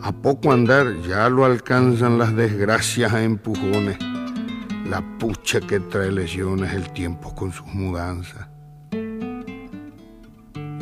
A 0.00 0.12
poco 0.12 0.52
andar 0.52 0.94
ya 1.08 1.28
lo 1.28 1.44
alcanzan 1.44 2.18
las 2.18 2.36
desgracias 2.36 3.12
a 3.12 3.24
empujones, 3.24 3.98
la 4.88 5.02
pucha 5.18 5.60
que 5.60 5.80
trae 5.80 6.12
lesiones 6.12 6.72
el 6.72 6.88
tiempo 6.92 7.34
con 7.34 7.50
sus 7.50 7.66
mudanzas. 7.66 8.46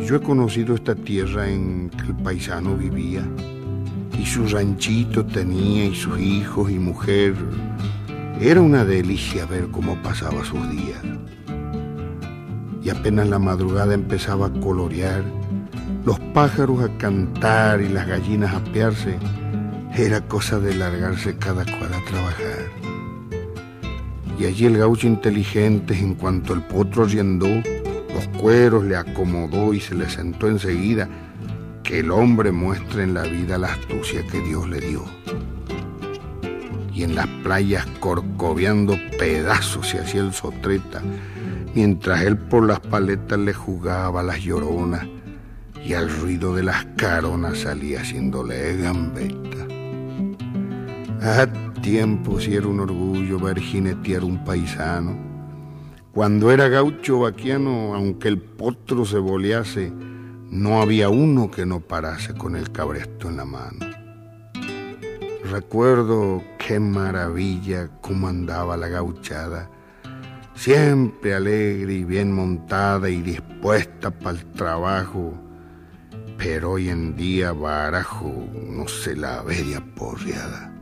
Yo 0.04 0.16
he 0.16 0.20
conocido 0.20 0.74
esta 0.74 0.94
tierra 0.96 1.48
en 1.48 1.88
que 1.88 2.08
el 2.08 2.16
paisano 2.16 2.76
vivía, 2.76 3.26
y 4.18 4.26
su 4.26 4.46
ranchito 4.48 5.24
tenía, 5.24 5.86
y 5.86 5.94
sus 5.94 6.20
hijos 6.20 6.70
y 6.70 6.78
mujer, 6.78 7.34
era 8.38 8.60
una 8.60 8.84
delicia 8.84 9.46
ver 9.46 9.68
cómo 9.68 9.96
pasaba 10.02 10.44
sus 10.44 10.70
días. 10.70 11.00
Y 12.82 12.90
apenas 12.90 13.28
la 13.28 13.38
madrugada 13.38 13.94
empezaba 13.94 14.46
a 14.46 14.52
colorear, 14.52 15.22
los 16.04 16.18
pájaros 16.34 16.82
a 16.82 16.98
cantar 16.98 17.80
y 17.80 17.88
las 17.88 18.06
gallinas 18.06 18.54
a 18.54 18.64
pearse, 18.72 19.18
era 19.94 20.20
cosa 20.22 20.58
de 20.58 20.74
largarse 20.74 21.36
cada 21.36 21.64
cual 21.64 21.92
a 21.94 22.10
trabajar. 22.10 22.66
Y 24.38 24.46
allí 24.46 24.66
el 24.66 24.78
gaucho 24.78 25.06
inteligente, 25.06 25.96
en 25.96 26.14
cuanto 26.14 26.54
el 26.54 26.62
potro 26.62 27.04
riendó, 27.04 27.46
los 27.46 28.26
cueros 28.40 28.84
le 28.84 28.96
acomodó 28.96 29.72
y 29.74 29.80
se 29.80 29.94
le 29.94 30.08
sentó 30.08 30.48
enseguida, 30.48 31.08
que 31.84 32.00
el 32.00 32.10
hombre 32.10 32.50
muestre 32.50 33.04
en 33.04 33.14
la 33.14 33.22
vida 33.22 33.58
la 33.58 33.68
astucia 33.68 34.26
que 34.26 34.40
Dios 34.40 34.68
le 34.68 34.80
dio 34.80 35.04
y 36.94 37.04
en 37.04 37.14
las 37.14 37.26
playas 37.42 37.86
corcoveando 38.00 38.96
pedazos 39.18 39.88
se 39.88 39.98
hacía 39.98 40.20
el 40.20 40.32
sotreta, 40.32 41.00
mientras 41.74 42.22
él 42.22 42.36
por 42.36 42.66
las 42.66 42.80
paletas 42.80 43.38
le 43.38 43.54
jugaba 43.54 44.22
las 44.22 44.40
lloronas 44.40 45.06
y 45.84 45.94
al 45.94 46.10
ruido 46.10 46.54
de 46.54 46.62
las 46.62 46.84
caronas 46.96 47.58
salía 47.58 48.00
haciéndole 48.00 48.76
gambeta. 48.76 49.66
A 51.20 51.46
tiempo 51.82 52.40
si 52.40 52.54
era 52.54 52.68
un 52.68 52.80
orgullo 52.80 53.38
ver 53.38 53.58
jinetear 53.58 54.24
un 54.24 54.44
paisano. 54.44 55.16
Cuando 56.12 56.50
era 56.50 56.68
gaucho 56.68 57.20
vaquiano, 57.20 57.94
aunque 57.94 58.28
el 58.28 58.38
potro 58.38 59.04
se 59.04 59.18
bolease, 59.18 59.92
no 60.50 60.80
había 60.80 61.08
uno 61.08 61.50
que 61.50 61.66
no 61.66 61.80
parase 61.80 62.34
con 62.34 62.54
el 62.54 62.70
cabresto 62.70 63.28
en 63.28 63.36
la 63.38 63.44
mano. 63.44 63.86
Recuerdo 65.50 66.42
qué 66.58 66.78
maravilla 66.78 67.88
cómo 68.00 68.28
andaba 68.28 68.76
la 68.76 68.88
gauchada, 68.88 69.70
siempre 70.54 71.34
alegre 71.34 71.94
y 71.94 72.04
bien 72.04 72.32
montada 72.32 73.08
y 73.08 73.22
dispuesta 73.22 74.10
para 74.10 74.38
el 74.38 74.44
trabajo, 74.52 75.34
pero 76.38 76.72
hoy 76.72 76.88
en 76.88 77.16
día 77.16 77.52
barajo 77.52 78.32
no 78.68 78.88
se 78.88 79.16
la 79.16 79.42
ve 79.42 79.62
de 79.62 79.76
aporreada. 79.76 80.72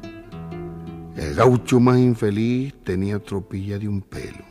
El 1.17 1.35
gaucho 1.35 1.81
más 1.81 1.99
infeliz 1.99 2.75
tenía 2.85 3.19
tropilla 3.19 3.79
de 3.79 3.89
un 3.89 4.01
pelo. 4.01 4.45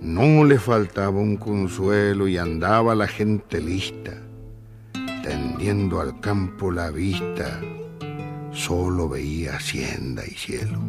No 0.00 0.44
le 0.44 0.58
faltaba 0.58 1.18
un 1.18 1.36
consuelo 1.36 2.28
y 2.28 2.36
andaba 2.36 2.94
la 2.94 3.08
gente 3.08 3.60
lista, 3.60 4.12
tendiendo 5.22 6.00
al 6.00 6.20
campo 6.20 6.70
la 6.70 6.90
vista 6.90 7.60
solo 8.52 9.08
veía 9.08 9.56
hacienda 9.56 10.24
y 10.26 10.30
cielo. 10.30 10.80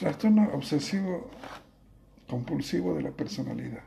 Trastorno 0.00 0.48
obsesivo 0.54 1.28
compulsivo 2.26 2.94
de 2.94 3.02
la 3.02 3.10
personalidad. 3.10 3.82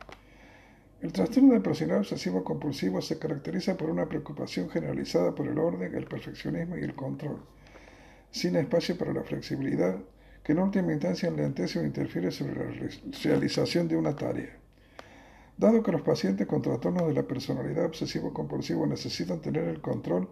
El 1.01 1.11
trastorno 1.11 1.55
de 1.55 1.59
personalidad 1.59 2.01
obsesivo 2.01 2.43
compulsivo 2.43 3.01
se 3.01 3.17
caracteriza 3.17 3.75
por 3.75 3.89
una 3.89 4.07
preocupación 4.07 4.69
generalizada 4.69 5.33
por 5.33 5.47
el 5.47 5.57
orden, 5.57 5.95
el 5.95 6.05
perfeccionismo 6.05 6.77
y 6.77 6.81
el 6.83 6.93
control, 6.93 7.39
sin 8.29 8.55
espacio 8.57 8.95
para 8.95 9.11
la 9.11 9.23
flexibilidad, 9.23 9.97
que 10.43 10.51
en 10.51 10.59
última 10.59 10.93
instancia 10.93 11.29
enlentece 11.29 11.79
o 11.79 11.83
interfiere 11.83 12.29
sobre 12.29 12.57
la 12.57 12.89
realización 13.23 13.87
de 13.87 13.97
una 13.97 14.15
tarea. 14.15 14.55
Dado 15.57 15.81
que 15.81 15.91
los 15.91 16.03
pacientes 16.03 16.45
con 16.45 16.61
trastornos 16.61 17.07
de 17.07 17.15
la 17.15 17.23
personalidad 17.23 17.85
obsesivo-compulsivo 17.85 18.85
necesitan 18.85 19.41
tener 19.41 19.63
el 19.63 19.81
control, 19.81 20.29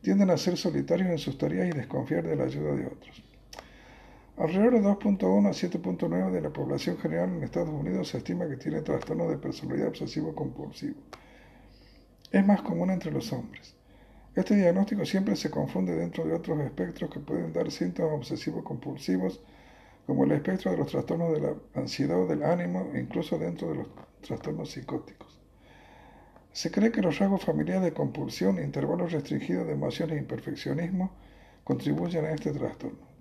tienden 0.00 0.30
a 0.30 0.38
ser 0.38 0.56
solitarios 0.56 1.10
en 1.10 1.18
sus 1.18 1.36
tareas 1.36 1.68
y 1.68 1.76
desconfiar 1.76 2.26
de 2.26 2.34
la 2.34 2.44
ayuda 2.44 2.74
de 2.74 2.86
otros. 2.86 3.31
Alrededor 4.38 4.72
de 4.72 4.80
2.1 4.80 5.46
a 5.46 5.50
7.9 5.50 6.30
de 6.30 6.40
la 6.40 6.48
población 6.48 6.96
general 6.96 7.28
en 7.34 7.42
Estados 7.42 7.68
Unidos 7.68 8.08
se 8.08 8.16
estima 8.16 8.48
que 8.48 8.56
tiene 8.56 8.80
trastornos 8.80 9.28
de 9.28 9.36
personalidad 9.36 9.88
obsesivo-compulsivo. 9.88 10.96
Es 12.30 12.46
más 12.46 12.62
común 12.62 12.90
entre 12.90 13.12
los 13.12 13.30
hombres. 13.30 13.76
Este 14.34 14.56
diagnóstico 14.56 15.04
siempre 15.04 15.36
se 15.36 15.50
confunde 15.50 15.94
dentro 15.94 16.24
de 16.24 16.32
otros 16.32 16.58
espectros 16.60 17.10
que 17.10 17.20
pueden 17.20 17.52
dar 17.52 17.70
síntomas 17.70 18.14
obsesivos 18.14 18.64
compulsivos, 18.64 19.42
como 20.06 20.24
el 20.24 20.32
espectro 20.32 20.70
de 20.70 20.78
los 20.78 20.86
trastornos 20.90 21.32
de 21.34 21.40
la 21.40 21.54
ansiedad 21.74 22.18
o 22.18 22.26
del 22.26 22.42
ánimo, 22.42 22.90
e 22.94 23.00
incluso 23.00 23.38
dentro 23.38 23.68
de 23.68 23.74
los 23.74 23.88
trastornos 24.22 24.70
psicóticos. 24.70 25.38
Se 26.52 26.70
cree 26.70 26.90
que 26.90 27.02
los 27.02 27.18
rasgos 27.18 27.44
familiares 27.44 27.84
de 27.84 27.92
compulsión, 27.92 28.58
intervalos 28.58 29.12
restringidos 29.12 29.66
de 29.66 29.74
emociones 29.74 30.16
e 30.16 30.20
imperfeccionismo 30.20 31.10
contribuyen 31.64 32.24
a 32.24 32.32
este 32.32 32.50
trastorno. 32.52 33.11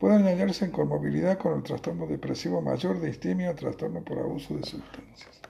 Pueden 0.00 0.24
hallarse 0.24 0.64
en 0.64 0.70
conmovilidad 0.70 1.36
con 1.36 1.58
el 1.58 1.62
trastorno 1.62 2.06
depresivo 2.06 2.62
mayor 2.62 3.00
de 3.00 3.50
o 3.50 3.54
trastorno 3.54 4.02
por 4.02 4.18
abuso 4.18 4.56
de 4.56 4.62
sustancias. 4.62 5.42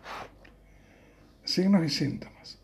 Signos 1.44 1.84
y 1.84 1.88
síntomas. 1.88 2.58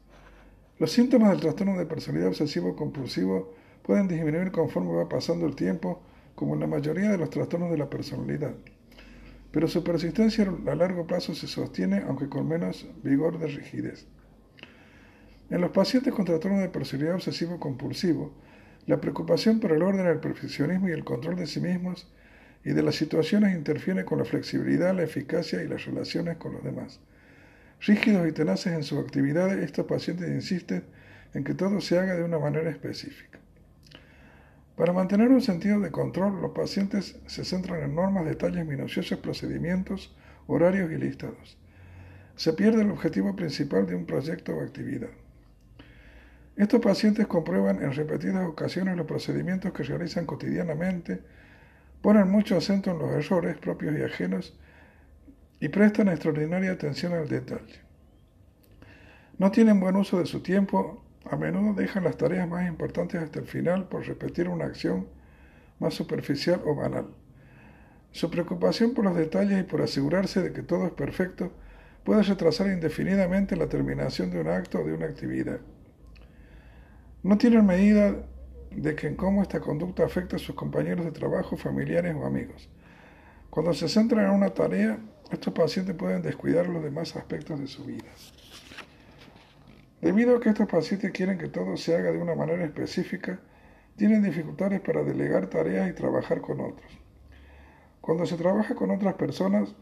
Los 0.81 0.91
síntomas 0.91 1.31
del 1.31 1.41
trastorno 1.43 1.79
de 1.79 1.87
personalidad 1.87 2.31
obsesivo-compulsivo 2.31 3.55
pueden 3.85 4.09
disminuir 4.09 4.51
conforme 4.51 4.97
va 4.97 5.09
pasando 5.09 5.47
el 5.47 5.55
tiempo, 5.55 6.03
como 6.35 6.55
en 6.55 6.61
la 6.61 6.67
mayoría 6.67 7.13
de 7.13 7.19
los 7.19 7.31
trastornos 7.31 7.71
de 7.71 7.79
la 7.79 7.89
personalidad. 7.89 8.57
Pero 9.53 9.69
su 9.69 9.85
persistencia 9.85 10.53
a 10.67 10.75
largo 10.75 11.07
plazo 11.07 11.37
se 11.37 11.47
sostiene, 11.47 12.03
aunque 12.09 12.29
con 12.29 12.49
menos 12.49 12.89
vigor 13.05 13.39
de 13.39 13.47
rigidez. 13.47 14.09
En 15.51 15.61
los 15.61 15.71
pacientes 15.71 16.13
con 16.13 16.25
trastorno 16.25 16.59
de 16.59 16.69
personalidad 16.69 17.15
obsesivo-compulsivo, 17.15 18.33
la 18.87 19.01
preocupación 19.01 19.61
por 19.61 19.73
el 19.73 19.83
orden, 19.83 20.07
el 20.07 20.21
perfeccionismo 20.21 20.89
y 20.89 20.93
el 20.93 21.05
control 21.05 21.37
de 21.37 21.47
sí 21.47 21.61
mismos 21.61 22.09
y 22.65 22.71
de 22.71 22.83
las 22.83 22.97
situaciones 22.97 23.55
interfiere 23.55 24.05
con 24.05 24.19
la 24.19 24.25
flexibilidad, 24.25 24.95
la 24.95 25.03
eficacia 25.03 25.63
y 25.63 25.69
las 25.69 25.85
relaciones 25.85 26.37
con 26.37 26.53
los 26.53 26.65
demás. 26.65 27.01
Rígidos 27.81 28.29
y 28.29 28.33
tenaces 28.33 28.73
en 28.73 28.83
sus 28.83 28.99
actividades, 28.99 29.63
estos 29.63 29.87
pacientes 29.87 30.29
insisten 30.29 30.85
en 31.35 31.45
que 31.45 31.55
todo 31.55 31.81
se 31.81 31.99
haga 31.99 32.15
de 32.15 32.23
una 32.23 32.39
manera 32.39 32.71
específica. 32.71 33.39
Para 34.77 34.93
mantener 34.93 35.29
un 35.29 35.43
sentido 35.43 35.81
de 35.81 35.91
control, 35.91 36.41
los 36.41 36.53
pacientes 36.53 37.19
se 37.27 37.45
centran 37.45 37.83
en 37.83 37.95
normas, 37.95 38.27
detalles 38.27 38.67
minuciosos, 38.67 39.19
procedimientos, 39.19 40.15
horarios 40.47 40.91
y 40.93 40.97
listados. 40.97 41.59
Se 42.37 42.53
pierde 42.53 42.83
el 42.83 42.91
objetivo 42.91 43.35
principal 43.35 43.87
de 43.87 43.95
un 43.95 44.07
proyecto 44.07 44.55
o 44.55 44.63
actividad. 44.63 45.11
Estos 46.57 46.81
pacientes 46.81 47.27
comprueban 47.27 47.83
en 47.83 47.93
repetidas 47.93 48.47
ocasiones 48.47 48.97
los 48.97 49.07
procedimientos 49.07 49.73
que 49.73 49.83
realizan 49.83 50.27
cotidianamente, 50.27 51.23
Ponen 52.07 52.31
mucho 52.31 52.57
acento 52.57 52.93
en 52.93 52.99
los 52.99 53.11
errores 53.11 53.59
propios 53.59 53.99
y 53.99 54.03
ajenos 54.03 54.57
y 55.59 55.69
prestan 55.69 56.07
extraordinaria 56.07 56.71
atención 56.71 57.15
al 57.15 57.29
detalle. 57.29 57.81
No 59.39 59.51
tienen 59.51 59.81
buen 59.81 59.97
uso 59.97 60.21
de 60.21 60.27
su 60.27 60.41
tiempo, 60.41 61.03
a 61.29 61.37
menudo 61.37 61.75
dejan 61.75 62.05
las 62.05 62.17
tareas 62.17 62.49
más 62.49 62.69
importantes 62.69 63.21
hasta 63.21 63.41
el 63.41 63.47
final 63.47 63.89
por 63.89 64.07
repetir 64.07 64.49
una 64.49 64.67
acción 64.67 65.09
más 65.81 65.95
superficial 65.95 66.61
o 66.65 66.77
banal. 66.77 67.09
Su 68.13 68.31
preocupación 68.31 68.95
por 68.95 69.05
los 69.05 69.17
detalles 69.17 69.59
y 69.59 69.65
por 69.65 69.83
asegurarse 69.83 70.41
de 70.43 70.53
que 70.53 70.63
todo 70.63 70.87
es 70.87 70.93
perfecto 70.93 71.53
puede 72.05 72.23
retrasar 72.23 72.69
indefinidamente 72.69 73.57
la 73.57 73.69
terminación 73.69 74.31
de 74.31 74.41
un 74.41 74.49
acto 74.49 74.79
o 74.79 74.85
de 74.85 74.93
una 74.93 75.07
actividad. 75.07 75.59
No 77.27 77.37
tienen 77.39 77.67
medida 77.67 78.15
de 78.71 78.95
que 78.95 79.09
en 79.09 79.17
cómo 79.17 79.43
esta 79.43 79.59
conducta 79.59 80.05
afecta 80.05 80.37
a 80.37 80.39
sus 80.39 80.55
compañeros 80.55 81.05
de 81.05 81.11
trabajo, 81.11 81.57
familiares 81.57 82.15
o 82.15 82.25
amigos. 82.25 82.71
Cuando 83.51 83.75
se 83.75 83.89
centran 83.89 84.27
en 84.27 84.31
una 84.31 84.51
tarea, 84.51 85.01
estos 85.33 85.53
pacientes 85.53 85.97
pueden 85.97 86.23
descuidar 86.23 86.69
los 86.69 86.85
demás 86.85 87.17
aspectos 87.17 87.59
de 87.59 87.67
su 87.67 87.85
vida. 87.85 88.07
Debido 90.01 90.37
a 90.37 90.41
que 90.41 90.51
estos 90.51 90.69
pacientes 90.69 91.11
quieren 91.11 91.37
que 91.37 91.49
todo 91.49 91.77
se 91.77 91.97
haga 91.97 92.13
de 92.13 92.23
una 92.23 92.37
manera 92.37 92.65
específica, 92.65 93.41
tienen 93.97 94.23
dificultades 94.23 94.81
para 94.81 95.03
delegar 95.03 95.49
tareas 95.49 95.91
y 95.91 95.95
trabajar 95.95 96.41
con 96.41 96.61
otros. 96.61 96.93
Cuando 98.01 98.25
se 98.25 98.37
trabaja 98.37 98.77
con 98.77 98.93
otras 98.93 99.15
personas, 99.15 99.75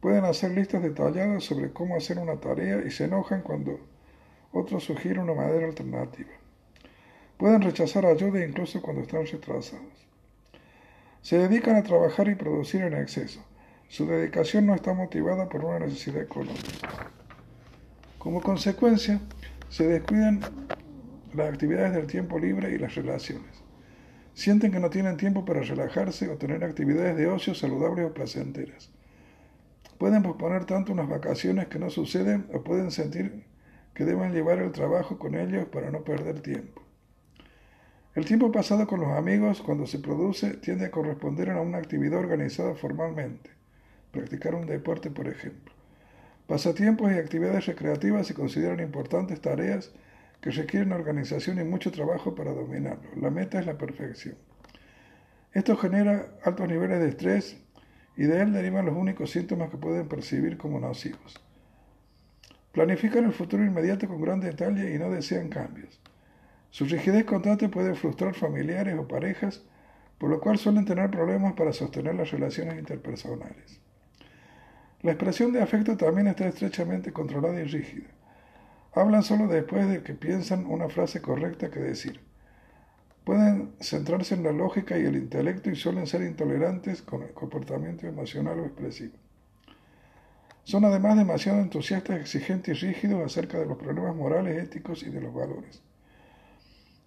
pueden 0.00 0.24
hacer 0.26 0.52
listas 0.52 0.84
detalladas 0.84 1.42
sobre 1.42 1.72
cómo 1.72 1.96
hacer 1.96 2.20
una 2.20 2.36
tarea 2.36 2.84
y 2.86 2.92
se 2.92 3.06
enojan 3.06 3.42
cuando 3.42 3.80
otros 4.52 4.84
sugieren 4.84 5.24
una 5.24 5.34
manera 5.34 5.66
alternativa. 5.66 6.30
Pueden 7.42 7.62
rechazar 7.62 8.06
ayuda 8.06 8.44
incluso 8.44 8.80
cuando 8.80 9.02
están 9.02 9.26
retrasados. 9.26 10.06
Se 11.22 11.38
dedican 11.38 11.74
a 11.74 11.82
trabajar 11.82 12.28
y 12.28 12.36
producir 12.36 12.82
en 12.82 12.94
exceso. 12.94 13.44
Su 13.88 14.06
dedicación 14.06 14.64
no 14.64 14.76
está 14.76 14.94
motivada 14.94 15.48
por 15.48 15.64
una 15.64 15.80
necesidad 15.80 16.22
económica. 16.22 17.10
Como 18.16 18.40
consecuencia, 18.40 19.20
se 19.70 19.88
descuidan 19.88 20.38
las 21.34 21.52
actividades 21.52 21.94
del 21.94 22.06
tiempo 22.06 22.38
libre 22.38 22.70
y 22.70 22.78
las 22.78 22.94
relaciones. 22.94 23.60
Sienten 24.34 24.70
que 24.70 24.78
no 24.78 24.90
tienen 24.90 25.16
tiempo 25.16 25.44
para 25.44 25.62
relajarse 25.62 26.28
o 26.30 26.36
tener 26.36 26.62
actividades 26.62 27.16
de 27.16 27.26
ocio 27.26 27.56
saludables 27.56 28.06
o 28.06 28.14
placenteras. 28.14 28.92
Pueden 29.98 30.22
posponer 30.22 30.64
tanto 30.64 30.92
unas 30.92 31.08
vacaciones 31.08 31.66
que 31.66 31.80
no 31.80 31.90
suceden 31.90 32.46
o 32.54 32.62
pueden 32.62 32.92
sentir 32.92 33.46
que 33.94 34.04
deben 34.04 34.32
llevar 34.32 34.60
el 34.60 34.70
trabajo 34.70 35.18
con 35.18 35.34
ellos 35.34 35.66
para 35.72 35.90
no 35.90 36.04
perder 36.04 36.40
tiempo. 36.40 36.81
El 38.14 38.26
tiempo 38.26 38.52
pasado 38.52 38.86
con 38.86 39.00
los 39.00 39.16
amigos, 39.16 39.62
cuando 39.62 39.86
se 39.86 39.98
produce, 39.98 40.58
tiende 40.58 40.84
a 40.84 40.90
corresponder 40.90 41.48
a 41.48 41.62
una 41.62 41.78
actividad 41.78 42.18
organizada 42.18 42.74
formalmente, 42.74 43.48
practicar 44.10 44.54
un 44.54 44.66
deporte, 44.66 45.10
por 45.10 45.28
ejemplo. 45.28 45.72
Pasatiempos 46.46 47.10
y 47.10 47.14
actividades 47.14 47.64
recreativas 47.64 48.26
se 48.26 48.34
consideran 48.34 48.80
importantes 48.80 49.40
tareas 49.40 49.92
que 50.42 50.50
requieren 50.50 50.92
organización 50.92 51.58
y 51.58 51.64
mucho 51.64 51.90
trabajo 51.90 52.34
para 52.34 52.52
dominarlo. 52.52 53.08
La 53.18 53.30
meta 53.30 53.58
es 53.58 53.64
la 53.64 53.78
perfección. 53.78 54.34
Esto 55.54 55.74
genera 55.78 56.34
altos 56.44 56.68
niveles 56.68 57.00
de 57.00 57.08
estrés 57.08 57.56
y 58.18 58.24
de 58.24 58.42
él 58.42 58.52
derivan 58.52 58.84
los 58.84 58.94
únicos 58.94 59.30
síntomas 59.30 59.70
que 59.70 59.78
pueden 59.78 60.06
percibir 60.08 60.58
como 60.58 60.78
nocivos. 60.78 61.40
Planifican 62.72 63.24
el 63.24 63.32
futuro 63.32 63.64
inmediato 63.64 64.06
con 64.06 64.20
gran 64.20 64.40
detalle 64.40 64.94
y 64.94 64.98
no 64.98 65.10
desean 65.10 65.48
cambios. 65.48 65.98
Su 66.72 66.86
rigidez 66.86 67.26
constante 67.26 67.68
puede 67.68 67.94
frustrar 67.94 68.34
familiares 68.34 68.98
o 68.98 69.06
parejas, 69.06 69.60
por 70.16 70.30
lo 70.30 70.40
cual 70.40 70.56
suelen 70.56 70.86
tener 70.86 71.10
problemas 71.10 71.52
para 71.52 71.74
sostener 71.74 72.14
las 72.14 72.30
relaciones 72.30 72.78
interpersonales. 72.78 73.78
La 75.02 75.12
expresión 75.12 75.52
de 75.52 75.60
afecto 75.60 75.98
también 75.98 76.28
está 76.28 76.48
estrechamente 76.48 77.12
controlada 77.12 77.60
y 77.60 77.64
rígida. 77.64 78.08
Hablan 78.94 79.22
solo 79.22 79.48
después 79.48 79.86
de 79.86 80.02
que 80.02 80.14
piensan 80.14 80.64
una 80.64 80.88
frase 80.88 81.20
correcta 81.20 81.70
que 81.70 81.78
decir. 81.78 82.20
Pueden 83.24 83.74
centrarse 83.80 84.34
en 84.34 84.42
la 84.42 84.52
lógica 84.52 84.98
y 84.98 85.04
el 85.04 85.16
intelecto 85.16 85.68
y 85.68 85.76
suelen 85.76 86.06
ser 86.06 86.22
intolerantes 86.22 87.02
con 87.02 87.22
el 87.22 87.34
comportamiento 87.34 88.06
emocional 88.06 88.58
o 88.58 88.64
expresivo. 88.64 89.12
Son 90.64 90.86
además 90.86 91.18
demasiado 91.18 91.60
entusiastas, 91.60 92.18
exigentes 92.18 92.82
y 92.82 92.86
rígidos 92.86 93.26
acerca 93.26 93.58
de 93.58 93.66
los 93.66 93.76
problemas 93.76 94.16
morales, 94.16 94.56
éticos 94.56 95.02
y 95.02 95.10
de 95.10 95.20
los 95.20 95.34
valores. 95.34 95.82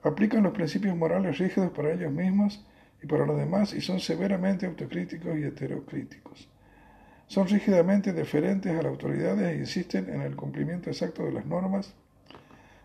Aplican 0.06 0.44
los 0.44 0.54
principios 0.54 0.96
morales 0.96 1.40
rígidos 1.40 1.72
para 1.72 1.92
ellos 1.92 2.12
mismos 2.12 2.64
y 3.02 3.08
para 3.08 3.26
los 3.26 3.38
demás 3.38 3.74
y 3.74 3.82
son 3.82 4.00
severamente 4.00 4.68
autocríticos 4.68 5.36
y 5.36 5.44
heterocríticos. 5.44 6.48
Son 7.26 7.48
rígidamente 7.48 8.14
deferentes 8.14 8.72
a 8.72 8.84
las 8.84 8.86
autoridades 8.86 9.52
e 9.52 9.58
insisten 9.58 10.08
en 10.14 10.22
el 10.22 10.36
cumplimiento 10.36 10.92
exacto 10.92 11.26
de 11.26 11.32
las 11.32 11.48
normas, 11.48 11.96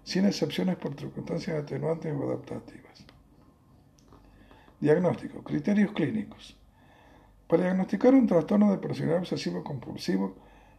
sin 0.02 0.24
excepciones 0.24 0.76
por 0.76 0.98
circunstancias 0.98 1.62
atenuantes 1.62 2.10
o 2.10 2.26
adaptativas. 2.26 3.04
Diagnóstico. 4.80 5.44
Criterios 5.44 5.92
clínicos. 5.92 6.56
Para 7.46 7.64
diagnosticar 7.64 8.14
un 8.14 8.26
trastorno 8.26 8.70
de 8.70 8.78
personalidad 8.78 9.20
obsesivo 9.20 9.62
compulsivo, 9.62 10.36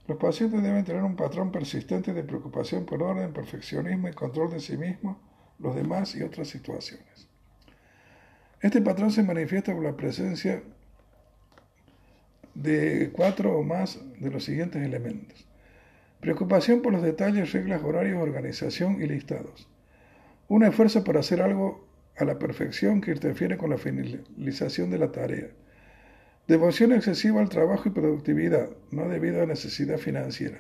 los 0.07 0.17
pacientes 0.17 0.63
deben 0.63 0.85
tener 0.85 1.03
un 1.03 1.15
patrón 1.15 1.51
persistente 1.51 2.13
de 2.13 2.23
preocupación 2.23 2.83
por 2.83 3.03
orden, 3.03 3.31
perfeccionismo 3.31 4.07
y 4.07 4.13
control 4.13 4.49
de 4.49 4.59
sí 4.59 4.75
mismo, 4.75 5.19
los 5.61 5.75
demás 5.75 6.15
y 6.15 6.23
otras 6.23 6.47
situaciones. 6.47 7.27
Este 8.61 8.81
patrón 8.81 9.11
se 9.11 9.23
manifiesta 9.23 9.73
por 9.73 9.83
la 9.83 9.97
presencia 9.97 10.61
de 12.53 13.09
cuatro 13.11 13.57
o 13.57 13.63
más 13.63 13.99
de 14.19 14.29
los 14.29 14.43
siguientes 14.43 14.83
elementos. 14.83 15.47
Preocupación 16.19 16.81
por 16.81 16.93
los 16.93 17.01
detalles, 17.01 17.51
reglas, 17.51 17.83
horarios, 17.83 18.21
organización 18.21 19.01
y 19.01 19.07
listados. 19.07 19.67
Un 20.47 20.63
esfuerzo 20.63 21.03
por 21.03 21.17
hacer 21.17 21.41
algo 21.41 21.87
a 22.17 22.25
la 22.25 22.37
perfección 22.37 23.01
que 23.01 23.11
interfiere 23.11 23.57
con 23.57 23.71
la 23.71 23.77
finalización 23.77 24.91
de 24.91 24.99
la 24.99 25.11
tarea. 25.11 25.47
Devoción 26.47 26.91
excesiva 26.91 27.41
al 27.41 27.49
trabajo 27.49 27.89
y 27.89 27.91
productividad, 27.91 28.69
no 28.91 29.07
debido 29.07 29.41
a 29.41 29.45
necesidad 29.45 29.97
financiera, 29.97 30.59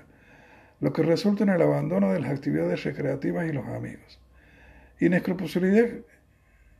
lo 0.79 0.93
que 0.93 1.03
resulta 1.03 1.43
en 1.43 1.49
el 1.49 1.61
abandono 1.61 2.11
de 2.11 2.21
las 2.21 2.31
actividades 2.31 2.83
recreativas 2.83 3.47
y 3.47 3.53
los 3.53 3.67
amigos. 3.67 4.19
Inescrupulosidad 5.01 5.87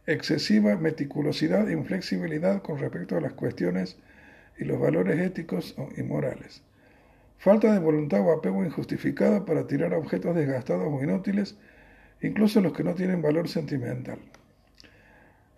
excesiva, 0.05 0.75
meticulosidad 0.75 1.67
inflexibilidad 1.69 2.61
con 2.61 2.77
respecto 2.77 3.17
a 3.17 3.21
las 3.21 3.33
cuestiones 3.33 3.97
y 4.59 4.65
los 4.65 4.79
valores 4.79 5.19
éticos 5.19 5.75
y 5.97 6.03
morales. 6.03 6.61
Falta 7.39 7.73
de 7.73 7.79
voluntad 7.79 8.21
o 8.21 8.31
apego 8.31 8.63
injustificado 8.63 9.43
para 9.43 9.65
tirar 9.65 9.95
objetos 9.95 10.35
desgastados 10.35 10.87
o 10.87 11.03
inútiles, 11.03 11.57
incluso 12.21 12.61
los 12.61 12.73
que 12.73 12.83
no 12.83 12.93
tienen 12.93 13.23
valor 13.23 13.49
sentimental. 13.49 14.19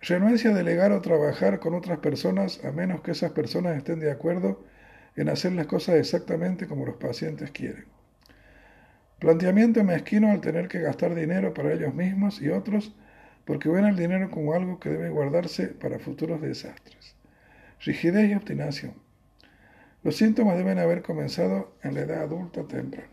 Renuencia 0.00 0.50
a 0.50 0.54
delegar 0.54 0.92
o 0.92 1.02
trabajar 1.02 1.60
con 1.60 1.74
otras 1.74 1.98
personas 1.98 2.64
a 2.64 2.72
menos 2.72 3.02
que 3.02 3.10
esas 3.10 3.32
personas 3.32 3.76
estén 3.76 4.00
de 4.00 4.10
acuerdo 4.10 4.64
en 5.16 5.28
hacer 5.28 5.52
las 5.52 5.66
cosas 5.66 5.96
exactamente 5.96 6.66
como 6.66 6.86
los 6.86 6.96
pacientes 6.96 7.50
quieren. 7.50 7.84
Planteamiento 9.18 9.82
mezquino 9.84 10.30
al 10.30 10.40
tener 10.40 10.68
que 10.68 10.80
gastar 10.80 11.14
dinero 11.14 11.54
para 11.54 11.72
ellos 11.72 11.94
mismos 11.94 12.40
y 12.42 12.50
otros 12.50 12.94
porque 13.44 13.68
ven 13.68 13.84
el 13.84 13.96
dinero 13.96 14.30
como 14.30 14.54
algo 14.54 14.80
que 14.80 14.90
debe 14.90 15.10
guardarse 15.10 15.68
para 15.68 15.98
futuros 15.98 16.40
desastres 16.40 17.14
rigidez 17.84 18.30
y 18.30 18.34
obstinación. 18.34 18.94
Los 20.02 20.16
síntomas 20.16 20.56
deben 20.56 20.78
haber 20.78 21.02
comenzado 21.02 21.76
en 21.82 21.94
la 21.94 22.00
edad 22.00 22.22
adulta 22.22 22.64
temprana. 22.64 23.08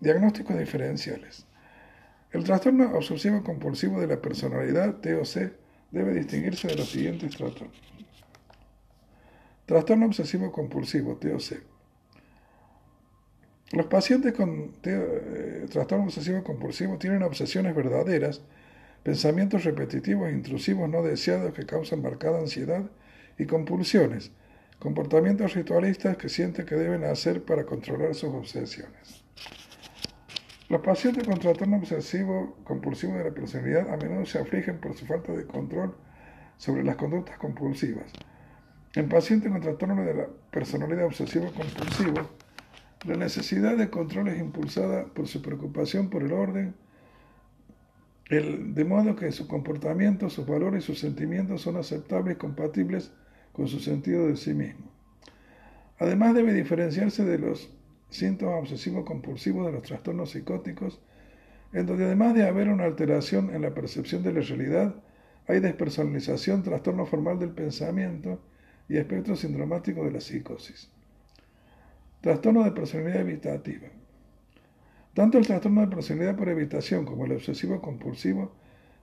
Diagnósticos 0.00 0.58
diferenciales. 0.58 1.46
El 2.30 2.44
trastorno 2.44 2.92
obsesivo 2.94 3.42
compulsivo 3.42 4.00
de 4.00 4.06
la 4.06 4.20
personalidad, 4.20 4.96
TOC, 4.96 5.52
debe 5.90 6.12
distinguirse 6.12 6.68
de 6.68 6.76
los 6.76 6.90
siguientes 6.90 7.36
trastornos. 7.36 7.80
Trastorno 9.64 10.06
obsesivo 10.06 10.52
compulsivo, 10.52 11.16
TOC. 11.16 11.62
Los 13.72 13.86
pacientes 13.86 14.32
con 14.32 14.72
eh, 14.84 15.66
trastorno 15.70 16.04
obsesivo 16.04 16.44
compulsivo 16.44 16.98
tienen 16.98 17.24
obsesiones 17.24 17.74
verdaderas, 17.74 18.42
pensamientos 19.02 19.64
repetitivos 19.64 20.28
e 20.28 20.32
intrusivos 20.32 20.88
no 20.88 21.02
deseados 21.02 21.52
que 21.52 21.66
causan 21.66 22.00
marcada 22.00 22.38
ansiedad 22.38 22.84
y 23.38 23.46
compulsiones, 23.46 24.30
comportamientos 24.78 25.54
ritualistas 25.54 26.16
que 26.16 26.28
sienten 26.28 26.64
que 26.64 26.76
deben 26.76 27.02
hacer 27.04 27.42
para 27.42 27.66
controlar 27.66 28.14
sus 28.14 28.32
obsesiones. 28.34 29.24
Los 30.68 30.80
pacientes 30.80 31.24
con 31.24 31.38
trastorno 31.38 31.76
obsesivo 31.76 32.56
compulsivo 32.62 33.16
de 33.16 33.24
la 33.24 33.30
personalidad 33.30 33.92
a 33.92 33.96
menudo 33.96 34.26
se 34.26 34.38
afligen 34.38 34.78
por 34.78 34.96
su 34.96 35.06
falta 35.06 35.32
de 35.32 35.44
control 35.44 35.94
sobre 36.56 36.84
las 36.84 36.96
conductas 36.96 37.36
compulsivas. 37.38 38.12
En 38.94 39.08
pacientes 39.08 39.50
con 39.50 39.60
trastorno 39.60 40.04
de 40.04 40.14
la 40.14 40.26
personalidad 40.50 41.06
obsesivo 41.06 41.52
compulsivo, 41.52 42.28
la 43.06 43.16
necesidad 43.16 43.76
de 43.76 43.88
control 43.90 44.28
es 44.28 44.38
impulsada 44.38 45.06
por 45.06 45.28
su 45.28 45.40
preocupación 45.42 46.10
por 46.10 46.22
el 46.22 46.32
orden 46.32 46.74
de 48.28 48.84
modo 48.84 49.14
que 49.14 49.30
su 49.30 49.46
comportamiento, 49.46 50.28
sus 50.28 50.46
valores 50.46 50.82
y 50.82 50.86
sus 50.86 50.98
sentimientos 50.98 51.62
son 51.62 51.76
aceptables 51.76 52.34
y 52.34 52.38
compatibles 52.38 53.12
con 53.52 53.68
su 53.68 53.78
sentido 53.78 54.26
de 54.26 54.36
sí 54.36 54.52
mismo. 54.52 54.90
Además 55.98 56.34
debe 56.34 56.52
diferenciarse 56.52 57.24
de 57.24 57.38
los 57.38 57.70
síntomas 58.10 58.62
obsesivos-compulsivos 58.62 59.66
de 59.66 59.72
los 59.72 59.82
trastornos 59.82 60.30
psicóticos, 60.30 61.00
en 61.72 61.86
donde 61.86 62.04
además 62.04 62.34
de 62.34 62.48
haber 62.48 62.68
una 62.68 62.84
alteración 62.84 63.54
en 63.54 63.62
la 63.62 63.74
percepción 63.74 64.22
de 64.24 64.32
la 64.32 64.40
realidad, 64.40 64.96
hay 65.46 65.60
despersonalización, 65.60 66.64
trastorno 66.64 67.06
formal 67.06 67.38
del 67.38 67.50
pensamiento 67.50 68.40
y 68.88 68.96
espectro 68.96 69.36
sindromático 69.36 70.04
de 70.04 70.10
la 70.10 70.20
psicosis. 70.20 70.90
Trastorno 72.26 72.64
de 72.64 72.72
personalidad 72.72 73.20
evitativa. 73.20 73.86
Tanto 75.14 75.38
el 75.38 75.46
trastorno 75.46 75.82
de 75.82 75.94
personalidad 75.94 76.34
por 76.34 76.48
evitación 76.48 77.04
como 77.04 77.24
el 77.24 77.30
obsesivo 77.30 77.80
compulsivo 77.80 78.50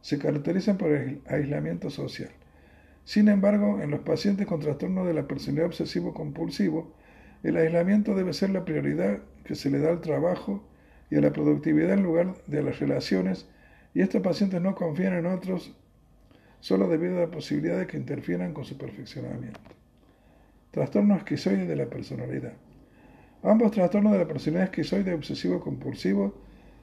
se 0.01 0.19
caracterizan 0.19 0.77
por 0.77 0.91
el 0.91 1.21
aislamiento 1.27 1.89
social. 1.89 2.31
Sin 3.05 3.29
embargo, 3.29 3.79
en 3.81 3.91
los 3.91 4.01
pacientes 4.01 4.45
con 4.45 4.59
trastorno 4.59 5.05
de 5.05 5.13
la 5.13 5.25
personalidad 5.25 5.67
obsesivo 5.67 6.13
compulsivo, 6.13 6.91
el 7.43 7.55
aislamiento 7.55 8.13
debe 8.13 8.33
ser 8.33 8.49
la 8.49 8.65
prioridad 8.65 9.19
que 9.45 9.55
se 9.55 9.69
le 9.69 9.79
da 9.79 9.91
al 9.91 10.01
trabajo 10.01 10.61
y 11.09 11.15
a 11.15 11.21
la 11.21 11.31
productividad 11.31 11.93
en 11.93 12.03
lugar 12.03 12.33
de 12.47 12.61
las 12.61 12.81
relaciones, 12.81 13.47
y 13.93 14.01
estos 14.01 14.21
pacientes 14.21 14.59
no 14.59 14.75
confían 14.75 15.13
en 15.13 15.27
otros 15.27 15.73
solo 16.59 16.89
debido 16.89 17.19
a 17.19 17.21
la 17.21 17.31
posibilidad 17.31 17.79
de 17.79 17.87
que 17.87 17.95
interfieran 17.95 18.53
con 18.53 18.65
su 18.65 18.77
perfeccionamiento. 18.77 19.61
Trastorno 20.71 21.15
esquizoide 21.15 21.65
de 21.65 21.75
la 21.77 21.85
personalidad. 21.85 22.51
Ambos 23.44 23.72
trastornos 23.72 24.14
de 24.14 24.20
la 24.20 24.28
personalidad 24.28 24.70
esquizoide 24.70 25.14
obsesivo-compulsivo 25.14 26.34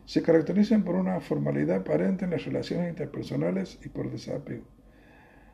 se 0.05 0.23
caracterizan 0.23 0.85
por 0.85 0.95
una 0.95 1.19
formalidad 1.21 1.79
aparente 1.79 2.27
en 2.27 2.33
las 2.33 2.45
relaciones 2.45 2.91
interpersonales 2.91 3.79
y 3.83 3.89
por 3.89 4.11
desapego. 4.11 4.65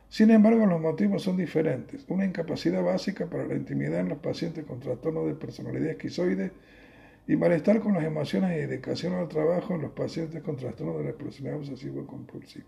Sin 0.09 0.31
embargo, 0.31 0.67
los 0.67 0.81
motivos 0.81 1.23
son 1.23 1.37
diferentes. 1.37 2.05
Una 2.09 2.25
incapacidad 2.25 2.83
básica 2.83 3.27
para 3.27 3.47
la 3.47 3.55
intimidad 3.55 4.01
en 4.01 4.09
los 4.09 4.19
pacientes 4.19 4.65
con 4.65 4.81
trastorno 4.81 5.25
de 5.27 5.35
personalidad 5.35 5.91
esquizoide 5.91 6.51
y 7.29 7.37
malestar 7.37 7.81
con 7.81 7.95
las 7.95 8.05
emociones 8.05 8.57
y 8.57 8.67
dedicación 8.67 9.15
al 9.15 9.29
trabajo 9.29 9.75
en 9.75 9.83
los 9.83 9.93
pacientes 9.93 10.43
con 10.43 10.57
trastorno 10.57 10.99
de 10.99 11.05
la 11.05 11.13
personalidad 11.13 11.61
obsesivo-compulsiva. 11.61 12.67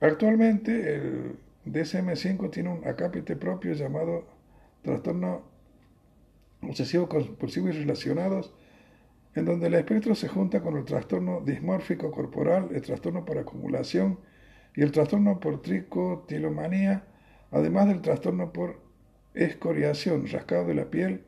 Actualmente 0.00 0.94
el 0.94 1.47
DSM-5 1.72 2.50
tiene 2.50 2.70
un 2.70 2.86
acápite 2.86 3.36
propio 3.36 3.72
llamado 3.74 4.26
trastorno 4.82 5.42
obsesivo 6.62 7.08
compulsivo 7.08 7.68
y 7.68 7.72
relacionados, 7.72 8.52
en 9.34 9.44
donde 9.44 9.68
el 9.68 9.74
espectro 9.74 10.14
se 10.14 10.28
junta 10.28 10.60
con 10.60 10.76
el 10.76 10.84
trastorno 10.84 11.40
dismórfico 11.40 12.10
corporal, 12.10 12.68
el 12.72 12.82
trastorno 12.82 13.24
por 13.24 13.38
acumulación 13.38 14.18
y 14.74 14.82
el 14.82 14.92
trastorno 14.92 15.38
por 15.40 15.62
tricotilomanía, 15.62 17.04
además 17.50 17.88
del 17.88 18.00
trastorno 18.00 18.52
por 18.52 18.80
escoriación, 19.34 20.26
rascado 20.26 20.66
de 20.66 20.74
la 20.74 20.90
piel, 20.90 21.24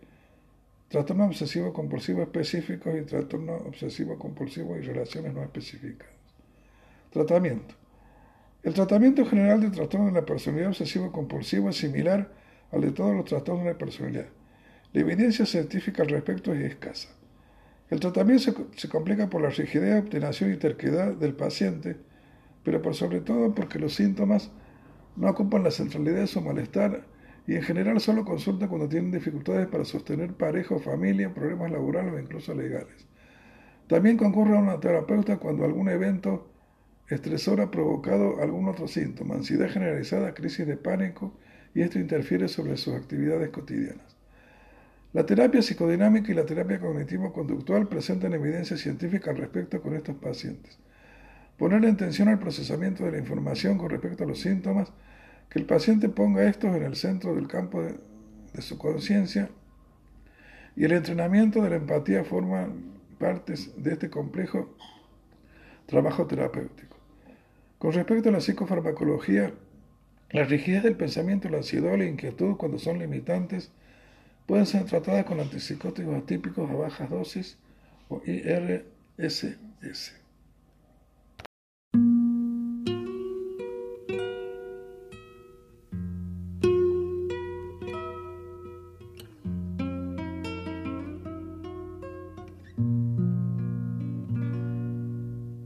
trastorno 0.89 1.27
obsesivo 1.27 1.73
compulsivo 1.73 2.23
específico 2.23 2.97
y 2.97 3.03
trastorno 3.03 3.55
obsesivo 3.55 4.19
compulsivo 4.19 4.77
y 4.77 4.81
relaciones 4.81 5.33
no 5.33 5.43
específicas. 5.43 6.09
Tratamiento. 7.11 7.80
El 8.62 8.74
tratamiento 8.74 9.24
general 9.24 9.62
del 9.62 9.70
trastorno 9.70 10.07
de 10.07 10.12
la 10.12 10.27
personalidad 10.27 10.69
obsesivo-compulsivo 10.69 11.70
es 11.70 11.77
similar 11.78 12.31
al 12.70 12.82
de 12.82 12.91
todos 12.91 13.16
los 13.16 13.24
trastornos 13.24 13.65
de 13.65 13.73
la 13.73 13.78
personalidad. 13.78 14.27
La 14.93 15.01
evidencia 15.01 15.47
científica 15.47 16.03
al 16.03 16.11
respecto 16.11 16.53
es 16.53 16.61
escasa. 16.61 17.09
El 17.89 18.01
tratamiento 18.01 18.69
se, 18.77 18.89
complica 18.89 19.31
por 19.31 19.41
la 19.41 19.49
rigidez, 19.49 20.03
obstinación 20.03 20.53
y 20.53 20.57
terquedad 20.57 21.15
del 21.15 21.35
paciente, 21.35 21.97
pero 22.62 22.82
por 22.82 22.95
sobre 22.95 23.20
todo 23.20 23.55
porque 23.55 23.78
los 23.78 23.95
síntomas 23.95 24.51
no 25.16 25.31
ocupan 25.31 25.65
la 25.65 25.70
centralidad 25.70 26.20
de 26.20 26.27
su 26.27 26.43
malestar 26.43 27.05
y 27.47 27.55
en 27.55 27.62
general 27.62 27.99
solo 27.99 28.27
consulta 28.27 28.69
cuando 28.69 28.89
tienen 28.89 29.11
dificultades 29.11 29.69
para 29.69 29.87
sostener 29.87 30.35
pareja 30.35 30.74
o 30.74 30.78
familia, 30.78 31.32
problemas 31.32 31.73
laborales 31.73 32.12
o 32.12 32.19
incluso 32.19 32.55
legales. 32.55 33.07
También 33.87 34.19
concurre 34.19 34.57
a 34.57 34.61
una 34.61 34.78
terapeuta 34.78 35.39
cuando 35.39 35.65
algún 35.65 35.89
evento 35.89 36.49
estresor 37.11 37.61
ha 37.61 37.70
provocado 37.70 38.41
algún 38.41 38.69
otro 38.69 38.87
síntoma, 38.89 39.35
ansiedad 39.35 39.69
generalizada, 39.69 40.35
crisis 40.35 40.66
de 40.66 40.77
pánico, 40.77 41.32
y 41.74 41.82
esto 41.82 41.99
interfiere 41.99 42.49
sobre 42.49 42.77
sus 42.77 42.95
actividades 42.95 43.51
cotidianas. 43.51 44.16
La 45.12 45.27
terapia 45.27 45.61
psicodinámica 45.61 46.31
y 46.31 46.35
la 46.35 46.47
terapia 46.47 46.78
cognitivo-conductual 46.78 47.89
presentan 47.89 48.32
evidencia 48.32 48.77
científica 48.77 49.31
al 49.31 49.39
respecto 49.39 49.81
con 49.82 49.95
estos 49.95 50.16
pacientes. 50.16 50.78
Poner 51.59 51.85
atención 51.85 52.28
al 52.28 52.39
procesamiento 52.39 53.05
de 53.05 53.12
la 53.12 53.19
información 53.19 53.77
con 53.77 53.91
respecto 53.91 54.24
a 54.24 54.27
los 54.27 54.41
síntomas, 54.41 54.93
que 55.49 55.59
el 55.59 55.66
paciente 55.66 56.09
ponga 56.09 56.45
estos 56.45 56.74
en 56.77 56.85
el 56.85 56.95
centro 56.95 57.35
del 57.35 57.49
campo 57.49 57.82
de, 57.82 57.97
de 58.55 58.62
su 58.62 58.78
conciencia 58.78 59.51
y 60.77 60.85
el 60.85 60.93
entrenamiento 60.93 61.61
de 61.61 61.70
la 61.70 61.77
empatía 61.77 62.24
forman 62.24 63.01
partes 63.19 63.70
de 63.82 63.93
este 63.93 64.09
complejo 64.09 64.74
trabajo 65.87 66.27
terapéutico. 66.27 66.99
Con 67.81 67.93
respecto 67.94 68.28
a 68.28 68.32
la 68.32 68.43
psicofarmacología, 68.43 69.55
la 70.32 70.44
rigidez 70.44 70.82
del 70.82 70.97
pensamiento, 70.97 71.48
la 71.48 71.57
ansiedad 71.57 71.94
o 71.94 71.97
la 71.97 72.05
inquietud, 72.05 72.59
cuando 72.59 72.78
son 72.78 72.98
limitantes, 72.98 73.70
pueden 74.44 74.66
ser 74.66 74.85
tratadas 74.85 75.24
con 75.24 75.40
antipsicóticos 75.40 76.15
atípicos 76.15 76.69
a 76.69 76.74
bajas 76.74 77.09
dosis 77.09 77.57
o 78.11 78.20
IRSS. 78.27 80.19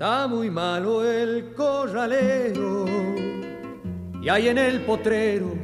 Está 0.05 0.27
muy 0.27 0.51
malo 0.51 1.03
el 1.03 1.55
corralero 1.55 2.85
y 4.21 4.29
ahí 4.29 4.49
en 4.49 4.59
el 4.59 4.83
potrero 4.83 5.55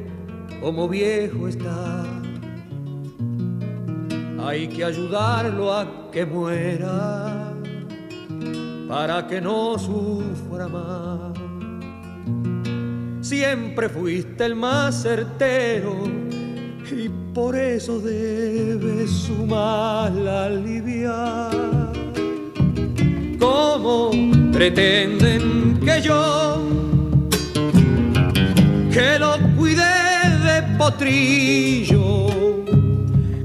como 0.59 0.89
viejo 0.89 1.47
está. 1.47 2.03
Hay 4.43 4.67
que 4.67 4.83
ayudarlo 4.83 5.71
a 5.71 6.09
que 6.09 6.25
muera 6.25 7.53
para 8.89 9.27
que 9.27 9.39
no 9.39 9.77
sufra 9.77 10.67
más. 10.67 11.37
Siempre 13.21 13.89
fuiste 13.89 14.43
el 14.43 14.55
más 14.55 15.03
certero 15.03 15.93
y 16.91 17.09
por 17.31 17.55
eso 17.55 17.99
debes 17.99 19.11
su 19.11 19.45
mal 19.45 20.27
aliviar. 20.27 21.80
¿Cómo 24.61 24.69
pretenden 24.69 25.79
que 25.83 26.01
yo, 26.03 26.61
que 28.93 29.17
lo 29.17 29.39
cuide 29.57 29.81
de 30.45 30.61
potrillo, 30.77 32.27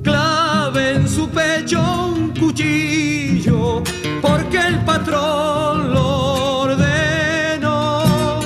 clave 0.03 0.97
en 0.97 1.09
su 1.09 1.27
pecho 1.31 1.81
un 1.81 2.35
cuchillo, 2.39 3.83
porque 4.21 4.59
el 4.59 4.85
patrón 4.85 5.95
lo 5.95 6.65
ordenó? 6.65 8.41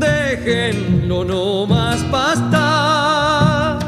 Déjenlo 0.00 1.24
no 1.26 1.66
más 1.66 2.02
pastar, 2.04 3.78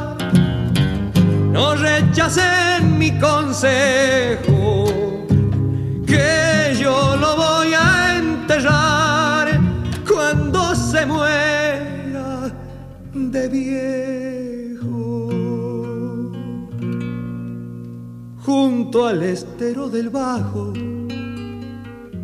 no 1.51 1.75
rechacen 1.75 2.99
mi 2.99 3.19
consejo 3.19 4.34
Junto 18.85 19.07
al 19.07 19.23
estero 19.23 19.89
del 19.89 20.11
bajo 20.11 20.75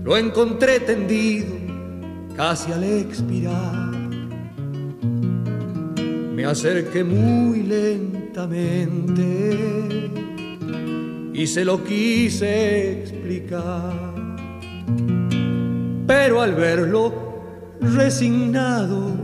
lo 0.04 0.14
encontré 0.14 0.80
tendido 0.80 1.54
casi 2.36 2.70
al 2.70 2.84
expirar. 2.84 3.90
Me 6.34 6.44
acerqué 6.44 7.02
muy 7.02 7.62
lentamente 7.62 9.00
y 11.32 11.46
se 11.46 11.64
lo 11.64 11.82
quise 11.82 13.00
explicar. 13.00 14.12
Pero 16.06 16.42
al 16.42 16.54
verlo 16.54 17.14
resignado, 17.80 19.14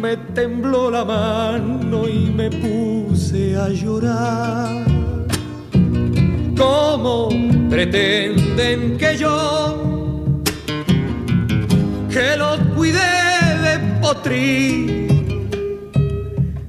me 0.00 0.16
tembló 0.34 0.90
la 0.90 1.04
mano 1.04 2.08
y 2.08 2.32
me 2.32 2.50
puse 2.50 3.56
a 3.56 3.68
llorar. 3.68 4.88
¿Cómo 6.58 7.28
pretenden 7.70 8.98
que 8.98 9.16
yo, 9.16 10.02
que 12.10 12.36
los 12.36 12.58
cuide 12.74 12.98
de 13.62 13.78
potri, 14.00 15.06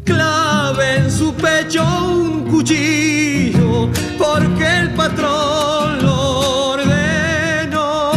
clave 0.03 0.97
en 0.97 1.09
su 1.09 1.33
pecho 1.33 1.83
un 1.83 2.45
cuchillo, 2.51 3.89
porque 4.19 4.77
el 4.81 4.91
patrón 4.91 6.03
lo 6.03 6.69
ordenó? 6.73 8.11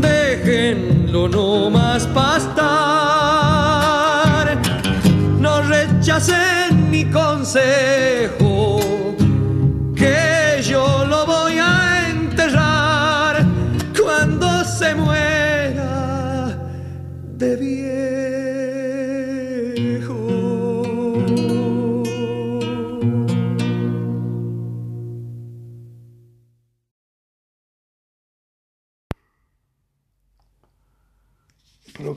Déjenlo 0.00 1.28
no 1.28 1.68
más 1.68 2.06
pastar, 2.06 2.56
no 5.38 5.60
rechacen 5.60 6.90
mi 6.90 7.04
consejo 7.04 7.85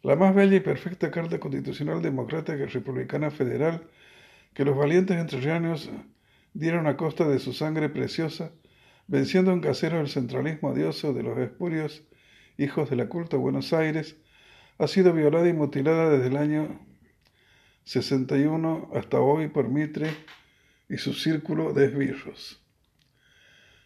La 0.02 0.16
más 0.16 0.34
bella 0.34 0.56
y 0.56 0.60
perfecta 0.60 1.10
Carta 1.10 1.38
Constitucional 1.38 2.00
Democrática 2.00 2.56
y 2.56 2.64
Republicana 2.64 3.30
Federal 3.30 3.86
que 4.54 4.64
los 4.64 4.76
valientes 4.76 5.16
entrerrianos 5.16 5.90
dieron 6.52 6.86
a 6.86 6.96
costa 6.96 7.28
de 7.28 7.38
su 7.38 7.52
sangre 7.52 7.88
preciosa, 7.88 8.52
venciendo 9.06 9.52
en 9.52 9.60
casero 9.60 10.00
el 10.00 10.08
centralismo 10.08 10.70
odioso 10.70 11.12
de 11.12 11.22
los 11.22 11.38
espurios 11.38 12.04
hijos 12.56 12.90
de 12.90 12.96
la 12.96 13.08
culta 13.08 13.36
Buenos 13.36 13.72
Aires, 13.72 14.16
ha 14.78 14.86
sido 14.86 15.12
violada 15.12 15.48
y 15.48 15.52
mutilada 15.52 16.10
desde 16.10 16.28
el 16.28 16.36
año 16.36 16.80
61 17.84 18.90
hasta 18.94 19.20
hoy 19.20 19.48
por 19.48 19.68
Mitre 19.68 20.10
y 20.88 20.98
su 20.98 21.14
círculo 21.14 21.72
de 21.72 21.86
esbirros. 21.86 22.62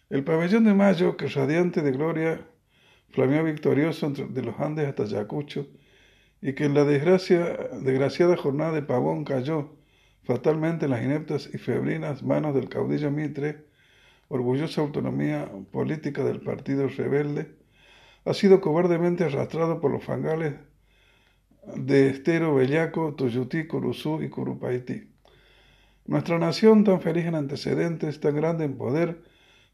El 0.09 0.23
pabellón 0.23 0.65
de 0.65 0.73
Mayo, 0.73 1.17
que 1.17 1.27
radiante 1.27 1.81
de 1.81 1.91
gloria, 1.91 2.47
flameó 3.09 3.43
victorioso 3.43 4.05
entre 4.05 4.27
de 4.27 4.41
los 4.41 4.59
Andes 4.59 4.87
hasta 4.87 5.05
Yacucho, 5.05 5.67
y 6.41 6.53
que 6.53 6.65
en 6.65 6.73
la 6.73 6.83
desgracia, 6.83 7.57
desgraciada 7.81 8.35
jornada 8.35 8.73
de 8.73 8.81
Pavón 8.81 9.23
cayó 9.23 9.77
fatalmente 10.23 10.85
en 10.85 10.91
las 10.91 11.03
ineptas 11.03 11.49
y 11.53 11.57
febrinas 11.57 12.23
manos 12.23 12.55
del 12.55 12.69
caudillo 12.69 13.11
Mitre, 13.11 13.65
orgullosa 14.29 14.81
autonomía 14.81 15.49
política 15.71 16.23
del 16.23 16.41
partido 16.41 16.87
rebelde, 16.87 17.55
ha 18.25 18.33
sido 18.33 18.61
cobardemente 18.61 19.25
arrastrado 19.25 19.81
por 19.81 19.91
los 19.91 20.03
fangales 20.03 20.55
de 21.75 22.09
Estero, 22.09 22.55
Bellaco, 22.55 23.15
Tuyutí, 23.15 23.67
Curuzú 23.67 24.21
y 24.21 24.29
Curupaití. 24.29 25.09
Nuestra 26.05 26.39
nación, 26.39 26.83
tan 26.83 27.01
feliz 27.01 27.25
en 27.25 27.35
antecedentes, 27.35 28.19
tan 28.19 28.35
grande 28.35 28.65
en 28.65 28.77
poder, 28.77 29.23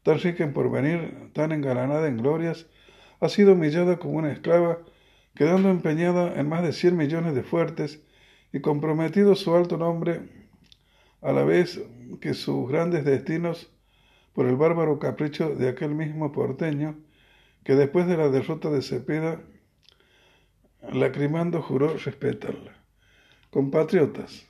tan 0.02 0.18
rica 0.18 0.44
en 0.44 0.52
porvenir, 0.52 1.30
tan 1.32 1.52
engalanada 1.52 2.08
en 2.08 2.18
glorias, 2.18 2.66
ha 3.20 3.28
sido 3.28 3.52
humillada 3.52 3.98
como 3.98 4.18
una 4.18 4.32
esclava, 4.32 4.78
quedando 5.34 5.70
empeñada 5.70 6.38
en 6.38 6.48
más 6.48 6.62
de 6.62 6.72
cien 6.72 6.96
millones 6.96 7.34
de 7.34 7.42
fuertes 7.42 8.02
y 8.52 8.60
comprometido 8.60 9.34
su 9.36 9.54
alto 9.54 9.76
nombre 9.76 10.39
a 11.22 11.32
la 11.32 11.44
vez 11.44 11.80
que 12.20 12.34
sus 12.34 12.68
grandes 12.68 13.04
destinos 13.04 13.70
por 14.32 14.46
el 14.46 14.56
bárbaro 14.56 14.98
capricho 14.98 15.54
de 15.54 15.68
aquel 15.68 15.94
mismo 15.94 16.32
porteño 16.32 16.96
que 17.64 17.74
después 17.74 18.06
de 18.06 18.16
la 18.16 18.28
derrota 18.28 18.70
de 18.70 18.82
Cepeda, 18.82 19.42
lacrimando 20.92 21.60
juró 21.62 21.94
respetarla. 21.96 22.72
Compatriotas, 23.50 24.46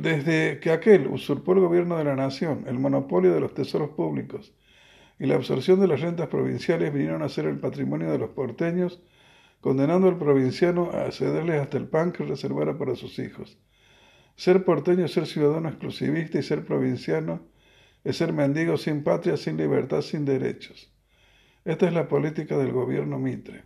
desde 0.00 0.60
que 0.60 0.70
aquel 0.70 1.06
usurpó 1.06 1.52
el 1.52 1.60
gobierno 1.60 1.96
de 1.96 2.04
la 2.04 2.16
nación, 2.16 2.64
el 2.66 2.78
monopolio 2.78 3.32
de 3.32 3.40
los 3.40 3.54
tesoros 3.54 3.90
públicos 3.90 4.52
y 5.18 5.26
la 5.26 5.36
absorción 5.36 5.80
de 5.80 5.86
las 5.86 6.00
rentas 6.00 6.28
provinciales 6.28 6.92
vinieron 6.92 7.22
a 7.22 7.28
ser 7.28 7.46
el 7.46 7.58
patrimonio 7.58 8.10
de 8.10 8.18
los 8.18 8.30
porteños, 8.30 9.00
condenando 9.60 10.08
al 10.08 10.18
provinciano 10.18 10.90
a 10.90 11.10
cederles 11.10 11.60
hasta 11.60 11.78
el 11.78 11.88
pan 11.88 12.12
que 12.12 12.24
reservara 12.24 12.76
para 12.76 12.96
sus 12.96 13.18
hijos. 13.18 13.58
Ser 14.36 14.64
porteño 14.64 15.06
es 15.06 15.12
ser 15.12 15.26
ciudadano 15.26 15.70
exclusivista 15.70 16.38
y 16.38 16.42
ser 16.42 16.64
provinciano 16.66 17.40
es 18.04 18.18
ser 18.18 18.34
mendigo 18.34 18.76
sin 18.76 19.02
patria, 19.02 19.36
sin 19.38 19.56
libertad, 19.56 20.02
sin 20.02 20.26
derechos. 20.26 20.92
Esta 21.64 21.86
es 21.88 21.94
la 21.94 22.06
política 22.06 22.58
del 22.58 22.70
gobierno 22.70 23.18
Mitre. 23.18 23.62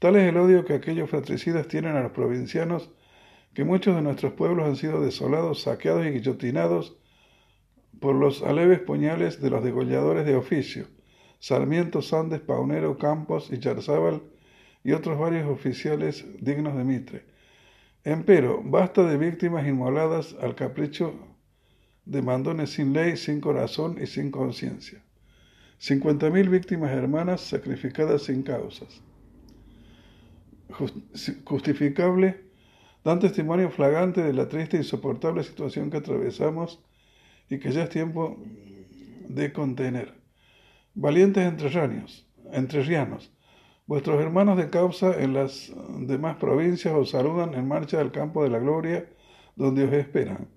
Tal 0.00 0.16
es 0.16 0.28
el 0.28 0.36
odio 0.36 0.64
que 0.64 0.74
aquellos 0.74 1.08
fratricidas 1.08 1.68
tienen 1.68 1.96
a 1.96 2.02
los 2.02 2.12
provincianos 2.12 2.90
que 3.54 3.64
muchos 3.64 3.94
de 3.94 4.02
nuestros 4.02 4.32
pueblos 4.32 4.66
han 4.66 4.76
sido 4.76 5.00
desolados, 5.00 5.62
saqueados 5.62 6.04
y 6.04 6.10
guillotinados 6.10 6.96
por 8.00 8.16
los 8.16 8.42
aleves 8.42 8.80
puñales 8.80 9.40
de 9.40 9.50
los 9.50 9.62
degolladores 9.62 10.26
de 10.26 10.34
oficio, 10.34 10.88
Sarmiento, 11.38 12.02
Sandes, 12.02 12.40
Paunero, 12.40 12.98
Campos 12.98 13.50
y 13.52 13.60
Charzábal 13.60 14.20
y 14.82 14.92
otros 14.92 15.16
varios 15.16 15.48
oficiales 15.48 16.26
dignos 16.40 16.76
de 16.76 16.84
Mitre 16.84 17.33
Empero, 18.04 18.62
basta 18.62 19.02
de 19.02 19.16
víctimas 19.16 19.66
inmoladas 19.66 20.36
al 20.42 20.54
capricho 20.54 21.14
de 22.04 22.20
mandones 22.20 22.68
sin 22.68 22.92
ley, 22.92 23.16
sin 23.16 23.40
corazón 23.40 23.96
y 23.98 24.06
sin 24.06 24.30
conciencia. 24.30 25.02
Cincuenta 25.78 26.28
mil 26.28 26.50
víctimas 26.50 26.90
hermanas 26.90 27.40
sacrificadas 27.40 28.24
sin 28.24 28.42
causas. 28.42 29.00
Justificable, 31.44 32.42
dan 33.04 33.20
testimonio 33.20 33.70
flagrante 33.70 34.22
de 34.22 34.34
la 34.34 34.48
triste 34.50 34.76
e 34.76 34.80
insoportable 34.80 35.42
situación 35.42 35.90
que 35.90 35.96
atravesamos 35.96 36.84
y 37.48 37.58
que 37.58 37.72
ya 37.72 37.84
es 37.84 37.88
tiempo 37.88 38.36
de 39.28 39.50
contener. 39.54 40.12
Valientes 40.94 41.46
entrerrianos, 41.46 42.26
entrerrianos 42.52 43.33
Vuestros 43.86 44.18
hermanos 44.18 44.56
de 44.56 44.70
causa 44.70 45.20
en 45.22 45.34
las 45.34 45.70
demás 45.98 46.36
provincias 46.36 46.94
os 46.94 47.10
saludan 47.10 47.52
en 47.52 47.68
marcha 47.68 48.00
al 48.00 48.12
campo 48.12 48.42
de 48.42 48.48
la 48.48 48.58
gloria, 48.58 49.06
donde 49.56 49.84
os 49.84 49.92
esperan. 49.92 50.48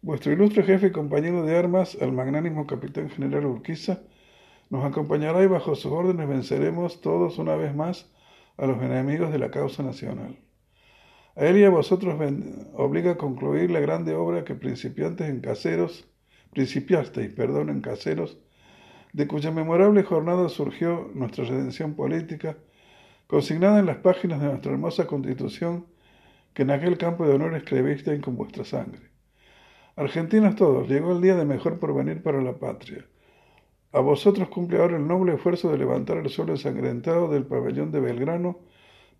Vuestro 0.00 0.32
ilustre 0.32 0.62
jefe 0.62 0.86
y 0.86 0.90
compañero 0.90 1.44
de 1.44 1.58
armas, 1.58 1.94
el 2.00 2.12
magnánimo 2.12 2.66
capitán 2.66 3.10
general 3.10 3.44
Urquiza, 3.44 4.00
nos 4.70 4.82
acompañará 4.82 5.42
y 5.42 5.46
bajo 5.46 5.74
sus 5.74 5.92
órdenes 5.92 6.26
venceremos 6.26 7.02
todos 7.02 7.38
una 7.38 7.54
vez 7.54 7.74
más 7.74 8.10
a 8.56 8.64
los 8.64 8.82
enemigos 8.82 9.30
de 9.30 9.40
la 9.40 9.50
causa 9.50 9.82
nacional. 9.82 10.38
A 11.36 11.44
él 11.44 11.58
y 11.58 11.64
a 11.64 11.70
vosotros 11.70 12.18
obliga 12.72 13.10
a 13.10 13.18
concluir 13.18 13.70
la 13.70 13.80
grande 13.80 14.14
obra 14.14 14.42
que 14.44 14.54
principiantes 14.54 15.28
en 15.28 15.42
caseros, 15.42 16.08
principiasteis, 16.50 17.30
perdón, 17.34 17.68
en 17.68 17.82
caseros, 17.82 18.38
de 19.14 19.28
cuya 19.28 19.52
memorable 19.52 20.02
jornada 20.02 20.48
surgió 20.48 21.08
nuestra 21.14 21.44
redención 21.44 21.94
política, 21.94 22.58
consignada 23.28 23.78
en 23.78 23.86
las 23.86 23.98
páginas 23.98 24.40
de 24.40 24.48
nuestra 24.48 24.72
hermosa 24.72 25.06
constitución 25.06 25.86
que 26.52 26.62
en 26.62 26.72
aquel 26.72 26.98
campo 26.98 27.24
de 27.24 27.34
honor 27.34 27.54
escribisteis 27.54 28.20
con 28.20 28.36
vuestra 28.36 28.64
sangre. 28.64 29.02
Argentinos 29.94 30.56
todos, 30.56 30.88
llegó 30.88 31.12
el 31.12 31.22
día 31.22 31.36
de 31.36 31.44
mejor 31.44 31.78
porvenir 31.78 32.24
para 32.24 32.42
la 32.42 32.58
patria. 32.58 33.06
A 33.92 34.00
vosotros 34.00 34.48
cumple 34.48 34.78
ahora 34.78 34.96
el 34.96 35.06
noble 35.06 35.34
esfuerzo 35.34 35.70
de 35.70 35.78
levantar 35.78 36.16
el 36.16 36.28
suelo 36.28 36.54
ensangrentado 36.54 37.28
del 37.28 37.46
pabellón 37.46 37.92
de 37.92 38.00
Belgrano 38.00 38.58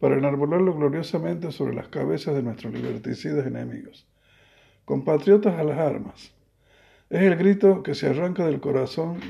para 0.00 0.16
enarbolarlo 0.16 0.74
gloriosamente 0.74 1.52
sobre 1.52 1.76
las 1.76 1.86
cabezas 1.86 2.34
de 2.34 2.42
nuestros 2.42 2.74
liberticidas 2.74 3.46
enemigos. 3.46 4.08
Compatriotas 4.84 5.54
a 5.54 5.62
las 5.62 5.78
armas. 5.78 6.34
Es 7.10 7.22
el 7.22 7.36
grito 7.36 7.84
que 7.84 7.94
se 7.94 8.08
arranca 8.08 8.44
del 8.44 8.58
corazón 8.58 9.20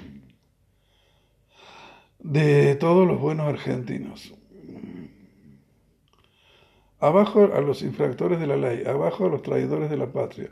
de 2.25 2.75
todos 2.77 3.07
los 3.07 3.21
buenos 3.21 3.47
argentinos. 3.47 4.35
Abajo 6.99 7.51
a 7.53 7.61
los 7.61 7.83
infractores 7.83 8.41
de 8.41 8.47
la 8.47 8.57
ley, 8.57 8.83
abajo 8.87 9.27
a 9.27 9.29
los 9.29 9.43
traidores 9.43 9.91
de 9.91 9.99
la 9.99 10.11
patria, 10.11 10.51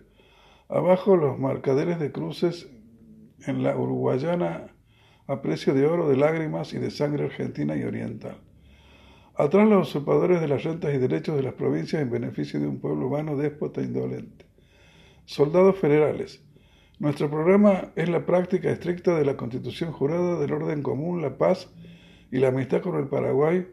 abajo 0.68 1.16
los 1.16 1.38
marcaderes 1.38 1.98
de 1.98 2.12
cruces 2.12 2.68
en 3.46 3.62
la 3.62 3.74
uruguayana 3.74 4.66
a 5.26 5.40
precio 5.40 5.72
de 5.72 5.86
oro, 5.86 6.10
de 6.10 6.18
lágrimas 6.18 6.74
y 6.74 6.78
de 6.78 6.90
sangre 6.90 7.24
argentina 7.24 7.74
y 7.74 7.84
oriental. 7.84 8.36
Atrás 9.34 9.66
los 9.66 9.88
usurpadores 9.88 10.42
de 10.42 10.48
las 10.48 10.64
rentas 10.64 10.94
y 10.94 10.98
derechos 10.98 11.36
de 11.36 11.42
las 11.42 11.54
provincias 11.54 12.02
en 12.02 12.10
beneficio 12.10 12.60
de 12.60 12.66
un 12.66 12.80
pueblo 12.80 13.06
humano 13.06 13.34
déspota 13.34 13.80
e 13.80 13.84
indolente. 13.84 14.44
Soldados 15.24 15.78
federales. 15.78 16.44
Nuestro 17.02 17.28
programa 17.28 17.90
es 17.96 18.08
la 18.08 18.24
práctica 18.24 18.70
estricta 18.70 19.18
de 19.18 19.24
la 19.24 19.36
constitución 19.36 19.90
jurada 19.90 20.38
del 20.38 20.52
orden 20.52 20.84
común, 20.84 21.20
la 21.20 21.36
paz 21.36 21.68
y 22.30 22.38
la 22.38 22.46
amistad 22.46 22.80
con 22.80 22.96
el 22.96 23.08
Paraguay 23.08 23.66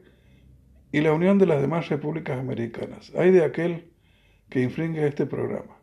y 0.92 1.02
la 1.02 1.14
unión 1.14 1.38
de 1.38 1.46
las 1.46 1.62
demás 1.62 1.90
repúblicas 1.90 2.40
americanas. 2.40 3.12
Hay 3.16 3.30
de 3.30 3.46
aquel 3.46 3.94
que 4.50 4.64
infringe 4.64 5.06
este 5.06 5.28
programa. 5.28 5.78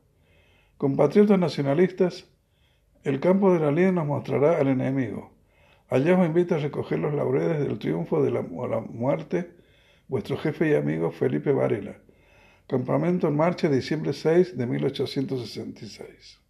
Compatriotas 0.77 1.39
nacionalistas, 1.39 2.29
el 3.05 3.21
campo 3.21 3.55
de 3.55 3.61
la 3.61 3.71
línea 3.71 3.93
nos 3.93 4.09
mostrará 4.09 4.59
al 4.59 4.67
enemigo. 4.67 5.31
Allá 5.89 6.19
os 6.19 6.27
invita 6.27 6.57
a 6.57 6.59
recoger 6.59 6.99
los 6.99 7.15
laureles 7.15 7.61
del 7.61 7.79
triunfo 7.79 8.25
de 8.25 8.33
la, 8.33 8.43
la 8.43 8.81
muerte, 8.81 9.53
vuestro 10.09 10.37
jefe 10.37 10.71
y 10.71 10.75
amigo 10.75 11.13
Felipe 11.13 11.53
Varela. 11.53 11.97
Campamento 12.67 13.29
en 13.29 13.37
marcha, 13.37 13.69
diciembre 13.69 14.15
6 14.15 14.59
de 14.59 14.67
1866. 14.67 16.46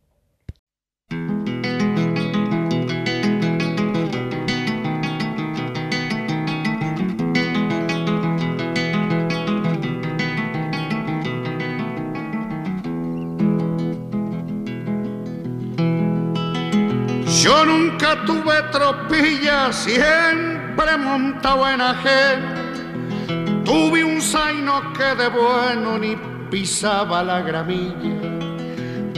Yo 17.47 17.65
nunca 17.65 18.25
tuve 18.25 18.61
tropilla, 18.73 19.73
siempre 19.73 20.97
montaba 20.99 21.75
en 21.75 21.81
ajeno. 21.81 23.63
Tuve 23.65 24.03
un 24.03 24.21
zaino 24.21 24.93
que 24.93 25.15
de 25.15 25.29
bueno 25.29 25.97
ni 25.97 26.17
pisaba 26.51 27.23
la 27.23 27.43
gramilla. 27.43 28.19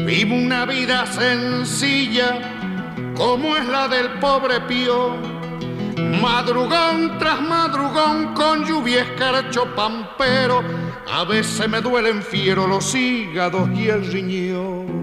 Vivo 0.05 0.34
una 0.34 0.66
vida 0.66 1.06
sencilla, 1.06 2.38
como 3.16 3.56
es 3.56 3.66
la 3.66 3.88
del 3.88 4.10
pobre 4.20 4.60
pío. 4.60 5.16
Madrugón 6.20 7.16
tras 7.18 7.40
madrugón 7.40 8.34
con 8.34 8.66
lluvia 8.66 9.05
escarcho 9.05 9.74
pampero. 9.74 10.62
A 11.10 11.24
veces 11.24 11.66
me 11.66 11.80
duelen 11.80 12.22
fiero 12.22 12.66
los 12.66 12.94
hígados 12.94 13.70
y 13.70 13.88
el 13.88 14.05
riñón. 14.12 14.97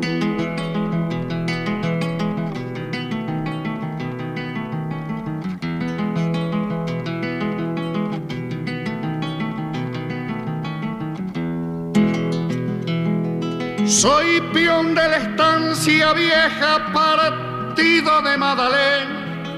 Soy 13.96 14.42
peón 14.52 14.94
de 14.94 15.08
la 15.08 15.16
estancia 15.16 16.12
vieja, 16.12 16.92
partido 16.92 18.22
de 18.24 18.38
Madalena. 18.38 19.56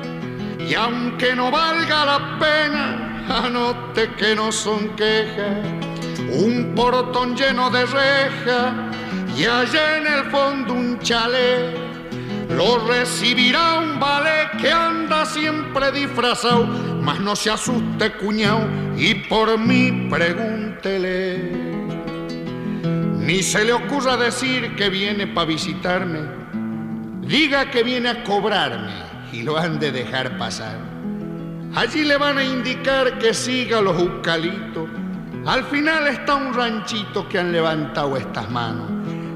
Y 0.59 0.75
aunque 0.75 1.35
no 1.35 1.49
valga 1.49 2.05
la 2.05 2.37
pena, 2.37 3.25
anote 3.27 4.11
que 4.13 4.35
no 4.35 4.51
son 4.51 4.89
quejas. 4.89 5.65
Un 6.31 6.73
portón 6.75 7.35
lleno 7.35 7.71
de 7.71 7.83
reja 7.87 8.91
y 9.35 9.45
allá 9.45 9.97
en 9.97 10.05
el 10.05 10.25
fondo 10.25 10.73
un 10.75 10.99
chalet. 10.99 11.75
Lo 12.51 12.87
recibirá 12.87 13.79
un 13.79 13.99
ballet 13.99 14.51
que 14.61 14.71
anda 14.71 15.25
siempre 15.25 15.91
disfrazado, 15.91 16.67
mas 17.01 17.19
no 17.19 17.35
se 17.35 17.49
asuste 17.49 18.11
cuñao 18.13 18.69
y 18.95 19.15
por 19.15 19.57
mí 19.57 20.07
pregúntele. 20.11 21.76
Ni 23.27 23.43
se 23.43 23.65
le 23.65 23.73
ocurra 23.73 24.15
decir 24.15 24.73
que 24.77 24.89
viene 24.89 25.27
para 25.27 25.47
visitarme. 25.47 26.21
Diga 27.27 27.69
que 27.69 27.83
viene 27.83 28.07
a 28.07 28.23
cobrarme 28.23 29.03
y 29.33 29.43
lo 29.43 29.57
han 29.57 29.79
de 29.81 29.91
dejar 29.91 30.37
pasar. 30.37 30.77
Allí 31.75 32.05
le 32.05 32.15
van 32.15 32.37
a 32.37 32.43
indicar 32.45 33.19
que 33.19 33.33
siga 33.33 33.81
los 33.81 33.99
eucalitos. 33.99 34.87
Al 35.45 35.65
final 35.65 36.07
está 36.07 36.35
un 36.35 36.53
ranchito 36.53 37.27
que 37.27 37.37
han 37.37 37.51
levantado 37.51 38.15
estas 38.15 38.49
manos. 38.49 38.89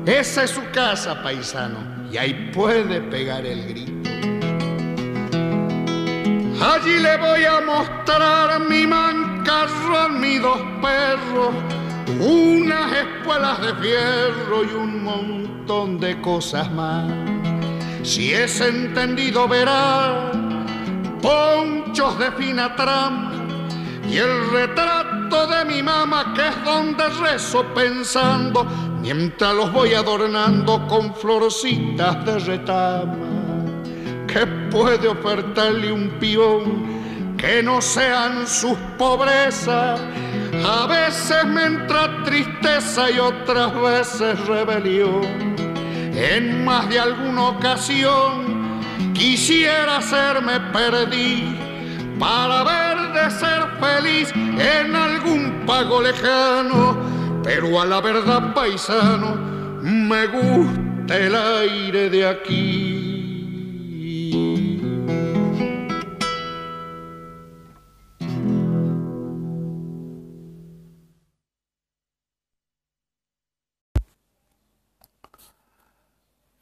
Esa 0.06 0.46
es 0.46 0.52
su 0.52 0.62
casa, 0.72 1.22
paisano, 1.22 1.80
y 2.10 2.18
ahí 2.18 2.50
puede 2.54 3.02
pegar 3.02 3.46
el 3.46 3.68
grito. 3.68 4.10
Allí 6.64 6.98
le 6.98 7.18
voy 7.18 7.44
a 7.44 7.60
mostrar 7.60 8.58
mi 8.70 8.88
mancarro, 8.88 10.08
mis 10.12 10.42
dos 10.42 10.62
perros 10.82 11.81
unas 12.20 12.92
espuelas 12.92 13.62
de 13.62 13.74
fierro 13.76 14.64
y 14.64 14.74
un 14.74 15.04
montón 15.04 16.00
de 16.00 16.20
cosas 16.22 16.72
más. 16.72 17.10
Si 18.04 18.34
es 18.34 18.60
entendido 18.62 19.48
verá 19.48 20.32
ponchos 21.22 22.18
de 22.18 22.32
fina 22.32 22.76
trama 22.76 23.32
y 24.10 24.18
el 24.18 24.50
retrato 24.52 25.48
de 25.48 25.66
mi 25.66 25.84
mamá 25.84 26.34
que 26.36 26.48
es 26.48 26.64
donde 26.66 27.08
rezo 27.22 27.64
pensando 27.74 28.66
mientras 29.02 29.54
los 29.54 29.72
voy 29.72 29.94
adornando 29.94 30.86
con 30.88 31.14
florcitas 31.16 32.26
de 32.26 32.40
retama. 32.40 33.16
¿Qué 34.28 34.46
puede 34.72 35.08
ofertarle 35.08 35.92
un 35.92 36.10
peón 36.20 37.01
que 37.42 37.64
no 37.64 37.82
sean 37.82 38.48
sus 38.48 38.78
pobrezas? 38.98 40.00
A 40.64 40.86
veces 40.86 41.46
me 41.46 41.66
entra 41.66 42.24
tristeza 42.24 43.10
y 43.10 43.18
otras 43.18 43.74
veces 43.82 44.40
rebelión. 44.48 45.56
En 46.14 46.64
más 46.64 46.88
de 46.88 47.00
alguna 47.00 47.50
ocasión 47.50 48.82
quisiera 49.14 49.98
hacerme 49.98 50.60
perdí 50.72 51.58
para 52.20 52.64
ver 52.64 53.14
de 53.14 53.32
ser 53.32 53.62
feliz 53.80 54.32
en 54.36 54.96
algún 54.96 55.64
pago 55.66 56.02
lejano. 56.02 57.42
Pero 57.44 57.82
a 57.82 57.86
la 57.86 58.02
verdad, 58.02 58.54
paisano, 58.54 59.36
me 59.82 60.28
gusta 60.28 61.18
el 61.18 61.36
aire 61.36 62.10
de 62.12 62.28
aquí. 62.28 63.01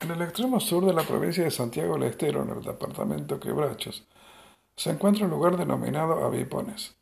En 0.10 0.16
el 0.16 0.24
extremo 0.24 0.60
sur 0.60 0.84
de 0.88 0.92
la 0.92 1.04
provincia 1.04 1.44
de 1.44 1.52
Santiago 1.52 1.94
del 1.94 2.10
Estero, 2.10 2.42
en 2.42 2.50
el 2.50 2.64
departamento 2.64 3.40
Quebrachos, 3.40 4.08
se 4.76 4.90
encuentra 4.90 5.26
un 5.26 5.30
lugar 5.30 5.56
denominado 5.56 6.26
Avipones. 6.26 6.96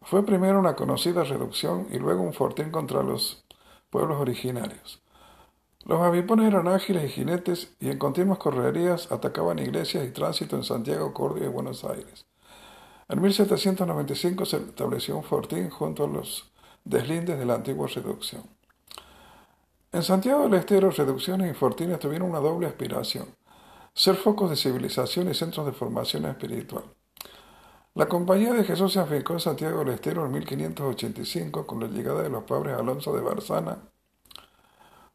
Fue 0.00 0.24
primero 0.24 0.58
una 0.58 0.74
conocida 0.74 1.22
reducción 1.22 1.86
y 1.92 1.98
luego 1.98 2.22
un 2.22 2.32
fortín 2.32 2.70
contra 2.70 3.02
los 3.02 3.44
pueblos 3.90 4.18
originarios. 4.18 5.02
Los 5.84 6.00
avipones 6.00 6.46
eran 6.46 6.66
ágiles 6.68 7.04
y 7.04 7.08
jinetes 7.12 7.76
y 7.78 7.90
en 7.90 7.98
continuas 7.98 8.38
correrías 8.38 9.12
atacaban 9.12 9.58
iglesias 9.58 10.06
y 10.06 10.12
tránsito 10.12 10.56
en 10.56 10.64
Santiago, 10.64 11.12
Córdoba 11.12 11.44
y 11.44 11.50
Buenos 11.50 11.84
Aires. 11.84 12.24
En 13.10 13.20
1795 13.20 14.46
se 14.46 14.56
estableció 14.56 15.14
un 15.18 15.24
fortín 15.24 15.68
junto 15.68 16.04
a 16.04 16.08
los 16.08 16.50
deslindes 16.84 17.38
de 17.38 17.44
la 17.44 17.56
antigua 17.56 17.86
reducción. 17.88 18.55
En 19.96 20.02
Santiago 20.02 20.42
del 20.42 20.60
Estero, 20.60 20.90
reducciones 20.90 21.50
y 21.50 21.54
fortines 21.54 21.98
tuvieron 21.98 22.28
una 22.28 22.38
doble 22.38 22.66
aspiración, 22.66 23.34
ser 23.94 24.16
focos 24.16 24.50
de 24.50 24.56
civilización 24.56 25.30
y 25.30 25.32
centros 25.32 25.64
de 25.64 25.72
formación 25.72 26.26
espiritual. 26.26 26.84
La 27.94 28.06
Compañía 28.06 28.52
de 28.52 28.62
Jesús 28.62 28.92
se 28.92 29.00
afincó 29.00 29.32
en 29.32 29.40
Santiago 29.40 29.78
del 29.78 29.94
Estero 29.94 30.26
en 30.26 30.32
1585 30.32 31.66
con 31.66 31.80
la 31.80 31.86
llegada 31.86 32.22
de 32.22 32.28
los 32.28 32.44
padres 32.44 32.76
Alonso 32.76 33.16
de 33.16 33.22
Barzana, 33.22 33.78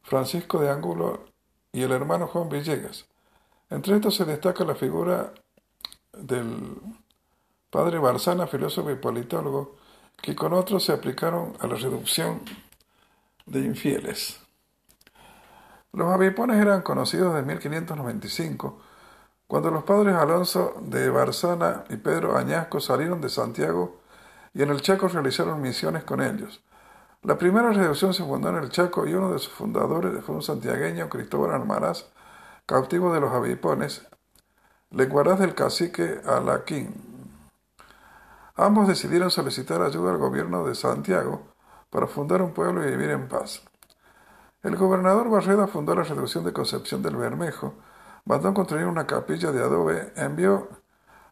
Francisco 0.02 0.60
de 0.60 0.72
Ángulo 0.72 1.26
y 1.72 1.84
el 1.84 1.92
hermano 1.92 2.26
Juan 2.26 2.50
Villegas. 2.50 3.06
Entre 3.70 3.98
estos 3.98 4.16
se 4.16 4.26
destaca 4.26 4.64
la 4.64 4.74
figura 4.74 5.32
del 6.12 6.82
padre 7.70 8.00
Barzana, 8.00 8.48
filósofo 8.48 8.90
y 8.90 8.96
politólogo, 8.96 9.76
que 10.20 10.36
con 10.36 10.54
otros 10.54 10.84
se 10.84 10.92
aplicaron 10.92 11.54
a 11.60 11.68
la 11.68 11.76
reducción 11.76 12.42
de 13.46 13.60
infieles. 13.60 14.41
Los 15.94 16.14
avipones 16.14 16.62
eran 16.62 16.84
conocidos 16.84 17.34
desde 17.34 17.46
1595, 17.46 18.80
cuando 19.46 19.72
los 19.72 19.84
padres 19.84 20.16
Alonso 20.16 20.76
de 20.80 21.10
Barzana 21.10 21.84
y 21.90 21.98
Pedro 21.98 22.38
Añasco 22.38 22.80
salieron 22.80 23.20
de 23.20 23.28
Santiago 23.28 24.00
y 24.54 24.64
en 24.64 24.70
el 24.70 24.82
Chaco 24.82 25.10
realizaron 25.10 25.62
misiones 25.62 26.06
con 26.06 26.22
ellos. 26.22 26.64
La 27.24 27.38
primera 27.38 27.72
reducción 27.72 28.14
se 28.14 28.24
fundó 28.24 28.50
en 28.50 28.56
el 28.56 28.70
Chaco 28.70 29.06
y 29.06 29.14
uno 29.14 29.34
de 29.34 29.40
sus 29.40 29.52
fundadores 29.52 30.24
fue 30.24 30.36
un 30.36 30.42
santiagueño, 30.42 31.10
Cristóbal 31.10 31.52
Almaraz, 31.52 32.06
cautivo 32.66 33.14
de 33.14 33.20
los 33.20 33.34
avipones, 33.34 34.08
lenguaraz 34.92 35.40
del 35.40 35.54
cacique 35.54 36.22
Alaquín. 36.26 36.96
Ambos 38.56 38.88
decidieron 38.88 39.30
solicitar 39.30 39.82
ayuda 39.82 40.12
al 40.12 40.18
gobierno 40.18 40.66
de 40.66 40.74
Santiago 40.76 41.42
para 41.90 42.08
fundar 42.08 42.42
un 42.42 42.54
pueblo 42.54 42.88
y 42.88 42.92
vivir 42.92 43.10
en 43.10 43.28
paz. 43.28 43.64
El 44.64 44.76
gobernador 44.76 45.30
Barreda 45.30 45.66
fundó 45.66 45.96
la 45.96 46.04
reducción 46.04 46.44
de 46.44 46.54
Concepción 46.54 47.02
del 47.02 47.16
Bermejo, 47.16 47.74
mandó 48.26 48.54
construir 48.54 48.86
una 48.86 49.08
capilla 49.08 49.52
de 49.52 49.60
adobe, 49.60 50.14
envió 50.16 50.70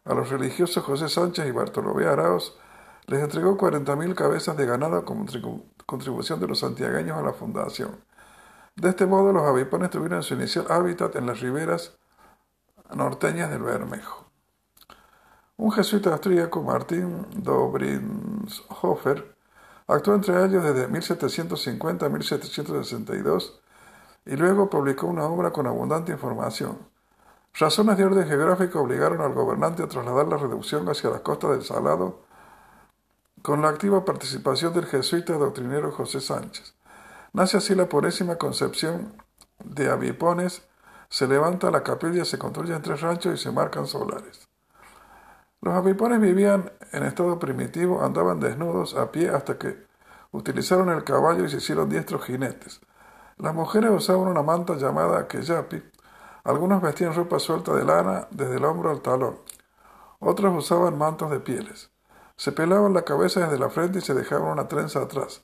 a 0.04 0.14
los 0.14 0.30
religiosos 0.30 0.82
José 0.82 1.08
Sánchez 1.08 1.46
y 1.46 1.52
Bartolomé 1.52 2.06
Araos, 2.06 2.58
les 3.06 3.22
entregó 3.22 3.56
40.000 3.56 4.14
cabezas 4.16 4.56
de 4.56 4.66
ganado 4.66 5.04
como 5.04 5.26
contribución 5.86 6.40
de 6.40 6.48
los 6.48 6.58
santiagueños 6.58 7.18
a 7.18 7.22
la 7.22 7.32
fundación. 7.32 8.02
De 8.74 8.88
este 8.88 9.06
modo, 9.06 9.32
los 9.32 9.46
avipones 9.46 9.90
tuvieron 9.90 10.24
su 10.24 10.34
inicial 10.34 10.66
hábitat 10.68 11.14
en 11.14 11.26
las 11.26 11.40
riberas 11.40 11.96
norteñas 12.94 13.50
del 13.50 13.62
Bermejo. 13.62 14.26
Un 15.56 15.70
jesuita 15.70 16.12
austríaco, 16.12 16.62
Martín 16.62 17.26
Dobrindshofer, 17.36 19.36
Actuó 19.90 20.14
entre 20.14 20.44
ellos 20.44 20.62
desde 20.62 20.86
1750 20.86 22.06
a 22.06 22.08
1762 22.08 23.60
y 24.24 24.36
luego 24.36 24.70
publicó 24.70 25.08
una 25.08 25.24
obra 25.24 25.50
con 25.50 25.66
abundante 25.66 26.12
información. 26.12 26.78
Razones 27.54 27.96
de 27.98 28.04
orden 28.04 28.28
geográfico 28.28 28.80
obligaron 28.80 29.20
al 29.20 29.34
gobernante 29.34 29.82
a 29.82 29.88
trasladar 29.88 30.28
la 30.28 30.36
reducción 30.36 30.88
hacia 30.88 31.10
las 31.10 31.22
costas 31.22 31.50
del 31.50 31.64
Salado 31.64 32.22
con 33.42 33.62
la 33.62 33.68
activa 33.68 34.04
participación 34.04 34.72
del 34.74 34.86
jesuita 34.86 35.32
doctrinero 35.32 35.90
José 35.90 36.20
Sánchez. 36.20 36.76
Nace 37.32 37.56
así 37.56 37.74
la 37.74 37.88
purésima 37.88 38.36
concepción 38.36 39.20
de 39.64 39.90
avipones, 39.90 40.62
se 41.08 41.26
levanta 41.26 41.68
la 41.72 41.82
capilla, 41.82 42.24
se 42.24 42.38
construyen 42.38 42.80
tres 42.80 43.00
ranchos 43.00 43.34
y 43.34 43.42
se 43.42 43.50
marcan 43.50 43.88
solares. 43.88 44.49
Los 45.62 45.74
avipones 45.74 46.20
vivían 46.20 46.72
en 46.92 47.02
estado 47.02 47.38
primitivo, 47.38 48.02
andaban 48.02 48.40
desnudos 48.40 48.94
a 48.94 49.12
pie 49.12 49.28
hasta 49.28 49.58
que 49.58 49.84
utilizaron 50.32 50.88
el 50.90 51.04
caballo 51.04 51.44
y 51.44 51.50
se 51.50 51.58
hicieron 51.58 51.88
diestros 51.88 52.24
jinetes. 52.24 52.80
Las 53.36 53.54
mujeres 53.54 53.90
usaban 53.90 54.28
una 54.28 54.42
manta 54.42 54.74
llamada 54.76 55.28
keyapi. 55.28 55.82
Algunos 56.44 56.80
vestían 56.80 57.14
ropa 57.14 57.38
suelta 57.38 57.74
de 57.74 57.84
lana 57.84 58.28
desde 58.30 58.56
el 58.56 58.64
hombro 58.64 58.90
al 58.90 59.02
talón. 59.02 59.38
Otros 60.18 60.56
usaban 60.56 60.96
mantos 60.96 61.30
de 61.30 61.40
pieles. 61.40 61.90
Se 62.36 62.52
pelaban 62.52 62.94
la 62.94 63.02
cabeza 63.02 63.40
desde 63.40 63.58
la 63.58 63.68
frente 63.68 63.98
y 63.98 64.02
se 64.02 64.14
dejaban 64.14 64.52
una 64.52 64.68
trenza 64.68 65.02
atrás. 65.02 65.42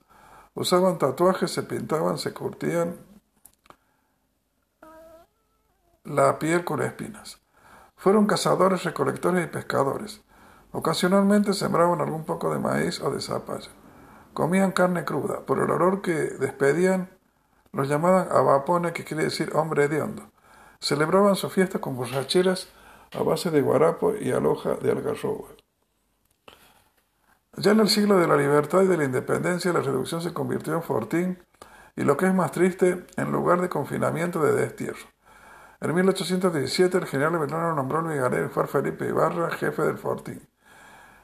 Usaban 0.55 0.99
tatuajes, 0.99 1.51
se 1.51 1.63
pintaban, 1.63 2.17
se 2.17 2.33
curtían 2.33 2.97
la 6.05 6.39
piel 6.39 6.65
con 6.65 6.81
espinas. 6.81 7.41
Fueron 8.07 8.27
cazadores, 8.27 8.85
recolectores 8.85 9.45
y 9.45 9.49
pescadores. 9.49 10.23
Ocasionalmente 10.71 11.53
sembraban 11.55 12.01
algún 12.01 12.25
poco 12.25 12.55
de 12.55 12.61
maíz 12.61 13.01
o 13.01 13.11
de 13.11 13.21
zapallo. 13.21 13.73
Comían 14.33 14.71
carne 14.71 15.05
cruda. 15.05 15.41
Por 15.41 15.59
el 15.59 15.69
olor 15.69 16.03
que 16.03 16.13
despedían, 16.13 17.11
los 17.73 17.89
llamaban 17.89 18.29
abapone, 18.31 18.93
que 18.93 19.03
quiere 19.03 19.25
decir 19.25 19.51
hombre 19.57 19.87
hediondo. 19.87 20.23
Celebraban 20.79 21.35
su 21.35 21.51
fiesta 21.51 21.81
con 21.81 21.97
borracheras 21.97 22.69
a 23.13 23.25
base 23.25 23.51
de 23.51 23.61
guarapo 23.61 24.15
y 24.15 24.31
aloja 24.31 24.75
de 24.75 24.93
algarroba. 24.93 25.49
Ya 27.57 27.73
en 27.73 27.81
el 27.81 27.89
siglo 27.89 28.21
de 28.21 28.29
la 28.29 28.37
libertad 28.37 28.83
y 28.83 28.87
de 28.87 28.99
la 28.99 29.05
independencia, 29.05 29.73
la 29.73 29.81
reducción 29.81 30.23
se 30.23 30.33
convirtió 30.33 30.75
en 30.75 30.83
fortín 30.85 31.43
y 31.97 32.05
lo 32.05 32.17
que 32.17 32.27
es 32.27 32.35
más 32.35 32.53
triste, 32.53 33.05
en 33.17 33.33
lugar 33.33 33.61
de 33.61 33.69
confinamiento 33.69 34.41
de 34.45 34.53
destierro. 34.53 35.16
En 35.81 35.95
1817 35.95 36.99
el 36.99 37.07
general 37.07 37.39
Belgrano 37.39 37.75
nombró 37.75 37.99
al 37.99 38.09
vigarero 38.09 38.51
Juan 38.53 38.69
Felipe 38.69 39.07
Ibarra 39.07 39.51
jefe 39.51 39.83
del 39.83 39.99
Fortín. 39.99 40.41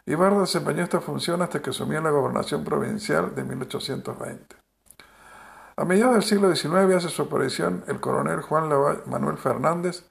Ibarra 0.05 0.41
desempeñó 0.41 0.83
esta 0.83 1.01
función 1.01 1.41
hasta 1.43 1.63
que 1.63 1.71
asumió 1.71 2.01
la 2.01 2.11
gobernación 2.11 2.65
provincial 2.65 3.35
de 3.35 3.45
1820. 3.45 4.57
A 5.77 5.85
mediados 5.87 6.15
del 6.15 6.23
siglo 6.25 6.55
XIX 6.55 6.97
hace 6.97 7.09
su 7.09 7.23
aparición 7.23 7.83
el 7.87 8.01
coronel 8.01 8.43
Juan 8.43 8.69
Manuel 9.07 9.39
Fernández, 9.39 10.05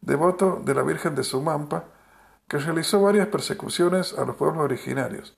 devoto 0.00 0.62
de 0.64 0.74
la 0.74 0.82
Virgen 0.82 1.16
de 1.16 1.24
Sumampa, 1.24 1.84
que 2.46 2.58
realizó 2.58 3.02
varias 3.02 3.26
persecuciones 3.26 4.16
a 4.16 4.24
los 4.24 4.36
pueblos 4.36 4.62
originarios. 4.62 5.36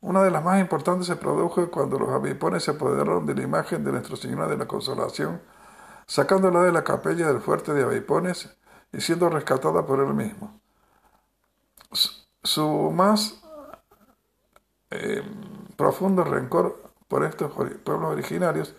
Una 0.00 0.22
de 0.22 0.30
las 0.30 0.42
más 0.42 0.60
importantes 0.60 1.06
se 1.06 1.16
produjo 1.16 1.70
cuando 1.70 1.98
los 1.98 2.10
avipones 2.10 2.64
se 2.64 2.72
apoderaron 2.72 3.24
de 3.24 3.34
la 3.34 3.42
imagen 3.42 3.84
de 3.84 3.92
Nuestra 3.92 4.16
Señora 4.16 4.48
de 4.48 4.56
la 4.56 4.66
Consolación 4.66 5.40
sacándola 6.06 6.62
de 6.62 6.72
la 6.72 6.84
capilla 6.84 7.26
del 7.28 7.40
fuerte 7.40 7.72
de 7.72 7.82
Aveipones 7.82 8.56
y 8.92 9.00
siendo 9.00 9.28
rescatada 9.28 9.86
por 9.86 10.00
él 10.00 10.14
mismo. 10.14 10.60
Su 12.42 12.90
más 12.90 13.42
eh, 14.90 15.22
profundo 15.76 16.24
rencor 16.24 16.82
por 17.08 17.24
estos 17.24 17.52
pueblos 17.52 18.12
originarios 18.12 18.74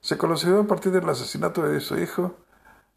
se 0.00 0.18
conoció 0.18 0.60
a 0.60 0.66
partir 0.66 0.92
del 0.92 1.08
asesinato 1.08 1.62
de 1.62 1.80
su 1.80 1.98
hijo, 1.98 2.34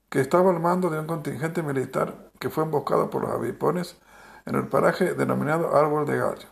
que 0.09 0.21
estaba 0.21 0.51
al 0.51 0.59
mando 0.59 0.89
de 0.89 0.99
un 0.99 1.07
contingente 1.07 1.61
militar 1.61 2.31
que 2.39 2.49
fue 2.49 2.63
emboscado 2.63 3.09
por 3.09 3.21
los 3.23 3.31
avipones 3.31 3.97
en 4.45 4.55
el 4.55 4.67
paraje 4.67 5.13
denominado 5.13 5.75
Árbol 5.75 6.05
de 6.05 6.17
Gallo. 6.17 6.47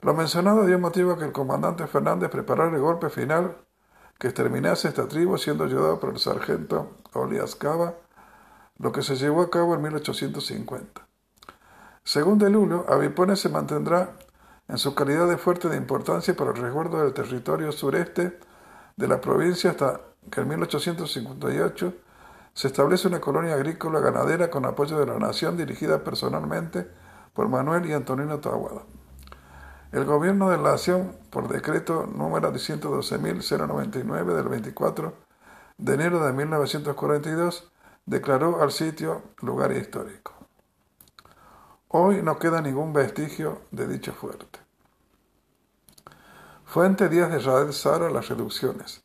Lo 0.00 0.14
mencionado 0.14 0.66
dio 0.66 0.78
motivo 0.78 1.12
a 1.12 1.18
que 1.18 1.24
el 1.24 1.32
comandante 1.32 1.86
Fernández 1.86 2.30
preparara 2.30 2.74
el 2.74 2.80
golpe 2.80 3.10
final 3.10 3.56
que 4.18 4.28
exterminase 4.28 4.88
esta 4.88 5.08
tribu 5.08 5.38
siendo 5.38 5.64
ayudado 5.64 6.00
por 6.00 6.10
el 6.10 6.18
sargento 6.18 6.90
Olias 7.12 7.54
Cava, 7.54 7.94
lo 8.78 8.92
que 8.92 9.02
se 9.02 9.16
llevó 9.16 9.42
a 9.42 9.50
cabo 9.50 9.74
en 9.74 9.82
1850. 9.82 11.06
Según 12.02 12.38
De 12.38 12.50
Lulo, 12.50 12.84
Avipone 12.88 13.36
se 13.36 13.48
mantendrá 13.48 14.16
en 14.68 14.78
su 14.78 14.94
calidad 14.94 15.28
de 15.28 15.36
fuerte 15.36 15.68
de 15.68 15.76
importancia 15.76 16.34
para 16.34 16.50
el 16.50 16.56
resguardo 16.56 17.00
del 17.00 17.12
territorio 17.12 17.72
sureste 17.72 18.38
de 18.96 19.08
la 19.08 19.20
provincia 19.20 19.70
hasta 19.70 20.00
que 20.30 20.40
en 20.40 20.48
1858 20.48 21.94
se 22.54 22.68
establece 22.68 23.08
una 23.08 23.20
colonia 23.20 23.54
agrícola 23.54 24.00
ganadera 24.00 24.50
con 24.50 24.64
apoyo 24.64 24.98
de 24.98 25.06
la 25.06 25.18
nación 25.18 25.56
dirigida 25.56 26.04
personalmente 26.04 26.88
por 27.32 27.48
Manuel 27.48 27.86
y 27.86 27.92
Antonino 27.92 28.38
Tahuada. 28.38 28.82
El 29.94 30.06
gobierno 30.06 30.50
de 30.50 30.56
la 30.56 30.72
nación, 30.72 31.16
por 31.30 31.46
decreto 31.46 32.08
número 32.12 32.52
112.099 32.52 34.34
del 34.34 34.48
24 34.48 35.14
de 35.78 35.94
enero 35.94 36.26
de 36.26 36.32
1942, 36.32 37.70
declaró 38.04 38.60
al 38.60 38.72
sitio 38.72 39.22
lugar 39.40 39.70
histórico. 39.70 40.32
Hoy 41.86 42.22
no 42.22 42.40
queda 42.40 42.60
ningún 42.60 42.92
vestigio 42.92 43.60
de 43.70 43.86
dicho 43.86 44.12
fuerte. 44.12 44.58
Fuente 46.64 47.08
Díaz 47.08 47.30
de 47.30 47.38
Raed 47.38 47.70
Sara, 47.70 48.10
las 48.10 48.28
reducciones. 48.28 49.04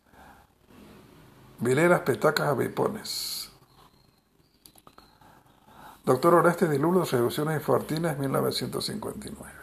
Vileras, 1.59 1.99
petacas, 1.99 2.47
avipones. 2.47 3.51
Doctor 6.03 6.33
Oreste 6.33 6.67
Dilulo, 6.67 7.05
Reducciones 7.05 7.61
y 7.61 7.63
Fortines, 7.63 8.17
1959. 8.17 9.58